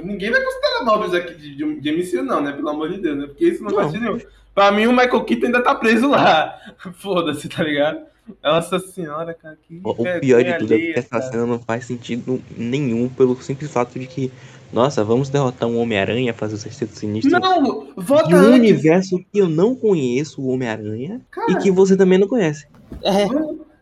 Ninguém 0.01 0.32
vai 0.32 0.41
considerar 0.41 0.86
Morbius 0.86 1.14
aqui 1.14 1.34
de, 1.36 1.55
de, 1.55 1.80
de 1.82 1.91
MCU, 1.91 2.24
não, 2.24 2.41
né? 2.41 2.53
Pelo 2.53 2.70
amor 2.70 2.89
de 2.89 3.01
Deus, 3.01 3.18
né? 3.18 3.28
Porque 3.28 3.45
isso 3.45 3.62
não, 3.62 3.72
Não. 3.72 3.78
faz 3.78 3.91
sentido 3.91 4.10
nenhum. 4.10 4.22
Pra 4.55 4.72
mim, 4.72 4.88
o 4.88 4.91
Michael 4.91 5.24
Keaton 5.26 5.47
ainda 5.47 5.62
tá 5.62 5.76
preso 5.76 6.10
lá. 6.10 6.58
Foda-se, 6.95 7.49
tá 7.49 7.62
ligado? 7.64 7.99
Nossa 8.43 8.80
senhora, 8.80 9.34
cara. 9.34 9.57
Que 9.67 9.80
O 9.84 9.95
pior 10.19 10.43
de 10.43 10.57
tudo 10.57 10.73
é 10.73 10.75
alheia, 10.75 10.93
que 10.93 10.99
essa 10.99 11.09
cara. 11.09 11.23
cena 11.23 11.45
não 11.45 11.59
faz 11.59 11.86
sentido 11.86 12.41
nenhum 12.55 13.07
pelo 13.09 13.39
simples 13.41 13.71
fato 13.71 13.97
de 13.99 14.07
que, 14.07 14.32
nossa, 14.71 15.03
vamos 15.03 15.30
derrotar 15.30 15.67
um 15.67 15.78
Homem-Aranha, 15.80 16.34
fazer 16.34 16.55
o 16.55 16.57
sexteto 16.57 16.97
sinistro. 16.97 17.32
Não, 17.39 17.93
vota 17.95 18.28
de 18.28 18.36
um 18.36 18.38
antes. 18.38 18.59
universo 18.59 19.17
que 19.32 19.39
eu 19.39 19.47
não 19.49 19.75
conheço, 19.75 20.41
o 20.41 20.49
Homem-Aranha, 20.49 21.21
e 21.49 21.55
que 21.55 21.71
você 21.71 21.95
também 21.95 22.17
não 22.17 22.28
conhece. 22.28 22.67
É, 23.03 23.25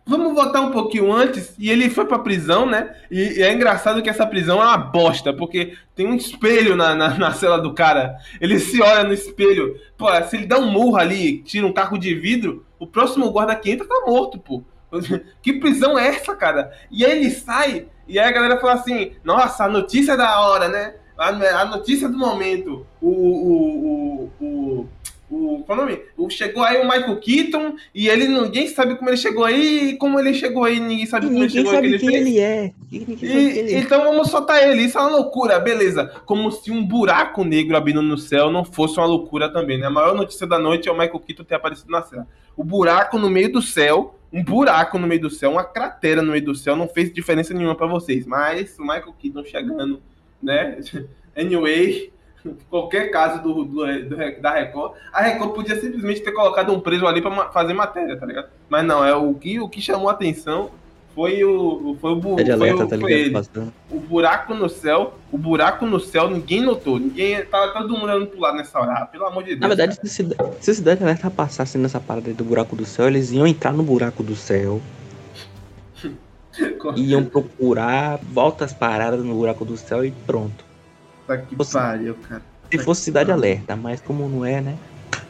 Vamos, 0.07 0.35
votar 0.35 0.61
um 0.61 0.71
pouquinho 0.71 1.11
antes. 1.11 1.55
E 1.57 1.69
ele 1.69 1.89
foi 1.89 2.05
pra 2.05 2.19
prisão, 2.19 2.65
né? 2.65 2.95
E, 3.09 3.39
e 3.39 3.41
é 3.41 3.51
engraçado 3.51 4.01
que 4.03 4.09
essa 4.09 4.25
prisão 4.25 4.61
é 4.61 4.65
uma 4.65 4.77
bosta, 4.77 5.33
porque 5.33 5.75
tem 5.95 6.05
um 6.05 6.15
espelho 6.15 6.75
na, 6.75 6.93
na, 6.93 7.17
na 7.17 7.31
cela 7.33 7.57
do 7.57 7.73
cara. 7.73 8.15
Ele 8.39 8.59
se 8.59 8.81
olha 8.81 9.03
no 9.03 9.13
espelho. 9.13 9.79
Pô, 9.97 10.07
se 10.23 10.37
ele 10.37 10.45
dá 10.45 10.59
um 10.59 10.69
murro 10.69 10.97
ali, 10.97 11.39
tira 11.39 11.65
um 11.65 11.73
caco 11.73 11.97
de 11.97 12.13
vidro, 12.13 12.63
o 12.77 12.85
próximo 12.85 13.31
guarda 13.31 13.55
que 13.55 13.71
entra 13.71 13.87
tá 13.87 14.03
morto, 14.05 14.37
pô. 14.37 14.63
Que 15.41 15.53
prisão 15.53 15.97
é 15.97 16.07
essa, 16.07 16.35
cara? 16.35 16.71
E 16.91 17.03
aí 17.03 17.17
ele 17.17 17.31
sai, 17.31 17.87
e 18.07 18.19
aí 18.19 18.27
a 18.27 18.31
galera 18.31 18.59
fala 18.59 18.73
assim: 18.73 19.13
nossa, 19.23 19.65
a 19.65 19.69
notícia 19.69 20.15
da 20.15 20.39
hora, 20.39 20.69
né? 20.69 20.95
A, 21.17 21.29
a 21.29 21.65
notícia 21.65 22.07
do 22.07 22.17
momento. 22.17 22.85
O. 23.01 23.09
O. 23.09 24.31
O. 24.39 24.45
o 24.45 24.89
o, 25.29 25.63
qual 25.65 25.79
é 25.79 25.81
o 25.81 25.85
nome? 25.85 26.01
O, 26.15 26.29
Chegou 26.29 26.63
aí 26.63 26.77
o 26.77 26.83
Michael 26.83 27.19
Keaton 27.19 27.75
e 27.93 28.07
ele 28.07 28.27
ninguém 28.27 28.67
sabe 28.67 28.95
como 28.95 29.09
ele 29.09 29.17
chegou 29.17 29.43
aí 29.43 29.89
e 29.89 29.97
como 29.97 30.19
ele 30.19 30.33
chegou 30.33 30.63
aí, 30.63 30.79
ninguém 30.79 31.05
sabe 31.05 31.25
como 31.25 31.39
ele 31.39 31.47
ninguém 31.47 31.63
chegou 31.63 31.71
aí. 31.71 31.77
sabe 31.77 31.99
que 31.99 32.05
quem 32.05 32.15
ele 32.15 32.39
é. 32.39 32.73
E 32.91 32.97
ele 32.97 33.73
é. 33.73 33.79
então 33.79 34.03
vamos 34.03 34.29
soltar 34.29 34.61
ele, 34.61 34.83
isso 34.83 34.97
é 34.97 35.01
uma 35.01 35.09
loucura, 35.09 35.59
beleza. 35.59 36.11
Como 36.25 36.51
se 36.51 36.71
um 36.71 36.85
buraco 36.85 37.43
negro 37.43 37.75
abrindo 37.75 38.01
no 38.01 38.17
céu 38.17 38.51
não 38.51 38.63
fosse 38.63 38.97
uma 38.99 39.07
loucura 39.07 39.51
também, 39.51 39.79
né? 39.79 39.87
A 39.87 39.91
maior 39.91 40.15
notícia 40.15 40.45
da 40.45 40.59
noite 40.59 40.87
é 40.87 40.91
o 40.91 40.97
Michael 40.97 41.19
Keaton 41.19 41.43
ter 41.43 41.55
aparecido 41.55 41.91
na 41.91 42.03
cena. 42.03 42.27
O 42.55 42.63
buraco 42.63 43.17
no 43.17 43.29
meio 43.29 43.51
do 43.51 43.61
céu, 43.61 44.15
um 44.31 44.43
buraco 44.43 44.99
no 44.99 45.07
meio 45.07 45.21
do 45.21 45.29
céu, 45.29 45.51
uma 45.51 45.63
cratera 45.63 46.21
no 46.21 46.31
meio 46.31 46.45
do 46.45 46.55
céu, 46.55 46.75
não 46.75 46.87
fez 46.87 47.11
diferença 47.11 47.53
nenhuma 47.53 47.75
pra 47.75 47.87
vocês. 47.87 48.27
Mas 48.27 48.77
o 48.77 48.83
Michael 48.83 49.15
Keaton 49.19 49.43
chegando, 49.43 50.01
né? 50.41 50.77
Anyway, 51.37 52.13
qualquer 52.69 53.09
caso 53.11 53.41
do, 53.41 53.63
do- 53.63 53.85
do- 54.09 54.41
da 54.41 54.51
Record, 54.53 54.93
a 55.11 55.21
Record 55.21 55.51
podia 55.53 55.79
simplesmente 55.79 56.21
ter 56.21 56.31
colocado 56.31 56.71
um 56.73 56.79
preso 56.79 57.05
ali 57.07 57.21
pra 57.21 57.31
ma- 57.31 57.49
fazer 57.51 57.73
matéria, 57.73 58.17
tá 58.17 58.25
ligado? 58.25 58.47
Mas 58.69 58.85
não, 58.85 59.03
é 59.03 59.15
o 59.15 59.33
que, 59.33 59.59
o 59.59 59.67
que 59.69 59.81
chamou 59.81 60.09
a 60.09 60.11
atenção 60.13 60.69
foi 61.13 61.43
o, 61.45 61.95
foi 62.01 62.11
o, 62.11 62.15
bu- 62.17 62.35
Tá 62.35 62.43
foi, 62.43 62.51
alerta, 62.51 62.83
o- 62.83 62.87
tá 62.89 62.97
foi 62.99 63.09
ligado? 63.13 63.25
ele 63.25 63.31
Passando. 63.31 63.73
o 63.89 63.99
buraco 64.01 64.53
no 64.53 64.67
céu, 64.67 65.13
o 65.31 65.37
buraco 65.37 65.85
no 65.85 65.99
céu, 65.99 66.29
ninguém 66.29 66.61
notou. 66.61 66.99
Ninguém. 66.99 67.43
Tava 67.45 67.71
todo 67.71 67.89
mundo 67.93 68.03
olhando 68.03 68.27
pro 68.27 68.39
lado 68.41 68.57
nessa 68.57 68.77
hora. 68.79 68.91
Ah, 68.91 69.05
pelo 69.05 69.25
amor 69.25 69.43
de 69.43 69.51
Deus. 69.51 69.61
Na 69.61 69.67
verdade, 69.69 69.95
cara. 69.95 70.07
se, 70.09 70.27
se 70.59 70.71
a 70.71 70.73
Cidade 70.73 71.01
Alerta 71.03 71.31
passasse 71.31 71.77
nessa 71.77 71.99
parada 72.01 72.27
aí 72.29 72.33
do 72.33 72.43
buraco 72.43 72.75
do 72.75 72.83
céu, 72.85 73.07
eles 73.07 73.31
iam 73.31 73.47
entrar 73.47 73.71
no 73.71 73.81
buraco 73.81 74.21
do 74.23 74.35
céu, 74.35 74.81
iam 76.95 77.23
procurar, 77.25 78.19
volta 78.31 78.65
as 78.65 78.73
paradas 78.73 79.23
no 79.23 79.35
buraco 79.35 79.65
do 79.65 79.77
céu 79.77 80.03
e 80.05 80.11
pronto. 80.11 80.63
Puta 81.25 81.37
que 81.39 81.55
Você- 81.55 81.77
pariu, 81.77 82.15
cara. 82.27 82.41
Se 82.71 82.79
fosse 82.79 83.01
Cidade 83.03 83.31
Alerta, 83.31 83.75
mas 83.75 84.01
como 84.01 84.27
não 84.27 84.43
é, 84.45 84.59
né? 84.59 84.75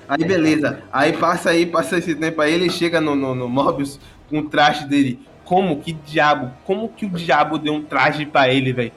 Aí 0.07 0.23
beleza. 0.23 0.79
Aí 0.91 1.13
passa 1.13 1.49
aí, 1.49 1.65
passa 1.65 1.97
esse 1.97 2.15
tempo 2.15 2.41
aí, 2.41 2.53
ele 2.53 2.69
chega 2.69 3.01
no, 3.01 3.15
no, 3.15 3.35
no 3.35 3.49
Mobius 3.49 3.99
com 4.29 4.39
o 4.39 4.43
traje 4.49 4.87
dele. 4.87 5.19
Como 5.43 5.79
que 5.79 5.93
diabo? 5.93 6.51
Como 6.63 6.89
que 6.89 7.05
o 7.05 7.09
diabo 7.09 7.57
deu 7.57 7.73
um 7.73 7.81
traje 7.83 8.25
pra 8.25 8.49
ele, 8.51 8.71
velho? 8.73 8.91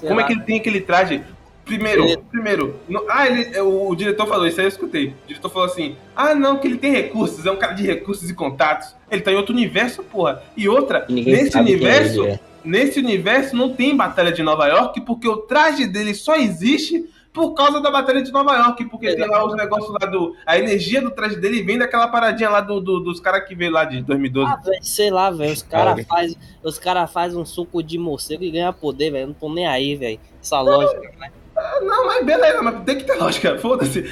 Como 0.00 0.18
é 0.18 0.22
lá. 0.22 0.26
que 0.26 0.32
ele 0.32 0.42
tem 0.42 0.58
aquele 0.58 0.80
traje? 0.80 1.22
Primeiro, 1.64 2.04
Ele- 2.04 2.18
primeiro. 2.30 2.76
no- 2.88 3.04
ah, 3.08 3.26
ele, 3.26 3.58
o, 3.60 3.88
o 3.90 3.96
diretor 3.96 4.26
falou, 4.26 4.46
isso 4.46 4.60
aí 4.60 4.66
eu 4.66 4.68
escutei. 4.68 5.08
O 5.24 5.28
diretor 5.28 5.48
falou 5.50 5.66
assim: 5.66 5.96
ah, 6.14 6.34
não, 6.34 6.58
que 6.58 6.66
ele 6.68 6.76
tem 6.78 6.92
recursos, 6.92 7.44
é 7.46 7.50
um 7.50 7.56
cara 7.56 7.72
de 7.72 7.82
recursos 7.86 8.28
e 8.28 8.34
contatos. 8.34 8.94
Ele 9.10 9.22
tá 9.22 9.32
em 9.32 9.36
outro 9.36 9.54
universo, 9.54 10.02
porra. 10.02 10.42
E 10.56 10.68
outra, 10.68 11.06
ninguém 11.08 11.34
nesse 11.44 11.56
universo, 11.56 12.26
é. 12.26 12.38
Nesse 12.64 12.98
universo 13.00 13.54
não 13.56 13.74
tem 13.74 13.96
Batalha 13.96 14.32
de 14.32 14.42
Nova 14.42 14.66
York, 14.66 15.00
porque 15.02 15.28
o 15.28 15.36
traje 15.38 15.86
dele 15.86 16.14
só 16.14 16.36
existe 16.36 17.08
por 17.32 17.52
causa 17.54 17.80
da 17.80 17.90
Batalha 17.90 18.22
de 18.22 18.30
Nova 18.30 18.54
York, 18.56 18.84
porque 18.84 19.12
tem 19.14 19.26
lá 19.28 19.44
os 19.44 19.56
negócios 19.56 19.90
lá 20.00 20.06
do. 20.06 20.36
A 20.46 20.56
energia 20.56 21.02
do 21.02 21.10
traje 21.10 21.34
dele 21.36 21.62
vem 21.64 21.76
daquela 21.76 22.06
paradinha 22.06 22.48
lá 22.48 22.60
do, 22.60 22.80
do- 22.80 23.00
dos 23.00 23.18
caras 23.18 23.46
que 23.48 23.56
veio 23.56 23.72
lá 23.72 23.84
de 23.84 24.02
2012. 24.02 24.52
Ah, 24.52 24.56
velho, 24.56 24.84
sei 24.84 25.10
lá, 25.10 25.30
velho. 25.30 25.52
Os 25.52 25.62
caras 25.62 26.06
fazem 26.06 26.36
os 26.62 26.78
cara 26.78 27.06
faz 27.08 27.34
um 27.34 27.44
suco 27.44 27.82
de 27.82 27.98
morcego 27.98 28.44
e 28.44 28.50
ganha 28.52 28.72
poder, 28.72 29.10
velho. 29.10 29.26
Não 29.28 29.34
tô 29.34 29.52
nem 29.52 29.66
aí, 29.66 29.96
velho. 29.96 30.20
Essa 30.40 30.60
lógica. 30.60 31.10
Ah, 31.56 31.80
Não, 31.82 32.06
mas 32.06 32.24
beleza, 32.24 32.62
mas 32.62 32.84
tem 32.84 32.98
que 32.98 33.04
ter 33.04 33.14
lógica, 33.14 33.58
foda-se. 33.58 34.02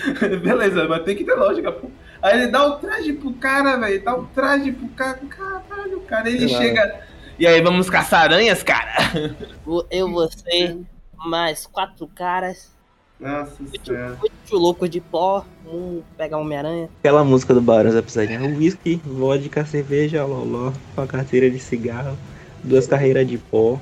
beleza, 0.42 0.86
mas 0.88 1.03
tem 1.05 1.16
que 1.16 1.24
ter 1.24 1.34
lógica, 1.34 1.70
pô. 1.70 1.88
Aí 2.20 2.38
ele 2.40 2.46
dá 2.53 2.66
o 2.66 2.72
traje 2.76 3.12
pro 3.12 3.32
cara, 3.34 3.76
velho. 3.76 4.05
Dá 4.05 4.16
o 4.16 4.24
traje 4.26 4.72
pro 4.72 4.88
cara. 4.88 5.18
Caralho, 5.28 6.00
cara. 6.03 6.28
Ele 6.28 6.48
Sei 6.48 6.72
lá. 6.74 6.90
E 7.39 7.47
aí, 7.47 7.61
vamos 7.62 7.89
caçar 7.91 8.22
aranhas, 8.22 8.62
cara? 8.62 9.35
Vou- 9.64 9.87
Eu, 9.91 10.11
você, 10.11 10.76
mais 11.16 11.66
quatro 11.66 12.07
caras. 12.07 12.70
Nossa 13.18 13.53
senhora. 13.85 14.18
Oito 14.22 14.57
loucos 14.57 14.91
de 14.91 15.01
pó. 15.01 15.45
Um 15.66 16.03
pegar 16.16 16.39
Homem-Aranha. 16.39 16.89
Aquela 16.99 17.24
música 17.24 17.55
do 17.55 17.61
Barões 17.61 17.95
da 17.95 18.03
Pisadinha. 18.03 18.41
Whisky, 18.41 19.01
vodka, 19.05 19.64
cerveja, 19.64 20.24
loló, 20.24 20.72
uma 20.97 21.07
carteira 21.07 21.49
de 21.51 21.59
cigarro, 21.59 22.18
duas 22.62 22.87
carreiras 22.87 23.26
de 23.26 23.39
pó. 23.39 23.78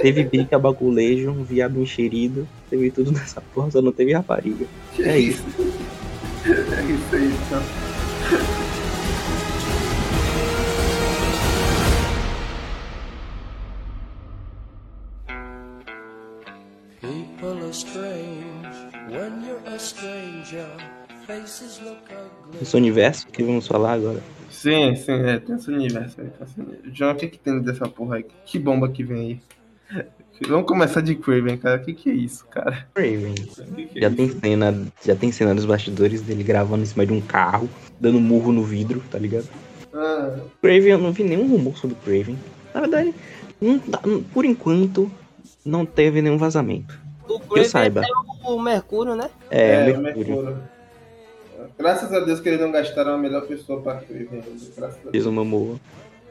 Teve 0.00 0.24
bica, 0.24 0.58
baculejo, 0.58 1.30
um 1.30 1.44
viado 1.44 1.80
encherido. 1.80 2.48
Teve 2.70 2.90
tudo 2.90 3.12
nessa 3.12 3.40
porra, 3.54 3.70
só 3.70 3.82
não 3.82 3.92
teve 3.92 4.12
rapariga. 4.12 4.66
É 4.98 5.18
isso. 5.18 5.44
É 6.46 6.52
isso 6.52 7.16
aí, 7.16 7.26
então. 7.26 8.65
Esse 22.60 22.76
universo 22.76 23.26
que 23.28 23.42
vamos 23.42 23.66
falar 23.66 23.92
agora. 23.94 24.22
Sim, 24.50 24.94
sim, 24.96 25.12
é, 25.12 25.38
tem 25.38 25.56
esse 25.56 25.70
universo 25.70 26.20
aí. 26.20 26.28
Tem 26.28 26.46
esse 26.46 26.60
universo. 26.60 26.90
João, 26.92 27.12
o 27.12 27.14
que 27.16 27.28
que 27.28 27.38
tem 27.38 27.60
dessa 27.60 27.86
porra 27.88 28.16
aí? 28.16 28.26
Que 28.44 28.58
bomba 28.58 28.88
que 28.88 29.04
vem 29.04 29.40
aí? 29.90 30.06
Vamos 30.48 30.66
começar 30.66 31.00
de 31.00 31.14
Craven, 31.14 31.56
cara. 31.56 31.80
O 31.80 31.84
que 31.84 31.94
que 31.94 32.10
é 32.10 32.12
isso, 32.12 32.44
cara? 32.46 32.86
Craven. 32.94 33.34
Que 33.34 33.86
que 33.86 33.98
é 33.98 34.02
Já 34.02 34.08
isso? 34.08 34.16
tem 34.16 34.28
cena, 34.30 34.86
já 35.04 35.16
tem 35.16 35.32
cena 35.32 35.54
dos 35.54 35.64
bastidores 35.64 36.20
dele 36.20 36.42
gravando 36.42 36.82
em 36.82 36.86
cima 36.86 37.06
de 37.06 37.12
um 37.12 37.20
carro, 37.22 37.68
dando 37.98 38.20
murro 38.20 38.52
no 38.52 38.62
vidro, 38.62 39.02
tá 39.10 39.18
ligado? 39.18 39.48
Ah, 39.94 40.36
Craven, 40.60 40.90
eu 40.90 40.98
não 40.98 41.12
vi 41.12 41.24
nenhum 41.24 41.48
rumor 41.48 41.76
sobre 41.78 41.96
Craven. 42.04 42.36
Na 42.74 42.80
verdade, 42.82 43.14
não 43.60 43.78
tá- 43.78 44.02
por 44.34 44.44
enquanto, 44.44 45.10
não 45.64 45.86
teve 45.86 46.20
nenhum 46.20 46.36
vazamento. 46.36 47.00
O 47.48 47.54
Que 47.54 47.60
eu 47.60 47.64
saiba. 47.64 48.02
é 48.02 48.48
o 48.50 48.60
Mercúrio, 48.60 49.14
né? 49.14 49.30
É, 49.50 49.92
o 49.92 49.98
Mercúrio. 49.98 50.58
Graças 51.78 52.12
a 52.12 52.20
Deus 52.20 52.40
que 52.40 52.48
eles 52.48 52.60
não 52.60 52.70
gastaram 52.70 53.14
a 53.14 53.18
melhor 53.18 53.42
pessoa 53.46 53.80
pra 53.80 53.96
Craven. 53.96 54.42
Graças 54.76 54.98
a 54.98 55.02
Deus. 55.02 55.10
Fez 55.12 55.26
uma 55.26 55.44
Momoa. 55.44 55.76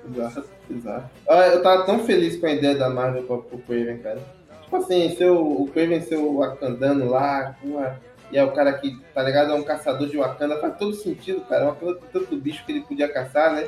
Exato, 0.08 0.46
exato. 0.70 1.10
Ah, 1.28 1.48
eu 1.48 1.64
tava 1.64 1.84
tão 1.86 2.00
feliz 2.00 2.38
com 2.38 2.46
a 2.46 2.52
ideia 2.52 2.76
da 2.76 2.90
Marvel 2.90 3.24
pra, 3.24 3.38
pro 3.38 3.58
Craven, 3.60 3.98
cara. 4.00 4.20
Tipo 4.64 4.76
assim, 4.78 5.16
ser 5.16 5.30
o, 5.30 5.64
o 5.64 5.68
Craven 5.72 6.02
ser 6.02 6.18
o 6.18 6.38
Wakandano 6.38 7.10
lá, 7.10 7.56
porra, 7.62 8.00
e 8.32 8.38
é 8.38 8.44
o 8.44 8.52
cara 8.52 8.74
que, 8.74 9.00
tá 9.14 9.24
ligado? 9.24 9.52
É 9.52 9.56
um 9.56 9.64
caçador 9.64 10.08
de 10.08 10.18
Wakanda, 10.18 10.60
faz 10.60 10.78
todo 10.78 10.94
sentido, 10.96 11.42
cara. 11.42 11.66
O 11.66 11.68
Wakanda 11.70 11.96
tem 11.96 12.10
tanto 12.22 12.36
bicho 12.38 12.66
que 12.66 12.72
ele 12.72 12.82
podia 12.82 13.08
caçar, 13.08 13.54
né? 13.54 13.68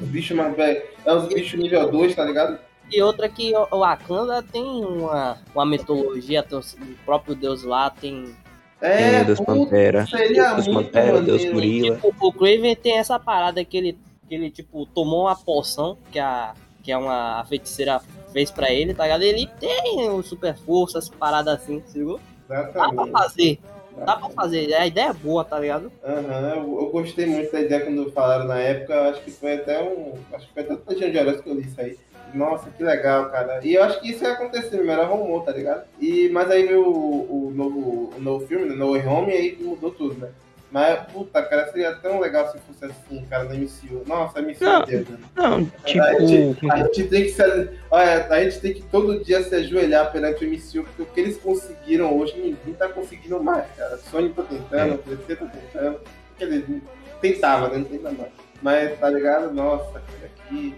Os 0.00 0.08
bichos 0.08 0.36
mais 0.36 0.54
velhos. 0.56 0.84
É 1.04 1.12
uns 1.12 1.28
bichos 1.28 1.58
nível 1.60 1.90
2, 1.90 2.14
tá 2.14 2.24
ligado? 2.24 2.58
E 2.92 3.00
outra 3.02 3.28
que 3.28 3.54
o 3.56 3.78
Wakanda 3.78 4.42
tem 4.42 4.62
uma, 4.62 5.38
uma 5.54 5.64
mitologia, 5.64 6.42
tem 6.42 6.58
o 6.58 6.62
próprio 7.04 7.34
deus 7.34 7.62
lá, 7.64 7.88
tem. 7.88 8.34
Tem 8.78 9.22
o 9.22 9.24
Deus 9.24 9.40
Pantera. 9.40 10.06
Deus 10.10 10.68
muito 10.68 10.90
Pantera, 10.90 11.22
Deus. 11.22 11.44
Gorila. 11.44 11.96
Tipo, 11.96 12.26
o 12.26 12.32
Craven 12.32 12.76
tem 12.76 12.98
essa 12.98 13.18
parada 13.18 13.64
que 13.64 13.76
ele, 13.76 13.98
que 14.28 14.34
ele 14.34 14.50
tipo, 14.50 14.84
tomou 14.86 15.22
uma 15.22 15.36
poção 15.36 15.96
que 16.10 16.18
a, 16.18 16.52
que 16.82 16.92
é 16.92 16.96
uma 16.98 17.40
a 17.40 17.44
feiticeira 17.44 18.00
fez 18.32 18.50
pra 18.50 18.70
ele, 18.72 18.92
tá 18.92 19.04
ligado? 19.04 19.22
Ele 19.22 19.48
tem 19.58 20.10
o 20.10 20.22
super 20.22 20.54
força, 20.54 20.98
as 20.98 21.08
paradas 21.08 21.54
assim, 21.62 21.82
viu? 21.94 22.18
Dá 22.48 22.64
pra 22.64 23.06
fazer, 23.06 23.60
dá 24.04 24.16
pra 24.16 24.28
fazer. 24.30 24.74
A 24.74 24.86
ideia 24.86 25.10
é 25.10 25.12
boa, 25.12 25.44
tá 25.44 25.58
ligado? 25.58 25.90
Aham, 26.04 26.54
eu, 26.56 26.80
eu 26.80 26.90
gostei 26.90 27.24
muito 27.24 27.52
da 27.52 27.60
ideia 27.60 27.84
quando 27.84 28.10
falaram 28.12 28.46
na 28.46 28.58
época. 28.58 29.10
Acho 29.10 29.22
que 29.22 29.30
foi 29.30 29.54
até 29.54 29.80
um. 29.82 30.14
Acho 30.32 30.46
que 30.48 30.52
foi 30.52 30.62
até 30.64 30.74
o 30.74 30.76
Tatiana 30.78 31.12
de 31.12 31.18
Horas 31.18 31.40
que 31.40 31.48
eu 31.48 31.54
li 31.54 31.62
isso 31.62 31.80
aí. 31.80 31.96
Nossa, 32.34 32.70
que 32.70 32.82
legal, 32.82 33.30
cara. 33.30 33.60
E 33.62 33.74
eu 33.74 33.82
acho 33.84 34.00
que 34.00 34.10
isso 34.10 34.24
ia 34.24 34.32
acontecer 34.32 34.76
mesmo, 34.78 34.90
era 34.92 35.04
rumor, 35.04 35.44
tá 35.44 35.52
ligado? 35.52 35.84
E, 36.00 36.28
mas 36.30 36.50
aí 36.50 36.66
veio 36.66 36.86
o, 36.86 37.48
o, 37.48 37.50
novo, 37.54 38.10
o 38.16 38.20
novo 38.20 38.46
filme, 38.46 38.66
né, 38.66 38.74
No 38.74 38.92
Way 38.92 39.06
Home, 39.06 39.32
e 39.32 39.36
aí 39.36 39.58
mudou 39.60 39.90
tudo, 39.90 40.14
né? 40.14 40.28
Mas, 40.70 41.00
puta, 41.12 41.42
cara, 41.42 41.70
seria 41.70 41.94
tão 41.96 42.18
legal 42.18 42.50
se 42.50 42.56
fosse 42.60 42.86
assim, 42.86 43.22
cara, 43.28 43.44
no 43.44 43.54
MCU. 43.54 44.02
Nossa, 44.06 44.40
MCU 44.40 44.64
Não. 44.64 44.82
é 44.82 44.86
Deus, 44.86 45.08
né? 45.10 45.18
Não, 45.36 45.64
tipo. 45.84 46.02
A 46.02 46.18
gente, 46.20 46.66
a 46.70 46.78
é 46.78 46.88
que- 46.88 46.94
gente 46.94 47.08
tem 47.10 47.22
que 47.24 47.28
se, 47.28 47.68
olha, 47.90 48.26
a 48.26 48.42
gente 48.44 48.60
tem 48.60 48.72
que 48.72 48.82
todo 48.84 49.22
dia 49.22 49.42
se 49.42 49.54
ajoelhar 49.54 50.10
perante 50.10 50.42
o 50.42 50.48
MCU, 50.48 50.82
porque 50.84 51.02
o 51.02 51.06
que 51.06 51.20
eles 51.20 51.36
conseguiram 51.36 52.16
hoje, 52.18 52.38
ninguém 52.38 52.72
tá 52.72 52.88
conseguindo 52.88 53.42
mais, 53.44 53.66
cara. 53.76 53.98
Sony 53.98 54.30
tá 54.30 54.42
tentando, 54.44 54.92
É. 54.92 54.94
o 54.94 54.98
PC 54.98 55.36
tá 55.36 55.46
tentando. 55.46 56.00
Quer 56.38 56.46
dizer, 56.46 56.82
tentava, 57.20 57.68
né? 57.68 57.76
Não 57.76 57.84
tenta 57.84 58.10
mais. 58.10 58.30
Mas 58.62 58.98
tá 58.98 59.10
ligado? 59.10 59.52
Nossa, 59.52 59.92
cara, 59.92 60.30
aqui. 60.46 60.74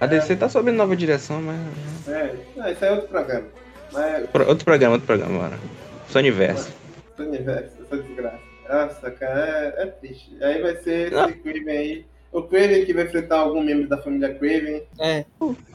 A 0.00 0.06
DC 0.06 0.36
tá 0.36 0.48
sob 0.48 0.70
nova 0.72 0.96
direção, 0.96 1.42
mas. 1.42 2.08
É, 2.08 2.34
não, 2.56 2.70
isso 2.70 2.84
aí 2.84 2.90
é 2.90 2.92
outro 2.92 3.08
programa. 3.08 3.46
Mas 3.92 4.26
Pro- 4.30 4.48
Outro 4.48 4.64
programa, 4.64 4.94
outro 4.94 5.06
programa, 5.06 5.38
mano. 5.38 5.58
Soniverso. 6.08 6.70
esse 7.18 7.28
universo, 7.28 7.72
essa 7.82 8.02
desgraça. 8.02 8.38
Nossa, 8.68 9.10
cara, 9.10 9.74
é, 9.76 9.82
é 9.82 9.86
triste. 9.86 10.30
Aí 10.40 10.62
vai 10.62 10.76
ser 10.76 11.10
Não. 11.10 11.28
esse 11.28 11.38
Craven 11.38 11.76
aí. 11.76 12.04
O 12.32 12.42
Craven 12.42 12.84
que 12.84 12.94
vai 12.94 13.04
enfrentar 13.04 13.38
algum 13.40 13.60
membro 13.62 13.88
da 13.88 13.98
família 13.98 14.32
Craven. 14.32 14.82
É. 15.00 15.24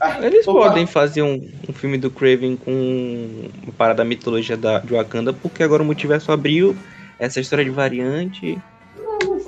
Ah, 0.00 0.24
Eles 0.26 0.48
opa, 0.48 0.68
podem 0.68 0.86
fazer 0.86 1.20
um, 1.22 1.46
um 1.68 1.72
filme 1.74 1.98
do 1.98 2.10
Craven 2.10 2.56
com 2.56 3.50
uma 3.62 3.72
parada 3.76 3.98
da 3.98 4.04
mitologia 4.06 4.56
da, 4.56 4.78
de 4.78 4.94
Wakanda, 4.94 5.34
porque 5.34 5.62
agora 5.62 5.82
o 5.82 5.86
multiverso 5.86 6.32
abriu 6.32 6.74
essa 7.18 7.38
história 7.40 7.62
de 7.64 7.70
variante. 7.70 8.58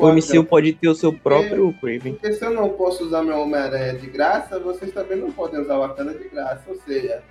Não 0.03 0.11
O 0.11 0.13
MCU 0.15 0.45
pode 0.45 0.73
ter 0.73 0.89
o 0.89 0.95
seu 0.95 1.13
próprio 1.13 1.73
Craven. 1.81 2.15
Porque 2.15 2.33
se 2.33 2.45
eu 2.45 2.51
não 2.51 2.69
posso 2.71 3.05
usar 3.05 3.23
meu 3.23 3.39
Homem-Aranha 3.41 3.95
de 3.95 4.07
graça, 4.09 4.59
vocês 4.59 4.93
também 4.93 5.19
não 5.19 5.31
podem 5.33 5.61
usar 5.61 5.77
o 5.77 5.81
Wakanda 5.81 6.15
de 6.15 6.29
graça. 6.29 6.63
Ou 6.69 6.77
seja, 6.87 7.23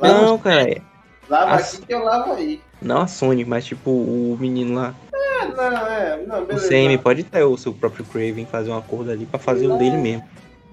Não, 0.00 0.38
cara. 0.38 0.80
lava 1.28 1.52
Ah, 1.52 1.56
aqui 1.56 1.78
que 1.86 1.94
eu 1.94 2.04
lavo 2.04 2.32
aí. 2.32 2.60
Não 2.82 3.02
a 3.02 3.06
Sony, 3.06 3.44
mas 3.44 3.64
tipo 3.64 3.90
o 3.90 4.36
menino 4.38 4.74
lá. 4.74 4.94
É, 5.12 5.46
não, 5.46 5.86
é. 5.86 6.22
Não, 6.26 6.42
O 6.42 6.46
beleza. 6.46 6.68
CM 6.68 6.98
pode 6.98 7.24
ter 7.24 7.42
o 7.44 7.56
seu 7.56 7.72
próprio 7.72 8.04
Craven 8.04 8.46
fazer 8.46 8.70
um 8.70 8.76
acordo 8.78 9.10
ali 9.10 9.26
pra 9.26 9.38
fazer 9.38 9.66
o 9.66 9.76
dele 9.78 9.96
mesmo. 9.96 10.24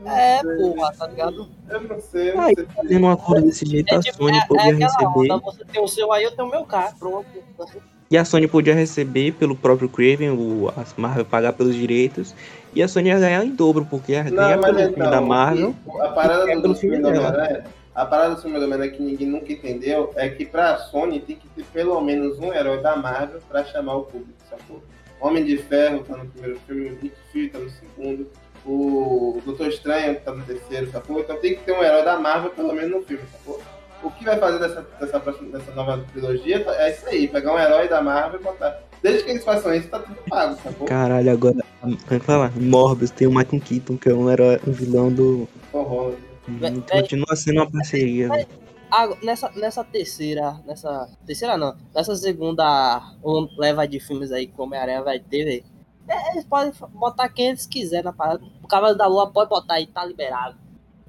É, 0.03 0.41
porra, 0.41 0.91
tá 0.97 1.07
ligado? 1.07 1.47
Eu 1.69 1.81
não 1.81 1.99
sei, 2.01 2.31
eu 2.31 2.35
não 2.37 2.45
sei. 2.55 2.65
fazendo 2.75 3.05
um 3.05 3.11
acordo 3.11 3.45
desse 3.45 3.65
jeito, 3.67 3.93
É, 3.93 3.97
a 3.97 3.99
tipo, 4.01 4.17
Sony 4.17 4.35
é, 4.35 4.41
é 4.41 4.45
podia 4.47 4.63
aquela 4.73 4.87
receber. 4.87 5.31
onda, 5.33 5.37
você 5.37 5.63
tem 5.65 5.83
o 5.83 5.87
seu 5.87 6.11
aí, 6.11 6.23
eu 6.23 6.31
tenho 6.31 6.47
o 6.47 6.51
meu 6.51 6.63
carro, 6.65 6.95
pronto. 6.97 7.27
E 8.11 8.17
a 8.17 8.25
Sony 8.25 8.45
podia 8.45 8.75
receber 8.75 9.31
pelo 9.31 9.55
próprio 9.55 9.87
Craven, 9.87 10.31
o, 10.31 10.67
a 10.75 10.83
Marvel 10.97 11.23
pagar 11.23 11.53
pelos 11.53 11.73
direitos. 11.73 12.35
E 12.75 12.83
a 12.83 12.87
Sony 12.89 13.07
ia 13.07 13.17
ganhar 13.17 13.45
em 13.45 13.55
dobro, 13.55 13.87
porque 13.89 14.11
ia 14.11 14.23
ganhar 14.23 14.59
pelo 14.59 14.77
filme 14.77 14.91
então, 14.91 15.09
da 15.09 15.21
Marvel. 15.21 15.73
a 16.01 16.09
parada 16.09 16.51
é 16.51 16.55
do, 16.57 16.75
filme 16.75 16.97
filme 16.97 16.99
do. 16.99 17.07
Homem-Aranha, 17.07 17.63
a 17.95 18.05
parada 18.05 18.35
do 18.35 18.41
filme 18.41 18.59
do 18.59 18.65
Homem-Aranha 18.65 18.91
que 18.91 19.01
ninguém 19.01 19.27
nunca 19.27 19.53
entendeu 19.53 20.11
é 20.17 20.27
que 20.27 20.45
pra 20.45 20.77
Sony 20.77 21.21
tem 21.21 21.37
que 21.37 21.47
ter 21.55 21.63
pelo 21.71 22.01
menos 22.01 22.37
um 22.37 22.53
herói 22.53 22.81
da 22.81 22.97
Marvel 22.97 23.39
pra 23.47 23.63
chamar 23.63 23.95
o 23.95 24.03
público, 24.03 24.33
sacou? 24.49 24.83
Homem 25.21 25.45
de 25.45 25.57
Ferro 25.59 26.03
tá 26.03 26.17
no 26.17 26.25
primeiro 26.25 26.59
filme, 26.67 26.89
o 26.89 26.97
Nick 27.01 27.15
Fury 27.31 27.47
tá 27.47 27.59
no 27.59 27.69
segundo, 27.69 28.27
o 28.65 29.41
Doutor 29.45 29.69
Estranho 29.69 30.19
tá 30.19 30.33
no 30.33 30.43
terceiro, 30.43 30.91
sacou? 30.91 31.21
Então 31.21 31.37
tem 31.37 31.55
que 31.55 31.63
ter 31.63 31.71
um 31.71 31.81
herói 31.81 32.03
da 32.03 32.19
Marvel 32.19 32.51
pelo 32.51 32.73
menos 32.73 32.91
no 32.91 33.01
filme, 33.03 33.23
sacou? 33.31 33.61
O 34.03 34.09
que 34.11 34.25
vai 34.25 34.37
fazer 34.37 34.59
dessa, 34.59 34.81
dessa, 34.99 35.71
nova 35.75 36.03
trilogia 36.11 36.65
é 36.67 36.91
isso 36.91 37.07
aí, 37.07 37.27
pegar 37.27 37.53
um 37.53 37.59
herói 37.59 37.87
da 37.87 38.01
Marvel 38.01 38.39
e 38.39 38.43
botar. 38.43 38.79
Desde 39.01 39.23
que 39.23 39.31
eles 39.31 39.43
façam 39.43 39.73
isso, 39.73 39.87
tá 39.89 39.99
tudo 39.99 40.17
pago, 40.29 40.57
sacou? 40.61 40.87
Caralho, 40.87 41.31
agora. 41.31 41.57
Como 41.81 41.95
é 42.09 42.19
que 42.19 42.25
fala? 42.25 42.51
Morbius 42.55 43.11
tem 43.11 43.27
o 43.27 43.31
Michael 43.31 43.61
Keaton, 43.61 43.97
que 43.97 44.09
é 44.09 44.13
um, 44.13 44.29
herói, 44.29 44.59
um 44.67 44.71
vilão 44.71 45.11
do. 45.11 45.47
Holland. 45.73 46.17
Hum, 46.47 46.81
Continua 46.89 47.35
sendo 47.35 47.57
uma 47.57 47.69
parceria. 47.69 48.29
velho. 48.29 48.47
Ah, 48.91 49.07
nessa, 49.23 49.49
nessa 49.55 49.83
terceira, 49.85 50.59
nessa 50.65 51.07
terceira 51.25 51.57
não, 51.57 51.73
nessa 51.95 52.13
segunda 52.15 53.01
leva 53.57 53.87
de 53.87 54.01
filmes 54.01 54.33
aí 54.33 54.47
que 54.47 54.59
o 54.59 54.63
Homem-Aranha 54.63 55.01
vai 55.01 55.17
ter, 55.17 55.45
velho. 55.45 55.63
É, 56.07 56.33
eles 56.33 56.43
podem 56.43 56.73
botar 56.93 57.29
quem 57.29 57.49
eles 57.49 57.65
quiserem 57.65 58.03
na 58.03 58.11
parada. 58.11 58.43
O 58.61 58.67
Cavalo 58.67 58.97
da 58.97 59.07
Lua 59.07 59.31
pode 59.31 59.49
botar 59.49 59.75
aí, 59.75 59.87
tá 59.87 60.03
liberado. 60.03 60.57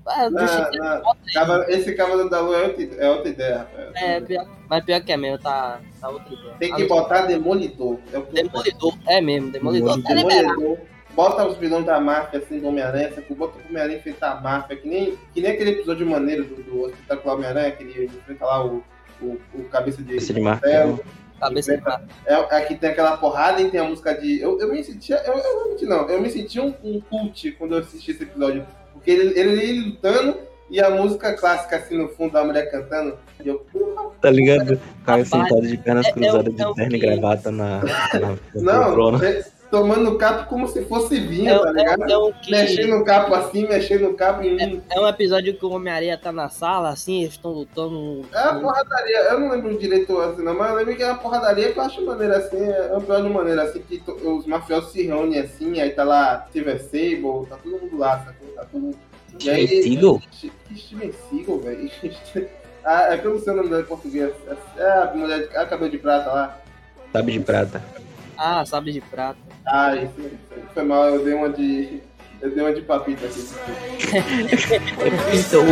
É, 0.08 0.30
Não, 0.30 1.62
Esse 1.68 1.94
Cavaleiro 1.94 2.28
da 2.28 2.40
Lua 2.40 2.56
é 2.56 2.62
outra, 2.66 2.84
é 2.84 3.10
outra 3.10 3.28
ideia, 3.28 3.58
Rafael. 3.58 3.92
É, 3.94 4.20
pior, 4.20 4.46
mas 4.68 4.84
pior 4.84 5.00
que 5.00 5.12
é 5.12 5.16
mesmo, 5.16 5.38
tá, 5.38 5.80
tá 6.00 6.08
outra 6.08 6.34
ideia. 6.34 6.54
Tem 6.58 6.74
que 6.74 6.82
Ah, 6.82 6.88
botar 6.88 7.22
Demolidor. 7.26 7.98
É 8.12 8.20
Demolidor, 8.20 8.94
é 9.06 9.20
mesmo, 9.20 9.50
Demolidor 9.52 10.02
Demolidor. 10.02 10.78
Bota 11.14 11.46
os 11.46 11.58
vilões 11.58 11.84
da 11.84 12.00
máfia, 12.00 12.38
assim, 12.38 12.58
do 12.58 12.68
Homem-Aranha, 12.68 13.12
bota 13.36 13.58
o 13.58 13.68
Homem-Aranha 13.68 13.98
enfrentar 13.98 14.32
a 14.32 14.40
máfia, 14.40 14.76
que 14.76 14.88
nem, 14.88 15.18
que 15.34 15.42
nem 15.42 15.52
aquele 15.52 15.72
episódio 15.72 16.06
maneiro 16.06 16.44
do, 16.44 16.62
do 16.62 16.88
Espetacular 16.88 17.34
Homem-Aranha, 17.34 17.70
que 17.72 17.82
ele 17.82 18.06
enfrenta 18.06 18.46
lá 18.46 18.64
o, 18.64 18.82
o, 19.20 19.38
o 19.54 19.64
cabeça 19.64 20.02
de, 20.02 20.16
Esse 20.16 20.32
de 20.32 20.40
martelo. 20.40 20.92
martelo. 20.92 21.22
Cabeça 21.38 21.76
de 21.76 21.82
É, 22.24 22.34
aqui 22.34 22.76
tem 22.76 22.90
aquela 22.90 23.16
porrada 23.16 23.60
e 23.60 23.68
tem 23.68 23.80
a 23.80 23.84
música 23.84 24.14
de. 24.14 24.40
Eu, 24.40 24.58
eu 24.60 24.72
me 24.72 24.82
sentia. 24.82 25.16
Eu, 25.26 25.34
eu 25.34 25.54
não 25.56 25.68
menti, 25.70 25.84
não. 25.84 26.08
Eu 26.08 26.20
me 26.20 26.30
senti 26.30 26.60
um, 26.60 26.72
um 26.84 27.00
cult 27.00 27.50
quando 27.52 27.74
eu 27.74 27.80
assisti 27.80 28.12
esse 28.12 28.22
episódio. 28.22 28.64
Porque 29.02 29.10
ele, 29.10 29.38
ele, 29.38 29.62
ele 29.62 29.80
lutando 29.90 30.36
e 30.70 30.80
a 30.80 30.88
música 30.88 31.32
clássica 31.34 31.76
assim 31.76 31.98
no 31.98 32.08
fundo 32.08 32.32
da 32.34 32.44
mulher 32.44 32.70
cantando. 32.70 33.18
E 33.44 33.48
eu, 33.48 33.58
porra, 33.72 34.10
Tá 34.20 34.30
ligado? 34.30 34.80
Caio 35.04 35.26
sentado 35.26 35.62
de 35.62 35.76
pernas 35.76 36.06
é- 36.06 36.10
é 36.10 36.12
cruzadas 36.12 36.54
é 36.58 36.66
o 36.66 36.70
de 36.70 36.74
terno 36.76 36.96
e 36.96 36.98
gravata 37.00 37.50
na, 37.50 37.80
na, 37.82 38.20
na 38.20 38.36
Não, 38.54 38.84
poltrona. 38.84 39.18
É, 39.72 39.78
tomando 39.78 40.16
capo 40.18 40.48
como 40.48 40.68
se 40.68 40.82
fosse 40.84 41.18
vinho, 41.18 41.50
É, 41.50 41.58
tá 41.58 41.68
é, 41.70 41.72
ligado? 41.72 42.10
é 42.12 42.18
um 42.18 42.32
que. 42.32 42.50
Mexendo 42.50 42.98
no 42.98 43.04
capo 43.04 43.34
assim, 43.34 43.66
mexendo 43.66 44.02
no 44.02 44.14
capo 44.14 44.42
em. 44.42 44.82
É 44.90 45.00
um 45.00 45.08
episódio 45.08 45.54
que 45.56 45.64
o 45.64 45.70
Homem-Aranha 45.70 46.18
tá 46.18 46.30
na 46.30 46.48
sala, 46.48 46.90
assim, 46.90 47.20
eles 47.22 47.32
estão 47.32 47.50
lutando. 47.52 48.24
É 48.32 48.48
uma 48.50 48.60
porradaria, 48.60 49.18
eu 49.30 49.40
não 49.40 49.50
lembro 49.50 49.78
direito 49.78 50.18
assim, 50.20 50.42
não, 50.42 50.54
mas 50.54 50.70
eu 50.70 50.76
lembro 50.76 50.94
que 50.96 51.02
é 51.02 51.06
uma 51.06 51.18
porradaria 51.18 51.72
que 51.72 51.78
eu 51.78 51.82
acho 51.82 52.04
maneira 52.04 52.36
assim, 52.38 52.58
é 52.62 52.92
um 52.94 52.98
episódio 52.98 53.30
maneiro 53.30 53.60
assim, 53.62 53.80
que 53.82 53.98
to- 53.98 54.12
os 54.12 54.46
mafiosos 54.46 54.92
se 54.92 55.02
reúnem 55.06 55.40
assim, 55.40 55.80
aí 55.80 55.90
tá 55.90 56.04
lá 56.04 56.46
Steven 56.50 56.78
Sable, 56.78 57.46
tá 57.48 57.56
todo 57.62 57.80
mundo 57.80 57.98
lá, 57.98 58.18
sacou? 58.18 58.48
Tá 58.54 58.64
todo 58.70 58.80
mundo. 58.82 58.98
E 59.42 59.48
aí, 59.50 59.66
Steven 59.66 59.92
Seagal? 59.94 60.20
Que 60.68 60.78
Steven 60.78 61.12
Seagal, 61.30 61.58
velho. 61.60 61.90
ah, 62.84 63.02
é 63.14 63.18
que 63.18 63.24
eu 63.26 63.32
não 63.34 63.40
sei 63.40 63.52
o 63.52 63.56
nome 63.56 63.68
dela 63.70 63.80
em 63.82 63.86
português. 63.86 64.32
É 64.76 64.90
a 64.90 65.12
mulher, 65.14 65.48
de- 65.48 65.56
a 65.56 65.64
cabelo 65.66 65.90
de 65.90 65.98
prata 65.98 66.30
lá. 66.30 66.58
Sabe 67.12 67.32
de 67.32 67.40
prata. 67.40 67.82
Ah, 68.36 68.64
sabe 68.66 68.92
de 68.92 69.00
prata. 69.00 69.38
Ah, 69.66 69.86
Ai, 69.88 70.10
foi, 70.16 70.32
foi 70.74 70.82
mal, 70.82 71.06
eu 71.06 71.24
dei 71.24 71.34
uma 71.34 71.48
de. 71.50 72.02
Eu 72.40 72.50
dei 72.50 72.62
uma 72.62 72.72
de 72.72 72.82
papita 72.82 73.26
aqui. 73.26 73.46
então. 75.38 75.62